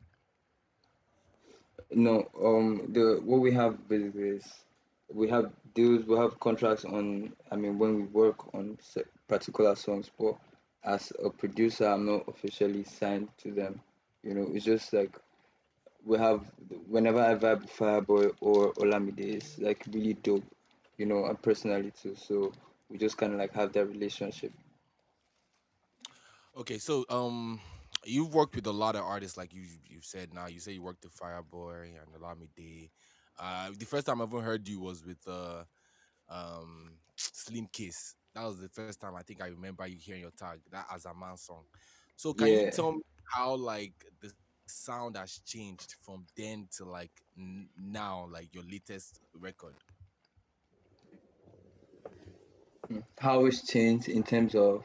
No, 1.91 2.29
um, 2.43 2.93
the 2.93 3.20
what 3.24 3.41
we 3.41 3.53
have 3.53 3.89
basically 3.89 4.29
is 4.31 4.45
we 5.12 5.28
have 5.28 5.50
deals, 5.74 6.04
we 6.06 6.16
have 6.16 6.38
contracts 6.40 6.84
on. 6.84 7.32
I 7.50 7.56
mean, 7.56 7.78
when 7.78 7.96
we 7.96 8.02
work 8.02 8.54
on 8.54 8.78
particular 9.26 9.74
songs, 9.74 10.11
but 10.18 10.36
as 10.84 11.12
a 11.24 11.30
producer, 11.30 11.86
I'm 11.86 12.06
not 12.06 12.24
officially 12.28 12.84
signed 12.84 13.28
to 13.38 13.50
them. 13.50 13.80
You 14.22 14.34
know, 14.34 14.48
it's 14.52 14.64
just 14.64 14.92
like 14.92 15.16
we 16.04 16.18
have. 16.18 16.50
Whenever 16.88 17.20
I 17.20 17.34
vibe 17.34 17.62
with 17.62 17.76
Fireboy 17.76 18.32
or 18.40 18.72
Olamide, 18.74 19.20
it's 19.20 19.59
like 19.59 19.84
really 19.90 20.14
dope. 20.14 20.44
You 20.96 21.06
know, 21.06 21.26
and 21.26 21.40
personally 21.40 21.92
too. 22.00 22.16
So 22.16 22.52
we 22.88 22.98
just 22.98 23.16
kind 23.16 23.32
of 23.32 23.38
like 23.38 23.54
have 23.54 23.72
that 23.72 23.86
relationship. 23.86 24.52
Okay, 26.56 26.78
so 26.78 27.04
um, 27.09 27.61
you've 28.04 28.34
worked 28.34 28.56
with 28.56 28.66
a 28.66 28.72
lot 28.72 28.96
of 28.96 29.02
artists, 29.02 29.36
like 29.36 29.54
you 29.54 29.62
you 29.88 29.98
said. 30.00 30.34
Now 30.34 30.48
you 30.48 30.61
say 30.61 30.72
you 30.72 30.82
worked 30.82 31.04
with 31.04 31.16
Fireboy 31.16 31.84
and 31.84 32.20
Olamide. 32.20 32.90
Uh, 33.39 33.70
the 33.78 33.84
first 33.86 34.07
time 34.07 34.20
I 34.20 34.24
ever 34.24 34.41
heard 34.41 34.66
you 34.68 34.80
was 34.80 35.05
with 35.05 35.26
uh 35.26 35.64
um 36.28 36.99
Slimcase. 37.16 38.14
That 38.34 38.45
was 38.45 38.59
the 38.61 38.68
first 38.68 39.01
time 39.01 39.14
I 39.16 39.22
think 39.22 39.43
I 39.43 39.47
remember 39.49 39.86
you 39.86 39.97
hearing 39.99 40.22
your 40.22 40.30
tag 40.32 40.61
that 40.70 40.86
as 40.93 41.05
a 41.07 41.14
man 41.14 41.36
song. 41.36 41.64
So 42.16 42.34
can 42.34 42.49
you 42.49 42.64
Yeah. 42.64 42.70
tell 42.70 42.93
me 42.93 43.03
how 43.24 43.55
like 43.55 43.95
the 44.20 44.32
sound 44.66 45.16
has 45.16 45.39
changed 45.47 45.97
from 46.01 46.26
then 46.36 46.68
to 46.76 46.84
like 46.84 47.12
n- 47.36 47.68
now, 47.76 48.28
like 48.30 48.55
your 48.55 48.64
latest 48.64 49.20
record? 49.34 49.74
Mm. 52.91 53.03
How 53.18 53.45
it's 53.47 53.66
changed 53.66 54.09
in 54.09 54.22
terms 54.22 54.55
of 54.55 54.84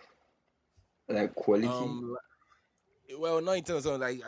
like 1.10 1.34
quality. 1.36 1.68
Um, 1.68 2.16
well, 3.18 3.42
not 3.42 3.58
in 3.58 3.64
terms 3.64 3.86
of 3.86 4.00
like, 4.00 4.22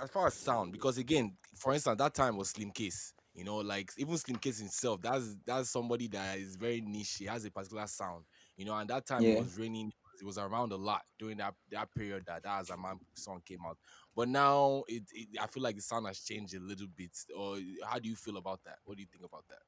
as 0.00 0.10
far 0.10 0.26
as 0.26 0.34
sound, 0.34 0.72
because 0.72 0.98
again, 0.98 1.36
for 1.56 1.72
instance, 1.72 1.98
that 1.98 2.14
time 2.14 2.36
was 2.36 2.52
Slimcase. 2.52 3.12
You 3.36 3.44
know, 3.44 3.58
like 3.58 3.92
even 3.98 4.14
Slimcase 4.14 4.58
himself, 4.60 5.02
that's 5.02 5.36
that's 5.44 5.70
somebody 5.70 6.08
that 6.08 6.38
is 6.38 6.56
very 6.56 6.80
niche. 6.80 7.16
He 7.18 7.26
has 7.26 7.44
a 7.44 7.50
particular 7.50 7.86
sound. 7.86 8.24
You 8.56 8.64
know, 8.64 8.74
and 8.74 8.88
that 8.88 9.06
time 9.06 9.28
it 9.28 9.36
was 9.36 9.58
raining. 9.58 9.92
It 10.18 10.24
was 10.24 10.38
around 10.38 10.72
a 10.72 10.76
lot 10.76 11.02
during 11.18 11.36
that 11.36 11.54
that 11.70 11.94
period 11.94 12.24
that 12.26 12.44
that 12.44 12.60
as 12.60 12.70
a 12.70 12.76
man 12.78 12.98
song 13.14 13.42
came 13.44 13.60
out. 13.66 13.76
But 14.16 14.30
now 14.30 14.84
it, 14.88 15.02
it, 15.12 15.28
I 15.38 15.46
feel 15.48 15.62
like 15.62 15.76
the 15.76 15.82
sound 15.82 16.06
has 16.06 16.20
changed 16.20 16.54
a 16.54 16.60
little 16.60 16.86
bit. 16.96 17.10
Or 17.36 17.58
how 17.86 17.98
do 17.98 18.08
you 18.08 18.16
feel 18.16 18.38
about 18.38 18.64
that? 18.64 18.78
What 18.86 18.96
do 18.96 19.02
you 19.02 19.08
think 19.12 19.24
about 19.26 19.44
that? 19.50 19.60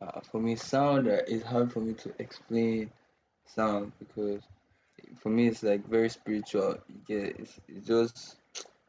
Uh, 0.00 0.20
for 0.30 0.40
me, 0.40 0.56
sound 0.56 1.08
uh, 1.08 1.20
is 1.28 1.42
hard 1.42 1.72
for 1.72 1.80
me 1.80 1.92
to 1.94 2.12
explain 2.18 2.90
sound 3.46 3.92
because 3.98 4.42
for 5.18 5.28
me 5.28 5.48
it's 5.48 5.62
like 5.62 5.86
very 5.88 6.08
spiritual. 6.08 6.78
You 6.88 7.00
get 7.06 7.40
it's, 7.40 7.60
it 7.68 7.84
just 7.86 8.36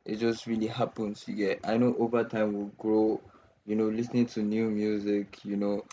it 0.05 0.17
just 0.17 0.47
really 0.47 0.67
happens. 0.67 1.27
You 1.27 1.35
get 1.35 1.59
I 1.65 1.77
know 1.77 1.95
over 1.99 2.23
time 2.23 2.53
we'll 2.53 2.71
grow. 2.77 3.21
You 3.65 3.75
know, 3.75 3.87
listening 3.87 4.25
to 4.27 4.41
new 4.41 4.69
music. 4.69 5.43
You 5.43 5.57
know, 5.57 5.85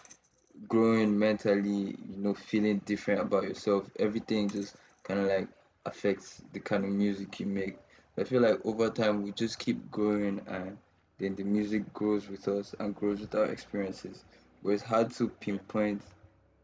growing 0.68 1.18
mentally. 1.18 1.97
You 2.11 2.16
know, 2.16 2.35
feeling 2.35 2.79
different 2.85 3.21
about 3.21 3.45
yourself. 3.45 3.91
Everything 3.99 4.49
just 4.49 4.77
kind 5.05 5.21
of 5.21 5.27
like 5.27 5.49
affects 5.87 6.43
the 6.53 6.61
kind 6.61 6.85
of 6.85 6.91
music 6.91 7.41
you 7.41 7.47
make. 7.47 7.79
I 8.18 8.25
feel 8.25 8.43
like 8.43 8.64
over 8.64 8.91
time 8.91 9.23
we 9.23 9.33
just 9.33 9.59
keep 9.59 9.91
growing 9.91 10.41
and 10.47 10.77
then 11.18 11.35
the 11.37 11.45
music 11.45 11.93
grows 11.93 12.29
with 12.29 12.47
us 12.49 12.75
and 12.79 12.95
grows 12.95 13.21
with 13.21 13.35
our 13.35 13.47
experiences. 13.47 14.25
But 14.62 14.71
it's 14.71 14.83
hard 14.83 15.11
to 15.12 15.29
pinpoint 15.29 16.03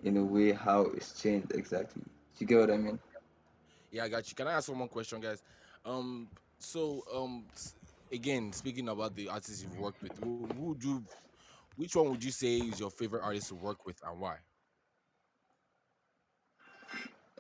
in 0.05 0.17
a 0.17 0.25
way 0.25 0.53
how 0.53 0.83
it's 0.83 1.21
changed 1.21 1.53
exactly. 1.55 2.03
Do 2.03 2.11
You 2.39 2.47
get 2.47 2.61
what 2.61 2.71
I 2.71 2.77
mean? 2.77 2.99
Yeah, 3.91 4.05
I 4.05 4.09
got 4.09 4.29
you. 4.29 4.35
Can 4.35 4.47
I 4.49 4.53
ask 4.53 4.69
one 4.69 4.79
more 4.79 4.89
question, 4.89 5.21
guys? 5.21 5.43
Um, 5.85 6.29
so 6.59 7.05
um, 7.15 7.45
again, 8.13 8.53
speaking 8.53 8.89
about 8.89 9.15
the 9.15 9.29
artists 9.29 9.63
you've 9.63 9.79
worked 9.79 10.03
with, 10.03 10.17
who, 10.19 10.49
would 10.57 10.83
you, 10.83 11.05
which 11.77 11.97
one 11.97 12.11
would 12.11 12.23
you 12.25 12.31
say 12.31 12.59
is 12.59 12.81
your 12.81 12.91
favorite 12.91 13.23
artist 13.23 13.49
to 13.49 13.55
work 13.55 13.87
with, 13.87 14.01
and 14.07 14.21
why? 14.21 14.37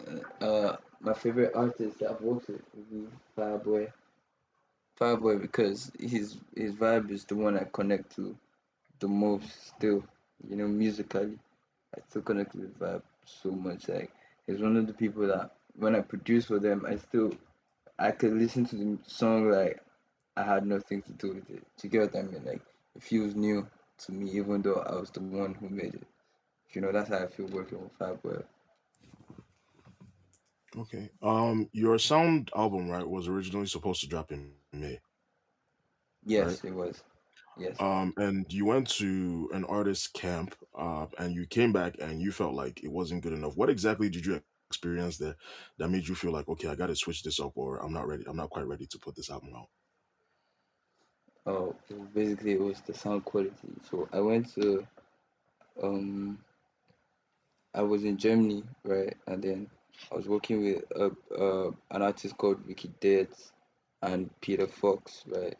Uh, 0.06 0.44
uh, 0.44 0.76
my 1.00 1.14
favorite 1.14 1.52
artist 1.54 1.98
that 1.98 2.10
I've 2.10 2.20
worked 2.20 2.48
with 2.48 2.62
would 2.74 2.90
be 2.90 3.08
Fireboy. 3.36 3.92
Fireboy 5.00 5.40
because 5.40 5.90
his 5.98 6.38
his 6.54 6.72
vibe 6.74 7.10
is 7.10 7.24
the 7.24 7.36
one 7.36 7.58
I 7.58 7.64
connect 7.72 8.14
to 8.16 8.36
the 9.00 9.08
most 9.08 9.68
still. 9.68 10.04
You 10.48 10.56
know, 10.56 10.68
musically, 10.68 11.38
I 11.96 12.00
still 12.08 12.22
connect 12.22 12.54
with 12.54 12.78
vibe 12.78 13.02
so 13.24 13.50
much. 13.50 13.88
Like 13.88 14.10
he's 14.46 14.60
one 14.60 14.76
of 14.76 14.86
the 14.86 14.92
people 14.92 15.26
that 15.28 15.52
when 15.76 15.94
I 15.94 16.00
produce 16.00 16.46
for 16.46 16.58
them, 16.58 16.84
I 16.86 16.96
still 16.96 17.32
I 17.98 18.10
could 18.12 18.32
listen 18.34 18.66
to 18.66 18.76
the 18.76 18.98
song 19.06 19.50
like 19.50 19.80
I 20.36 20.42
had 20.42 20.66
nothing 20.66 21.02
to 21.02 21.12
do 21.12 21.28
with 21.34 21.50
it. 21.50 21.64
Do 21.78 21.82
you 21.82 21.90
get 21.90 22.12
what 22.12 22.16
I 22.16 22.22
mean? 22.22 22.44
Like 22.44 22.62
it 22.94 23.02
feels 23.02 23.34
new 23.34 23.66
to 24.04 24.12
me, 24.12 24.30
even 24.32 24.62
though 24.62 24.84
I 24.86 24.94
was 24.96 25.10
the 25.10 25.20
one 25.20 25.54
who 25.54 25.68
made 25.68 25.94
it. 25.94 26.06
You 26.72 26.82
know, 26.82 26.92
that's 26.92 27.08
how 27.08 27.18
I 27.18 27.26
feel 27.26 27.46
working 27.46 27.80
with 27.80 27.96
Fabwell. 27.98 28.44
Okay. 30.76 31.08
Um, 31.22 31.70
your 31.72 31.98
sound 31.98 32.50
album, 32.54 32.90
right, 32.90 33.08
was 33.08 33.28
originally 33.28 33.66
supposed 33.66 34.02
to 34.02 34.08
drop 34.08 34.30
in 34.30 34.50
May. 34.72 35.00
Yes, 36.24 36.62
it 36.64 36.74
was. 36.74 37.02
Yes. 37.58 37.76
Um, 37.80 38.12
and 38.18 38.44
you 38.52 38.66
went 38.66 38.88
to 38.90 39.48
an 39.54 39.64
artist 39.64 40.12
camp, 40.12 40.54
uh, 40.78 41.06
and 41.18 41.34
you 41.34 41.46
came 41.46 41.72
back 41.72 41.96
and 41.98 42.20
you 42.20 42.30
felt 42.30 42.54
like 42.54 42.84
it 42.84 42.92
wasn't 42.92 43.22
good 43.22 43.32
enough. 43.32 43.56
What 43.56 43.70
exactly 43.70 44.10
did 44.10 44.26
you 44.26 44.42
experience 44.68 45.16
there 45.16 45.36
that 45.78 45.88
made 45.88 46.06
you 46.06 46.14
feel 46.14 46.32
like, 46.32 46.48
okay, 46.48 46.68
I 46.68 46.74
got 46.74 46.88
to 46.88 46.96
switch 46.96 47.22
this 47.22 47.40
up, 47.40 47.52
or 47.54 47.82
I'm 47.82 47.92
not 47.92 48.06
ready. 48.06 48.24
I'm 48.28 48.36
not 48.36 48.50
quite 48.50 48.66
ready 48.66 48.86
to 48.86 48.98
put 48.98 49.16
this 49.16 49.30
album 49.30 49.52
out. 49.56 49.68
Oh, 51.46 51.76
basically 52.12 52.52
it 52.52 52.60
was 52.60 52.80
the 52.80 52.94
sound 52.94 53.24
quality. 53.24 53.54
So 53.88 54.08
I 54.12 54.18
went 54.18 54.52
to, 54.54 54.84
um, 55.80 56.38
I 57.72 57.82
was 57.82 58.04
in 58.04 58.16
Germany, 58.16 58.64
right, 58.84 59.16
and 59.28 59.42
then 59.42 59.70
I 60.10 60.16
was 60.16 60.26
working 60.26 60.64
with 60.64 60.82
a, 60.90 61.10
uh, 61.32 61.70
an 61.92 62.02
artist 62.02 62.36
called 62.36 62.66
Ricky 62.66 62.90
Dead 62.98 63.28
and 64.02 64.28
Peter 64.40 64.66
Fox, 64.66 65.22
right, 65.28 65.56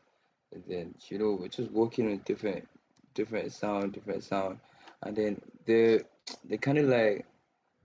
and 0.52 0.64
then 0.68 0.94
you 1.08 1.18
know 1.18 1.38
we're 1.40 1.48
just 1.48 1.70
working 1.70 2.10
on 2.10 2.20
different, 2.24 2.66
different 3.14 3.52
sound, 3.52 3.92
different 3.92 4.24
sound, 4.24 4.58
and 5.02 5.14
then 5.14 5.40
they 5.66 6.00
they 6.44 6.56
kind 6.56 6.78
of 6.78 6.86
like 6.86 7.26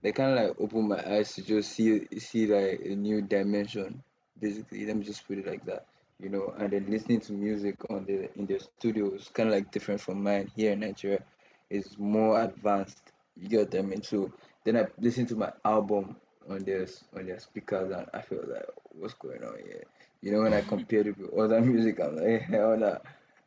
they 0.02 0.10
kind 0.10 0.36
of 0.36 0.44
like 0.44 0.56
open 0.60 0.88
my 0.88 0.98
eyes 1.06 1.34
to 1.34 1.42
just 1.42 1.70
see 1.72 2.08
see 2.18 2.46
like 2.48 2.80
a 2.84 2.96
new 2.96 3.22
dimension. 3.22 4.02
Basically, 4.40 4.86
let 4.86 4.96
me 4.96 5.04
just 5.04 5.26
put 5.28 5.38
it 5.38 5.46
like 5.46 5.64
that 5.66 5.86
you 6.22 6.30
know, 6.30 6.54
and 6.58 6.70
then 6.72 6.86
listening 6.88 7.20
to 7.20 7.32
music 7.32 7.76
on 7.90 8.04
the 8.06 8.30
in 8.38 8.46
the 8.46 8.60
studio 8.60 9.12
is 9.14 9.28
kind 9.28 9.48
of 9.48 9.54
like 9.54 9.70
different 9.72 10.00
from 10.00 10.22
mine 10.22 10.50
here 10.56 10.72
in 10.72 10.80
Nigeria. 10.80 11.20
It's 11.70 11.98
more 11.98 12.40
advanced. 12.42 13.12
You 13.36 13.48
get 13.48 13.72
what 13.72 13.78
I 13.78 13.82
mean? 13.82 14.02
So 14.02 14.32
then 14.64 14.76
I 14.76 14.86
listen 14.98 15.26
to 15.26 15.36
my 15.36 15.52
album 15.64 16.16
on 16.48 16.64
their 16.64 16.86
on 17.16 17.26
their 17.26 17.38
speakers, 17.40 17.90
and 17.92 18.06
I 18.14 18.22
feel 18.22 18.44
like, 18.46 18.66
what's 18.90 19.14
going 19.14 19.44
on 19.44 19.56
here? 19.64 19.84
You 20.22 20.32
know, 20.32 20.42
when 20.42 20.54
I 20.54 20.62
compared 20.62 21.06
it 21.08 21.18
with 21.18 21.32
other 21.34 21.60
music, 21.72 22.00
I'm 22.00 22.16
like, 22.16 22.42
hell 22.42 22.76
nah. 22.76 22.98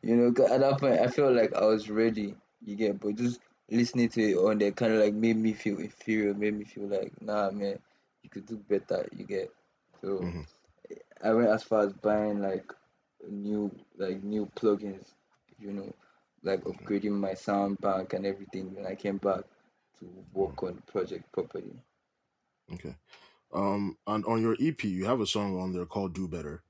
You 0.02 0.16
know, 0.16 0.28
at 0.46 0.60
that 0.60 0.78
point, 0.78 1.00
I 1.00 1.08
felt 1.08 1.34
like 1.34 1.54
I 1.54 1.64
was 1.64 1.88
ready. 1.90 2.36
You 2.64 2.76
get, 2.76 3.00
but 3.00 3.16
just 3.16 3.40
listening 3.70 4.08
to 4.10 4.22
it 4.22 4.36
on 4.36 4.58
there 4.58 4.72
kind 4.72 4.92
of 4.92 5.00
like 5.00 5.14
made 5.14 5.36
me 5.36 5.52
feel 5.52 5.78
inferior, 5.78 6.34
made 6.34 6.54
me 6.58 6.64
feel 6.64 6.86
like, 6.88 7.12
nah, 7.20 7.50
man, 7.50 7.78
you 8.22 8.30
could 8.30 8.46
do 8.46 8.56
better. 8.56 9.06
You 9.16 9.24
get, 9.24 9.50
so. 10.02 10.28
hmm 10.28 10.55
I 11.22 11.32
went 11.34 11.48
as 11.50 11.62
far 11.64 11.86
as 11.86 11.92
buying 11.94 12.40
like 12.40 12.72
new 13.28 13.70
like 13.96 14.22
new 14.22 14.46
plugins, 14.46 15.14
you 15.58 15.72
know, 15.72 15.92
like 16.42 16.62
upgrading 16.64 17.12
my 17.12 17.34
sound 17.34 17.78
bank 17.80 18.12
and 18.14 18.26
everything. 18.26 18.74
When 18.74 18.86
I 18.86 18.94
came 18.94 19.18
back 19.18 19.44
to 20.00 20.24
work 20.32 20.62
on 20.62 20.76
the 20.76 20.82
project 20.82 21.32
properly. 21.32 21.80
Okay. 22.72 22.96
Um, 23.52 23.98
and 24.06 24.24
on 24.26 24.42
your 24.42 24.56
EP, 24.60 24.88
you 24.88 25.06
have 25.06 25.20
a 25.20 25.26
song 25.26 25.58
on 25.60 25.72
there 25.72 25.86
called 25.86 26.14
"Do 26.14 26.28
Better," 26.28 26.64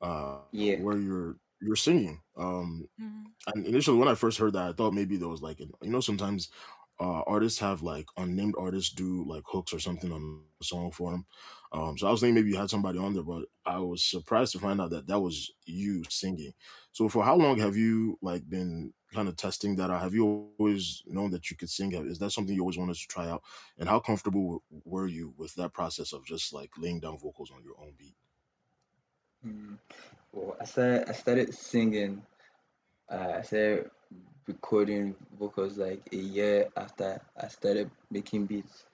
uh, 0.00 0.42
Yeah. 0.52 0.76
where 0.76 0.98
you're 0.98 1.38
you're 1.60 1.76
singing. 1.76 2.22
Um, 2.36 2.88
Mhm. 2.98 3.34
and 3.54 3.66
initially 3.66 3.98
when 3.98 4.08
I 4.08 4.14
first 4.16 4.38
heard 4.38 4.54
that, 4.54 4.68
I 4.70 4.72
thought 4.74 4.94
maybe 4.94 5.16
there 5.16 5.28
was 5.28 5.42
like, 5.42 5.60
an, 5.60 5.72
you 5.82 5.90
know, 5.90 6.00
sometimes 6.00 6.50
uh, 7.00 7.22
artists 7.26 7.58
have 7.58 7.82
like 7.82 8.06
unnamed 8.16 8.54
artists 8.58 8.92
do 8.92 9.24
like 9.26 9.42
hooks 9.46 9.72
or 9.72 9.80
something 9.80 10.12
on 10.12 10.42
a 10.60 10.64
song 10.64 10.90
for 10.92 11.10
them. 11.10 11.26
Um, 11.72 11.98
so 11.98 12.06
I 12.06 12.10
was 12.10 12.20
thinking 12.20 12.36
maybe 12.36 12.50
you 12.50 12.56
had 12.56 12.70
somebody 12.70 12.98
on 12.98 13.14
there, 13.14 13.24
but 13.24 13.46
I 13.66 13.78
was 13.78 14.04
surprised 14.04 14.52
to 14.52 14.60
find 14.60 14.80
out 14.80 14.90
that 14.90 15.08
that 15.08 15.18
was 15.18 15.52
you 15.64 16.04
singing. 16.08 16.52
So 16.92 17.08
for 17.08 17.24
how 17.24 17.34
long 17.34 17.58
have 17.58 17.76
you 17.76 18.16
like 18.22 18.48
been 18.48 18.92
kind 19.12 19.28
of 19.28 19.36
testing 19.36 19.74
that 19.76 19.90
out? 19.90 20.02
Have 20.02 20.14
you 20.14 20.48
always 20.58 21.02
known 21.06 21.30
that 21.32 21.50
you 21.50 21.56
could 21.56 21.70
sing? 21.70 21.92
Is 21.92 22.18
that 22.20 22.30
something 22.30 22.54
you 22.54 22.60
always 22.60 22.78
wanted 22.78 22.96
to 22.96 23.06
try 23.08 23.28
out? 23.28 23.42
And 23.78 23.88
how 23.88 23.98
comfortable 23.98 24.62
w- 24.70 24.82
were 24.84 25.08
you 25.08 25.34
with 25.36 25.54
that 25.56 25.72
process 25.72 26.12
of 26.12 26.24
just 26.24 26.52
like 26.52 26.70
laying 26.78 27.00
down 27.00 27.18
vocals 27.18 27.50
on 27.50 27.64
your 27.64 27.74
own 27.80 27.94
beat? 27.98 28.14
Mm. 29.44 29.78
Well, 30.32 30.56
I 30.60 30.64
started 30.64 31.08
I 31.08 31.12
started 31.12 31.54
singing. 31.54 32.22
Uh, 33.08 33.34
I 33.38 33.42
started 33.42 33.90
recording 34.46 35.14
vocals 35.38 35.78
like 35.78 36.02
a 36.12 36.16
year 36.16 36.68
after 36.76 37.20
I 37.36 37.48
started 37.48 37.90
making 38.10 38.46
beats. 38.46 38.86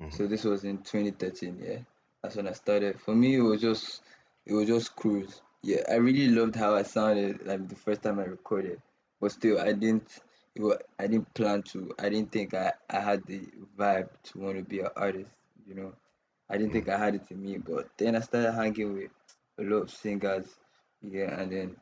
hmm 0.00 0.10
So 0.10 0.26
this 0.26 0.44
was 0.44 0.64
in 0.64 0.78
2013. 0.78 1.58
Yeah, 1.62 1.78
that's 2.22 2.36
when 2.36 2.48
I 2.48 2.52
started. 2.52 3.00
For 3.00 3.14
me, 3.14 3.36
it 3.36 3.40
was 3.42 3.60
just 3.60 4.02
it 4.46 4.52
was 4.54 4.66
just 4.66 4.96
cruise. 4.96 5.42
Yeah, 5.62 5.82
I 5.90 5.94
really 5.96 6.28
loved 6.28 6.56
how 6.56 6.74
I 6.74 6.82
sounded 6.82 7.46
like 7.46 7.68
the 7.68 7.76
first 7.76 8.02
time 8.02 8.18
I 8.20 8.24
recorded, 8.24 8.80
but 9.20 9.32
still 9.32 9.60
I 9.60 9.72
didn't. 9.72 10.20
It 10.54 10.62
was, 10.62 10.78
I 10.98 11.06
didn't 11.06 11.32
plan 11.34 11.62
to. 11.72 11.94
I 11.98 12.08
didn't 12.08 12.32
think 12.32 12.54
I, 12.54 12.72
I 12.90 13.00
had 13.00 13.24
the 13.26 13.40
vibe 13.78 14.08
to 14.24 14.38
want 14.38 14.56
to 14.58 14.62
be 14.64 14.80
an 14.80 14.90
artist. 14.96 15.30
You 15.66 15.74
know, 15.74 15.92
I 16.48 16.56
didn't 16.58 16.72
hmm 16.72 16.84
think 16.84 16.88
I 16.88 16.98
had 16.98 17.14
it 17.14 17.30
in 17.30 17.42
me. 17.42 17.58
But 17.58 17.88
then 17.98 18.16
I 18.16 18.20
started 18.20 18.52
hanging 18.52 18.94
with 18.94 19.10
a 19.58 19.62
lot 19.62 19.82
of 19.82 19.90
singers. 19.90 20.58
Yeah, 21.02 21.40
and 21.40 21.50
then 21.52 21.76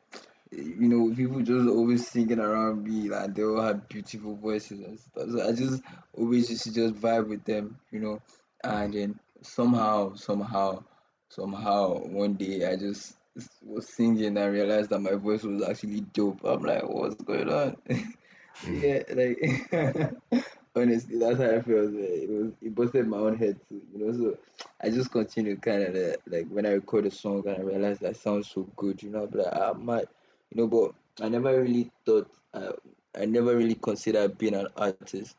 you 0.57 0.87
know 0.87 1.13
people 1.15 1.41
just 1.41 1.67
always 1.69 2.07
singing 2.07 2.39
around 2.39 2.83
me 2.83 3.09
like 3.09 3.33
they 3.35 3.43
all 3.43 3.61
have 3.61 3.87
beautiful 3.89 4.35
voices 4.35 4.79
and 4.81 4.99
stuff. 4.99 5.29
So 5.29 5.47
I 5.47 5.51
just 5.53 5.81
always 6.17 6.49
used 6.49 6.63
to 6.63 6.73
just 6.73 6.95
vibe 6.95 7.27
with 7.27 7.43
them. 7.45 7.77
You 7.91 7.99
know, 7.99 8.21
and 8.63 8.93
then 8.93 9.19
somehow, 9.41 10.15
somehow, 10.15 10.83
somehow, 11.29 11.99
one 11.99 12.33
day 12.33 12.65
I 12.67 12.75
just 12.75 13.17
was 13.65 13.87
singing 13.89 14.25
and 14.25 14.39
I 14.39 14.45
realized 14.45 14.89
that 14.91 14.99
my 14.99 15.13
voice 15.15 15.43
was 15.43 15.63
actually 15.67 16.01
dope. 16.01 16.43
I'm 16.43 16.63
like, 16.63 16.87
what's 16.87 17.15
going 17.17 17.49
on? 17.49 17.75
hmm 17.87 18.11
yeah, 18.69 19.03
like 19.09 20.13
honestly, 20.75 21.17
that's 21.19 21.37
how 21.39 21.45
I 21.49 21.61
felt. 21.61 21.91
Man. 21.91 22.03
It 22.03 22.29
was 22.29 22.51
it 22.61 22.75
busted 22.75 23.07
my 23.07 23.17
own 23.17 23.35
head 23.37 23.59
too, 23.67 23.81
you 23.93 24.05
know. 24.05 24.11
So 24.13 24.37
I 24.81 24.89
just 24.89 25.11
continued 25.11 25.61
kind 25.61 25.83
of 25.83 25.95
like, 25.95 26.17
like 26.27 26.47
when 26.47 26.65
I 26.65 26.71
record 26.71 27.05
a 27.05 27.11
song 27.11 27.43
and 27.47 27.57
I 27.57 27.61
realized 27.61 28.01
that 28.01 28.17
sounds 28.17 28.49
so 28.49 28.63
good, 28.75 29.01
you 29.03 29.09
know. 29.09 29.27
Like, 29.31 29.53
I 29.55 29.73
might, 29.73 30.05
you 30.53 30.61
know, 30.61 30.67
but 30.67 31.25
I 31.25 31.29
never 31.29 31.61
really 31.63 31.91
thought. 32.05 32.31
Uh, 32.53 32.73
I 33.19 33.25
never 33.25 33.57
really 33.57 33.75
considered 33.75 34.37
being 34.39 34.55
an 34.55 34.67
artist 34.77 35.37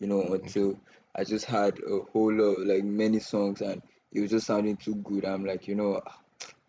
you 0.00 0.08
know, 0.08 0.22
Okay. 0.24 0.34
until 0.34 0.78
I 1.16 1.24
just 1.24 1.46
had 1.46 1.78
a 1.80 2.00
whole 2.12 2.32
lot, 2.34 2.60
like 2.60 2.84
many 2.84 3.20
songs, 3.20 3.62
and 3.62 3.82
it 4.12 4.20
was 4.20 4.30
just 4.30 4.46
sounding 4.48 4.76
too 4.76 4.96
good. 4.96 5.24
I'm 5.26 5.46
like, 5.46 5.68
you 5.68 5.76
know, 5.76 6.02
ah, 6.06 6.20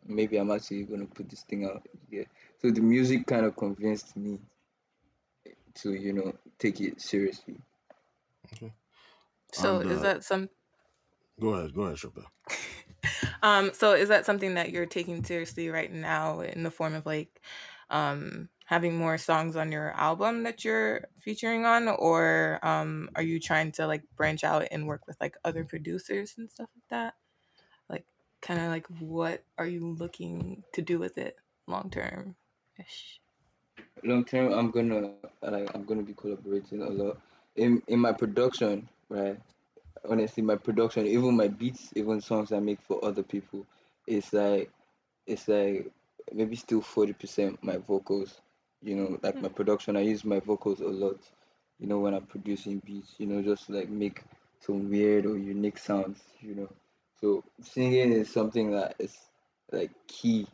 maybe 0.08 0.38
I'm 0.38 0.52
actually 0.52 0.84
gonna 0.86 1.08
put 1.08 1.30
this 1.30 1.44
thing 1.44 1.66
out. 1.66 1.88
Yeah. 2.12 2.26
So 2.62 2.72
the 2.72 2.82
music 2.82 3.28
kind 3.28 3.46
of 3.46 3.58
convinced 3.58 4.18
me 4.18 4.40
to, 5.76 5.94
you 5.94 6.14
know, 6.14 6.34
take 6.60 6.82
it 6.82 7.02
seriously. 7.02 7.58
Okay. 8.54 8.74
So 9.54 9.80
And 9.80 9.82
is 9.82 10.02
uh, 10.02 10.04
that 10.04 10.24
some 10.24 10.50
go 11.40 11.50
ahead, 11.56 11.76
go 11.76 11.84
ahead, 11.84 12.00
Chopin. 12.00 12.26
um 13.44 13.72
so 13.74 13.94
is 13.94 14.10
that 14.10 14.26
something 14.26 14.56
that 14.56 14.72
you're 14.72 14.86
taking 14.88 15.24
seriously 15.24 15.70
right 15.70 15.94
now 15.94 16.42
in 16.42 16.64
the 16.64 16.72
form 16.72 16.96
of 16.96 17.06
like 17.06 17.42
um 17.90 18.50
having 18.66 18.98
more 18.98 19.18
songs 19.18 19.56
on 19.56 19.72
your 19.72 19.92
album 19.92 20.44
that 20.44 20.66
you're 20.66 21.08
featuring 21.22 21.66
on 21.66 21.88
or 21.88 22.60
um 22.64 23.10
are 23.16 23.22
you 23.22 23.40
trying 23.40 23.72
to 23.72 23.86
like 23.86 24.04
branch 24.16 24.44
out 24.44 24.68
and 24.72 24.88
work 24.88 25.06
with 25.08 25.18
like 25.22 25.38
other 25.46 25.64
producers 25.64 26.34
and 26.38 26.50
stuff 26.50 26.70
like 26.76 26.90
that? 26.90 27.14
Like 27.90 28.06
kind 28.42 28.60
of 28.60 28.70
like 28.70 28.88
what 29.00 29.44
are 29.58 29.68
you 29.68 29.88
looking 29.88 30.64
to 30.74 30.82
do 30.82 31.00
with 31.00 31.18
it 31.18 31.38
long 31.68 31.90
term 31.90 32.36
ish? 32.80 33.20
Long 34.04 34.26
term, 34.26 34.52
I'm 34.52 34.72
gonna 34.72 35.12
like 35.42 35.74
I'm 35.76 35.86
gonna 35.86 36.04
be 36.04 36.14
collaborating 36.14 36.82
a 36.82 36.90
lot 36.90 37.20
in 37.56 37.82
in 37.88 38.00
my 38.00 38.12
production, 38.12 38.88
right? 39.10 39.40
Honestly, 40.08 40.44
my 40.44 40.56
production, 40.56 41.08
even 41.08 41.36
my 41.36 41.48
beats, 41.48 41.92
even 41.96 42.22
songs 42.22 42.52
I 42.52 42.60
make 42.60 42.82
for 42.82 43.04
other 43.04 43.24
people, 43.24 43.66
it's 44.06 44.34
like 44.34 44.70
it's 45.26 45.48
like 45.48 45.92
maybe 46.34 46.56
still 46.56 46.82
40% 46.82 47.64
my 47.64 47.78
vocals 47.78 48.42
you 48.82 48.96
know 48.96 49.18
like 49.24 49.40
Hmm. 49.40 49.42
my 49.42 49.50
production. 49.50 49.96
I 49.98 50.02
use 50.02 50.24
my 50.26 50.40
vocals 50.40 50.82
a 50.82 50.88
lot 50.88 51.20
you 51.80 51.88
know 51.88 52.00
when 52.00 52.14
i'm 52.14 52.26
producing 52.26 52.82
beats 52.86 53.16
you 53.20 53.28
know 53.28 53.42
just 53.42 53.70
like 53.70 53.90
make 53.90 54.22
some 54.60 54.90
weird 54.90 55.26
or 55.26 55.38
unique 55.38 55.78
sounds 55.78 56.24
you 56.42 56.56
know. 56.56 56.70
So 57.20 57.44
singing 57.62 58.12
is 58.14 58.30
something 58.30 58.72
that 58.72 58.96
is 59.00 59.18
like 59.72 59.92
key 60.08 60.48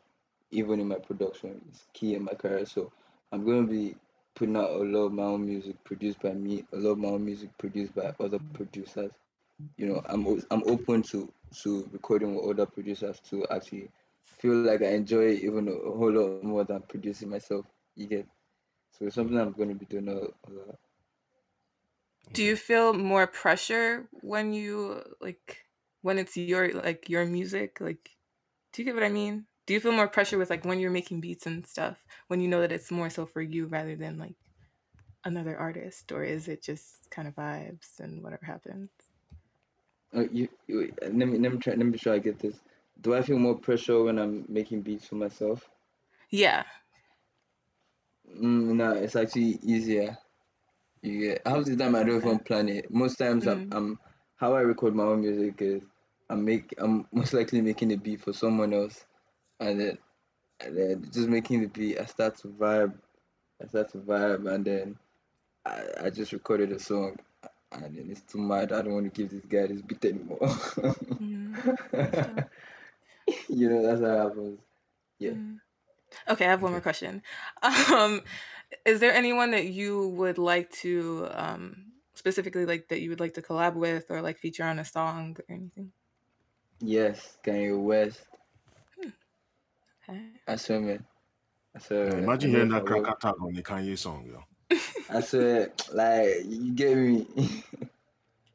even 0.52 0.80
in 0.80 0.88
my 0.88 0.96
production. 0.98 1.62
It's 1.70 1.86
key 1.94 2.16
in 2.16 2.24
my 2.24 2.34
career. 2.34 2.66
So 2.66 2.92
i'm 3.32 3.44
going 3.46 3.66
to 3.66 3.72
be 3.72 3.96
putting 4.36 4.56
out 4.58 4.72
a 4.72 4.78
lot 4.84 5.06
of 5.08 5.14
my 5.14 5.24
own 5.24 5.46
music 5.46 5.84
produced 5.84 6.22
by 6.22 6.34
me 6.34 6.64
a 6.74 6.78
lot 6.78 6.92
of 6.92 6.98
my 7.00 7.10
own 7.10 7.26
music 7.26 7.58
produced 7.58 7.96
by 7.96 8.14
other 8.20 8.40
producers. 8.54 9.12
You 9.78 9.88
know 9.88 10.02
i'm 10.06 10.26
i'm 10.52 10.64
open 10.66 11.02
to 11.04 11.32
to 11.62 11.88
recording 11.92 12.36
with 12.36 12.46
other 12.52 12.66
producers 12.66 13.20
to 13.30 13.46
actually 13.50 13.90
feel 14.26 14.56
like 14.64 14.82
i 14.82 14.92
enjoy 14.94 15.30
even 15.32 15.68
a 15.68 15.72
whole 15.98 16.12
lot 16.12 16.44
more 16.44 16.64
than 16.64 16.82
producing 16.84 17.30
myself 17.30 17.66
you 17.96 18.08
get 18.08 18.28
so 18.92 19.06
it's 19.06 19.16
something 19.16 19.38
i'm 19.40 19.54
going 19.54 19.70
to 19.70 19.76
be 19.76 19.86
doing 19.86 20.08
a, 20.10 20.20
a 20.50 20.52
lot 20.52 20.80
Do 22.34 22.44
you 22.44 22.56
feel 22.56 22.94
more 22.94 23.28
pressure 23.28 24.10
when 24.22 24.54
you 24.54 25.04
like 25.22 25.66
when 26.02 26.18
it's 26.18 26.36
your 26.38 26.72
like 26.74 27.10
your 27.10 27.26
music? 27.26 27.80
Like, 27.82 28.18
do 28.72 28.82
you 28.82 28.86
get 28.86 28.96
what 28.96 29.04
I 29.04 29.10
mean? 29.10 29.48
Do 29.66 29.74
you 29.74 29.80
feel 29.80 29.92
more 29.94 30.08
pressure 30.10 30.38
with 30.38 30.50
like 30.50 30.66
when 30.66 30.80
you're 30.80 30.92
making 30.92 31.22
beats 31.22 31.46
and 31.46 31.66
stuff 31.68 32.06
when 32.28 32.42
you 32.42 32.48
know 32.50 32.62
that 32.62 32.72
it's 32.72 32.92
more 32.92 33.10
so 33.10 33.26
for 33.26 33.42
you 33.42 33.68
rather 33.68 33.96
than 33.96 34.18
like 34.18 34.38
another 35.26 35.58
artist, 35.58 36.12
or 36.12 36.24
is 36.24 36.48
it 36.48 36.64
just 36.64 37.10
kind 37.12 37.28
of 37.28 37.36
vibes 37.36 38.00
and 38.00 38.24
whatever 38.24 38.46
happens? 38.46 38.92
Uh, 40.16 40.26
you, 40.32 40.48
you, 40.68 40.94
let 41.02 41.14
me 41.14 41.38
let 41.40 41.52
me 41.54 41.58
try. 41.58 41.74
Let 41.74 41.86
me 41.86 41.98
sure 41.98 42.14
I 42.14 42.20
get 42.20 42.40
this. 42.40 42.60
Do 43.02 43.14
I 43.16 43.22
feel 43.24 43.40
more 43.40 43.58
pressure 43.60 44.04
when 44.04 44.20
I'm 44.20 44.46
making 44.48 44.82
beats 44.84 45.08
for 45.08 45.16
myself? 45.16 45.70
Yeah. 46.30 46.64
Mm, 48.30 48.76
no, 48.76 48.92
it's 48.94 49.16
actually 49.16 49.60
easier. 49.64 50.18
You 51.02 51.20
get 51.30 51.48
half 51.48 51.66
the 51.66 51.76
time 51.76 51.96
I 51.96 52.04
don't 52.04 52.18
even 52.18 52.40
plan 52.40 52.70
it. 52.70 52.92
Most 52.92 53.18
times 53.18 53.48
I'm, 53.48 53.64
Mm. 53.64 53.72
I'm 53.72 54.00
how 54.36 54.54
I 54.56 54.62
record 54.62 54.96
my 54.96 55.04
own 55.04 55.22
music 55.22 55.62
is 55.62 55.84
I'm 56.30 56.46
make 56.46 56.74
I'm 56.78 57.08
most 57.14 57.34
likely 57.34 57.62
making 57.62 57.92
a 57.94 57.98
beat 57.98 58.22
for 58.22 58.34
someone 58.34 58.74
else, 58.74 59.06
and 59.60 59.80
then 59.80 59.98
and 60.60 60.78
then 60.78 61.04
just 61.12 61.30
making 61.30 61.62
the 61.62 61.68
beat. 61.68 62.00
I 62.00 62.06
start 62.06 62.36
to 62.38 62.48
vibe. 62.50 62.94
I 63.62 63.68
start 63.68 63.90
to 63.92 64.00
vibe, 64.00 64.52
and 64.54 64.66
then 64.66 64.98
I, 65.66 65.84
I 66.06 66.10
just 66.10 66.32
recorded 66.34 66.72
a 66.72 66.80
song, 66.80 67.18
and 67.72 67.96
then 67.98 68.10
it's 68.10 68.22
too 68.22 68.40
mad. 68.40 68.72
I 68.72 68.82
don't 68.82 68.94
want 68.94 69.14
to 69.14 69.22
give 69.22 69.30
this 69.32 69.46
guy 69.46 69.68
this 69.68 69.82
beat 69.82 70.06
anymore. 70.06 70.40
Mm. 71.22 72.46
You 73.50 73.70
know 73.70 73.82
that's 73.82 74.02
how 74.02 74.08
it 74.08 74.24
happens. 74.30 74.60
Yeah. 75.20 75.32
Mm. 75.32 75.60
Okay, 76.30 76.46
I 76.46 76.50
have 76.50 76.62
one 76.62 76.72
more 76.72 76.82
question. 76.82 77.24
Um, 77.92 78.22
is 78.86 79.00
there 79.00 79.14
anyone 79.14 79.52
that 79.52 79.66
you 79.68 80.08
would 80.10 80.38
like 80.38 80.70
to 80.84 81.28
um 81.32 81.92
specifically 82.16 82.66
like 82.66 82.88
that 82.90 83.02
you 83.02 83.10
would 83.10 83.20
like 83.20 83.34
to 83.36 83.42
collab 83.42 83.76
with 83.76 84.10
or 84.10 84.22
like 84.22 84.38
feature 84.40 84.64
on 84.64 84.80
a 84.80 84.86
song 84.86 85.38
or 85.50 85.54
anything? 85.56 85.92
Yes, 86.82 87.38
Kanye 87.44 87.82
West. 87.82 88.26
Okay. 90.10 90.22
I 90.48 90.56
swear, 90.56 90.82
man. 90.82 91.06
I 91.76 91.80
swear. 91.80 92.06
Yeah, 92.06 92.16
man. 92.16 92.24
imagine 92.24 92.52
I 92.52 92.54
hearing 92.56 92.70
that 92.70 92.84
I 92.84 92.86
crack 92.86 93.04
work- 93.04 93.18
attack 93.18 93.42
on 93.42 93.54
the 93.54 93.64
Kanye 93.64 93.98
song, 93.98 94.26
yo. 94.28 94.44
I 95.10 95.22
swear, 95.22 95.72
like 95.94 96.46
you 96.46 96.74
get 96.74 96.98
me. 96.98 97.28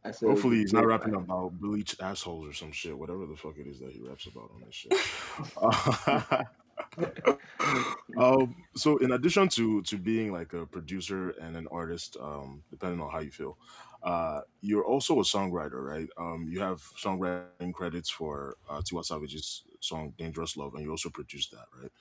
I 0.07 0.13
swear. 0.13 0.33
Hopefully 0.33 0.59
he's 0.59 0.73
not 0.73 0.87
rapping 0.87 1.15
about 1.15 1.59
bleached 1.59 2.01
assholes 2.01 2.49
or 2.49 2.53
some 2.53 2.71
shit, 2.71 2.97
whatever 2.97 3.27
the 3.27 3.37
fuck 3.37 3.59
it 3.59 3.67
is 3.67 3.81
that 3.81 3.91
he 3.91 4.01
raps 4.01 4.27
about 4.27 4.51
on 4.55 4.63
this 4.65 4.75
shit. 4.75 6.47
um, 8.19 8.55
so 8.75 8.99
in 8.99 9.13
addition 9.13 9.49
to 9.49 9.83
to 9.83 9.97
being 9.99 10.33
like 10.33 10.53
a 10.53 10.65
producer 10.67 11.31
and 11.41 11.57
an 11.57 11.67
artist, 11.71 12.17
um, 12.21 12.63
depending 12.71 13.01
on 13.01 13.11
how 13.11 13.19
you 13.19 13.31
feel, 13.31 13.59
uh, 14.03 14.41
you're 14.61 14.85
also 14.85 15.19
a 15.19 15.23
songwriter, 15.23 15.83
right? 15.83 16.09
Um, 16.19 16.47
you 16.49 16.61
have 16.61 16.81
songwriting 17.03 17.73
credits 17.73 18.11
for 18.11 18.57
uh, 18.71 18.81
Tiwa 18.81 19.05
Savage's 19.05 19.65
song 19.81 20.15
"Dangerous 20.17 20.57
Love," 20.57 20.75
and 20.75 20.85
you 20.85 20.91
also 20.91 21.11
produced 21.11 21.51
that, 21.51 21.67
right? 21.81 21.93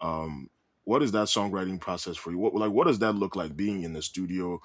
Um, 0.00 0.48
what 0.84 1.02
is 1.02 1.12
that 1.12 1.26
songwriting 1.26 1.78
process 1.78 2.16
for 2.16 2.30
you? 2.30 2.38
What 2.38 2.54
like 2.54 2.72
what 2.72 2.86
does 2.86 2.98
that 3.00 3.14
look 3.14 3.36
like 3.36 3.56
being 3.56 3.82
in 3.82 3.92
the 3.92 4.02
studio, 4.02 4.60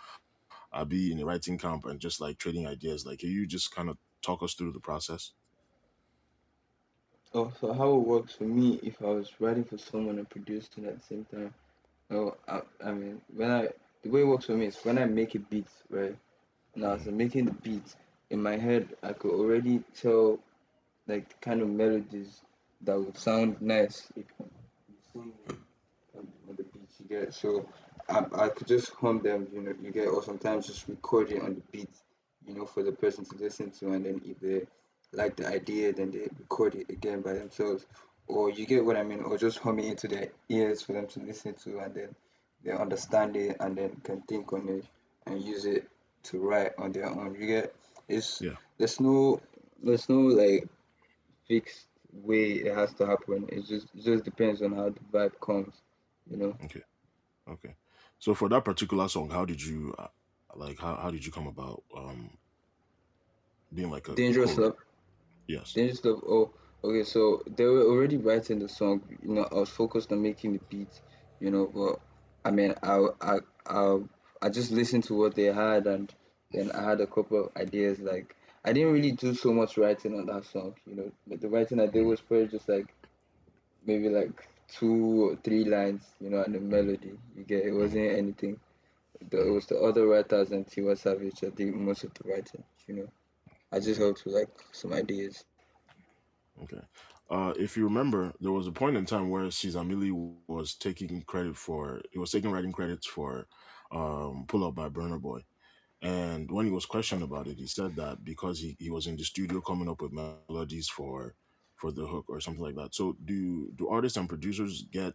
uh, 0.75 0.85
be 0.85 1.11
in 1.11 1.17
the 1.17 1.25
writing 1.25 1.57
camp, 1.57 1.85
and 1.85 1.99
just 1.99 2.21
like 2.21 2.37
trading 2.37 2.67
ideas? 2.67 3.05
Like, 3.05 3.19
can 3.19 3.29
you 3.29 3.47
just 3.47 3.73
kind 3.73 3.89
of 3.89 3.97
talk 4.21 4.43
us 4.43 4.53
through 4.53 4.73
the 4.73 4.79
process? 4.79 5.31
Oh, 7.33 7.51
so 7.59 7.73
how 7.73 7.93
it 7.95 8.07
works 8.07 8.33
for 8.33 8.45
me 8.45 8.79
if 8.83 9.01
I 9.01 9.07
was 9.07 9.29
writing 9.39 9.63
for 9.63 9.77
someone 9.77 10.17
and 10.17 10.29
producing 10.29 10.85
at 10.85 10.97
the 10.99 11.03
same 11.03 11.25
time? 11.25 11.53
No, 12.09 12.37
I, 12.47 12.61
I 12.83 12.91
mean 12.91 13.21
when 13.33 13.51
I 13.51 13.69
the 14.03 14.09
way 14.09 14.21
it 14.21 14.27
works 14.27 14.45
for 14.45 14.53
me 14.53 14.67
is 14.67 14.77
when 14.83 14.97
I 14.97 15.05
make 15.05 15.35
a 15.35 15.39
beat, 15.39 15.67
right? 15.89 16.15
Now 16.75 16.93
as 16.93 17.07
I'm 17.07 17.17
making 17.17 17.45
the 17.45 17.51
beat 17.51 17.95
in 18.29 18.41
my 18.41 18.57
head, 18.57 18.95
I 19.03 19.13
could 19.13 19.31
already 19.31 19.83
tell 19.93 20.39
like 21.07 21.29
the 21.29 21.35
kind 21.41 21.61
of 21.61 21.69
melodies 21.69 22.41
that 22.81 22.97
would 22.99 23.17
sound 23.17 23.61
nice 23.61 24.07
if 24.15 24.25
you 24.39 24.95
sing 25.11 25.33
on 26.17 26.55
the 26.55 26.63
beat 26.63 26.89
you 26.99 27.05
get. 27.09 27.33
So 27.33 27.67
I, 28.07 28.25
I 28.33 28.49
could 28.49 28.67
just 28.67 28.91
hum 28.91 29.21
them, 29.21 29.47
you 29.53 29.61
know, 29.61 29.73
you 29.81 29.91
get, 29.91 30.07
or 30.07 30.21
sometimes 30.23 30.67
just 30.67 30.87
record 30.87 31.31
it 31.31 31.41
on 31.41 31.55
the 31.55 31.61
beat, 31.71 31.89
you 32.47 32.53
know, 32.53 32.65
for 32.65 32.83
the 32.83 32.91
person 32.91 33.25
to 33.25 33.37
listen 33.37 33.71
to, 33.71 33.91
and 33.93 34.05
then 34.05 34.21
if 34.25 34.39
they 34.39 34.65
like 35.11 35.35
the 35.35 35.47
idea, 35.47 35.93
then 35.93 36.11
they 36.11 36.27
record 36.37 36.75
it 36.75 36.89
again 36.89 37.21
by 37.21 37.33
themselves. 37.33 37.85
Or 38.27 38.49
you 38.49 38.65
get 38.65 38.83
what 38.83 38.97
I 38.97 39.03
mean, 39.03 39.21
or 39.21 39.37
just 39.37 39.59
hum 39.59 39.79
it 39.79 39.85
into 39.85 40.07
their 40.07 40.29
ears 40.49 40.81
for 40.81 40.93
them 40.93 41.07
to 41.07 41.19
listen 41.19 41.53
to, 41.63 41.79
and 41.79 41.93
then 41.93 42.15
they 42.63 42.71
understand 42.71 43.35
it, 43.35 43.57
and 43.59 43.75
then 43.77 43.95
can 44.03 44.21
think 44.21 44.51
on 44.53 44.67
it 44.69 44.85
and 45.25 45.41
use 45.43 45.65
it 45.65 45.87
to 46.23 46.39
write 46.39 46.71
on 46.77 46.91
their 46.91 47.05
own. 47.07 47.35
You 47.39 47.47
get, 47.47 47.75
it's 48.07 48.41
Yeah. 48.41 48.55
there's 48.77 48.99
no 48.99 49.41
there's 49.81 50.09
no 50.09 50.19
like 50.19 50.67
fixed 51.47 51.87
way 52.11 52.53
it 52.53 52.75
has 52.75 52.93
to 52.95 53.05
happen. 53.05 53.45
It 53.49 53.65
just 53.65 53.87
it 53.95 54.03
just 54.03 54.23
depends 54.23 54.61
on 54.61 54.73
how 54.73 54.89
the 54.89 54.99
vibe 55.11 55.39
comes, 55.39 55.81
you 56.29 56.37
know. 56.37 56.57
Okay. 56.63 56.81
Okay. 57.47 57.75
So 58.25 58.33
for 58.33 58.49
that 58.49 58.65
particular 58.65 59.07
song, 59.07 59.29
how 59.29 59.45
did 59.45 59.63
you 59.63 59.93
uh, 59.99 60.07
like 60.55 60.79
how, 60.79 60.95
how 60.95 61.11
did 61.11 61.23
you 61.23 61.31
come 61.31 61.45
about 61.45 61.83
um 61.95 62.31
being 63.71 63.91
like 63.91 64.07
a 64.07 64.15
Dangerous 64.15 64.57
Love, 64.57 64.73
Yes. 65.45 65.73
Dangerous 65.73 66.03
Love. 66.03 66.23
Oh, 66.27 66.49
okay. 66.83 67.03
So 67.03 67.43
they 67.55 67.65
were 67.65 67.83
already 67.83 68.17
writing 68.17 68.57
the 68.57 68.67
song. 68.67 69.03
You 69.21 69.35
know, 69.35 69.47
I 69.51 69.53
was 69.53 69.69
focused 69.69 70.11
on 70.11 70.23
making 70.23 70.53
the 70.53 70.59
beat. 70.71 71.01
You 71.39 71.51
know, 71.51 71.69
but 71.71 71.99
I 72.43 72.49
mean, 72.49 72.73
I 72.81 73.05
I 73.21 73.37
I, 73.67 73.99
I 74.41 74.49
just 74.49 74.71
listened 74.71 75.03
to 75.03 75.13
what 75.13 75.35
they 75.35 75.53
had, 75.53 75.85
and 75.85 76.11
then 76.51 76.71
I 76.71 76.81
had 76.81 77.01
a 77.01 77.05
couple 77.05 77.45
of 77.45 77.55
ideas. 77.55 77.99
Like 77.99 78.35
I 78.63 78.73
didn't 78.73 78.93
really 78.93 79.11
do 79.11 79.35
so 79.35 79.53
much 79.53 79.77
writing 79.77 80.17
on 80.17 80.25
that 80.25 80.45
song. 80.45 80.73
You 80.87 80.95
know, 80.95 81.11
but 81.27 81.41
the 81.41 81.47
writing 81.47 81.79
I 81.79 81.85
did 81.85 82.03
was 82.03 82.21
probably 82.21 82.47
just 82.47 82.67
like 82.67 82.91
maybe 83.85 84.09
like 84.09 84.47
two 84.67 85.31
or 85.31 85.35
three 85.43 85.65
lines. 85.65 86.03
You 86.19 86.29
know, 86.29 86.43
and 86.43 86.55
the 86.55 86.59
melody. 86.59 87.13
You 87.35 87.43
get 87.43 87.65
it 87.65 87.71
wasn't 87.73 88.11
anything. 88.11 88.59
The, 89.29 89.47
it 89.47 89.51
was 89.51 89.65
the 89.65 89.79
other 89.79 90.07
writers 90.07 90.51
and 90.51 90.65
Tiwa 90.67 90.97
Savage 90.97 91.39
that 91.41 91.55
did 91.55 91.73
most 91.73 92.03
of 92.03 92.13
the 92.13 92.29
writing. 92.29 92.63
You 92.87 92.95
know, 92.95 93.07
I 93.71 93.79
just 93.79 93.99
helped 93.99 94.25
with 94.25 94.35
like 94.35 94.49
some 94.71 94.93
ideas. 94.93 95.45
Okay. 96.63 96.81
Uh, 97.29 97.53
if 97.57 97.75
you 97.75 97.83
remember, 97.83 98.33
there 98.39 98.51
was 98.51 98.67
a 98.67 98.71
point 98.71 98.95
in 98.95 99.05
time 99.05 99.29
where 99.29 99.45
Cizamili 99.45 100.11
was 100.47 100.75
taking 100.75 101.21
credit 101.23 101.55
for 101.55 102.01
he 102.11 102.19
was 102.19 102.31
taking 102.31 102.51
writing 102.51 102.71
credits 102.71 103.07
for 103.07 103.47
um, 103.91 104.45
"Pull 104.47 104.65
Up" 104.65 104.75
by 104.75 104.89
Burna 104.89 105.19
Boy, 105.19 105.41
and 106.03 106.51
when 106.51 106.65
he 106.65 106.71
was 106.71 106.85
questioned 106.85 107.23
about 107.23 107.47
it, 107.47 107.57
he 107.57 107.65
said 107.65 107.95
that 107.95 108.23
because 108.23 108.59
he, 108.59 108.75
he 108.79 108.91
was 108.91 109.07
in 109.07 109.17
the 109.17 109.23
studio 109.23 109.59
coming 109.59 109.89
up 109.89 110.01
with 110.01 110.11
melodies 110.13 110.87
for 110.87 111.33
for 111.75 111.91
the 111.91 112.05
hook 112.05 112.25
or 112.29 112.39
something 112.39 112.63
like 112.63 112.75
that. 112.75 112.95
So 112.95 113.15
do 113.25 113.71
do 113.75 113.89
artists 113.89 114.17
and 114.17 114.29
producers 114.29 114.85
get 114.91 115.13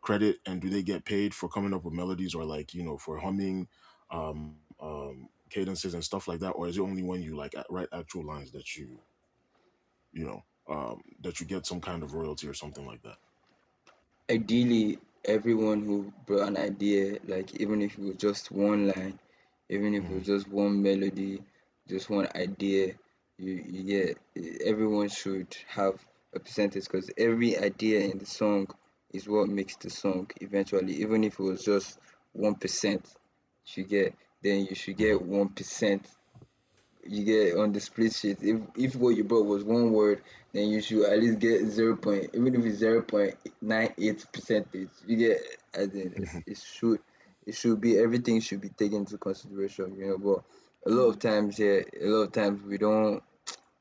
credit, 0.00 0.38
and 0.46 0.60
do 0.60 0.68
they 0.68 0.82
get 0.82 1.04
paid 1.04 1.34
for 1.34 1.48
coming 1.48 1.74
up 1.74 1.84
with 1.84 1.94
melodies 1.94 2.34
or 2.34 2.44
like 2.44 2.74
you 2.74 2.84
know 2.84 2.98
for 2.98 3.18
humming, 3.18 3.68
um, 4.10 4.56
um, 4.80 5.28
cadences 5.50 5.94
and 5.94 6.04
stuff 6.04 6.28
like 6.28 6.40
that, 6.40 6.50
or 6.50 6.68
is 6.68 6.78
it 6.78 6.82
only 6.82 7.02
when 7.02 7.22
you 7.22 7.36
like 7.36 7.54
write 7.70 7.88
actual 7.92 8.24
lines 8.24 8.52
that 8.52 8.76
you 8.76 8.98
you 10.12 10.24
know 10.24 10.42
um, 10.68 11.02
that 11.22 11.40
you 11.40 11.46
get 11.46 11.66
some 11.66 11.80
kind 11.80 12.02
of 12.02 12.14
royalty 12.14 12.48
or 12.48 12.54
something 12.54 12.86
like 12.86 13.02
that. 13.02 13.16
Ideally, 14.30 14.98
everyone 15.24 15.82
who 15.82 16.12
brought 16.26 16.48
an 16.48 16.56
idea, 16.56 17.18
like 17.26 17.54
even 17.60 17.82
if 17.82 17.98
it 17.98 18.04
was 18.04 18.16
just 18.16 18.50
one 18.50 18.88
line, 18.88 19.18
even 19.68 19.94
if 19.94 20.04
it 20.04 20.14
was 20.14 20.26
just 20.26 20.48
one 20.48 20.82
melody, 20.82 21.40
just 21.88 22.10
one 22.10 22.28
idea, 22.34 22.94
you, 23.38 23.64
you 23.66 23.82
get 23.82 24.18
eh, 24.36 24.58
everyone 24.64 25.08
should 25.08 25.56
have 25.68 25.94
a 26.34 26.40
percentage 26.40 26.84
because 26.84 27.10
every 27.16 27.56
idea 27.58 28.00
in 28.00 28.18
the 28.18 28.26
song 28.26 28.66
is 29.12 29.28
what 29.28 29.48
makes 29.48 29.76
the 29.76 29.90
song 29.90 30.30
eventually. 30.40 30.94
Even 30.94 31.24
if 31.24 31.38
it 31.38 31.42
was 31.42 31.64
just 31.64 31.98
one 32.32 32.54
percent, 32.54 33.06
you 33.74 33.84
get 33.84 34.14
then 34.42 34.66
you 34.68 34.74
should 34.74 34.96
get 34.96 35.20
one 35.20 35.48
percent 35.48 36.06
you 37.08 37.24
get 37.24 37.56
on 37.56 37.72
the 37.72 37.80
split 37.80 38.12
sheet. 38.12 38.38
If 38.42 38.60
if 38.76 38.96
what 38.96 39.16
you 39.16 39.24
brought 39.24 39.46
was 39.46 39.64
one 39.64 39.92
word, 39.92 40.22
then 40.52 40.68
you 40.68 40.80
should 40.80 41.04
at 41.04 41.18
least 41.18 41.38
get 41.38 41.66
zero 41.66 41.96
point, 41.96 42.30
even 42.34 42.54
if 42.54 42.64
it's 42.64 42.78
zero 42.78 43.02
point 43.02 43.34
nine 43.60 43.92
eight 43.98 44.24
percentage. 44.32 44.88
You 45.06 45.16
get 45.16 45.40
as 45.74 45.94
in 45.94 46.14
it's, 46.16 46.34
it 46.46 46.58
should 46.58 47.00
it 47.46 47.54
should 47.54 47.80
be 47.80 47.98
everything 47.98 48.40
should 48.40 48.60
be 48.60 48.70
taken 48.70 48.98
into 48.98 49.18
consideration. 49.18 49.96
You 49.96 50.08
know, 50.08 50.18
but 50.18 50.44
a 50.86 50.90
lot 50.90 51.08
of 51.08 51.18
times, 51.18 51.58
yeah, 51.58 51.80
a 52.00 52.06
lot 52.06 52.22
of 52.22 52.32
times 52.32 52.62
we 52.64 52.78
don't 52.78 53.22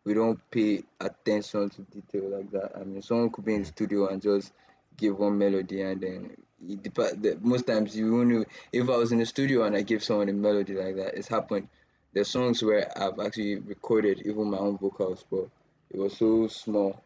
we 0.03 0.13
don't 0.13 0.39
pay 0.51 0.83
attention 0.99 1.69
to 1.69 1.81
detail 1.83 2.29
like 2.29 2.51
that. 2.51 2.71
I 2.75 2.83
mean, 2.83 3.01
someone 3.01 3.31
could 3.31 3.45
be 3.45 3.55
in 3.55 3.61
the 3.61 3.67
studio 3.67 4.07
and 4.07 4.21
just 4.21 4.51
give 4.97 5.17
one 5.17 5.37
melody 5.37 5.81
and 5.81 6.01
then 6.01 6.37
it 6.67 6.83
dep- 6.83 7.21
the, 7.21 7.37
most 7.41 7.67
times 7.67 7.95
you 7.95 8.11
won't 8.11 8.47
if 8.71 8.89
I 8.89 8.97
was 8.97 9.11
in 9.11 9.19
the 9.19 9.25
studio 9.25 9.63
and 9.63 9.75
I 9.75 9.81
give 9.81 10.03
someone 10.03 10.29
a 10.29 10.33
melody 10.33 10.73
like 10.73 10.95
that, 10.97 11.15
it's 11.15 11.27
happened. 11.27 11.67
There's 12.13 12.29
songs 12.29 12.63
where 12.63 12.91
I've 12.97 13.19
actually 13.19 13.57
recorded 13.57 14.21
even 14.25 14.49
my 14.49 14.57
own 14.57 14.77
vocals, 14.77 15.25
but 15.29 15.47
it 15.91 15.99
was 15.99 16.17
so 16.17 16.47
small. 16.47 17.01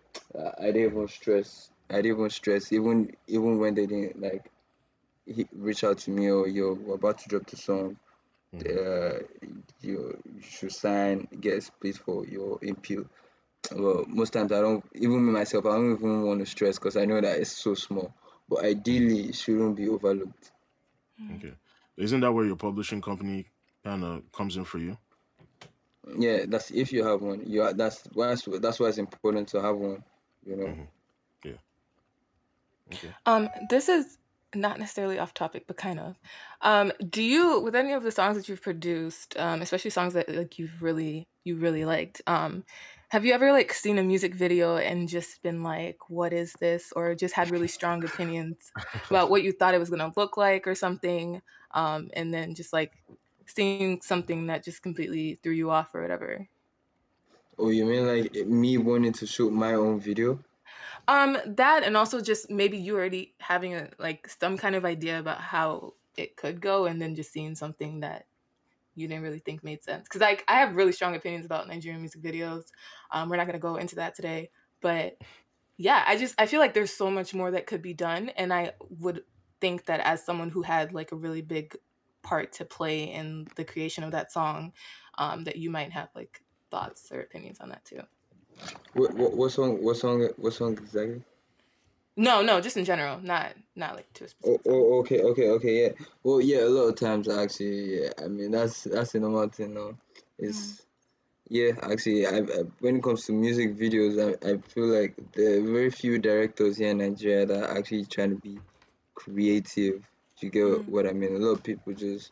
I 0.59 0.67
didn't 0.67 0.91
even 0.91 1.07
stress. 1.07 1.71
I 1.89 1.95
didn't 1.95 2.17
even 2.17 2.29
stress 2.29 2.71
even 2.71 3.15
even 3.27 3.59
when 3.59 3.75
they 3.75 3.85
didn't 3.85 4.21
like 4.21 4.49
reach 5.53 5.83
out 5.83 5.97
to 5.99 6.11
me 6.11 6.29
or 6.29 6.47
yo, 6.47 6.73
we're 6.73 6.95
about 6.95 7.17
to 7.19 7.29
drop 7.29 7.47
the 7.47 7.57
song. 7.57 7.97
Uh, 8.53 9.19
you, 9.81 10.19
you 10.25 10.41
should 10.41 10.71
sign, 10.71 11.27
get 11.39 11.57
a 11.57 11.61
split 11.61 11.95
for 11.97 12.25
your 12.25 12.57
input 12.61 13.07
well, 13.75 14.05
most 14.07 14.33
times 14.33 14.51
I 14.51 14.61
don't 14.61 14.83
even 14.95 15.25
me 15.25 15.31
myself. 15.31 15.65
I 15.65 15.75
don't 15.75 15.93
even 15.93 16.23
want 16.23 16.39
to 16.39 16.45
stress 16.45 16.79
because 16.79 16.97
I 16.97 17.05
know 17.05 17.21
that 17.21 17.39
it's 17.39 17.51
so 17.51 17.73
small. 17.75 18.13
But 18.47 18.63
ideally, 18.65 19.29
it 19.29 19.35
shouldn't 19.35 19.75
be 19.75 19.87
overlooked. 19.87 20.51
Okay. 21.35 21.53
Isn't 21.97 22.21
that 22.21 22.31
where 22.31 22.45
your 22.45 22.55
publishing 22.55 23.01
company 23.01 23.47
kind 23.83 24.03
of 24.03 24.31
comes 24.31 24.57
in 24.57 24.65
for 24.65 24.79
you? 24.79 24.97
Yeah, 26.17 26.45
that's 26.47 26.71
if 26.71 26.91
you 26.91 27.05
have 27.05 27.21
one. 27.21 27.43
You 27.45 27.63
are, 27.63 27.73
that's 27.73 28.03
why 28.13 28.31
it's, 28.31 28.47
that's 28.59 28.79
why 28.79 28.87
it's 28.87 28.97
important 28.97 29.49
to 29.49 29.61
have 29.61 29.75
one. 29.75 30.03
You 30.45 30.55
know. 30.55 30.65
Mhm. 30.65 30.87
Okay. 32.91 33.13
Um, 33.25 33.49
this 33.69 33.87
is 33.87 34.17
not 34.55 34.79
necessarily 34.79 35.19
off 35.19 35.33
topic, 35.33 35.65
but 35.67 35.77
kind 35.77 35.99
of. 35.99 36.17
Um, 36.61 36.91
do 37.07 37.21
you, 37.21 37.59
with 37.61 37.75
any 37.75 37.93
of 37.93 38.03
the 38.03 38.11
songs 38.11 38.37
that 38.37 38.49
you've 38.49 38.61
produced, 38.61 39.37
um, 39.37 39.61
especially 39.61 39.91
songs 39.91 40.13
that 40.13 40.29
like 40.29 40.59
you've 40.59 40.81
really 40.81 41.27
you 41.43 41.55
really 41.57 41.85
liked, 41.85 42.21
um, 42.27 42.63
have 43.09 43.25
you 43.25 43.33
ever 43.33 43.51
like 43.51 43.73
seen 43.73 43.97
a 43.97 44.03
music 44.03 44.35
video 44.35 44.77
and 44.77 45.09
just 45.09 45.41
been 45.41 45.63
like, 45.63 46.09
"What 46.09 46.33
is 46.33 46.53
this?" 46.59 46.91
or 46.95 47.15
just 47.15 47.35
had 47.35 47.49
really 47.51 47.67
strong 47.67 48.03
opinions 48.03 48.71
about 49.09 49.29
what 49.29 49.43
you 49.43 49.51
thought 49.51 49.73
it 49.73 49.79
was 49.79 49.89
gonna 49.89 50.11
look 50.15 50.37
like 50.37 50.67
or 50.67 50.75
something, 50.75 51.41
um, 51.71 52.09
and 52.13 52.33
then 52.33 52.55
just 52.55 52.73
like 52.73 52.93
seeing 53.45 54.01
something 54.01 54.47
that 54.47 54.63
just 54.63 54.83
completely 54.83 55.39
threw 55.43 55.53
you 55.53 55.71
off 55.71 55.93
or 55.95 56.01
whatever? 56.01 56.47
Oh, 57.59 57.69
you 57.69 57.85
mean 57.85 58.07
like 58.07 58.33
me 58.47 58.77
wanting 58.77 59.13
to 59.13 59.27
shoot 59.27 59.51
my 59.51 59.73
own 59.73 59.99
video? 59.99 60.39
Um, 61.09 61.37
that 61.57 61.83
and 61.83 61.97
also 61.97 62.21
just 62.21 62.51
maybe 62.51 62.77
you 62.77 62.95
already 62.95 63.33
having 63.39 63.73
a 63.73 63.89
like 63.97 64.29
some 64.29 64.57
kind 64.59 64.75
of 64.75 64.85
idea 64.85 65.19
about 65.19 65.41
how 65.41 65.95
it 66.15 66.37
could 66.37 66.61
go, 66.61 66.85
and 66.85 67.01
then 67.01 67.15
just 67.15 67.31
seeing 67.33 67.55
something 67.55 68.01
that 68.01 68.27
you 68.95 69.07
didn't 69.07 69.23
really 69.23 69.39
think 69.39 69.63
made 69.63 69.83
sense. 69.83 70.03
Because 70.03 70.21
like 70.21 70.45
I 70.47 70.59
have 70.59 70.75
really 70.75 70.91
strong 70.91 71.15
opinions 71.15 71.45
about 71.45 71.67
Nigerian 71.67 72.01
music 72.01 72.21
videos. 72.21 72.65
Um, 73.11 73.29
we're 73.29 73.37
not 73.37 73.47
gonna 73.47 73.59
go 73.59 73.77
into 73.77 73.95
that 73.95 74.15
today, 74.15 74.51
but 74.81 75.17
yeah, 75.77 76.03
I 76.07 76.17
just 76.17 76.35
I 76.37 76.45
feel 76.45 76.59
like 76.59 76.75
there's 76.75 76.93
so 76.93 77.11
much 77.11 77.33
more 77.33 77.51
that 77.51 77.67
could 77.67 77.81
be 77.81 77.93
done, 77.95 78.29
and 78.29 78.53
I 78.53 78.73
would 78.89 79.23
think 79.61 79.85
that 79.85 80.01
as 80.01 80.25
someone 80.25 80.49
who 80.51 80.61
had 80.63 80.93
like 80.93 81.11
a 81.11 81.17
really 81.17 81.41
big 81.41 81.75
part 82.23 82.53
to 82.53 82.65
play 82.65 83.05
in 83.05 83.47
the 83.55 83.65
creation 83.65 84.03
of 84.03 84.11
that 84.11 84.31
song, 84.31 84.73
um, 85.17 85.45
that 85.45 85.57
you 85.57 85.71
might 85.71 85.91
have 85.93 86.09
like 86.15 86.43
thoughts 86.71 87.11
or 87.11 87.21
opinions 87.21 87.59
on 87.61 87.69
that 87.69 87.85
too. 87.85 88.01
What 88.93 89.13
what, 89.15 89.33
what 89.35 89.51
song? 89.51 89.83
What 89.83 89.97
song? 89.97 90.27
What 90.37 90.53
song 90.53 90.73
exactly? 90.73 91.21
No, 92.17 92.41
no, 92.41 92.59
just 92.59 92.75
in 92.77 92.85
general, 92.85 93.19
not 93.21 93.53
not 93.75 93.95
like 93.95 94.11
to 94.13 94.25
a 94.25 94.27
Oh, 94.27 94.29
specific. 94.29 94.65
song. 94.65 94.73
oh, 94.75 94.99
okay, 94.99 95.21
okay, 95.21 95.49
okay, 95.49 95.81
yeah. 95.83 95.89
Well, 96.23 96.41
yeah, 96.41 96.63
a 96.63 96.69
lot 96.69 96.89
of 96.89 96.95
times 96.95 97.29
actually, 97.29 98.01
yeah. 98.01 98.09
I 98.23 98.27
mean, 98.27 98.51
that's 98.51 98.83
that's 98.83 99.15
a 99.15 99.19
normal 99.19 99.47
thing, 99.49 99.73
no. 99.73 99.95
It's 100.37 100.85
yeah, 101.49 101.71
actually, 101.81 102.27
I, 102.27 102.37
I 102.39 102.63
when 102.79 102.97
it 102.97 103.03
comes 103.03 103.25
to 103.25 103.31
music 103.31 103.75
videos, 103.77 104.19
I, 104.19 104.51
I 104.51 104.57
feel 104.67 104.87
like 104.87 105.15
there 105.33 105.59
are 105.59 105.61
very 105.61 105.89
few 105.91 106.19
directors 106.19 106.77
here 106.77 106.89
in 106.89 106.97
Nigeria 106.99 107.45
that 107.45 107.63
are 107.63 107.77
actually 107.77 108.05
trying 108.05 108.31
to 108.31 108.35
be 108.41 108.59
creative. 109.15 110.01
Do 110.39 110.45
you 110.47 110.51
get 110.51 110.63
Mm. 110.63 110.87
what 110.87 111.07
I 111.07 111.13
mean? 111.13 111.35
A 111.35 111.39
lot 111.39 111.57
of 111.57 111.63
people 111.63 111.93
just, 111.93 112.31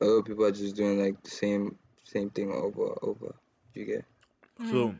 a 0.00 0.04
lot 0.04 0.18
of 0.18 0.24
people 0.24 0.44
are 0.44 0.50
just 0.52 0.76
doing 0.76 1.02
like 1.02 1.22
the 1.22 1.30
same 1.30 1.76
same 2.04 2.30
thing 2.30 2.50
over 2.52 2.94
over. 3.02 3.34
Do 3.74 3.80
you 3.80 3.86
get? 3.86 4.04
So, 4.68 4.94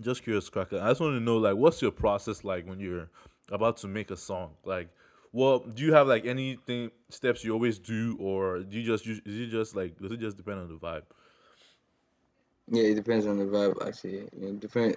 just 0.00 0.22
curious, 0.22 0.48
Cracker. 0.48 0.80
I 0.80 0.88
just 0.88 1.00
want 1.00 1.14
to 1.16 1.20
know, 1.20 1.36
like, 1.38 1.56
what's 1.56 1.80
your 1.82 1.90
process 1.90 2.44
like 2.44 2.66
when 2.66 2.80
you're 2.80 3.10
about 3.50 3.76
to 3.78 3.88
make 3.88 4.10
a 4.10 4.16
song? 4.16 4.52
Like, 4.64 4.88
well, 5.32 5.60
do 5.60 5.82
you 5.84 5.92
have 5.94 6.06
like 6.08 6.26
anything 6.26 6.90
steps 7.10 7.44
you 7.44 7.52
always 7.52 7.78
do, 7.78 8.16
or 8.20 8.60
do 8.60 8.78
you 8.78 8.84
just 8.86 9.06
use? 9.06 9.20
Is 9.24 9.38
it 9.40 9.46
just 9.48 9.76
like 9.76 9.98
does 9.98 10.12
it 10.12 10.20
just 10.20 10.36
depend 10.36 10.60
on 10.60 10.68
the 10.68 10.74
vibe? 10.76 11.02
Yeah, 12.68 12.84
it 12.84 12.94
depends 12.94 13.26
on 13.26 13.38
the 13.38 13.44
vibe 13.44 13.86
actually. 13.86 14.28
You 14.36 14.40
know, 14.40 14.52
different 14.54 14.96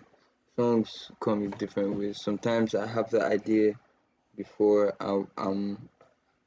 songs 0.58 1.12
come 1.20 1.44
in 1.44 1.52
different 1.52 1.98
ways. 1.98 2.22
Sometimes 2.22 2.76
I 2.76 2.88
have 2.88 3.10
the 3.10 3.24
idea 3.26 3.74
before 4.38 4.94
I 5.00 5.24
um 5.38 5.90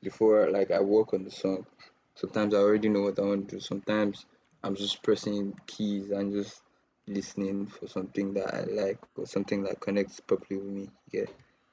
before 0.02 0.50
like 0.50 0.70
I 0.70 0.80
work 0.80 1.14
on 1.14 1.24
the 1.24 1.30
song. 1.30 1.66
Sometimes 2.14 2.54
I 2.54 2.58
already 2.58 2.88
know 2.88 3.02
what 3.02 3.18
I 3.18 3.22
want 3.22 3.48
to 3.50 3.56
do. 3.56 3.60
Sometimes 3.60 4.26
I'm 4.64 4.76
just 4.76 5.02
pressing 5.02 5.54
keys 5.66 6.10
and 6.10 6.32
just 6.32 6.63
listening 7.06 7.66
for 7.66 7.86
something 7.86 8.34
that 8.34 8.54
I 8.54 8.62
like 8.62 8.98
or 9.16 9.26
something 9.26 9.62
that 9.64 9.80
connects 9.80 10.20
properly 10.20 10.60
with 10.60 10.72
me. 10.72 10.90
Yeah. 11.12 11.26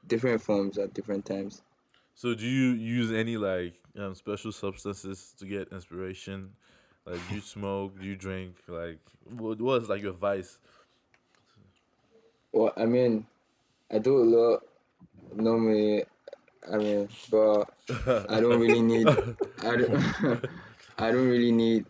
Different 0.08 0.42
forms 0.42 0.78
at 0.78 0.94
different 0.94 1.26
times. 1.26 1.62
So, 2.16 2.34
do 2.34 2.46
you 2.46 2.72
use 2.74 3.12
any 3.12 3.38
like 3.38 3.76
um, 3.98 4.16
special 4.16 4.52
substances 4.52 5.34
to 5.40 5.46
get 5.46 5.72
inspiration? 5.72 6.52
Like, 7.06 7.20
you 7.32 7.42
smoke? 7.42 8.00
Do 8.00 8.06
you 8.06 8.16
drink? 8.16 8.58
Like, 8.68 9.00
what 9.38 9.60
was 9.60 9.90
like 9.90 10.02
your 10.02 10.14
vice? 10.14 10.60
Well, 12.52 12.74
I 12.76 12.86
mean, 12.86 13.26
I 13.92 14.00
do 14.00 14.18
a 14.18 14.26
lot 14.26 14.64
normally. 15.36 16.04
I 16.72 16.78
mean, 16.78 17.10
but 17.30 17.66
I 18.30 18.40
don't 18.40 18.60
really 18.60 18.82
need. 18.94 19.08
I 19.08 19.76
don't. 19.78 20.46
I 21.00 21.12
don't 21.12 21.28
really 21.28 21.52
need. 21.52 21.86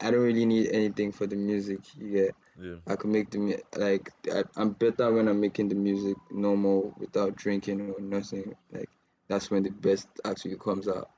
I 0.00 0.10
don't 0.10 0.22
really 0.22 0.46
need 0.46 0.70
anything 0.72 1.12
for 1.12 1.26
the 1.26 1.36
music. 1.36 1.80
Yeah, 1.98 2.30
Yeah. 2.60 2.76
I 2.86 2.96
can 2.96 3.12
make 3.12 3.30
the 3.30 3.62
like. 3.76 4.10
I, 4.32 4.44
I'm 4.56 4.70
better 4.70 5.12
when 5.12 5.28
I'm 5.28 5.40
making 5.40 5.68
the 5.68 5.74
music 5.74 6.16
normal 6.30 6.94
without 6.98 7.36
drinking 7.36 7.90
or 7.96 8.00
nothing. 8.00 8.54
Like 8.72 8.88
that's 9.28 9.50
when 9.50 9.62
the 9.62 9.70
best 9.70 10.08
actually 10.24 10.56
comes 10.56 10.88
out. 10.88 11.10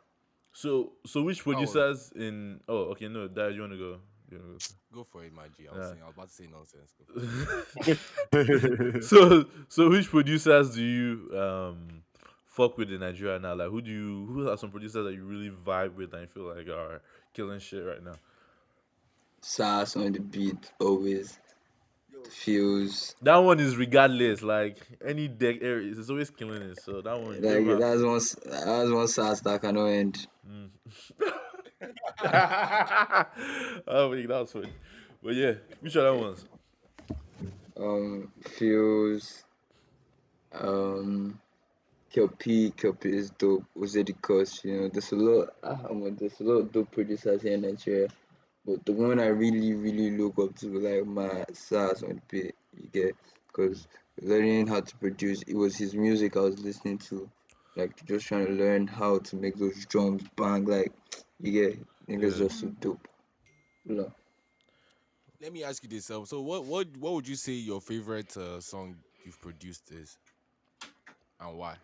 So, 0.52 0.92
so 1.06 1.22
which 1.22 1.40
Oh. 1.40 1.52
producers 1.52 2.10
in? 2.16 2.60
Oh, 2.68 2.90
okay, 2.92 3.06
no, 3.08 3.28
Dad, 3.28 3.54
you 3.54 3.60
wanna 3.60 3.76
go? 3.76 3.98
You 4.30 4.38
wanna 4.38 4.52
go? 4.52 4.58
Go 4.92 5.04
for 5.04 5.24
it, 5.24 5.32
my 5.32 5.44
G. 5.56 5.68
I 5.68 5.76
was, 5.76 5.78
Yeah. 5.78 5.90
saying, 5.92 6.02
I 6.02 6.06
was 6.06 6.14
about 6.14 6.28
to 6.28 6.34
say 6.34 6.48
nonsense. 6.50 6.94
Go 6.98 7.94
for 8.32 8.38
it. 8.96 9.04
so 9.04 9.44
so 9.68 9.90
which 9.90 10.08
producers 10.08 10.74
do 10.74 10.82
you 10.82 11.38
um 11.38 12.02
fuck 12.46 12.76
with 12.78 12.90
in 12.90 13.00
Nigeria 13.00 13.38
now? 13.38 13.54
Like 13.54 13.68
who 13.70 13.80
do 13.80 13.90
you 13.90 14.26
who 14.26 14.48
are 14.50 14.56
some 14.58 14.70
producers 14.70 15.04
that 15.04 15.14
you 15.14 15.24
really 15.24 15.50
vibe 15.50 15.94
with 15.94 16.12
and 16.14 16.22
you 16.22 16.28
feel 16.28 16.54
like 16.54 16.66
are 16.68 17.00
killing 17.34 17.60
shit 17.60 17.84
right 17.86 18.02
now? 18.02 18.14
Sarz 19.42 19.96
on 19.96 20.12
the 20.12 20.20
beat 20.20 20.70
always. 20.80 21.38
Fuse. 22.30 23.14
That 23.22 23.36
one 23.36 23.58
is 23.60 23.76
regardless, 23.76 24.42
like 24.42 24.76
any 25.04 25.28
deck 25.28 25.56
areas, 25.62 25.98
it's 25.98 26.10
always 26.10 26.28
killing 26.30 26.60
it. 26.62 26.78
So 26.82 27.00
that 27.00 27.18
one 27.18 27.32
Like 27.40 27.62
never- 27.62 27.76
that's 27.76 28.02
one. 28.02 28.20
That's 28.52 28.90
one 28.90 29.06
Sarz 29.06 29.42
that 29.44 29.62
cannot 29.62 29.86
end. 29.86 30.26
oh 33.86 34.08
wait, 34.10 34.28
that 34.28 34.40
was 34.40 34.52
funny. 34.52 34.72
But 35.22 35.34
yeah, 35.34 35.54
which 35.80 35.96
other 35.96 36.14
ones? 36.14 36.44
um 37.76 38.30
Fuse, 38.42 39.44
um 40.52 41.38
Kel-P, 42.12 42.72
Kel-P 42.76 43.08
is 43.10 43.30
dope, 43.30 43.64
Was 43.76 43.94
it 43.94 44.06
Ozedikus, 44.06 44.64
you 44.64 44.80
know, 44.80 44.88
there's 44.88 45.12
a 45.12 45.16
lot 45.16 45.50
ah, 45.62 45.78
there's 46.18 46.40
a 46.40 46.44
lot 46.44 46.54
of 46.54 46.72
dope 46.72 46.90
producers 46.90 47.42
here 47.42 47.54
in 47.54 47.62
Nigeria. 47.62 48.08
But 48.68 48.86
the 48.86 48.92
one 48.92 49.20
I 49.20 49.28
really, 49.28 49.74
really 49.74 50.16
look 50.18 50.38
up 50.38 50.54
to 50.56 50.68
like 50.78 51.06
my 51.06 51.44
Sarz 51.52 52.04
on 52.04 52.16
the 52.16 52.22
beat, 52.28 52.56
you 52.76 52.88
get 52.92 53.16
because 53.48 53.88
learning 54.22 54.68
how 54.68 54.80
to 54.82 54.96
produce 54.98 55.42
it 55.44 55.56
was 55.56 55.76
his 55.76 55.94
music 55.96 56.36
I 56.36 56.40
was 56.42 56.60
listening 56.60 56.98
to. 57.10 57.30
Like 57.76 58.04
just 58.06 58.26
trying 58.28 58.46
to 58.46 58.52
learn 58.52 58.86
how 58.86 59.18
to 59.20 59.36
make 59.36 59.56
those 59.56 59.86
drums 59.86 60.24
bang 60.36 60.66
like 60.66 60.92
you 61.40 61.52
get 61.52 61.80
niggas 62.08 62.38
Yeah. 62.38 62.38
just 62.38 62.60
so 62.60 62.68
dope. 62.80 63.08
No. 63.86 64.12
Let 65.40 65.52
me 65.52 65.64
ask 65.64 65.82
you 65.82 65.88
this. 65.88 66.10
Um, 66.10 66.26
so, 66.26 66.40
what 66.42 66.64
what 66.66 66.96
what 66.98 67.14
would 67.14 67.28
you 67.28 67.36
say 67.36 67.52
your 67.52 67.80
favorite 67.80 68.36
uh, 68.36 68.60
song 68.60 68.96
you've 69.24 69.40
produced 69.40 69.90
is, 69.92 70.18
and 71.40 71.56
why? 71.56 71.76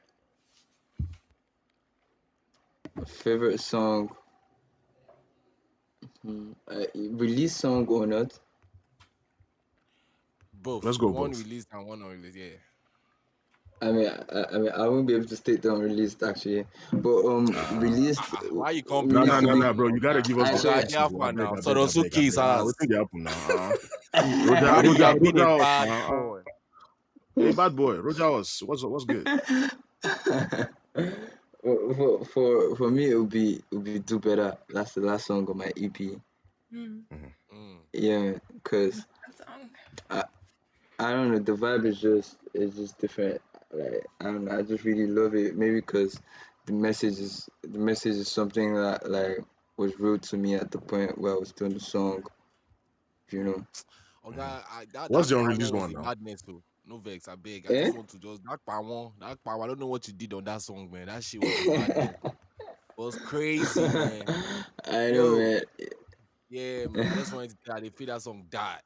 Favorite 3.07 3.61
song. 3.61 4.15
Hmm, 6.25 6.53
uh, 6.69 6.85
release 6.95 7.55
song 7.57 7.87
or 7.89 8.07
not? 8.07 8.39
Both. 10.55 10.85
Let's 10.85 10.97
go 10.97 11.13
One 11.13 11.31
both. 11.31 11.45
released 11.45 11.69
and 11.73 11.87
one 11.87 12.01
unreleased. 12.03 12.37
Yeah. 12.37 12.57
I 13.83 13.93
mean, 13.93 14.09
I, 14.09 14.45
I 14.53 14.59
mean, 14.59 14.71
I 14.71 14.89
won't 14.89 15.07
be 15.07 15.15
able 15.15 15.27
to 15.27 15.37
state 15.37 15.63
the 15.63 15.75
unreleased 15.75 16.23
actually, 16.23 16.67
but 16.93 17.27
um, 17.27 17.47
released. 17.81 18.23
Why 18.51 18.71
you 18.71 18.83
come 18.83 19.09
No, 19.11 19.21
released 19.21 19.41
no, 19.41 19.41
to 19.41 19.47
no, 19.47 19.55
no, 19.55 19.75
bro. 19.75 19.89
You 19.89 20.01
gotta 20.01 20.23
give 20.23 20.39
us 20.39 20.49
I 20.49 20.53
the 20.53 20.59
swear. 20.59 20.81
facts. 20.81 20.93
Yeah, 20.93 21.09
bro. 21.09 21.21
for 21.21 21.29
I 21.29 21.33
now. 21.33 21.57
So 21.61 21.71
I 21.71 21.75
don't 21.75 21.91
beg, 21.95 22.13
so 22.13 22.19
I 22.19 22.23
kiss 22.23 22.37
beg. 22.37 22.45
Nah, 22.45 22.61
us. 22.61 22.65
What 22.65 22.77
thing 22.79 22.89
dey 22.89 22.97
happen 22.97 23.25
now? 23.25 23.75
Uh, 24.17 24.25
Why 24.43 24.63
Roger, 24.63 24.67
Roger, 24.83 25.05
have 25.07 25.21
been 25.21 25.39
a 25.39 25.47
Roger, 25.47 25.59
bad 25.59 25.89
uh, 25.91 26.07
boy? 26.07 26.43
Hey, 27.39 27.53
bad 27.53 27.77
boy, 27.77 27.97
Roger 27.99 28.31
was 28.31 28.63
what's 28.65 28.85
what's 28.85 29.05
good? 29.05 29.31
for, 31.65 31.95
for 31.95 32.25
for 32.25 32.77
for 32.77 32.91
me, 32.91 33.11
it 33.11 33.17
would 33.17 33.31
be 33.31 33.55
it 33.55 33.75
would 33.75 33.85
be 33.85 33.99
do 33.99 34.19
better. 34.19 34.57
That's 34.69 34.93
the 34.93 35.01
last 35.01 35.27
song 35.27 35.49
on 35.49 35.57
my 35.57 35.73
EP. 35.77 35.99
Mm. 36.73 37.03
Mm. 37.11 37.77
Yeah, 37.93 38.33
cause 38.63 39.07
Song. 39.37 39.71
I 40.99 41.11
don't 41.11 41.33
know, 41.33 41.39
the 41.39 41.53
vibe 41.53 41.87
is 41.87 42.01
just 42.01 42.37
it's 42.53 42.77
just 42.77 42.99
different. 42.99 43.41
Like 43.73 44.07
I 44.21 44.25
don't 44.25 44.45
know, 44.45 44.59
I 44.59 44.63
just 44.63 44.85
really 44.85 45.07
love 45.07 45.35
it. 45.35 45.57
Maybe 45.57 45.77
because 45.77 46.21
the 46.67 46.73
message 46.73 47.19
is 47.19 47.49
the 47.63 47.79
message 47.79 48.17
is 48.17 48.31
something 48.31 48.75
that 48.75 49.11
like 49.11 49.39
was 49.77 49.99
real 49.99 50.19
to 50.19 50.37
me 50.37 50.55
at 50.55 50.71
the 50.71 50.79
point 50.79 51.19
where 51.19 51.33
I 51.33 51.37
was 51.37 51.53
doing 51.53 51.73
the 51.73 51.81
song. 51.81 52.25
You 53.31 53.45
know. 53.45 53.67
Oga, 54.25 54.41
I, 54.41 54.85
that, 54.93 55.11
What's 55.11 55.29
that 55.29 55.37
the 55.37 55.41
Power 55.41 55.51
unreleased 55.51 55.73
one 55.73 55.93
now? 55.93 56.03
madness 56.03 56.43
though. 56.43 56.63
No 56.87 56.99
vex, 56.99 57.29
I 57.29 57.37
beg. 57.37 57.67
I 57.67 57.73
Eh? 57.73 57.75
just 57.75 57.95
want 57.95 58.09
to 58.11 58.19
just 58.19 58.43
that 58.45 58.61
power, 58.67 59.13
that 59.21 59.43
power. 59.45 59.65
I 59.65 59.67
don't 59.69 59.81
know 59.81 59.87
what 59.87 60.07
you 60.09 60.15
did 60.15 60.35
on 60.35 60.45
that 60.45 60.63
song, 60.63 60.91
man. 60.91 61.07
That 61.07 61.25
shit 61.25 61.41
was 61.41 61.59
the. 61.59 61.71
It 62.97 63.03
was 63.03 63.17
crazy, 63.17 63.89
man. 63.89 64.35
I 64.87 65.13
know, 65.13 65.29
Yo. 65.29 65.31
man. 65.31 65.63
Yeah, 66.49 66.87
man. 66.89 67.07
I 67.11 67.15
just 67.17 67.33
wanted 67.33 67.51
to 67.51 67.57
tell 67.65 67.77
you, 67.77 67.83
they 67.83 67.89
feel 67.91 68.07
that 68.09 68.23
song 68.23 68.47
died. 68.49 68.83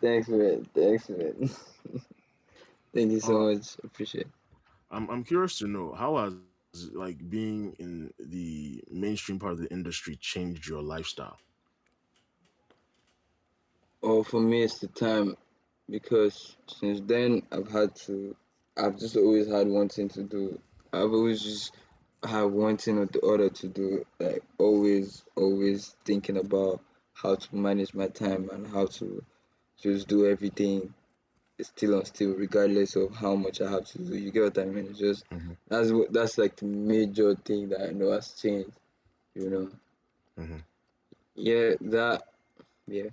Thanks, 0.00 0.28
man. 0.28 0.66
Thanks, 0.74 1.08
man. 1.08 1.48
Thank 2.94 3.12
you 3.12 3.20
so 3.20 3.34
Uh, 3.34 3.38
much. 3.38 3.76
Appreciate. 3.84 4.26
it. 4.26 4.32
I'm 4.90 5.08
I'm 5.10 5.24
curious 5.24 5.58
to 5.58 5.66
know 5.66 5.92
how 5.92 6.16
has 6.16 6.34
like 6.48 6.80
being 6.82 7.28
in 7.34 7.68
the 7.74 8.38
mainstream 8.90 9.02
part 9.02 9.14
of 9.14 9.22
the 9.22 9.32
industry 9.32 9.82
changed 9.82 10.32
your 10.32 10.82
lifestyle. 10.82 11.12
Oh, 14.02 14.22
for 14.22 14.40
me, 14.40 14.62
it's 14.62 14.78
the 14.78 14.88
time 14.88 15.36
because 15.92 16.56
since 16.66 17.00
then 17.06 17.42
I've 17.52 17.70
had 17.70 17.94
to. 18.06 18.34
I've 18.76 18.98
just 18.98 19.16
always 19.16 19.46
had 19.46 19.68
one 19.68 19.90
thing 19.90 20.08
to 20.10 20.22
do. 20.22 20.58
I've 20.92 21.12
always 21.12 21.42
just 21.42 21.72
had 22.24 22.44
one 22.44 22.78
thing 22.78 22.98
or 22.98 23.04
the 23.06 23.20
other 23.20 23.50
to 23.50 23.68
do. 23.68 24.06
Like 24.18 24.42
always, 24.58 25.22
always 25.36 25.94
thinking 26.06 26.38
about 26.38 26.80
how 27.12 27.34
to 27.34 27.56
manage 27.56 27.92
my 27.92 28.08
time 28.08 28.48
and 28.50 28.66
how 28.66 28.86
to 28.86 29.22
just 29.80 30.08
do 30.08 30.26
everything 30.26 30.94
still 31.60 31.96
on 31.98 32.04
still, 32.06 32.34
regardless 32.34 32.96
of 32.96 33.14
how 33.14 33.34
much 33.34 33.60
I 33.60 33.70
have 33.70 33.84
to 33.88 33.98
do. 33.98 34.16
You 34.16 34.30
get 34.30 34.42
what 34.42 34.58
I 34.58 34.64
mean? 34.64 34.86
It's 34.86 34.98
just 34.98 35.28
Mhm. 35.30 35.56
that's 35.68 35.92
what 35.92 36.12
that's 36.12 36.38
like 36.38 36.56
the 36.56 36.66
major 36.66 37.34
thing 37.34 37.68
that 37.68 37.82
I 37.82 37.92
know 37.92 38.12
has 38.12 38.32
changed. 38.32 38.72
You 39.34 39.50
know? 39.50 39.70
Mhm. 40.38 40.62
Yeah, 41.34 41.74
that. 41.82 42.22
Yeah. 42.86 43.10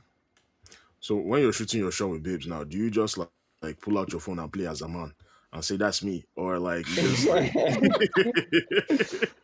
So 0.99 1.15
when 1.15 1.41
you're 1.41 1.53
shooting 1.53 1.81
your 1.81 1.91
show 1.91 2.09
with 2.09 2.23
babes 2.23 2.47
now, 2.47 2.63
do 2.63 2.77
you 2.77 2.89
just 2.89 3.17
like, 3.17 3.29
like 3.61 3.79
pull 3.81 3.97
out 3.97 4.11
your 4.11 4.21
phone 4.21 4.39
and 4.39 4.51
play 4.51 4.67
as 4.67 4.81
a 4.81 4.87
man 4.87 5.13
and 5.53 5.63
say 5.63 5.77
that's 5.77 6.03
me, 6.03 6.25
or 6.35 6.59
like 6.59 6.85
just 6.85 7.27
like 7.27 7.53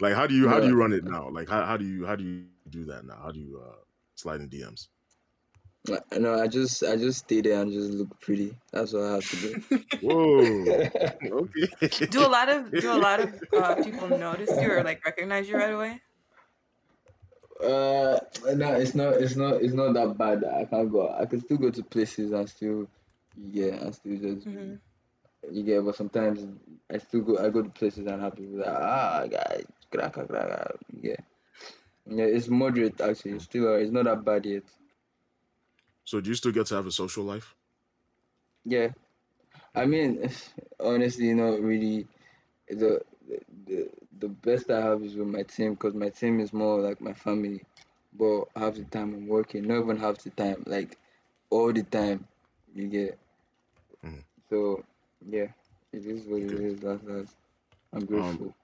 like 0.00 0.14
how 0.14 0.26
do 0.26 0.34
you 0.34 0.48
how 0.48 0.60
do 0.60 0.66
you 0.68 0.76
run 0.76 0.92
it 0.92 1.04
now? 1.04 1.28
Like 1.30 1.48
how, 1.48 1.64
how 1.64 1.76
do 1.76 1.84
you 1.84 2.06
how 2.06 2.16
do 2.16 2.24
you 2.24 2.44
do 2.70 2.84
that 2.86 3.04
now? 3.04 3.18
How 3.22 3.30
do 3.30 3.40
you 3.40 3.60
uh, 3.64 3.76
slide 4.14 4.40
in 4.40 4.48
DMs? 4.48 4.88
I- 5.90 6.18
No, 6.18 6.40
I 6.40 6.46
just 6.46 6.82
I 6.82 6.96
just 6.96 7.20
stay 7.20 7.40
there 7.42 7.60
and 7.60 7.72
just 7.72 7.90
look 7.90 8.18
pretty. 8.20 8.56
That's 8.72 8.92
what 8.92 9.02
I 9.04 9.12
have 9.14 9.30
to 9.30 9.36
do. 9.36 9.62
Whoa. 10.00 10.88
okay. 11.82 12.06
Do 12.06 12.24
a 12.24 12.28
lot 12.28 12.48
of 12.48 12.70
do 12.72 12.92
a 12.92 12.96
lot 12.96 13.20
of 13.20 13.34
uh, 13.52 13.74
people 13.82 14.08
notice 14.08 14.50
you 14.60 14.72
or 14.72 14.82
like 14.82 15.04
recognize 15.04 15.48
you 15.48 15.56
right 15.56 15.72
away? 15.74 16.00
Uh, 17.64 18.18
no, 18.54 18.72
it's 18.74 18.94
not 18.94 19.14
it's 19.14 19.36
not 19.36 19.62
it's 19.62 19.74
not 19.74 19.94
that 19.94 20.16
bad. 20.18 20.44
I 20.44 20.64
can't 20.64 20.90
go. 20.90 21.08
I 21.12 21.26
can 21.26 21.40
still 21.40 21.56
go 21.56 21.70
to 21.70 21.82
places 21.82 22.32
and 22.32 22.48
still, 22.48 22.88
yeah, 23.36 23.74
and 23.76 23.94
still 23.94 24.16
just 24.18 24.44
be- 24.44 24.50
Mhm. 24.52 24.78
you 25.52 25.62
get. 25.64 25.84
But 25.84 25.96
sometimes 25.96 26.46
I 26.90 26.98
still 26.98 27.22
go. 27.22 27.38
I 27.38 27.50
go 27.50 27.62
to 27.62 27.70
places 27.70 28.06
and 28.06 28.20
have 28.22 28.36
people 28.36 28.58
that 28.58 28.68
ah 28.68 29.26
guy, 29.26 29.64
kraka 29.90 30.26
kraka. 30.26 30.78
Yeah, 31.02 31.16
yeah. 32.06 32.24
It's 32.24 32.48
moderate 32.48 33.00
actually. 33.00 33.32
It's 33.32 33.44
still 33.44 33.68
uh, 33.68 33.76
it's 33.78 33.92
not 33.92 34.04
that 34.04 34.24
bad 34.24 34.46
yet. 34.46 34.64
So 36.04 36.20
do 36.20 36.28
you 36.30 36.34
still 36.36 36.52
get 36.52 36.66
to 36.66 36.74
have 36.76 36.86
a 36.86 36.92
social 36.92 37.24
life? 37.24 37.54
Yeah, 38.64 38.90
I 39.74 39.86
mean, 39.86 40.28
honestly, 40.80 41.26
you 41.26 41.34
know, 41.34 41.56
really, 41.58 42.06
the 42.68 43.02
the 43.66 43.90
the 44.18 44.28
best 44.28 44.70
I 44.70 44.80
have 44.80 45.02
is 45.02 45.16
with 45.16 45.28
my 45.28 45.42
team 45.42 45.74
because 45.74 45.94
my 45.94 46.10
team 46.10 46.40
is 46.40 46.52
more 46.52 46.80
like 46.80 47.00
my 47.00 47.12
family. 47.14 47.64
But 48.12 48.44
half 48.56 48.74
the 48.74 48.84
time 48.84 49.14
I'm 49.14 49.26
working, 49.28 49.66
not 49.66 49.80
even 49.82 49.96
half 49.98 50.18
the 50.18 50.30
time, 50.30 50.62
like 50.66 50.98
all 51.50 51.72
the 51.72 51.82
time. 51.82 52.28
You 52.74 52.88
get. 52.88 53.18
Mhm. 54.02 54.24
So 54.48 54.84
yeah, 55.26 55.52
it 55.92 56.06
is 56.06 56.26
what 56.26 56.42
it 56.42 56.52
Okay. 56.52 56.56
is. 56.58 56.80
That's, 56.80 57.02
that's 57.04 57.36
I'm 57.92 58.06
grateful. 58.06 58.54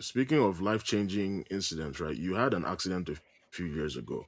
Speaking 0.00 0.38
of 0.38 0.60
life 0.60 0.82
changing 0.84 1.42
incidents, 1.50 2.00
right? 2.00 2.16
You 2.16 2.34
had 2.34 2.54
an 2.54 2.64
accident 2.64 3.08
a 3.08 3.16
few 3.16 3.66
years 3.66 3.96
ago. 3.96 4.26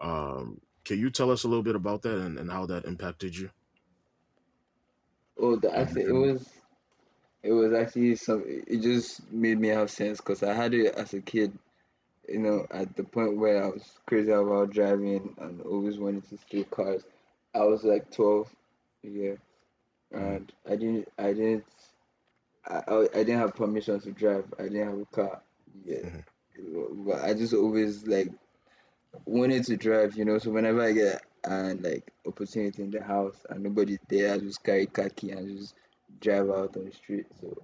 Um, 0.00 0.60
can 0.84 0.98
you 0.98 1.10
tell 1.10 1.30
us 1.30 1.44
a 1.44 1.48
little 1.48 1.62
bit 1.62 1.76
about 1.76 2.02
that 2.02 2.18
and, 2.18 2.38
and 2.38 2.50
how 2.50 2.66
that 2.66 2.84
impacted 2.84 3.36
you? 3.36 3.50
Oh, 5.38 5.56
the 5.56 5.74
accident. 5.74 6.08
It 6.08 6.12
was. 6.12 6.55
It 7.42 7.52
was 7.52 7.72
actually 7.72 8.16
some. 8.16 8.44
It 8.46 8.80
just 8.80 9.30
made 9.32 9.58
me 9.60 9.68
have 9.68 9.90
sense 9.90 10.18
because 10.18 10.42
I 10.42 10.52
had 10.52 10.74
it 10.74 10.94
as 10.94 11.14
a 11.14 11.20
kid. 11.20 11.56
You 12.28 12.40
know, 12.40 12.66
at 12.72 12.96
the 12.96 13.04
point 13.04 13.36
where 13.36 13.62
I 13.62 13.68
was 13.68 13.88
crazy 14.06 14.32
about 14.32 14.70
driving 14.70 15.34
and 15.38 15.62
always 15.62 15.96
wanted 15.98 16.28
to 16.28 16.38
steal 16.38 16.64
cars. 16.64 17.02
I 17.54 17.60
was 17.60 17.84
like 17.84 18.10
twelve, 18.10 18.50
yeah, 19.02 19.34
mm. 20.12 20.36
and 20.36 20.52
I 20.68 20.70
didn't. 20.76 21.08
I 21.18 21.32
didn't. 21.32 21.64
I, 22.68 22.82
I, 23.14 23.18
didn't 23.18 23.38
have 23.38 23.54
permission 23.54 24.00
to 24.00 24.10
drive. 24.10 24.44
I 24.58 24.64
didn't 24.64 24.88
have 24.88 24.98
a 24.98 25.04
car. 25.06 25.40
Yeah, 25.84 25.98
mm-hmm. 26.58 27.08
but 27.08 27.22
I 27.22 27.32
just 27.32 27.54
always 27.54 28.06
like 28.08 28.32
wanted 29.24 29.64
to 29.66 29.76
drive. 29.76 30.16
You 30.16 30.24
know, 30.24 30.38
so 30.38 30.50
whenever 30.50 30.82
I 30.82 30.92
get 30.92 31.22
and 31.44 31.82
like 31.82 32.12
opportunity 32.26 32.82
in 32.82 32.90
the 32.90 33.02
house 33.02 33.36
and 33.48 33.62
nobody 33.62 33.98
there, 34.08 34.34
I 34.34 34.38
just 34.38 34.64
carry 34.64 34.86
car 34.86 35.08
key 35.10 35.30
and 35.30 35.58
just 35.58 35.74
drive 36.20 36.50
out 36.50 36.76
on 36.76 36.84
the 36.86 36.92
street. 36.92 37.26
So 37.40 37.56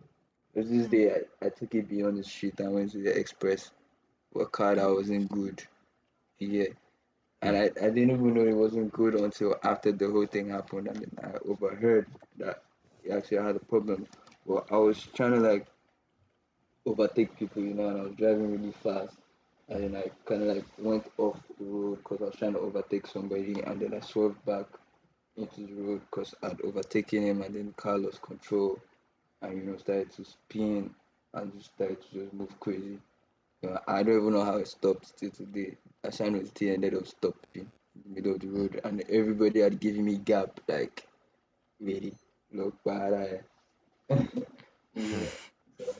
there's 0.55 0.69
this 0.69 0.87
hmm. 0.87 0.93
day 0.93 1.11
I, 1.11 1.47
I 1.47 1.49
took 1.49 1.75
it 1.75 1.89
beyond 1.89 2.19
the 2.19 2.25
street 2.25 2.59
and 2.61 2.75
went 2.75 2.93
to 2.93 2.99
the 2.99 3.17
express. 3.17 3.71
A 4.39 4.47
car 4.47 4.75
that 4.75 4.89
wasn't 4.89 5.31
good. 5.31 5.63
Yeah. 6.39 6.67
And 7.43 7.57
hmm. 7.57 7.63
I, 7.63 7.87
I 7.87 7.91
didn't 7.91 8.11
even 8.11 8.35
know 8.35 8.47
it 8.47 8.57
wasn't 8.57 8.93
good 8.93 9.15
until 9.15 9.57
after 9.63 9.93
the 9.93 10.11
whole 10.11 10.27
thing 10.27 10.51
happened. 10.51 10.89
I 10.89 10.99
mean, 10.99 11.11
I 11.23 11.37
overheard 11.49 12.07
that 12.39 12.63
he 13.03 13.11
actually 13.11 13.39
had 13.39 13.57
a 13.57 13.61
problem. 13.61 14.07
But 14.47 14.67
I 14.71 14.77
was 14.77 15.07
trying 15.15 15.33
to 15.33 15.41
like 15.41 15.67
overtake 16.87 17.37
people, 17.39 17.63
you 17.63 17.75
know, 17.75 17.89
and 17.89 18.01
I 18.01 18.03
was 18.05 18.15
driving 18.17 18.53
really 18.53 18.75
fast. 18.83 19.17
And 19.69 19.85
then 19.85 19.97
I 19.97 20.11
kind 20.29 20.43
of 20.43 20.57
like 20.57 20.65
went 20.79 21.11
off 21.19 21.39
the 21.59 21.65
road 21.65 21.99
because 22.03 22.21
I 22.21 22.25
was 22.25 22.35
trying 22.37 22.53
to 22.55 22.59
overtake 22.59 23.07
somebody. 23.07 23.61
And 23.65 23.81
then 23.81 23.95
I 23.95 24.01
swerved 24.01 24.45
back 24.45 24.67
into 25.37 25.67
the 25.67 25.75
road 25.75 26.03
because 26.11 26.35
I'd 26.43 26.61
overtaken 26.63 27.23
him. 27.23 27.43
And 27.43 27.55
then 27.55 27.67
the 27.69 27.73
car 27.73 27.99
lost 27.99 28.23
control 28.23 28.81
and, 29.43 29.57
you 29.57 29.65
know, 29.65 29.77
started 29.79 30.11
to 30.13 30.25
spin 30.25 30.95
and 31.35 31.53
just 31.55 31.75
started 31.75 32.01
to 32.03 32.09
just 32.21 32.33
move 32.35 32.59
crazy. 32.61 33.01
You 33.63 33.71
know, 33.71 33.81
I 33.89 34.03
don't 34.03 34.19
even 34.21 34.33
know 34.35 34.45
how 34.45 34.59
it 34.59 34.69
stopped 34.69 35.17
till 35.19 35.31
today. 35.31 35.77
I 36.05 36.11
signed 36.11 36.37
with 36.37 36.55
T 36.55 36.71
ended 36.71 36.95
up 36.95 37.07
stopping 37.07 37.71
in 37.97 38.03
the 38.05 38.09
middle 38.11 38.35
of 38.35 38.41
the 38.41 38.49
road, 38.49 38.81
and 38.85 39.03
everybody 39.11 39.61
had 39.61 39.81
given 39.81 40.05
me 40.05 40.19
gap 40.19 40.61
like, 40.69 41.07
really, 41.81 42.15
look 42.53 42.83
bad. 42.85 43.15
I, 44.11 44.15
yeah. 44.95 45.27
So, 45.79 45.95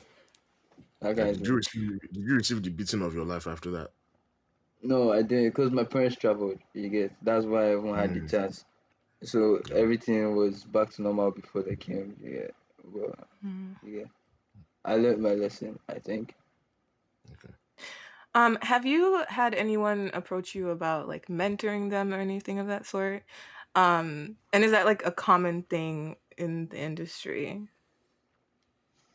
that 1.01 1.15
Yeah, 1.15 1.25
did 1.31 1.45
you 1.47 1.55
receive 1.55 1.99
did 2.11 2.23
you 2.23 2.35
receive 2.35 2.61
the 2.63 2.69
beating 2.69 3.01
of 3.01 3.13
your 3.13 3.25
life 3.25 3.47
after 3.47 3.71
that? 3.71 3.93
no, 4.83 5.11
I 5.11 5.21
didn't 5.23 5.49
because 5.49 5.71
my 5.71 5.83
parents 5.83 6.15
traveled. 6.15 6.59
You 6.73 6.89
get 6.89 7.13
that's 7.23 7.45
why 7.45 7.69
I 7.69 7.77
even 7.77 7.93
had 7.95 8.13
the 8.13 8.21
Mm. 8.21 8.29
chance. 8.29 8.65
So 9.23 9.61
everything 9.71 10.35
was 10.35 10.63
back 10.65 10.91
to 10.91 11.01
normal 11.01 11.31
before 11.31 11.63
they 11.63 11.75
came. 11.75 12.17
Yeah, 12.21 12.49
well, 12.83 13.15
Mhm. 13.41 13.79
yeah. 13.83 14.05
I 14.85 14.95
learned 14.97 15.21
my 15.21 15.33
lesson. 15.33 15.79
I 15.89 15.99
think. 15.99 16.35
Okay. 17.31 17.53
Um, 18.35 18.57
have 18.61 18.85
you 18.85 19.23
had 19.29 19.53
anyone 19.53 20.09
approach 20.13 20.55
you 20.55 20.69
about 20.69 21.07
like 21.07 21.27
mentoring 21.27 21.89
them 21.89 22.13
or 22.13 22.19
anything 22.19 22.59
of 22.59 22.67
that 22.67 22.85
sort? 22.85 23.23
Um, 23.75 24.37
and 24.53 24.63
is 24.63 24.71
that 24.71 24.85
like 24.85 25.05
a 25.05 25.11
common 25.11 25.63
thing 25.63 26.17
in 26.37 26.67
the 26.69 26.77
industry? 26.79 27.69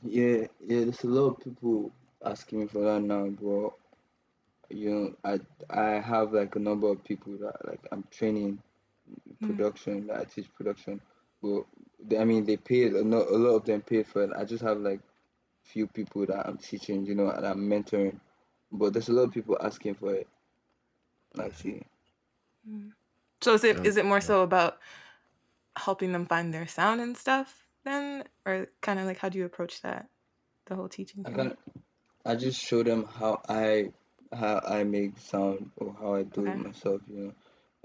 Yeah, 0.03 0.47
yeah, 0.61 0.85
there's 0.85 1.05
a 1.05 1.09
lot 1.09 1.29
of 1.33 1.41
people 1.41 1.93
asking 2.25 2.61
me 2.61 2.67
for 2.67 2.81
that 2.83 3.01
now, 3.03 3.29
but 3.29 3.75
you 4.71 4.91
know, 4.91 5.17
I 5.25 5.41
I 5.71 6.01
have 6.01 6.33
like 6.33 6.57
a 6.57 6.61
number 6.61 6.89
of 6.89 7.05
people 7.05 7.37
that 7.39 7.67
like 7.67 7.87
I'm 7.93 8.05
training 8.11 8.63
Mm. 8.63 8.68
Mm. 9.43 9.47
production, 9.47 10.07
that 10.09 10.21
I 10.21 10.25
teach 10.25 10.53
production, 10.55 11.01
but 11.43 11.65
they, 12.03 12.19
I 12.19 12.25
mean 12.25 12.45
they 12.45 12.57
paid 12.57 12.95
a, 12.95 13.05
no, 13.05 13.23
a 13.23 13.37
lot 13.37 13.57
of 13.57 13.65
them 13.65 13.83
paid 13.83 14.07
for 14.07 14.23
it. 14.25 14.31
I 14.37 14.45
just 14.45 14.63
have 14.63 14.79
like 14.79 15.01
few 15.63 15.87
people 15.87 16.27
that 16.27 16.47
I'm 16.47 16.59
teaching, 16.59 17.05
you 17.07 17.15
know, 17.15 17.31
and 17.31 17.47
I'm 17.47 17.69
mentoring, 17.69 18.19
but 18.73 18.93
there's 18.93 19.09
a 19.09 19.13
lot 19.13 19.25
of 19.25 19.33
people 19.33 19.57
asking 19.61 19.95
for 19.95 20.15
it. 20.15 20.29
Actually, 21.39 21.83
mm. 22.69 22.91
So 23.41 23.55
is 23.55 23.65
it 23.65 23.77
Yeah. 23.77 23.83
is 23.85 23.97
it 23.97 24.05
more 24.05 24.21
so 24.21 24.43
about 24.43 24.79
helping 25.77 26.13
them 26.13 26.27
find 26.27 26.53
their 26.53 26.67
sound 26.67 27.01
and 27.01 27.17
stuff 27.17 27.67
then, 27.85 28.25
or 28.45 28.67
kind 28.81 28.99
of 28.99 29.07
like 29.07 29.19
how 29.19 29.29
do 29.29 29.39
you 29.39 29.45
approach 29.45 29.83
that, 29.83 30.09
the 30.67 30.75
whole 30.75 30.89
teaching 30.89 31.25
I 31.25 31.31
thing? 31.31 31.37
can 31.37 31.57
I 32.27 32.35
just 32.35 32.61
show 32.61 32.83
them 32.83 33.05
how 33.05 33.41
I 33.49 33.93
how 34.33 34.61
I 34.67 34.85
make 34.85 35.19
sound 35.19 35.71
or 35.77 35.95
how 35.99 36.15
I 36.15 36.23
do 36.25 36.47
it 36.47 36.57
myself, 36.57 37.01
you 37.09 37.17
know, 37.21 37.33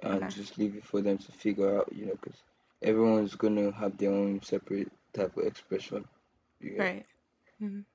and 0.04 0.30
Okay. 0.30 0.30
just 0.30 0.58
leave 0.58 0.76
it 0.76 0.86
for 0.86 1.02
them 1.02 1.18
to 1.20 1.32
figure 1.34 1.78
out, 1.80 1.92
you 1.94 2.08
know, 2.08 2.14
because 2.22 2.44
everyone's 2.84 3.36
gonna 3.36 3.72
have 3.74 3.98
their 3.98 4.12
own 4.12 4.42
separate 4.44 4.92
type 5.14 5.38
of 5.38 5.46
expression. 5.46 6.06
You 6.60 6.72
get? 6.72 6.92
Right. 6.92 7.06
Mhm. 7.62 7.86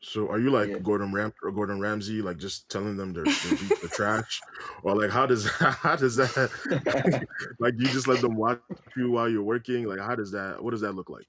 So 0.00 0.28
are 0.30 0.38
you 0.38 0.50
like 0.50 0.70
Yeah. 0.70 0.78
Gordon 0.82 1.12
Ram 1.12 1.32
or 1.42 1.50
Gordon 1.52 1.80
Ramsay, 1.80 2.22
like 2.22 2.38
just 2.38 2.70
telling 2.70 2.96
them 2.96 3.12
they're, 3.12 3.32
they're 3.42 3.52
beat 3.52 3.78
the 3.80 3.88
trash, 3.88 4.44
or 4.82 4.96
like 4.96 5.10
how 5.10 5.26
does 5.26 5.48
how 5.58 5.96
does 5.96 6.16
that 6.16 6.50
like 7.60 7.74
you 7.78 7.88
just 7.88 8.06
let 8.08 8.20
them 8.20 8.36
watch 8.36 8.60
you 8.96 9.10
while 9.10 9.28
you're 9.28 9.42
working? 9.42 9.84
Like 9.86 10.00
how 10.00 10.14
does 10.14 10.32
that? 10.32 10.62
What 10.62 10.70
does 10.72 10.80
that 10.82 10.92
look 10.94 11.10
like? 11.10 11.26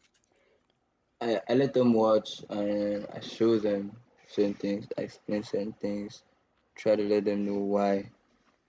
I, 1.21 1.41
I 1.49 1.53
let 1.55 1.73
them 1.73 1.93
watch 1.93 2.43
and 2.49 3.05
I 3.13 3.19
show 3.21 3.57
them 3.59 3.91
certain 4.27 4.53
things, 4.55 4.87
I 4.97 5.01
explain 5.03 5.43
certain 5.43 5.73
things, 5.73 6.23
try 6.75 6.95
to 6.95 7.03
let 7.03 7.25
them 7.25 7.45
know 7.45 7.59
why 7.59 8.11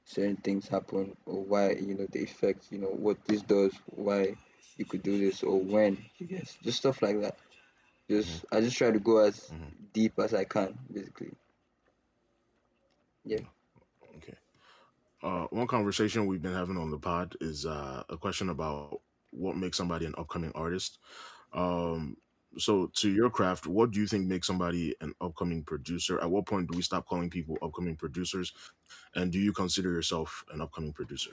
certain 0.09 0.39
things 0.39 0.69
happen 0.69 1.17
or 1.27 1.45
why, 1.45 1.73
you 1.73 1.97
know, 1.99 2.09
the 2.13 2.25
effect, 2.25 2.73
you 2.73 2.81
know, 2.81 2.95
what 3.07 3.25
this 3.27 3.43
does, 3.43 3.75
why 3.97 4.37
you 4.79 4.87
could 4.87 5.05
do 5.05 5.19
this 5.19 5.45
or 5.45 5.61
when, 5.61 5.99
yes, 6.29 6.59
just 6.65 6.79
stuff 6.81 7.03
like 7.03 7.21
that. 7.23 7.39
Just 8.11 8.47
I 8.53 8.61
just 8.61 8.79
try 8.79 8.93
to 8.93 9.01
go 9.01 9.19
as 9.19 9.53
Mhm. 9.53 9.75
deep 9.95 10.19
as 10.19 10.35
I 10.35 10.45
can, 10.45 10.79
basically. 10.93 11.33
Yeah. 13.25 13.47
Okay. 14.19 14.37
Uh, 15.23 15.47
one 15.51 15.67
conversation 15.67 16.27
we've 16.27 16.43
been 16.43 16.55
having 16.55 16.79
on 16.79 16.91
the 16.91 16.99
pod 16.99 17.37
is 17.41 17.67
uh, 17.67 18.05
a 18.09 18.17
question 18.19 18.51
about 18.51 19.03
what 19.31 19.57
makes 19.57 19.77
somebody 19.77 20.07
an 20.07 20.15
upcoming 20.19 20.53
artist. 20.55 20.99
Um, 21.53 22.17
so, 22.57 22.91
to 22.95 23.11
your 23.11 23.31
craft, 23.31 23.67
what 23.67 23.91
do 23.91 24.01
you 24.01 24.07
think 24.07 24.27
makes 24.27 24.47
somebody 24.47 24.95
an 25.01 25.15
upcoming 25.21 25.63
producer? 25.63 26.21
At 26.21 26.31
what 26.31 26.47
point 26.47 26.71
do 26.71 26.77
we 26.77 26.83
stop 26.83 27.07
calling 27.07 27.31
people 27.31 27.59
upcoming 27.63 27.97
producers? 27.97 28.53
And 29.15 29.31
do 29.31 29.39
you 29.39 29.53
consider 29.53 29.91
yourself 29.91 30.45
an 30.53 30.61
upcoming 30.61 30.93
producer? 30.93 31.31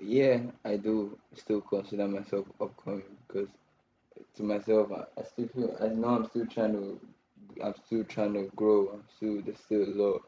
Yeah, 0.00 0.40
I 0.64 0.76
do 0.76 1.18
still 1.34 1.60
consider 1.60 2.06
myself 2.08 2.46
upcoming 2.60 3.02
because 3.26 3.48
to 4.36 4.42
myself, 4.42 4.90
I, 4.92 5.20
I 5.20 5.24
still 5.24 5.48
feel 5.48 5.76
I 5.80 5.88
know 5.88 6.08
I'm 6.08 6.28
still 6.28 6.46
trying 6.46 6.72
to, 6.72 7.00
I'm 7.64 7.74
still 7.86 8.04
trying 8.04 8.34
to 8.34 8.50
grow. 8.54 8.88
I'm 8.88 9.04
still 9.16 9.40
there's 9.42 9.58
still 9.58 9.82
a 9.82 9.94
lot 9.94 10.22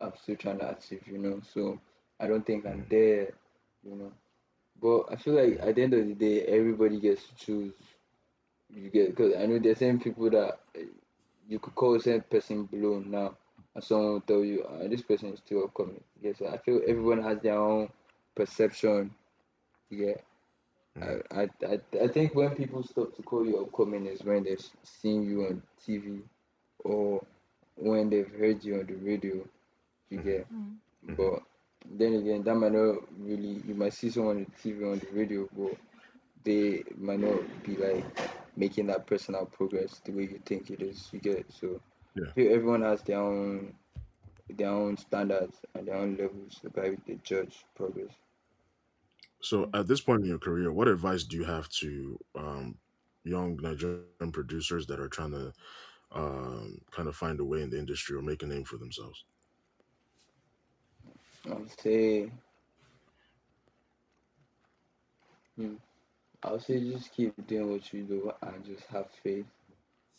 I'm 0.00 0.12
still 0.22 0.36
trying 0.36 0.58
to 0.58 0.70
achieve, 0.70 1.02
you 1.06 1.18
know. 1.18 1.40
So 1.52 1.80
I 2.20 2.26
don't 2.26 2.46
think 2.46 2.66
I'm 2.66 2.82
mm. 2.82 2.88
there, 2.88 3.32
you 3.84 3.96
know. 3.96 4.12
But 4.80 5.04
I 5.10 5.16
feel 5.16 5.34
like 5.34 5.58
at 5.60 5.74
the 5.74 5.82
end 5.82 5.94
of 5.94 6.06
the 6.06 6.14
day, 6.14 6.42
everybody 6.42 7.00
gets 7.00 7.22
to 7.24 7.34
choose. 7.34 7.74
You 8.70 8.90
get 8.90 9.16
because 9.16 9.34
I 9.36 9.46
know 9.46 9.58
there's 9.58 9.78
same 9.78 9.98
people 9.98 10.30
that 10.30 10.60
you 11.48 11.58
could 11.58 11.74
call 11.74 11.96
a 11.96 12.00
certain 12.00 12.24
person 12.30 12.64
below 12.64 13.02
now, 13.04 13.34
and 13.74 13.82
someone 13.82 14.12
will 14.12 14.20
tell 14.20 14.44
you, 14.44 14.62
uh, 14.64 14.86
this 14.86 15.02
person 15.02 15.32
is 15.32 15.40
still 15.44 15.64
upcoming. 15.64 16.02
Yeah, 16.20 16.32
so 16.38 16.48
I 16.48 16.58
feel 16.58 16.80
everyone 16.86 17.22
has 17.22 17.40
their 17.40 17.58
own 17.58 17.88
perception. 18.34 19.10
Yeah. 19.90 20.14
Hmm. 20.96 21.02
I, 21.02 21.40
I, 21.40 21.48
I, 21.66 22.04
I 22.04 22.08
think 22.08 22.34
when 22.34 22.50
people 22.54 22.82
stop 22.82 23.16
to 23.16 23.22
call 23.22 23.46
you 23.46 23.62
upcoming 23.62 24.06
is 24.06 24.22
when 24.22 24.44
they've 24.44 24.64
seen 24.82 25.24
you 25.24 25.46
on 25.46 25.62
TV 25.86 26.20
or 26.80 27.24
when 27.76 28.10
they've 28.10 28.30
heard 28.38 28.62
you 28.62 28.80
on 28.80 28.86
the 28.86 28.94
radio. 28.94 29.42
You 30.10 30.18
hmm. 30.18 30.28
get, 30.28 30.46
hmm. 30.46 31.14
but 31.14 31.42
then 31.86 32.14
again, 32.14 32.42
that 32.42 32.54
might 32.54 32.72
not 32.72 32.96
really. 33.18 33.62
You 33.66 33.74
might 33.74 33.92
see 33.92 34.10
someone 34.10 34.36
on 34.38 34.46
the 34.62 34.70
TV 34.70 34.92
on 34.92 34.98
the 34.98 35.06
radio, 35.12 35.48
but 35.56 35.76
they 36.44 36.82
might 36.96 37.20
not 37.20 37.40
be 37.62 37.76
like 37.76 38.04
making 38.56 38.86
that 38.88 39.06
personal 39.06 39.46
progress 39.46 40.00
the 40.04 40.12
way 40.12 40.22
you 40.22 40.40
think 40.44 40.70
it 40.70 40.82
is. 40.82 41.08
You 41.12 41.20
get 41.20 41.46
so. 41.52 41.80
Yeah. 42.14 42.50
Everyone 42.50 42.82
has 42.82 43.02
their 43.02 43.18
own 43.20 43.74
their 44.50 44.70
own 44.70 44.96
standards 44.96 45.60
and 45.74 45.86
their 45.86 45.96
own 45.96 46.16
levels 46.16 46.60
by 46.74 46.90
which 46.90 47.00
they 47.06 47.18
judge 47.22 47.64
progress. 47.74 48.12
So, 49.40 49.70
at 49.74 49.86
this 49.86 50.00
point 50.00 50.22
in 50.22 50.28
your 50.28 50.38
career, 50.38 50.72
what 50.72 50.88
advice 50.88 51.22
do 51.22 51.36
you 51.36 51.44
have 51.44 51.68
to 51.68 52.18
um, 52.34 52.74
young 53.24 53.56
Nigerian 53.62 54.32
producers 54.32 54.86
that 54.86 54.98
are 54.98 55.08
trying 55.08 55.30
to 55.32 55.52
um, 56.12 56.80
kind 56.90 57.08
of 57.08 57.14
find 57.14 57.38
a 57.38 57.44
way 57.44 57.62
in 57.62 57.70
the 57.70 57.78
industry 57.78 58.16
or 58.16 58.22
make 58.22 58.42
a 58.42 58.46
name 58.46 58.64
for 58.64 58.78
themselves? 58.78 59.24
I 61.48 61.54
would 61.54 61.80
say, 61.80 62.32
hmm, 65.56 65.74
I 66.42 66.52
would 66.52 66.62
say 66.62 66.80
just 66.80 67.12
keep 67.12 67.34
doing 67.46 67.72
what 67.72 67.92
you 67.92 68.04
do 68.04 68.32
and 68.42 68.64
just 68.64 68.86
have 68.86 69.10
faith 69.22 69.46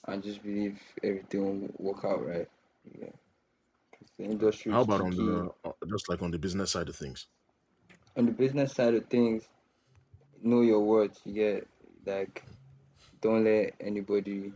and 0.08 0.24
just 0.24 0.44
believe 0.44 0.80
everything 1.04 1.62
will 1.62 1.94
work 1.94 2.06
out 2.06 2.26
right. 2.26 2.50
Yeah. 3.00 3.12
'Cause 3.92 4.10
the 4.18 4.26
industry 4.26 4.74
How 4.74 4.82
is 4.82 4.88
about 4.88 5.02
on 5.02 5.16
tricky. 5.16 5.18
the 5.18 5.54
uh, 5.66 5.74
just 5.90 6.10
like 6.10 6.22
on 6.22 6.32
the 6.32 6.40
business 6.40 6.72
side 6.72 6.90
of 6.90 6.96
things? 6.96 7.28
On 8.18 8.26
the 8.26 8.32
business 8.32 8.74
side 8.74 8.94
of 8.96 9.08
things, 9.08 9.50
know 10.42 10.62
your 10.62 10.82
words. 10.82 11.22
You 11.26 11.34
get 11.34 11.68
like 12.06 12.44
don't 13.22 13.44
let 13.46 13.76
anybody 13.80 14.54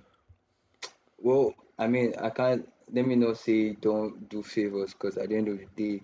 well, 1.19 1.53
I 1.79 1.87
mean, 1.87 2.13
I 2.19 2.29
can't 2.29 2.71
let 2.91 3.07
me 3.07 3.15
not 3.15 3.37
say 3.37 3.73
don't 3.73 4.27
do 4.29 4.43
favors 4.43 4.93
because 4.93 5.17
at 5.17 5.29
the 5.29 5.37
end 5.37 5.47
of 5.47 5.59
the 5.59 5.67
day, 5.75 6.03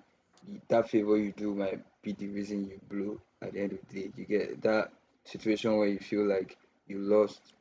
that 0.67 0.89
favor 0.89 1.17
you 1.17 1.31
do 1.31 1.53
might 1.55 1.81
be 2.01 2.13
the 2.13 2.27
reason 2.27 2.65
you 2.65 2.79
blow. 2.89 3.19
At 3.41 3.53
the 3.53 3.61
end 3.61 3.73
of 3.73 3.79
the 3.87 4.01
day, 4.01 4.11
you 4.15 4.25
get 4.25 4.61
that 4.61 4.91
situation 5.23 5.77
where 5.77 5.87
you 5.87 5.99
feel 5.99 6.25
like 6.27 6.57
you 6.87 6.99
lost. 6.99 7.53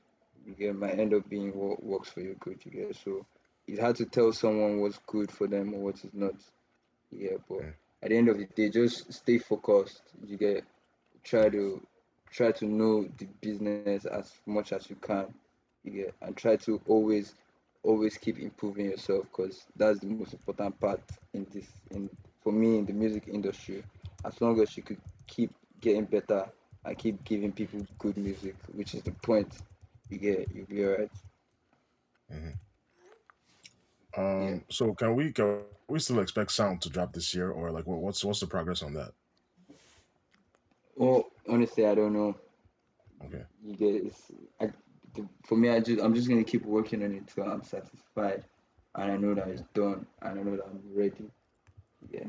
You 0.47 0.55
get 0.55 0.77
might 0.77 0.99
end 0.99 1.15
up 1.15 1.29
being 1.29 1.51
what 1.53 1.83
works 1.83 2.11
for 2.11 2.21
your 2.21 2.35
good. 2.35 2.59
You 2.65 2.73
get 2.73 2.97
so 2.97 3.25
it's 3.67 3.81
hard 3.81 3.97
to 3.97 4.07
tell 4.07 4.33
someone 4.33 4.81
what's 4.81 4.99
good 5.07 5.31
for 5.31 5.47
them 5.47 5.75
or 5.75 5.81
what 5.81 6.05
is 6.05 6.13
not. 6.15 6.35
Yeah, 7.11 7.37
but 7.49 7.63
Mm. 7.63 7.75
at 8.03 8.11
the 8.11 8.17
end 8.17 8.29
of 8.29 8.39
the 8.39 8.47
day, 8.47 8.69
just 8.71 9.13
stay 9.13 9.39
focused. 9.39 10.03
You 10.27 10.37
get 10.37 10.65
try 11.25 11.49
to 11.49 11.81
try 12.31 12.53
to 12.53 12.67
know 12.67 13.09
the 13.19 13.27
business 13.41 13.89
as 13.89 14.21
much 14.29 14.57
as 14.57 14.75
you 14.75 14.79
can. 14.81 15.13
You 15.71 15.79
get 15.93 16.05
and 16.11 16.37
try 16.37 16.57
to 16.57 16.81
always 16.87 17.35
always 17.83 18.17
keep 18.17 18.39
improving 18.39 18.87
yourself 18.87 19.25
because 19.25 19.67
that's 19.77 20.01
the 20.01 20.07
most 20.07 20.33
important 20.35 20.79
part 20.81 21.01
in 21.33 21.47
this 21.53 21.71
in 21.91 22.09
for 22.43 22.53
me 22.53 22.79
in 22.79 22.87
the 22.87 22.93
music 22.93 23.29
industry. 23.29 23.83
As 24.25 24.41
long 24.41 24.61
as 24.61 24.77
you 24.77 24.83
could 24.83 25.01
keep 25.27 25.53
getting 25.81 26.05
better 26.05 26.49
and 26.85 26.99
keep 26.99 27.23
giving 27.25 27.53
people 27.53 27.87
good 27.99 28.17
music, 28.17 28.57
which 28.73 28.95
is 28.95 29.03
the 29.03 29.13
point, 29.13 29.59
you 30.11 30.19
get 30.19 30.49
you'll 30.55 30.67
be 30.67 30.85
alright. 30.85 31.11
Um, 34.17 34.65
so 34.69 34.95
can 34.95 35.15
we 35.15 35.33
can 35.33 35.61
we 35.89 35.99
still 36.01 36.21
expect 36.21 36.51
sound 36.53 36.83
to 36.83 36.91
drop 36.91 37.13
this 37.13 37.35
year, 37.35 37.51
or 37.51 37.71
like 37.71 37.87
what's 37.87 38.25
what's 38.25 38.41
the 38.41 38.47
progress 38.47 38.83
on 38.83 38.95
that? 38.95 39.13
Well, 40.97 41.31
honestly, 41.49 41.87
I 41.87 41.95
don't 41.95 42.13
know. 42.13 42.35
Okay, 43.25 43.43
You 43.65 43.77
get 43.77 43.95
it's, 43.95 44.23
I, 44.61 44.71
the, 45.15 45.27
for 45.45 45.57
me. 45.57 45.71
I 45.71 45.81
just 45.81 46.03
I'm 46.03 46.15
just 46.15 46.29
gonna 46.29 46.45
keep 46.45 46.65
working 46.65 47.05
on 47.05 47.13
it 47.13 47.29
till 47.29 47.45
I'm 47.45 47.63
satisfied, 47.63 48.45
and 48.97 49.13
I 49.13 49.17
know 49.17 49.35
that 49.35 49.49
it's 49.49 49.63
done, 49.75 50.07
and 50.23 50.41
I 50.41 50.43
know 50.43 50.57
that 50.57 50.67
I'm 50.67 50.81
ready. 50.95 51.31
Yeah. 52.11 52.29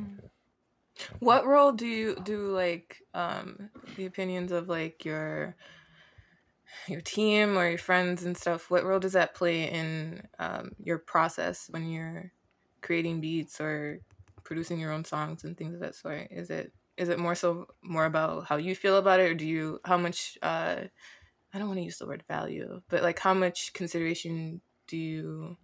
What 1.20 1.46
role 1.46 1.72
do 1.72 1.86
you 1.86 2.16
do 2.24 2.52
like 2.52 3.02
um 3.14 3.70
the 3.96 4.06
opinions 4.06 4.52
of 4.52 4.68
like 4.68 5.06
your 5.06 5.56
your 6.88 7.02
team 7.02 7.58
or 7.58 7.70
your 7.70 7.78
friends 7.78 8.24
and 8.24 8.38
stuff? 8.38 8.70
What 8.70 8.84
role 8.84 9.00
does 9.00 9.14
that 9.14 9.36
play 9.36 9.70
in 9.70 10.28
um 10.40 10.72
your 10.84 10.98
process 10.98 11.68
when 11.70 11.90
you're 11.90 12.32
creating 12.82 13.22
beats 13.22 13.60
or 13.62 14.00
producing 14.44 14.80
your 14.80 14.92
own 14.92 15.06
songs 15.06 15.44
and 15.44 15.58
things 15.58 15.74
of 15.74 15.80
that 15.82 15.96
sort? 15.96 16.28
Is 16.32 16.50
it 16.50 16.74
is 16.98 17.10
it 17.10 17.20
more 17.20 17.36
so 17.36 17.68
more 17.82 18.06
about 18.06 18.46
how 18.48 18.58
you 18.58 18.76
feel 18.76 18.98
about 18.98 19.20
it 19.20 19.32
or 19.32 19.36
do 19.36 19.46
you 19.46 19.80
how 19.86 19.98
much 19.98 20.38
uh 20.42 20.82
I 21.54 21.58
don't 21.58 21.68
want 21.68 21.80
to 21.80 21.86
use 21.86 21.98
the 21.98 22.06
word 22.06 22.24
value, 22.28 22.82
but 22.90 23.02
like 23.02 23.20
how 23.20 23.34
much 23.34 23.74
consideration 23.74 24.62
do 24.88 24.98
you 24.98 25.58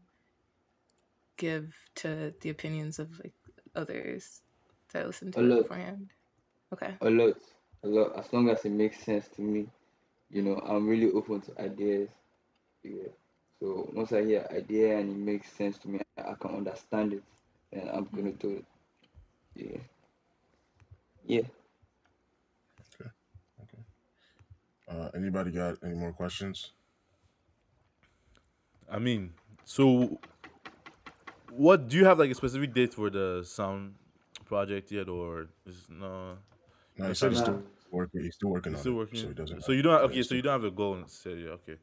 give 1.38 1.74
to 1.96 2.34
the 2.42 2.50
opinions 2.50 2.98
of 3.00 3.20
like 3.20 3.34
others 3.76 4.42
that 4.92 5.08
listen 5.08 5.32
to 5.34 5.40
A 5.40 5.44
it 5.44 5.48
lot. 5.48 5.64
beforehand? 5.64 6.10
Okay. 6.74 6.96
A 7.02 7.10
lot, 7.10 7.36
a 7.84 7.88
lot. 7.88 8.18
As 8.18 8.32
long 8.34 8.50
as 8.50 8.66
it 8.66 8.72
makes 8.72 9.00
sense 9.00 9.28
to 9.30 9.42
me, 9.42 9.68
you 10.30 10.42
know, 10.42 10.56
I'm 10.58 10.88
really 10.88 11.12
open 11.12 11.42
to 11.42 11.62
ideas. 11.62 12.10
Yeah. 12.84 13.10
So 13.60 13.90
once 13.94 14.12
I 14.12 14.24
hear 14.24 14.48
idea 14.52 14.98
and 14.98 15.10
it 15.12 15.18
makes 15.18 15.52
sense 15.52 15.78
to 15.80 15.90
me, 15.90 16.00
I 16.18 16.34
can 16.36 16.56
understand 16.56 17.14
it, 17.14 17.24
then 17.72 17.90
I'm 17.94 18.06
gonna 18.06 18.32
do 18.34 18.58
it. 18.58 18.66
Yeah. 19.56 19.80
Yeah. 21.26 21.48
Okay. 23.02 23.10
Okay. 23.64 23.84
Uh, 24.88 25.10
anybody 25.16 25.52
got 25.52 25.78
any 25.84 25.96
more 25.96 26.14
questions? 26.14 26.72
I 28.90 29.00
mean, 29.00 29.34
so 29.64 30.20
what 31.58 31.88
do 31.88 31.98
you 31.98 32.06
have 32.06 32.20
like 32.20 32.32
a 32.32 32.36
specific 32.36 32.74
date 32.74 32.94
for 32.94 33.10
the 33.10 33.44
sound 33.46 33.96
project 34.46 34.92
yet, 34.92 35.10
or 35.10 35.48
is 35.66 35.88
no? 35.90 36.38
No, 36.98 37.08
he 37.08 37.14
said 37.14 37.32
he's 37.32 37.42
still 37.42 37.64
working. 37.92 38.22
He's 38.22 38.36
still 38.36 38.50
working 38.50 38.74
You're 38.74 38.78
on 38.78 38.82
still 38.82 39.02
it, 39.02 39.18
so 39.18 39.28
he 39.28 39.34
doesn't. 39.34 39.64
So 39.64 39.72
you 39.72 39.82
don't. 39.82 40.00
yeah, 40.00 40.06
Okay, 40.06 40.24
so 40.24 40.36
you 40.36 40.42
don't 40.42 40.54
have 40.54 40.64
a 40.64 40.72
goal 40.72 40.96
and 40.96 41.10
say 41.10 41.36
yeah, 41.36 41.50
okay. 41.50 41.78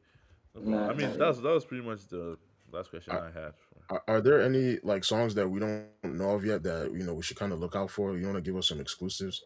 No. 0.55 0.77
Nah, 0.77 0.89
I 0.89 0.93
mean, 0.93 1.09
not 1.09 1.19
that's 1.19 1.39
that 1.39 1.49
was 1.49 1.65
pretty 1.65 1.83
much 1.83 2.07
the 2.07 2.37
last 2.71 2.89
question 2.89 3.13
I, 3.13 3.31
had. 3.31 3.53
Are, 3.89 4.03
are 4.07 4.21
there 4.21 4.41
any 4.41 4.79
like 4.83 5.03
songs 5.03 5.35
that 5.35 5.47
we 5.49 5.59
don't 5.59 5.87
know 6.03 6.31
of 6.31 6.45
yet 6.45 6.63
that 6.63 6.91
you 6.93 7.03
know 7.03 7.13
we 7.13 7.23
should 7.23 7.37
kind 7.37 7.51
of 7.51 7.59
look 7.59 7.75
out 7.75 7.89
for? 7.89 8.17
You 8.17 8.25
want 8.25 8.37
to 8.37 8.41
give 8.41 8.55
us 8.55 8.67
some 8.67 8.79
exclusives? 8.79 9.43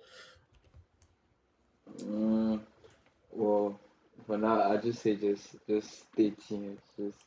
Mm, 2.01 2.59
well, 3.31 3.79
for 4.25 4.37
now, 4.37 4.71
I 4.71 4.77
just 4.77 5.01
say 5.01 5.15
just 5.15 5.55
just 5.67 6.11
stay 6.11 6.33
tuned. 6.47 6.79
Just 6.97 7.19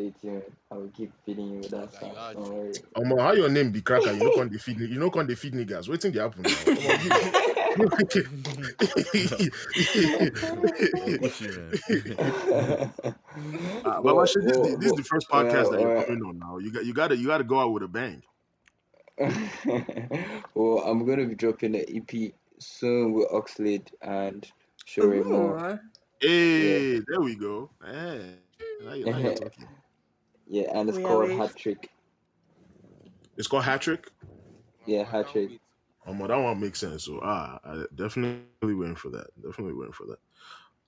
stay 0.00 0.12
tuned. 0.20 0.42
I 0.70 0.74
will 0.76 0.88
keep 0.88 1.12
feeding 1.24 1.50
you 1.52 1.58
with 1.58 1.70
that 1.70 1.92
song. 1.92 2.14
Don't 2.32 2.52
worry. 2.52 2.72
Omo, 2.96 3.20
how 3.20 3.32
your 3.32 3.48
name 3.48 3.70
be 3.70 3.80
cracker? 3.80 4.12
You 4.12 4.24
know 4.24 4.32
can 4.32 4.48
defeat 4.48 4.78
you 4.78 4.98
know 4.98 5.10
can 5.10 5.26
defeat 5.26 5.52
niggas. 5.52 5.88
Waiting 5.88 6.12
the 6.12 6.20
happen 6.20 6.42
now. 6.42 6.50
Gucci, 11.00 11.46
man. 12.18 12.92
Uh, 13.84 14.00
but 14.02 14.20
actually, 14.20 14.46
this, 14.46 14.56
Whoa, 14.56 14.76
this 14.76 14.90
is 14.90 14.96
the 14.96 15.04
first 15.04 15.28
podcast 15.28 15.70
that 15.70 15.78
whoa, 15.78 15.80
you're 15.80 15.96
whoa. 15.96 16.04
coming 16.04 16.22
on 16.24 16.38
now. 16.38 16.58
You 16.58 16.72
got 16.72 16.84
you 16.84 16.94
got 16.94 17.08
to 17.08 17.16
you 17.16 17.26
got 17.26 17.38
to 17.38 17.44
go 17.44 17.60
out 17.60 17.72
with 17.72 17.82
a 17.82 17.88
bang. 17.88 18.22
well, 20.54 20.78
I'm 20.78 21.04
gonna 21.06 21.26
be 21.26 21.34
dropping 21.34 21.74
an 21.74 21.84
EP 21.88 22.32
soon 22.58 23.12
with 23.12 23.28
Oxlade 23.28 23.88
and 24.02 24.50
Shure 24.86 25.22
More. 25.24 25.72
Ooh. 25.72 25.78
Hey, 26.20 27.00
there 27.08 27.20
we 27.20 27.34
go. 27.34 27.70
Hey, 27.84 28.34
now 28.84 28.92
you- 28.94 29.06
now 29.06 29.18
you're 29.18 29.34
talking. 29.34 29.66
Yeah, 30.50 30.64
and 30.74 30.88
it's 30.88 30.98
called 30.98 31.30
Hat 31.30 31.56
Trick. 31.56 31.90
It's 33.36 33.46
called 33.48 33.64
Hat 33.64 33.80
Trick. 33.82 34.10
Yeah, 34.84 35.04
Hat 35.04 35.28
Trick. 35.28 35.60
Um, 36.06 36.18
well, 36.18 36.28
that 36.28 36.36
one 36.38 36.60
makes 36.60 36.80
sense. 36.80 37.04
So 37.04 37.20
ah, 37.22 37.60
I 37.64 37.84
definitely 37.94 38.42
waiting 38.74 38.96
for 38.96 39.10
that. 39.10 39.28
Definitely 39.40 39.74
waiting 39.74 39.92
for 39.92 40.06
that. 40.06 40.18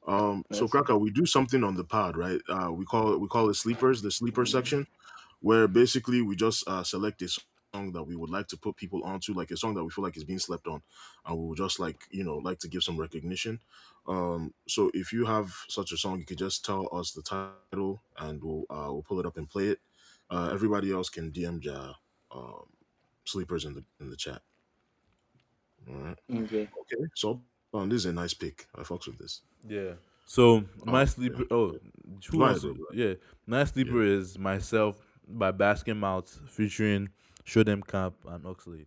Um, 0.06 0.44
so 0.52 0.64
Yes. 0.64 0.72
Kraka, 0.72 0.98
we 0.98 1.10
do 1.10 1.26
something 1.26 1.62
on 1.62 1.76
the 1.76 1.84
pod, 1.84 2.16
right? 2.16 2.40
Uh, 2.48 2.72
we 2.72 2.84
call 2.84 3.12
it 3.14 3.20
we 3.20 3.28
call 3.28 3.48
it 3.50 3.54
sleepers, 3.54 4.02
the 4.02 4.10
sleeper 4.10 4.44
section, 4.44 4.86
where 5.40 5.68
basically 5.68 6.22
we 6.22 6.34
just 6.34 6.66
uh 6.68 6.82
select 6.82 7.22
a 7.22 7.28
song 7.28 7.92
that 7.92 8.02
we 8.02 8.16
would 8.16 8.30
like 8.30 8.48
to 8.48 8.56
put 8.56 8.76
people 8.76 9.02
onto, 9.04 9.32
like 9.32 9.52
a 9.52 9.56
song 9.56 9.74
that 9.74 9.84
we 9.84 9.90
feel 9.90 10.02
like 10.04 10.16
is 10.16 10.24
being 10.24 10.40
slept 10.40 10.66
on, 10.66 10.82
and 11.26 11.38
we 11.38 11.46
would 11.46 11.58
just 11.58 11.78
like 11.78 12.04
you 12.10 12.24
know 12.24 12.38
like 12.38 12.58
to 12.58 12.68
give 12.68 12.82
some 12.82 12.98
recognition. 12.98 13.60
Um, 14.06 14.52
so 14.66 14.90
if 14.94 15.12
you 15.12 15.24
have 15.26 15.52
such 15.68 15.92
a 15.92 15.96
song, 15.96 16.18
you 16.18 16.24
could 16.26 16.38
just 16.38 16.64
tell 16.64 16.88
us 16.92 17.12
the 17.12 17.22
title, 17.22 18.02
and 18.18 18.42
we'll 18.42 18.64
uh 18.70 18.92
we'll 18.92 19.02
pull 19.02 19.20
it 19.20 19.26
up 19.26 19.36
and 19.36 19.48
play 19.48 19.68
it. 19.68 19.80
Uh, 20.30 20.50
everybody 20.52 20.92
else 20.92 21.08
can 21.08 21.30
DM 21.30 21.62
Ja 21.62 21.94
um, 22.30 22.64
sleepers 23.24 23.64
in 23.64 23.74
the 23.74 23.84
in 24.00 24.10
the 24.10 24.16
chat. 24.16 24.42
All 25.88 25.94
right. 25.96 26.18
Okay. 26.30 26.68
Okay, 26.80 27.04
so 27.14 27.42
um, 27.74 27.88
this 27.88 27.98
is 28.00 28.06
a 28.06 28.12
nice 28.12 28.34
pick. 28.34 28.66
I 28.74 28.82
fucks 28.82 29.06
with 29.06 29.18
this. 29.18 29.42
Yeah. 29.68 29.94
So 30.26 30.64
my 30.84 31.02
Oh, 31.02 31.04
sleeper. 31.04 31.44
Oh, 31.50 31.78
who 32.30 32.38
Go 32.38 32.44
ahead, 32.44 32.54
else? 32.54 32.62
bro, 32.64 32.74
Yeah, 32.92 33.14
my 33.46 33.64
sleeper 33.64 34.02
is 34.02 34.38
myself 34.38 34.96
by 35.28 35.52
Basketmouth 35.52 36.48
featuring 36.48 37.08
Show 37.44 37.62
Dem 37.64 37.82
Camp 37.82 38.14
and 38.26 38.44
Oxlade. 38.44 38.86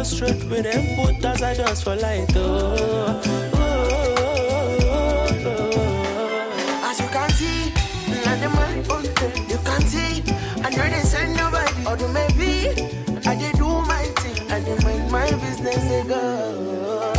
with 0.00 0.62
them 0.62 0.98
I 1.42 1.54
just 1.54 1.84
for 1.84 1.94
light. 1.94 2.34
Oh, 2.34 3.20
oh, 3.54 3.60
oh, 3.60 4.88
oh. 5.44 6.88
As 6.88 6.98
you 7.00 7.06
can 7.08 7.28
see, 7.36 7.68
not 8.24 8.40
the 8.40 8.48
man 8.48 8.90
on 8.90 9.04
You 9.50 9.58
can 9.58 9.82
see, 9.82 10.24
I 10.64 10.70
know 10.70 10.88
they 10.88 11.02
send 11.02 11.36
nobody. 11.36 11.84
Or 11.84 11.96
maybe 12.14 12.70
I 13.26 13.34
did 13.36 13.56
do 13.56 13.68
my 13.82 14.04
thing. 14.20 14.50
I 14.50 14.60
did 14.60 14.82
mind 14.84 15.12
my 15.12 15.30
business, 15.32 15.84
they 15.84 16.02
go. 16.08 17.12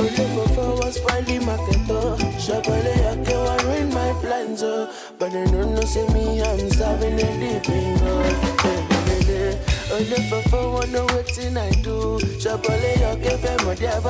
Only 0.00 0.14
the 0.16 1.44
market. 1.44 1.90
Oh, 1.90 2.16
Shabale, 2.40 2.94
I 3.04 3.22
can 3.22 3.66
ruin 3.66 3.88
my 3.92 4.12
plans. 4.22 4.62
Oh, 4.62 4.90
but 5.18 5.30
they 5.30 5.44
don't 5.44 5.74
know, 5.74 5.82
see 5.82 6.06
me, 6.14 6.42
I'm 6.42 6.70
serving 6.70 7.20
a 7.20 7.60
deep 7.60 7.68
in. 7.68 8.91
Oh, 10.02 10.04
only 10.04 10.28
for 10.28 10.42
forward, 10.48 10.90
know 10.90 11.04
what 11.04 11.38
I 11.56 11.70
do. 11.80 12.18
Shabale, 12.40 12.96
I 13.06 13.16
can 13.22 13.38
pay 13.38 13.64
my 13.64 13.74
dear 13.74 14.00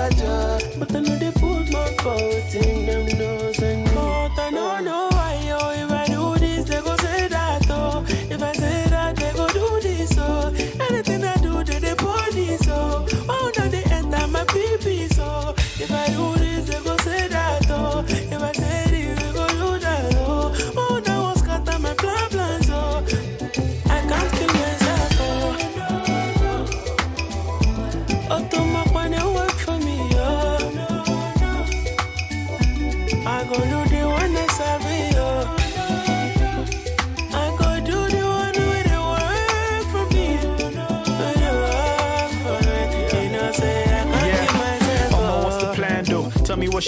But 0.78 0.94
I 0.94 1.00
know 1.00 1.16
they 1.16 1.30
put 1.32 1.70
my 1.70 1.94
fault 2.02 2.54
in 2.54 2.86
them 2.86 3.18
nose 3.18 3.58
and 3.58 3.81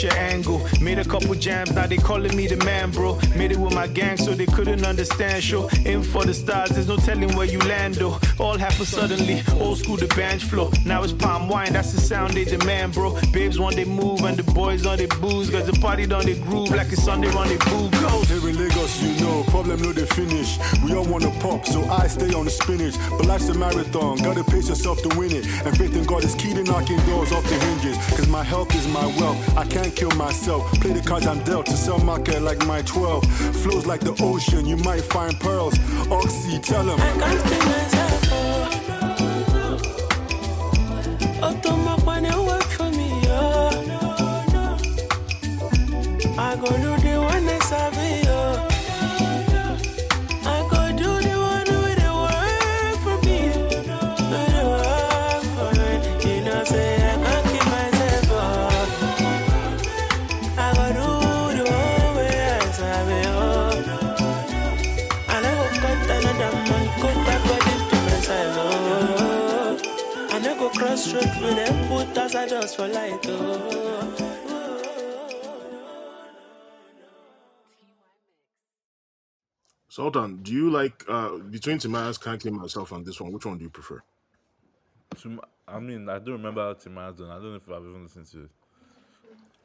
your 0.04 0.14
angle. 0.14 0.60
Made 0.80 0.98
a 0.98 1.04
couple 1.04 1.34
jams, 1.34 1.72
now 1.72 1.86
they 1.86 1.96
calling 1.96 2.36
me 2.36 2.46
the 2.46 2.56
man, 2.64 2.90
bro. 2.90 3.18
Made 3.34 3.52
it 3.52 3.58
with 3.58 3.74
my 3.74 3.86
gang, 3.86 4.16
so 4.16 4.32
they 4.34 4.46
couldn't 4.46 4.84
understand. 4.84 5.42
Show 5.42 5.68
in 5.84 6.02
for 6.02 6.24
the 6.24 6.34
stars, 6.34 6.70
there's 6.70 6.86
no 6.86 6.96
telling 6.96 7.34
where 7.34 7.46
you 7.46 7.58
land 7.60 7.94
though. 7.94 8.18
All 8.40 8.58
happened 8.58 8.88
suddenly, 8.88 9.42
old 9.60 9.78
school 9.78 9.96
the 9.96 10.08
bench 10.16 10.44
flow. 10.44 10.70
Now 10.84 11.04
it's 11.04 11.12
palm 11.12 11.48
wine, 11.48 11.72
that's 11.72 11.92
the 11.92 12.00
sound 12.00 12.34
they 12.34 12.44
demand, 12.44 12.94
bro. 12.94 13.16
Babes 13.32 13.58
want 13.60 13.76
they 13.76 13.84
move 13.84 14.22
and 14.24 14.36
the 14.36 14.42
boys 14.52 14.86
on 14.86 14.96
they 14.96 15.06
booze, 15.06 15.50
cause 15.50 15.66
the 15.66 15.78
party 15.80 16.06
done 16.06 16.26
they 16.26 16.38
groove 16.40 16.70
like 16.70 16.90
it's 16.92 17.02
Sunday 17.02 17.30
on 17.34 17.48
they 17.48 17.58
boo 17.58 17.88
goes. 18.02 18.28
Here 18.28 18.48
in 18.48 18.58
Lagos, 18.58 19.00
you 19.00 19.24
know, 19.24 19.44
problem 19.44 19.80
no 19.82 19.92
they 19.92 20.06
finish. 20.06 20.58
We 20.82 20.94
all 20.94 21.04
wanna 21.04 21.30
pop, 21.40 21.64
so 21.64 21.84
I 21.84 22.08
stay 22.08 22.34
on 22.34 22.44
the 22.44 22.50
spinach. 22.50 22.96
But 23.10 23.26
life's 23.26 23.48
a 23.48 23.54
marathon, 23.54 24.18
gotta 24.18 24.42
pace 24.44 24.68
yourself 24.68 25.00
to 25.02 25.16
win 25.16 25.30
it. 25.30 25.46
And 25.64 25.76
faith 25.76 25.94
in 25.94 26.04
God 26.04 26.24
is 26.24 26.34
key 26.34 26.54
to 26.54 26.64
knocking 26.64 26.98
doors 27.06 27.30
off 27.30 27.44
the 27.44 27.54
hinges. 27.54 27.96
Cause 28.16 28.28
my 28.28 28.42
health 28.42 28.74
is 28.74 28.86
my 28.88 29.06
wealth, 29.18 29.56
I 29.56 29.64
can't 29.64 29.94
kill 29.94 30.10
myself. 30.12 30.70
Play 30.80 30.92
the 30.92 31.02
cards 31.02 31.26
I'm 31.26 31.42
dealt 31.44 31.66
to 31.66 31.76
sell 31.76 31.98
market 31.98 32.42
like 32.42 32.66
my 32.66 32.82
12. 32.82 33.24
Flows 33.62 33.86
like 33.86 34.00
the 34.00 34.16
ocean, 34.20 34.66
you 34.66 34.76
might 34.78 35.02
find 35.02 35.38
pearls. 35.38 35.78
Oxy, 36.10 36.58
tell 36.58 36.84
him. 36.84 38.03
I 71.16 71.24
go 71.40 71.46
with 71.46 71.56
them 71.56 71.88
put 71.88 72.18
as 72.18 72.34
I 72.34 72.48
just 72.48 72.76
for 72.76 72.88
light, 72.88 73.20
oh. 73.26 74.20
Sultan, 79.88 80.42
do 80.42 80.52
you 80.52 80.70
like 80.70 81.04
uh 81.08 81.36
between 81.38 81.78
Timaya's 81.78 82.18
Can't 82.18 82.40
Kill 82.42 82.52
Myself 82.52 82.92
and 82.92 83.04
this 83.06 83.20
one? 83.20 83.32
Which 83.32 83.46
one 83.46 83.58
do 83.58 83.64
you 83.64 83.70
prefer? 83.70 84.02
Tim- 85.16 85.40
I 85.68 85.78
mean, 85.78 86.08
I 86.08 86.18
don't 86.18 86.32
remember 86.34 86.62
how 86.62 86.74
Timaz 86.74 87.16
done. 87.16 87.30
I 87.30 87.34
don't 87.34 87.50
know 87.50 87.54
if 87.56 87.68
I've 87.70 87.82
even 87.88 88.02
listened 88.02 88.26
to 88.32 88.42
it. 88.44 88.50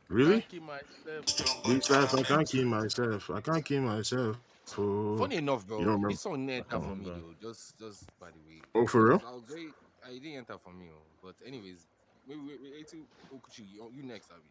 Really? 0.08 0.42
Keep 0.50 0.64
myself. 0.64 1.64
This 1.66 1.90
life, 1.90 2.14
I 2.16 2.24
can't 2.24 2.48
kill 2.50 2.66
myself. 2.66 3.30
I 3.32 3.42
can't 3.42 3.66
kill 3.66 3.82
myself. 3.82 4.38
Oh, 4.78 5.18
Funny 5.18 5.38
enough, 5.38 5.66
bro, 5.68 5.80
You 5.80 5.86
don't 5.86 5.94
remember? 5.96 6.10
this 6.10 6.22
song 6.22 6.46
didn't 6.46 6.66
enter 6.66 6.70
can't 6.70 6.84
for 6.84 6.96
me 6.96 7.06
remember. 7.06 7.28
though. 7.42 7.50
Just, 7.50 7.78
just 7.80 8.20
by 8.20 8.28
the 8.28 8.40
way. 8.48 8.62
Oh, 8.76 8.86
for 8.88 9.10
real? 9.10 9.22
I 9.28 9.32
was 9.34 9.44
very, 9.50 9.68
I 10.06 10.14
didn't 10.14 10.38
enter 10.38 10.58
for 10.64 10.72
me, 10.72 10.86
oh. 10.94 10.99
But 11.30 11.48
anyways, 11.48 11.86
wait, 12.28 12.40
wait, 12.48 12.60
wait, 12.60 12.72
wait, 12.74 12.88
Okuchi, 13.32 13.64
you, 13.72 13.92
you 13.96 14.04
next, 14.04 14.32
Abby. 14.32 14.50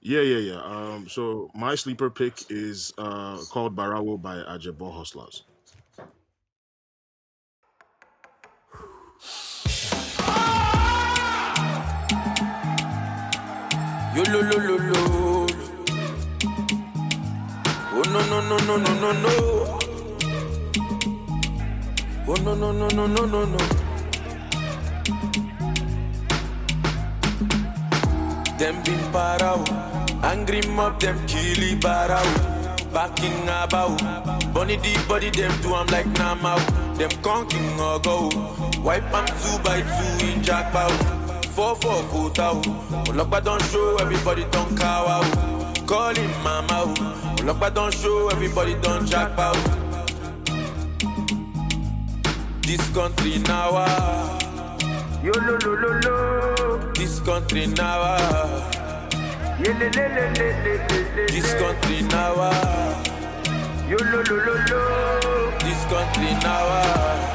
Yeah, 0.00 0.22
yeah, 0.22 0.38
yeah. 0.38 0.60
Um, 0.62 1.08
so 1.08 1.50
my 1.54 1.76
sleeper 1.76 2.10
pick 2.10 2.50
is 2.50 2.92
uh 2.98 3.38
called 3.50 3.76
Barawo 3.76 4.20
by 4.20 4.36
Ajebo 4.38 4.92
Hustlers. 4.92 5.44
Yo 14.16 14.22
lo 14.32 14.40
lo 14.40 14.58
lo 14.58 14.76
lo. 14.76 15.46
Oh 17.94 18.02
no 18.02 18.20
no 18.26 18.40
no 18.48 18.56
no 18.66 18.76
no 18.76 18.92
no 18.94 19.12
no. 19.12 19.78
Oh 22.26 22.34
no 22.42 22.54
no 22.54 22.72
no 22.72 22.88
no 22.88 23.06
no 23.06 23.26
no 23.26 23.44
no. 23.44 23.87
Them 28.58 28.82
been 28.82 28.98
parao, 29.12 29.62
angry 30.24 30.60
mob 30.62 30.98
them 31.00 31.16
killy 31.28 31.76
barao. 31.76 32.26
Backing 32.92 33.42
about, 33.44 33.96
bunny 34.52 34.74
the 34.76 35.04
body 35.08 35.30
them 35.30 35.52
do 35.62 35.74
I'm 35.74 35.86
like 35.86 36.06
Namao. 36.06 36.58
Them 36.98 37.10
conking 37.22 37.78
or 37.78 38.00
go, 38.00 38.28
Wipe 38.82 39.14
'em 39.14 39.26
two 39.26 39.58
by 39.62 39.80
two 39.82 40.26
in 40.26 40.42
jackpot. 40.42 40.90
Four 41.54 41.76
four 41.76 42.02
put 42.10 42.40
out, 42.40 42.64
Olokpa 43.06 43.44
don't 43.44 43.62
show 43.70 43.96
everybody 44.00 44.44
don't 44.50 44.76
cow 44.76 45.06
out. 45.06 45.86
Call 45.86 46.14
him 46.16 46.30
mama, 46.42 46.92
Olokpa 47.38 47.72
don't 47.72 47.94
show 47.94 48.28
everybody 48.30 48.74
don't 48.82 49.06
jackpot. 49.06 49.56
This 52.62 52.82
country 52.90 53.38
now, 53.38 53.70
ah. 53.72 54.38
yo 55.22 55.32
lo 55.32 55.56
lo 55.64 55.74
lo 55.74 56.00
lo. 56.00 56.57
This 56.98 57.20
country 57.20 57.66
now. 57.68 58.02
This 61.28 61.54
country 61.54 62.02
now. 62.02 62.34
This 65.62 65.84
country 65.86 66.30
now. 66.42 67.28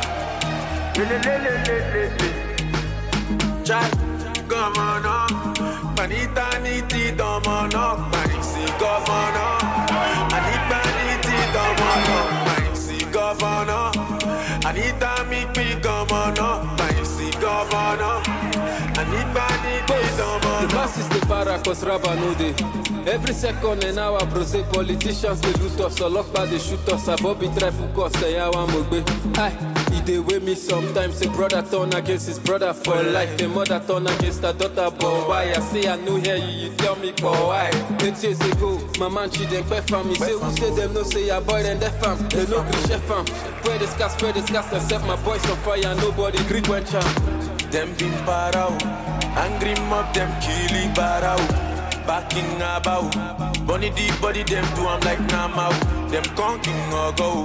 Chai, 3.64 3.90
governor, 4.48 5.27
panita 5.95 6.60
niti 6.61 7.15
domono, 7.15 8.10
panisi 8.11 8.65
governor, 8.77 9.57
anita 10.35 10.81
niti 10.99 11.35
domono, 11.56 12.18
panisi 12.45 13.06
governor, 13.10 13.91
anita 14.65 15.23
mi 15.30 15.48
pi 15.53 15.80
governor, 15.80 16.68
panisi 16.76 17.31
governor, 17.40 18.43
The 19.34 20.69
masses 20.76 21.07
dey 21.10 21.19
para 21.27 21.57
cause 21.64 21.84
raba 21.84 22.15
no 22.15 22.34
dey. 22.35 22.53
Every 23.11 23.34
second 23.34 23.84
and 23.84 23.97
hour 23.97 24.23
brose 24.27 24.61
politicians 24.72 25.41
dey 25.41 25.51
loot 25.53 25.80
us, 25.81 25.99
ọlọ́pàá 25.99 26.47
dey 26.49 26.60
shoot 26.60 26.88
us, 26.89 27.07
abobi 27.07 27.47
hook 27.47 27.97
us, 28.05 28.14
ẹ̀yà 28.22 28.53
wa 28.53 28.68
mo 28.68 28.84
gbé. 28.84 29.03
E 29.91 30.01
dey 30.05 30.19
wey 30.19 30.39
me 30.39 30.53
sometimes, 30.55 31.22
a 31.23 31.30
brother 31.30 31.64
turn 31.64 31.93
against 31.95 32.27
his 32.27 32.39
brother 32.39 32.73
for 32.73 33.01
life, 33.03 33.41
a 33.41 33.47
mother 33.47 33.81
turn 33.88 34.05
against 34.07 34.41
her 34.43 34.53
daughter, 34.53 34.89
but 34.99 35.27
why? 35.27 35.51
I 35.51 35.60
say 35.61 35.88
I 35.89 35.95
no 35.97 36.15
hear 36.18 36.35
you, 36.38 36.68
you 36.69 36.76
tell 36.77 36.95
me, 36.97 37.11
but 37.22 37.34
why? 37.47 37.69
Eight 38.01 38.22
years 38.23 38.39
ago, 38.39 38.80
my 38.99 39.10
man 39.10 39.30
Chidempe 39.31 39.81
fam, 39.89 40.10
he 40.10 40.15
say 40.15 40.31
who 40.34 40.51
say 40.57 40.69
them 40.76 40.93
no 40.93 41.03
say 41.03 41.26
your 41.26 41.41
boy 41.41 41.64
dem 41.64 41.80
def 41.80 42.03
am, 42.03 42.18
they 42.30 42.45
no 42.47 42.61
gree 42.61 42.85
chef 42.88 43.10
am. 43.11 43.26
Spread 43.27 43.80
the 43.81 43.88
scars, 43.88 44.11
spread 44.14 44.35
the 44.35 44.41
scars, 44.47 44.69
dem 44.69 44.81
set 44.81 45.01
my 45.07 45.15
boys 45.23 45.43
on 45.49 45.57
fire, 45.57 45.95
nobody 45.95 46.38
gree 46.45 46.61
when 46.69 46.85
am. 46.85 47.15
Them 47.72 47.93
been 47.97 48.11
parao, 48.26 48.77
oh. 48.81 49.19
Angry 49.35 49.76
mob 49.89 50.14
them 50.14 50.30
killy 50.41 50.88
barao. 50.93 51.38
Backing 52.05 52.55
about, 52.57 53.15
bunny 53.65 53.89
the 53.89 54.11
body 54.22 54.43
them 54.43 54.65
do 54.76 54.85
I'm 54.88 54.99
like 55.01 55.19
Namao. 55.31 55.72
Them 56.11 56.23
conking 56.35 56.93
or 56.93 57.14
go, 57.14 57.43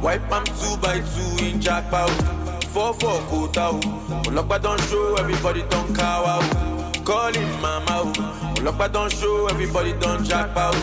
wipe 0.00 0.32
'em 0.32 0.44
two 0.58 0.76
by 0.78 1.00
two 1.00 1.44
in 1.44 1.60
jackpot. 1.60 2.10
Four 2.72 2.94
four 2.94 3.20
put 3.28 3.58
out, 3.58 3.80
Olokpa 4.26 4.62
don't 4.62 4.80
show 4.88 5.14
everybody 5.16 5.62
don't 5.68 5.94
cow 5.94 6.24
out. 6.24 7.04
Call 7.04 7.32
him 7.32 7.60
mama, 7.60 8.12
Olokpa 8.56 8.90
don't 8.92 9.12
show 9.12 9.46
everybody 9.48 9.92
don't 10.00 10.24
jackpot. 10.24 10.74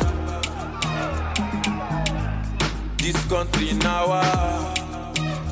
This 2.98 3.18
country 3.26 3.73
now, 3.73 4.06
ah. 4.10 4.73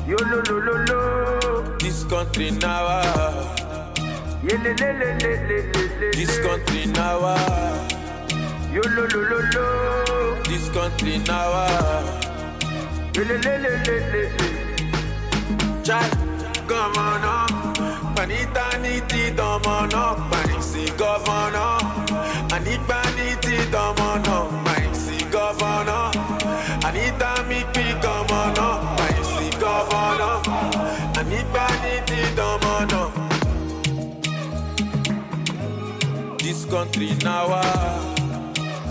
yo 0.06 0.16
lo 0.16 0.42
lo 0.48 0.58
lo 0.58 0.74
lo. 0.88 1.76
This 1.78 2.04
country 2.04 2.50
now, 2.52 2.86
ah. 2.88 3.73
This 4.46 6.38
country 6.40 6.84
now, 6.92 7.24
yo 8.70 8.82
lo 8.82 9.06
lo 9.08 9.20
lo 9.30 9.38
lo. 9.54 10.42
This 10.44 10.68
country 10.68 11.16
now, 11.26 11.64
ah. 11.64 12.20
Chai, 15.82 16.10
governor, 16.66 17.46
panita 18.14 18.76
niti 18.82 19.32
domono, 19.34 20.28
panisi 20.28 20.92
governor, 20.98 21.80
anipa 22.52 23.00
niti 23.16 23.56
domono, 23.70 24.48
panisi 24.62 25.24
governor, 25.30 26.10
anita 26.84 27.33
country 36.74 37.14
now, 37.22 37.46
ah. 37.50 38.14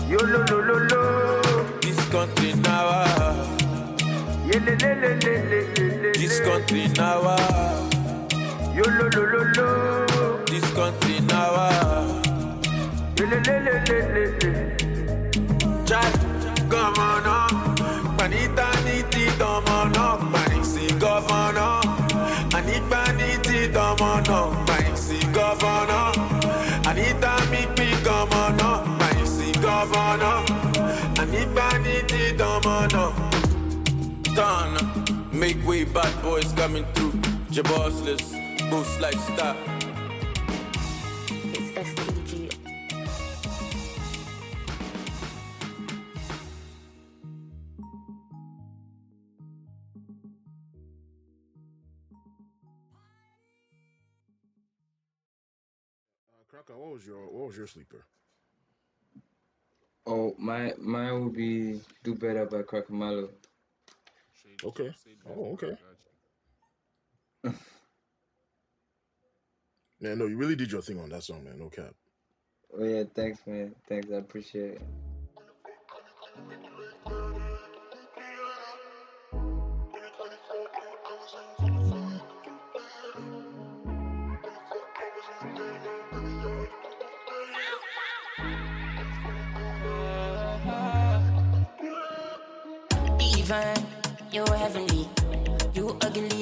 yo 0.08 0.16
lo 0.16 0.40
lo 0.48 0.58
lo 0.68 0.76
lo. 0.90 1.02
This 1.82 2.00
country 2.08 2.54
now, 2.64 2.88
ah. 2.88 3.34
This 6.16 6.40
country 6.40 6.88
now, 6.96 7.20
ah. 7.24 7.36
yo 8.74 8.84
lo 8.88 9.06
lo 9.14 9.22
lo 9.32 9.42
lo. 9.56 9.68
This 10.46 10.64
country 10.72 11.20
now, 11.28 11.52
ah. 11.56 12.22
Chai, 15.84 16.10
governor, 16.72 17.48
panita 18.16 18.68
niti 18.86 19.28
domono, 19.36 20.08
panisi 20.32 20.86
governor, 20.96 21.84
anipa 22.56 23.04
niti 23.12 23.68
domono, 23.68 24.56
panisi 24.64 25.20
governor, 25.32 26.33
panisi 29.86 29.90
governor, 29.90 30.44
anipa 31.20 31.78
niti 31.78 32.32
domono. 32.36 33.12
Done, 34.34 34.78
make 35.32 35.64
way, 35.66 35.84
bad 35.84 36.22
boys 36.22 36.52
coming 36.52 36.84
through, 36.94 37.12
Jabossless, 37.50 38.32
boost 38.70 39.00
lifestyle. 39.00 39.56
It's 41.52 41.70
STG. 41.78 42.50
Uh, 56.28 56.44
Kraka, 56.48 56.72
what 56.76 56.92
was 56.94 57.06
your 57.06 57.26
what 57.30 57.46
was 57.48 57.56
your 57.56 57.66
sleeper? 57.66 58.06
Oh, 60.14 60.32
my 60.38 60.72
mine 60.78 61.24
would 61.24 61.32
be 61.34 61.80
"Do 62.04 62.14
Better" 62.14 62.46
by 62.46 62.62
Crocomalo. 62.62 63.30
Shade- 64.32 64.62
Okay. 64.62 64.94
Oh, 65.26 65.54
okay. 65.54 65.76
gotcha. 67.42 67.58
Man, 70.00 70.18
no, 70.18 70.26
you 70.26 70.36
really 70.36 70.54
did 70.54 70.70
your 70.70 70.82
thing 70.82 71.00
on 71.00 71.08
that 71.08 71.24
song, 71.24 71.42
man. 71.42 71.58
No 71.58 71.68
cap. 71.68 71.94
Oh 72.72 72.84
yeah, 72.84 73.02
thanks, 73.16 73.40
man. 73.44 73.74
Thanks, 73.88 74.08
I 74.12 74.16
appreciate 74.16 74.74
it. 74.74 74.82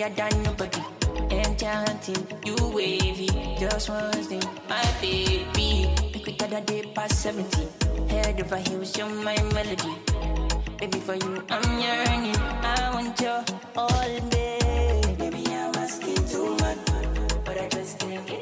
You 0.02 0.08
uglier 0.08 0.30
than 0.30 0.42
nobody. 0.42 0.82
Enchanting, 1.30 2.26
you 2.44 2.56
wavy, 2.74 3.28
just 3.58 3.88
one 3.88 4.12
thing, 4.12 4.42
my 4.68 4.82
baby. 5.00 5.90
Pick 6.12 6.28
it 6.28 6.42
other 6.42 6.60
day 6.60 6.82
past 6.94 7.22
70. 7.22 7.68
Head 8.08 8.40
over 8.40 8.56
heels, 8.56 8.96
you're 8.96 9.08
my 9.08 9.36
melody. 9.54 9.94
Baby, 10.78 10.98
for 10.98 11.14
you, 11.14 11.44
I'm 11.48 11.80
yearning. 11.80 12.36
I 12.36 12.90
want 12.94 13.20
your 13.20 13.44
all 13.76 14.20
day. 14.30 15.02
Baby, 15.18 15.44
I'm 15.48 15.74
asking 15.76 16.26
too 16.26 16.56
much, 16.56 16.78
but 17.44 17.58
I 17.58 17.68
just 17.68 17.98
can't 17.98 18.26
get 18.26 18.41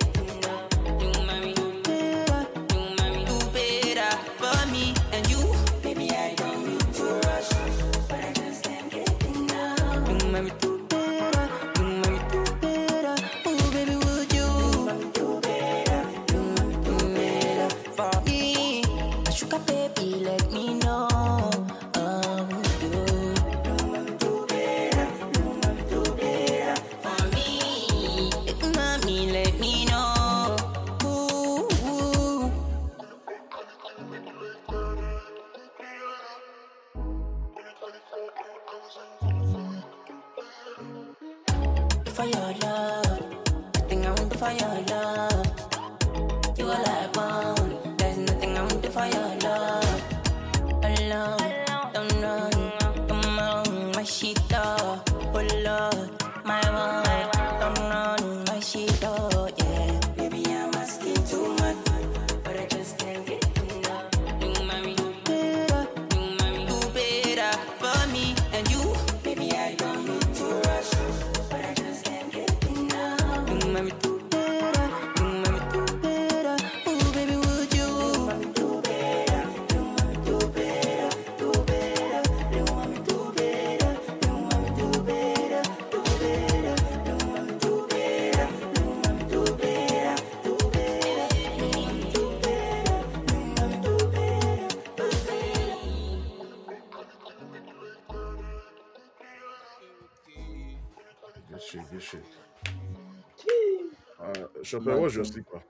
Chopin, 104.85 105.01
what's 105.03 105.15
your 105.15 105.25
sleeper? 105.25 105.63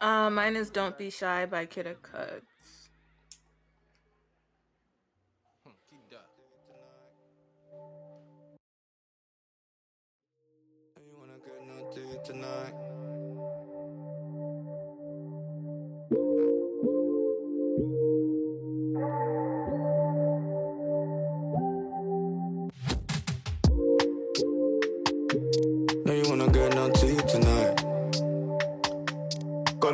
Uh, 0.00 0.30
mine 0.30 0.54
is 0.56 0.70
"Don't 0.70 0.96
Be 0.96 1.10
Shy" 1.10 1.46
by 1.46 1.66
Kid 1.66 1.86
Cuts. 2.02 2.17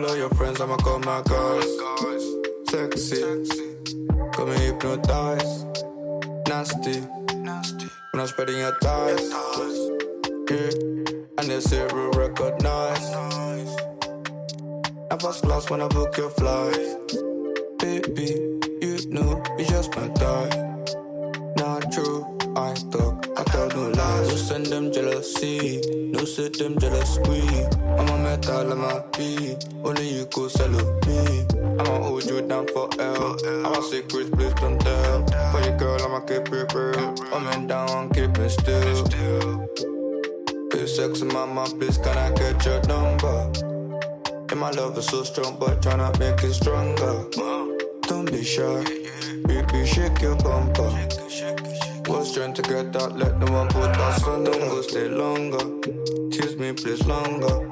All 0.06 0.16
your 0.16 0.28
friends, 0.30 0.60
I'ma 0.60 0.76
call 0.76 0.98
my 0.98 1.22
guys. 1.24 1.64
Sexy, 2.68 3.22
come 4.32 4.50
and 4.50 4.60
hypnotize. 4.60 5.64
Nasty, 6.46 7.00
when 7.00 8.20
I'm 8.20 8.26
spreading 8.26 8.58
your 8.58 8.76
thighs. 8.82 9.30
Yeah, 10.50 10.70
and 11.38 11.48
they 11.48 11.60
say 11.60 11.86
we 11.94 12.02
recognize. 12.18 13.10
Now 15.10 15.18
first 15.18 15.42
class 15.42 15.70
when 15.70 15.80
I 15.80 15.88
book 15.88 16.16
your 16.18 16.30
flight. 16.30 16.98
Baby, 17.78 18.60
you 18.82 18.98
know 19.08 19.42
you 19.58 19.64
just 19.64 19.96
my 19.96 20.08
type. 20.08 20.54
Not 21.56 21.90
true, 21.92 22.26
I 22.56 22.74
talk, 22.90 23.13
No 23.72 23.88
lies. 23.88 24.28
No 24.28 24.36
send 24.36 24.66
them 24.66 24.92
jealousy, 24.92 25.80
no 26.12 26.24
set 26.24 26.54
them 26.54 26.78
jealous 26.78 27.18
we. 27.28 27.40
I'm 27.98 28.08
a 28.08 28.18
metal, 28.18 28.72
I'm 28.72 28.84
a 28.84 29.04
B. 29.16 29.56
Only 29.82 30.08
you 30.08 30.26
could 30.26 30.50
sell 30.50 30.68
me. 30.68 31.46
I'ma 31.78 32.02
hold 32.02 32.24
you 32.24 32.42
down 32.42 32.66
for 32.68 32.88
L. 33.00 33.36
I'm 33.66 33.72
a 33.72 33.82
secret, 33.82 34.32
please 34.32 34.54
don't 34.54 34.78
tell. 34.80 35.26
For 35.50 35.60
your 35.60 35.76
girl, 35.76 36.02
I'ma 36.02 36.20
keep 36.20 36.52
it 36.52 36.74
real. 36.74 37.14
I'm 37.32 37.46
in 37.54 37.66
down, 37.66 38.10
keep 38.10 38.36
it 38.38 38.50
still. 38.50 39.68
Hey, 40.72 40.86
sexy 40.86 41.24
mama, 41.24 41.64
please 41.78 41.98
can 41.98 42.18
I 42.18 42.30
get 42.32 42.64
your 42.64 42.82
number? 42.86 43.50
And 44.50 44.60
my 44.60 44.70
love 44.70 44.98
is 44.98 45.06
so 45.06 45.24
strong, 45.24 45.56
but 45.58 45.80
tryna 45.80 46.16
make 46.18 46.42
it 46.44 46.54
stronger. 46.54 47.24
Don't 48.02 48.30
be 48.30 48.44
shy, 48.44 48.84
baby, 49.46 49.86
shake 49.86 50.20
your 50.20 50.36
bumper. 50.36 51.23
Was 52.44 52.52
trying 52.52 52.62
to 52.62 52.74
get 52.74 52.92
that, 52.92 53.16
let 53.16 53.38
no 53.38 53.52
one 53.52 53.68
put 53.68 53.96
us. 53.96 54.22
Don't 54.22 54.44
go 54.44 54.82
stay 54.82 55.08
longer. 55.08 55.64
Tease 56.30 56.56
me, 56.58 56.74
please 56.74 57.06
longer. 57.06 57.70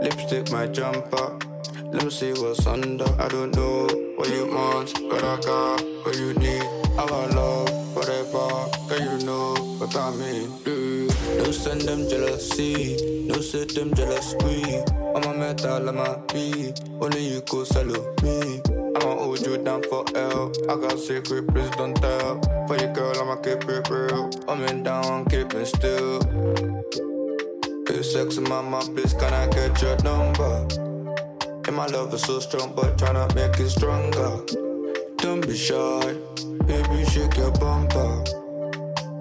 Lipstick, 0.00 0.50
my 0.50 0.66
jumper. 0.66 1.38
Let 1.92 2.04
me 2.04 2.10
see 2.10 2.32
what's 2.32 2.66
under. 2.66 3.04
I 3.20 3.28
don't 3.28 3.54
know 3.54 3.86
what 4.16 4.30
you 4.30 4.46
want, 4.46 4.94
but 5.10 5.22
I 5.22 5.36
got 5.42 5.82
what 6.04 6.16
you 6.16 6.32
need. 6.34 6.64
Our 6.96 7.28
love, 7.36 7.68
whatever. 7.94 8.48
Girl, 8.88 9.18
you 9.18 9.26
know 9.26 9.56
what 9.76 9.94
I 9.94 10.10
mean. 10.12 10.48
Yeah. 10.64 11.44
No 11.44 11.50
send 11.50 11.82
them 11.82 12.08
jealousy, 12.08 13.26
no 13.26 13.42
set 13.42 13.74
them 13.74 13.92
jealous 13.94 14.34
we. 14.42 14.64
I'm 15.14 15.24
a 15.24 15.34
metal, 15.34 15.86
I'm 15.86 15.98
a 15.98 16.22
B. 16.32 16.72
Only 16.98 17.28
you 17.28 17.42
could 17.42 17.66
sell 17.66 17.84
me. 18.22 18.83
I'ma 19.04 19.16
hold 19.16 19.46
you 19.46 19.58
down 19.58 19.82
for 19.82 20.02
L. 20.16 20.50
I 20.66 20.76
got 20.76 20.98
secret, 20.98 21.46
please 21.48 21.68
don't 21.76 21.94
tell. 21.94 22.40
For 22.66 22.78
your 22.78 22.90
girl, 22.94 23.12
I'ma 23.20 23.36
keep 23.36 23.62
it 23.68 23.90
real. 23.90 24.30
I'm 24.48 24.64
in 24.64 24.82
down, 24.82 25.26
keep 25.26 25.52
it 25.52 25.66
still. 25.66 26.22
Hey, 27.86 28.02
sexy 28.02 28.40
mama, 28.40 28.80
please 28.94 29.12
can 29.12 29.34
I 29.34 29.46
get 29.48 29.82
your 29.82 29.98
number? 30.04 30.66
And 31.66 31.76
my 31.76 31.84
love 31.84 32.14
is 32.14 32.22
so 32.22 32.40
strong, 32.40 32.72
but 32.74 32.96
tryna 32.96 33.28
make 33.34 33.60
it 33.60 33.68
stronger. 33.68 34.40
Don't 35.18 35.46
be 35.46 35.54
shy, 35.54 36.14
baby, 36.64 37.04
shake 37.10 37.36
your 37.36 37.52
bumper. 37.52 38.24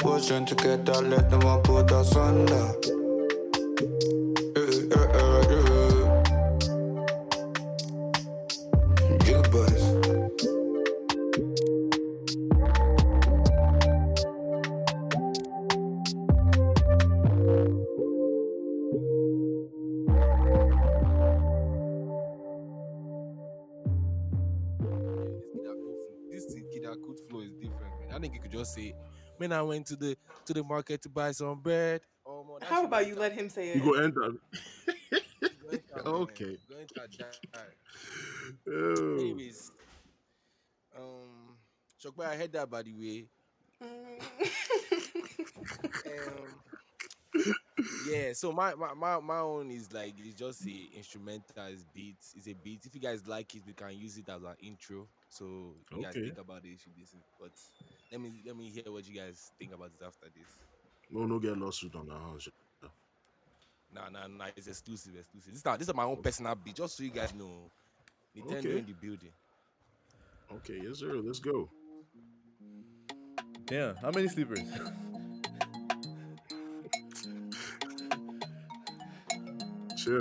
Was 0.06 0.30
trying 0.30 0.46
to 0.46 0.56
get 0.56 0.86
that, 0.86 1.04
let 1.04 1.30
no 1.30 1.40
one 1.40 1.62
put 1.62 1.92
us 1.92 2.16
under. 2.16 3.03
"Man, 29.44 29.52
I 29.52 29.61
went 29.61 29.88
to 29.88 29.95
the 29.95 30.18
to 30.45 30.53
the 30.53 30.64
market 30.64 31.02
to 31.02 31.10
buy 31.10 31.32
some 31.32 31.60
bread." 31.60 32.02
Oh, 32.26 32.44
man, 32.44 32.60
How 32.70 32.86
about 32.86 33.02
like 33.02 33.07
you 33.07 33.15
let 33.15 33.34
him 33.34 33.49
say 33.49 33.70
it? 33.70 33.76
You 33.78 33.84
go 33.84 33.94
enter. 33.94 34.32
Go. 34.32 34.38
Okay. 36.06 36.57
Go 36.70 36.76
enter 36.80 37.07
that. 37.20 37.38
Oh. 38.68 39.20
Anyways, 39.20 39.72
um, 40.98 41.57
Shokba, 42.02 42.26
I 42.26 42.36
heard 42.36 42.53
that 42.53 42.70
by 42.70 42.84
the 42.84 42.94
way. 42.94 43.28
um, 43.82 43.91
yeah, 48.10 48.34
so 48.34 48.52
my, 48.52 48.74
my 48.76 48.94
my 48.94 49.20
my 49.20 49.40
own 49.40 49.72
is 49.72 49.91
like 49.91 50.14
it's 50.18 50.40
just 50.40 50.65
a 50.65 50.90
instrumental, 50.95 51.65
it's 51.65 51.84
beats, 51.94 52.34
it's 52.38 52.48
a 52.48 52.53
beat. 52.53 52.86
If 52.86 52.95
you 52.95 53.02
guys 53.02 53.28
like 53.28 53.53
it, 53.56 53.64
we 53.65 53.74
can 53.74 53.98
use 53.98 54.18
it 54.18 54.30
as 54.30 54.41
an 54.44 54.56
intro. 54.61 55.07
So 55.34 55.76
you 55.90 56.04
guys 56.04 56.16
Okay. 56.16 56.26
think 56.26 56.38
about 56.38 56.64
it, 56.64 56.68
you 56.70 56.78
should 56.78 56.94
listen. 56.98 57.20
But 57.40 57.52
let 58.12 58.22
me 58.22 58.44
let 58.46 58.56
me 58.56 58.70
hear 58.70 58.92
what 58.92 59.08
you 59.08 59.20
guys 59.20 59.52
think 59.58 59.74
about 59.74 59.92
it 60.00 60.06
after 60.06 60.28
this. 60.36 60.48
No, 61.10 61.26
no 61.26 61.40
get 61.40 61.58
lawsuit 61.58 61.96
on 61.96 62.08
that 62.08 62.20
house. 62.20 62.48
Nah, 63.92 64.10
nah, 64.10 64.28
nah. 64.28 64.48
It's 64.56 64.68
exclusive, 64.68 65.16
exclusive. 65.18 65.54
This 65.54 65.66
is 65.66 65.78
this 65.80 65.88
is 65.90 65.96
my 65.96 66.04
own 66.04 66.22
personal 66.22 66.54
beat, 66.56 66.76
just 66.76 66.98
so 66.98 67.04
you 67.04 67.10
guys 67.12 67.34
know. 67.34 67.72
Nintendo 68.36 68.58
Okay. 68.60 68.78
in 68.80 68.86
the 68.86 68.94
building. 68.94 69.32
Okay, 70.52 70.80
yes 70.84 71.00
sir. 71.00 71.14
Let's 71.24 71.40
go. 71.40 71.70
Yeah. 73.72 73.94
How 74.02 74.12
many 74.12 74.28
sleepers? 74.28 74.60
Chill. 79.98 80.20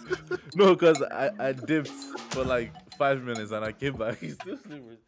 no, 0.54 0.74
because 0.74 1.02
I, 1.02 1.30
I 1.38 1.52
dipped 1.52 1.88
for 2.32 2.44
like 2.44 2.72
five 2.98 3.22
minutes 3.22 3.52
and 3.52 3.64
I 3.64 3.72
came 3.72 3.96
back. 3.96 4.18
He's 4.20 4.34
still 4.34 4.58
sleepers. 4.58 4.98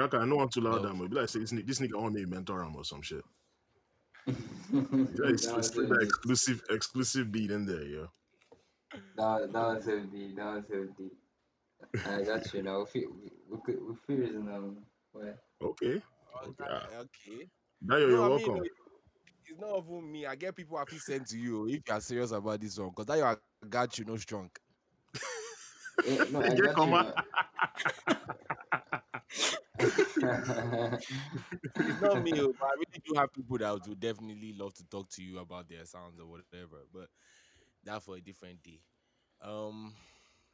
Cracker, 0.00 0.22
I 0.22 0.24
know 0.24 0.40
I'm 0.40 0.48
too 0.48 0.62
loud, 0.62 0.82
No. 0.82 0.88
damn, 0.88 0.98
but 0.98 1.12
like, 1.12 1.28
say 1.28 1.40
this 1.40 1.52
nigga, 1.52 1.66
this 1.66 1.78
nigga 1.78 2.02
on 2.02 2.14
me 2.14 2.24
mentor 2.24 2.62
him 2.62 2.74
or 2.74 2.84
some 2.84 3.02
shit. 3.02 3.22
Yeah, 4.26 4.34
that, 4.72 5.30
it's, 5.34 5.46
it's 5.46 5.76
like 5.76 5.88
that 5.88 6.02
exclusive 6.02 6.62
exclusive 6.70 7.30
beat 7.30 7.50
in 7.50 7.66
there, 7.66 7.84
yeah. 7.84 8.06
that, 9.16 9.52
that 9.52 9.66
was 9.66 9.84
heavy. 9.84 10.34
That 10.34 10.54
was 10.54 10.64
heavy. 10.72 11.10
I 12.06 12.22
got 12.22 12.54
you 12.54 12.62
now. 12.62 12.86
We 12.94 13.06
we 13.06 13.30
we 13.50 13.58
could 13.62 13.78
we 13.86 13.94
fears 14.06 14.36
um 14.36 14.78
what? 15.12 15.38
Okay. 15.62 16.00
okay, 16.46 16.64
ah. 16.66 16.86
okay. 17.00 17.48
Dayo, 17.84 18.08
you're 18.08 18.24
I 18.24 18.28
mean, 18.28 18.46
welcome. 18.46 18.64
It's 19.46 19.60
not 19.60 19.84
even 19.84 20.12
me. 20.12 20.24
I 20.24 20.34
get 20.34 20.56
people 20.56 20.78
happy 20.78 20.98
sent 20.98 21.26
to 21.28 21.38
you 21.38 21.66
if 21.66 21.82
you 21.86 21.94
are 21.94 22.00
serious 22.00 22.30
about 22.30 22.58
this 22.60 22.78
one. 22.78 22.90
Cause 22.92 23.04
that 23.06 23.18
you 23.18 23.24
are 23.24 23.38
got 23.68 23.98
you 23.98 24.06
no 24.06 24.16
strong. 24.16 24.50
Eh, 26.06 26.24
no, 26.30 26.40
I 26.42 26.48
Get 26.48 26.58
got 26.58 26.58
you 26.58 26.72
come 26.72 26.90
now. 26.90 27.12
it's 31.86 32.00
not 32.00 32.20
me, 32.20 32.40
oh, 32.40 32.52
but 32.58 32.66
I 32.66 32.74
really 32.74 33.02
do 33.04 33.14
have 33.16 33.32
people 33.32 33.58
that 33.58 33.86
would 33.86 34.00
definitely 34.00 34.52
love 34.54 34.74
to 34.74 34.84
talk 34.88 35.08
to 35.10 35.22
you 35.22 35.38
about 35.38 35.68
their 35.68 35.84
sounds 35.84 36.18
or 36.20 36.26
whatever. 36.26 36.84
But 36.92 37.08
that 37.84 38.02
for 38.02 38.16
a 38.16 38.20
different 38.20 38.62
day. 38.62 38.80
Um, 39.42 39.94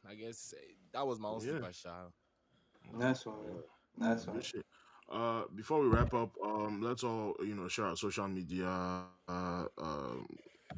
I 0.07 0.15
guess 0.15 0.53
eh, 0.57 0.73
that 0.93 1.05
was 1.05 1.19
my 1.19 1.29
own 1.29 1.41
Yeah. 1.41 1.41
sleeper 1.41 1.71
shout. 1.73 2.13
Nice 2.93 3.25
one. 3.25 3.37
man. 3.45 3.63
Nice 3.97 4.27
one. 4.27 4.41
Good 4.41 4.43
shit. 4.43 4.65
Uh, 5.11 5.43
before 5.55 5.81
we 5.81 5.87
wrap 5.87 6.13
up, 6.13 6.31
um, 6.43 6.81
let's 6.81 7.03
all 7.03 7.35
you 7.41 7.55
know 7.55 7.67
share 7.67 7.85
our 7.85 7.95
social 7.95 8.27
media 8.27 8.67
uh, 8.67 9.65
um, 9.77 10.27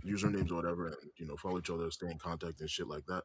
usernames 0.06 0.52
or 0.52 0.56
whatever, 0.56 0.88
and 0.88 0.98
you 1.18 1.26
know 1.26 1.36
follow 1.36 1.60
each 1.60 1.70
other, 1.70 1.90
stay 1.91 2.10
in 2.10 2.18
contact 2.18 2.60
and 2.61 2.70
shit 2.70 2.88
like 2.88 3.06
that. 3.07 3.24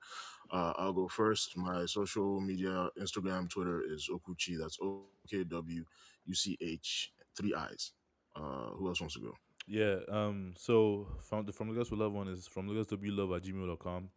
Uh, 0.51 0.73
I'll 0.77 0.93
go 0.93 1.09
first. 1.09 1.57
My 1.57 1.87
social 1.87 2.41
media, 2.41 2.89
Instagram, 3.01 3.49
Twitter 3.51 3.83
is 3.87 4.09
Okwuchi. 4.11 4.59
That's 4.59 4.79
O 4.83 5.03
K 5.29 5.45
W 5.45 5.85
U 6.27 6.35
C 6.35 6.57
H 6.61 7.13
three 7.37 7.55
eyes. 7.55 7.93
Uh, 8.37 8.71
who 8.77 8.89
else 8.89 9.01
wants 9.01 9.15
to 9.15 9.21
go? 9.21 9.35
Yeah. 9.67 9.97
Um. 10.09 10.55
So 10.57 11.09
from 11.21 11.47
the 11.47 11.53
from 11.53 11.71
Lagos 11.71 11.91
we 11.91 11.97
love 11.97 12.13
one 12.13 12.29
is 12.29 12.47
from 12.47 12.69
Lagos 12.69 12.87
to 12.89 12.97
be 12.97 13.11
love 13.11 13.33
at 13.33 13.43
gmail.com. 13.43 14.11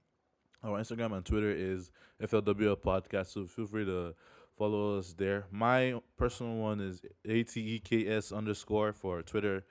Our 0.64 0.80
Instagram 0.80 1.14
and 1.16 1.26
Twitter 1.26 1.52
is 1.52 1.92
FLWL 2.22 2.78
podcast. 2.78 3.28
So 3.28 3.46
feel 3.46 3.68
free 3.68 3.86
to 3.86 4.16
follow 4.58 4.98
us 4.98 5.14
there. 5.14 5.46
My 5.52 6.02
personal 6.18 6.56
one 6.56 6.82
is 6.82 7.02
ATEKS 7.28 8.36
underscore 8.36 8.92
for 8.92 9.22
Twitter 9.22 9.64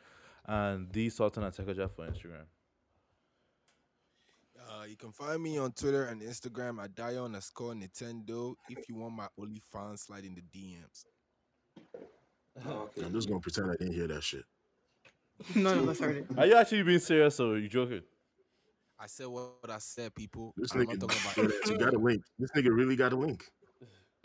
and 0.47 0.93
the 0.93 1.11
Sultan 1.11 1.43
at 1.43 1.57
Tekaja 1.57 1.91
for 1.91 2.07
Instagram. 2.07 2.45
You 4.89 4.97
can 4.97 5.11
find 5.11 5.43
me 5.43 5.59
on 5.59 5.73
Twitter 5.73 6.05
and 6.05 6.23
Instagram 6.23 6.83
at 6.83 6.95
Dio 6.95 7.25
underscore 7.25 7.75
Nintendo. 7.75 8.55
If 8.69 8.89
you 8.89 8.95
want 8.97 9.15
my 9.15 9.27
OnlyFans, 9.39 10.07
slide 10.07 10.25
in 10.25 10.35
the 10.35 10.43
DMs. 10.43 11.05
Oh, 12.65 12.83
okay. 12.85 13.05
I'm 13.05 13.13
just 13.13 13.29
gonna 13.29 13.41
pretend 13.41 13.71
I 13.71 13.75
didn't 13.77 13.95
hear 13.95 14.07
that 14.07 14.23
shit. 14.23 14.45
None 15.55 15.79
of 15.81 15.89
us 15.89 15.99
heard 15.99 16.17
it. 16.17 16.27
Are 16.39 16.47
you 16.47 16.55
actually 16.55 16.85
being 16.85 17.01
serious 17.01 17.41
or 17.41 17.55
are 17.55 17.59
you 17.59 17.69
joking? 17.69 18.03
I 18.99 19.07
said 19.09 19.27
what 19.27 19.69
I 19.69 19.79
said, 19.79 20.15
people. 20.15 20.55
This 20.57 20.73
I'm 20.73 20.87
nigga 20.87 21.01
not 21.01 21.11
talking 21.11 21.45
about 21.45 21.67
you 21.67 21.79
got 21.85 21.95
a 21.95 21.99
link. 21.99 22.23
This 22.39 22.51
nigga 22.53 22.75
really 22.75 22.97
got 22.97 23.13
a 23.13 23.17
link. 23.17 23.45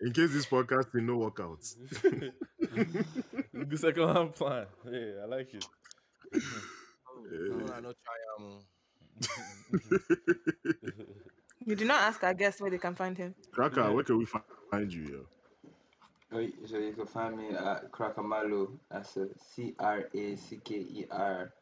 In 0.00 0.12
case 0.12 0.32
this 0.32 0.46
podcast 0.46 0.92
did 0.92 1.02
no 1.02 1.18
workouts. 1.18 1.74
Good 2.00 3.78
second 3.78 4.14
hand 4.14 4.34
plan. 4.34 4.66
Yeah, 4.90 5.24
I 5.24 5.26
like 5.26 5.52
it. 5.52 5.66
No, 7.48 7.80
no 7.80 7.92
try 7.92 8.18
am, 8.38 8.44
um, 8.44 8.62
You 11.64 11.76
did 11.76 11.86
not 11.86 12.02
ask 12.02 12.22
our 12.24 12.34
guest 12.34 12.60
where 12.60 12.70
they 12.70 12.78
can 12.78 12.94
find 12.94 13.16
him. 13.16 13.34
Kraka, 13.52 13.92
where 13.92 14.02
can 14.04 14.18
we 14.18 14.26
find 14.70 14.92
you, 14.92 15.02
yo? 15.04 15.26
Oh, 16.34 16.48
So 16.66 16.78
you 16.78 16.92
can 16.92 17.06
find 17.06 17.36
me 17.36 17.50
at 17.50 17.90
Crackamalu. 17.92 18.78
That's 18.90 19.16
a 19.16 19.28
C 19.38 19.74
R 19.78 20.08
A 20.14 20.36
C 20.36 20.60
K 20.64 20.74
E 20.74 21.04
R 21.10 21.52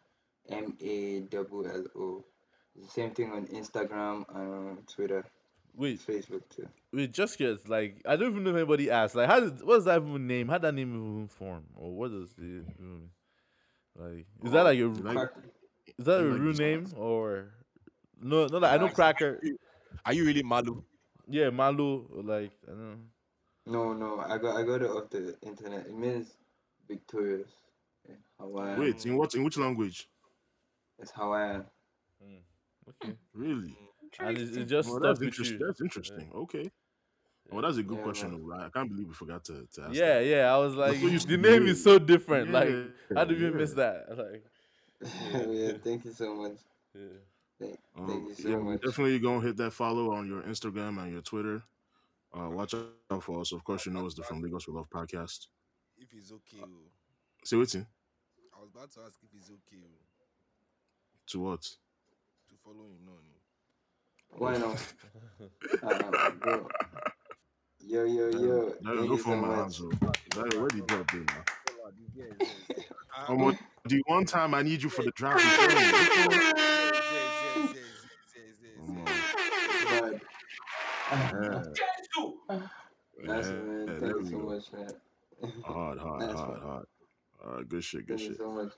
M 0.48 0.76
A 0.80 1.28
L 1.32 1.46
L 1.66 1.84
O. 1.96 2.24
Same 2.88 3.10
thing 3.10 3.32
on 3.32 3.46
Instagram 3.48 4.24
and 4.34 4.54
on 4.54 4.78
Twitter, 4.86 5.24
Wait, 5.74 6.00
Facebook 6.00 6.42
too. 6.54 6.68
wait, 6.92 7.12
just 7.12 7.36
get 7.36 7.68
like 7.68 8.00
I 8.06 8.16
don't 8.16 8.30
even 8.30 8.44
know 8.44 8.50
if 8.50 8.56
anybody 8.56 8.90
asked. 8.90 9.14
Like, 9.16 9.28
how 9.28 9.40
did 9.40 9.62
what's 9.62 9.84
that 9.84 10.00
even 10.00 10.26
name? 10.26 10.48
How 10.48 10.58
that 10.58 10.74
name 10.74 10.94
even 10.94 11.28
form? 11.28 11.64
Or 11.76 11.94
what 11.94 12.10
does 12.10 12.30
it 12.38 12.42
even 12.42 12.74
mean? 12.78 13.10
Like, 13.96 14.26
is 14.44 14.52
that 14.52 14.60
oh. 14.60 14.64
like 14.64 14.78
a 14.78 14.84
Like- 14.84 15.16
Crack, 15.16 15.30
is 16.00 16.06
that 16.06 16.20
a 16.20 16.24
like 16.24 16.40
real 16.40 16.52
this 16.52 16.58
name 16.58 16.86
or 16.96 17.52
no? 18.20 18.46
No, 18.46 18.58
like, 18.58 18.72
I 18.72 18.76
know 18.78 18.88
Cracker. 18.88 19.38
Are 20.04 20.14
you 20.14 20.24
really 20.24 20.42
Malu? 20.42 20.82
Yeah, 21.28 21.50
Malu. 21.50 22.06
Like, 22.24 22.52
I 22.66 22.70
don't 22.70 22.90
know. 22.90 22.96
no, 23.66 23.92
no, 23.92 24.20
I 24.20 24.38
got 24.38 24.56
I 24.56 24.62
got 24.62 24.80
it 24.82 24.90
off 24.90 25.10
the 25.10 25.36
internet. 25.42 25.86
It 25.86 25.96
means 25.96 26.38
victorious. 26.88 27.50
Yeah, 28.08 28.14
Hawaiian. 28.40 28.80
Wait, 28.80 29.04
in 29.04 29.16
what 29.16 29.34
in 29.34 29.44
which 29.44 29.58
language? 29.58 30.08
It's 30.98 31.10
Hawaiian. 31.10 31.64
Hmm, 32.22 32.36
okay, 32.88 33.14
Really? 33.34 33.76
and 34.18 34.38
it's, 34.38 34.56
it 34.56 34.64
just 34.64 34.88
Well, 34.88 35.00
that's 35.00 35.20
interesting. 35.20 35.58
you. 35.60 35.66
That's 35.66 35.80
interesting. 35.80 36.30
Okay. 36.34 36.70
Well, 37.50 37.62
that's 37.62 37.78
a 37.78 37.82
good 37.82 37.98
Yeah, 37.98 38.04
question, 38.04 38.46
right? 38.46 38.66
I 38.66 38.70
can't 38.70 38.88
believe 38.88 39.08
we 39.08 39.14
forgot 39.14 39.44
to, 39.46 39.66
to 39.74 39.82
ask. 39.82 39.94
Yeah, 39.94 40.20
that. 40.20 40.26
yeah. 40.26 40.54
I 40.54 40.58
was 40.58 40.74
like, 40.74 41.00
the 41.00 41.36
name 41.36 41.66
is 41.66 41.82
so 41.82 41.98
different. 41.98 42.48
Yeah, 42.48 42.58
like, 42.58 42.74
how 43.14 43.24
did 43.24 43.38
we 43.38 43.46
yeah. 43.46 43.50
miss 43.50 43.72
that? 43.72 44.06
Like, 44.16 44.44
yeah, 45.48 45.72
thank 45.82 46.04
you 46.04 46.12
so 46.12 46.34
much. 46.34 46.58
yeah. 46.94 47.18
Thank, 47.58 47.78
Um, 47.96 48.06
thank 48.06 48.28
you 48.28 48.34
so 48.34 48.48
yeah, 48.48 48.56
much. 48.58 48.82
definitely 48.82 49.18
gonna 49.18 49.40
hit 49.40 49.56
that 49.58 49.72
follow 49.72 50.12
on 50.12 50.26
your 50.26 50.42
Instagram 50.42 51.02
and 51.02 51.12
your 51.12 51.22
Twitter. 51.22 51.62
Uh, 52.32 52.48
watch 52.50 52.74
out 52.74 53.22
for 53.22 53.40
us. 53.40 53.52
Of 53.52 53.64
course, 53.64 53.86
you 53.86 53.92
know 53.92 54.06
it's 54.06 54.14
the 54.14 54.22
From 54.22 54.40
Lagos 54.42 54.66
We 54.68 54.74
Love 54.74 54.88
podcast. 54.88 55.46
If 55.98 56.12
it's 56.14 56.32
okay. 56.32 56.62
oh. 56.62 56.68
Say 57.44 57.56
what's 57.56 57.74
in 57.74 57.86
I 58.56 58.60
was 58.60 58.70
about 58.74 58.90
to 58.92 59.00
ask 59.00 59.18
if 59.22 59.30
it's 59.36 59.50
okay 59.50 59.82
oh, 59.84 59.98
to 61.28 61.40
what? 61.40 61.62
to 61.62 62.54
follow 62.64 62.84
him. 62.84 62.98
No, 63.04 63.12
no. 63.12 64.38
Why 64.38 64.56
not? 64.56 64.94
uh, 65.82 66.30
bro. 66.32 66.68
Yo, 67.80 68.04
yo, 68.04 68.28
yo. 68.28 68.74
That 68.82 68.96
Thank 68.96 69.08
go 69.08 69.16
you 69.16 69.18
for 69.18 69.30
so 69.30 69.36
my 69.36 69.48
much. 69.48 69.56
hands, 69.56 69.78
though. 69.78 70.42
That 70.42 70.54
where 70.54 70.68
the 70.68 70.82
drop 70.86 71.12
in, 71.14 71.24
man? 71.24 71.44
Ah, 73.16 73.34
Um, 73.84 73.88
the 73.88 74.02
one 74.06 74.24
time 74.24 74.54
I 74.54 74.62
need 74.62 74.82
you 74.82 74.88
for 74.90 75.02
the 75.02 75.10
drop. 75.12 75.38
you 75.38 75.46
Yeah. 81.12 81.62
Yeah, 83.22 83.52
man. 83.52 83.86
there 83.86 83.98
Thank 83.98 84.16
you 84.16 84.24
so 84.24 84.38
much, 84.38 84.72
man. 84.72 84.90
Hard, 85.64 85.98
hard, 85.98 86.20
Nice 86.20 86.34
hard, 86.34 86.62
hard. 86.62 86.86
All 87.44 87.52
right, 87.56 87.68
good 87.68 87.82
shit, 87.84 88.06
good 88.06 88.20
shit. 88.20 88.38
Thank 88.38 88.40
you 88.40 88.46
shit. 88.46 88.56
so 88.56 88.64
much. 88.64 88.72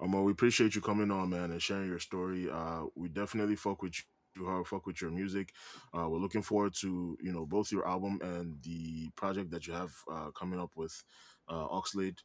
Um, 0.00 0.24
we 0.24 0.32
appreciate 0.32 0.74
you 0.74 0.80
coming 0.80 1.10
on, 1.10 1.30
man, 1.30 1.50
and 1.50 1.62
sharing 1.62 1.88
your 1.88 1.98
story. 1.98 2.48
Uh, 2.50 2.84
we 2.94 3.08
definitely 3.08 3.56
fuck 3.56 3.82
with 3.82 3.94
you 4.36 4.46
hard, 4.46 4.66
fuck 4.66 4.86
with 4.86 5.00
your 5.00 5.10
music. 5.10 5.52
Uh, 5.92 6.08
we're 6.08 6.18
looking 6.18 6.42
forward 6.42 6.74
to 6.80 7.16
you 7.20 7.32
know 7.32 7.46
both 7.46 7.72
your 7.72 7.86
album 7.88 8.18
and 8.22 8.62
the 8.62 9.08
project 9.16 9.50
that 9.50 9.66
you 9.66 9.72
have 9.72 9.92
uh, 10.10 10.30
coming 10.30 10.60
up 10.60 10.70
with 10.76 11.02
uh, 11.48 11.66
Oxlade. 11.68 12.18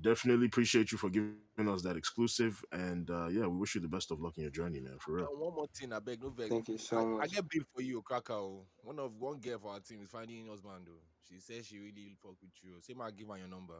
Definitely 0.00 0.46
appreciate 0.46 0.92
you 0.92 0.98
for 0.98 1.10
giving 1.10 1.36
us 1.68 1.82
that 1.82 1.96
exclusive. 1.96 2.62
And 2.72 3.10
uh, 3.10 3.28
yeah, 3.28 3.46
we 3.46 3.56
wish 3.56 3.74
you 3.74 3.80
the 3.80 3.88
best 3.88 4.10
of 4.10 4.20
luck 4.20 4.34
in 4.36 4.42
your 4.42 4.52
journey, 4.52 4.80
man. 4.80 4.96
For 4.98 5.14
real. 5.14 5.28
And 5.30 5.40
one 5.40 5.54
more 5.54 5.66
thing, 5.74 5.92
I 5.92 5.98
beg, 5.98 6.22
no 6.22 6.30
vex. 6.30 6.50
Thank 6.50 6.68
you 6.68 6.78
so 6.78 7.18
I, 7.18 7.24
I 7.24 7.26
get 7.26 7.48
beef 7.48 7.64
for 7.74 7.82
you, 7.82 8.02
Kaka. 8.02 8.34
oh. 8.34 8.66
One 8.82 8.98
of 8.98 9.12
one 9.18 9.38
girl 9.38 9.58
for 9.58 9.72
our 9.72 9.80
team 9.80 10.00
is 10.02 10.10
finding 10.10 10.46
husband 10.46 10.86
though. 10.86 11.02
She 11.28 11.40
says 11.40 11.66
she 11.66 11.78
really 11.78 12.16
fuck 12.22 12.36
with 12.40 12.50
you. 12.62 12.74
Say 12.80 12.94
ma 12.94 13.10
give 13.10 13.28
her 13.28 13.38
your 13.38 13.48
number. 13.48 13.74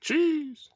Cheese. 0.00 0.68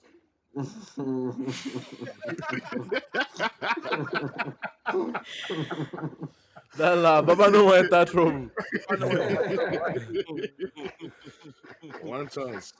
That 6.76 6.98
laugh, 6.98 7.26
Baba 7.26 7.50
no 7.50 7.64
want 7.64 7.84
enter 7.84 8.04
trouble. 8.04 8.50
One 12.02 12.28
chance. 12.28 12.72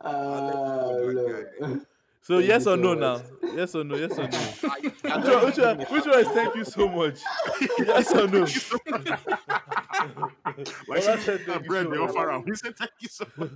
Ah, 0.00 0.90
So 2.22 2.38
yes 2.38 2.66
or 2.66 2.76
no 2.76 2.94
now? 2.94 3.22
Yes 3.54 3.74
or 3.74 3.84
no? 3.84 3.96
Yes 3.96 4.18
or 4.18 4.28
no? 4.28 4.38
which, 4.78 5.26
one, 5.26 5.44
which, 5.46 5.58
one, 5.58 5.78
which 5.78 6.06
one 6.06 6.18
is 6.20 6.28
thank 6.28 6.54
you 6.54 6.64
so 6.64 6.88
much? 6.88 7.18
Yes 7.78 8.12
or 8.14 8.28
no? 8.28 8.40
Like 8.40 8.58
Baba 10.88 11.00
said 11.02 11.20
said, 11.20 11.40
thank 11.46 11.62
you 11.62 11.68
bread, 11.68 11.84
so 11.84 11.90
they 11.90 11.98
much. 11.98 12.16
offer. 12.16 12.42
He 12.46 12.54
said, 12.54 12.76
thank 12.76 12.90
you 13.00 13.08
so 13.08 13.26
much. 13.36 13.50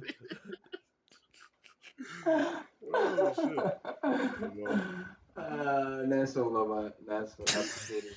oh, 2.95 3.35
shit. 3.37 3.81
Ah, 5.37 6.03
nice 6.07 6.35
one, 6.35 6.53
Baba. 6.53 6.93
Nice 7.07 7.35
one. 7.39 7.49
Appreciate 7.49 8.05
it. 8.05 8.17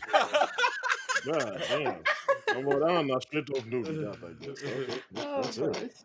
God 1.25 1.63
damn. 1.69 2.03
Come 2.47 2.67
on 2.67 2.79
down 2.87 3.07
now, 3.07 3.19
straight 3.19 3.49
up 3.49 3.65
no 3.67 3.81
be 3.81 3.91
that, 3.91 4.17
I 4.23 5.41
That's 5.41 5.57
it. 5.57 6.03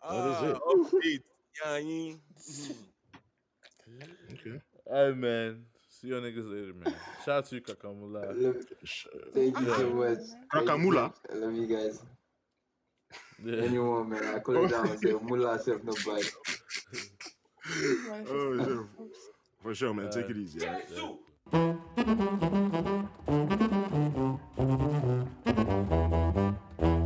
What 0.00 0.26
is 0.26 0.42
it? 0.50 0.56
Okay. 0.74 2.16
okay. 4.32 4.60
All 4.86 5.06
right, 5.06 5.16
man. 5.16 5.64
See 5.88 6.08
you 6.08 6.14
niggas 6.14 6.50
later, 6.50 6.74
man. 6.74 6.94
Shout 7.24 7.38
out 7.38 7.46
to 7.46 7.54
you, 7.56 7.60
Kakamula. 7.60 8.22
Thank 9.34 9.58
you 9.60 9.74
so 9.74 9.90
much. 9.90 10.18
Kakamula. 10.52 11.12
I 11.30 11.34
love 11.34 11.54
you 11.54 11.66
guys. 11.66 12.00
Yeah. 13.44 13.62
Anyone, 13.62 14.10
man. 14.10 14.34
I 14.34 14.38
call 14.38 14.64
it 14.64 14.70
down 14.70 14.88
and 14.88 15.00
say, 15.00 15.14
Mula, 15.22 15.58
self, 15.58 15.82
no 15.82 15.92
bite. 16.06 16.32
oh, 18.30 18.64
sure. 18.64 18.88
For 19.62 19.74
sure, 19.74 19.94
man. 19.94 20.06
Uh, 20.06 20.12
Take 20.12 20.30
it 20.30 20.36
easy. 20.36 20.66
Right? 20.66 20.84
Yeah. 20.94 21.74
Yeah. 26.78 26.97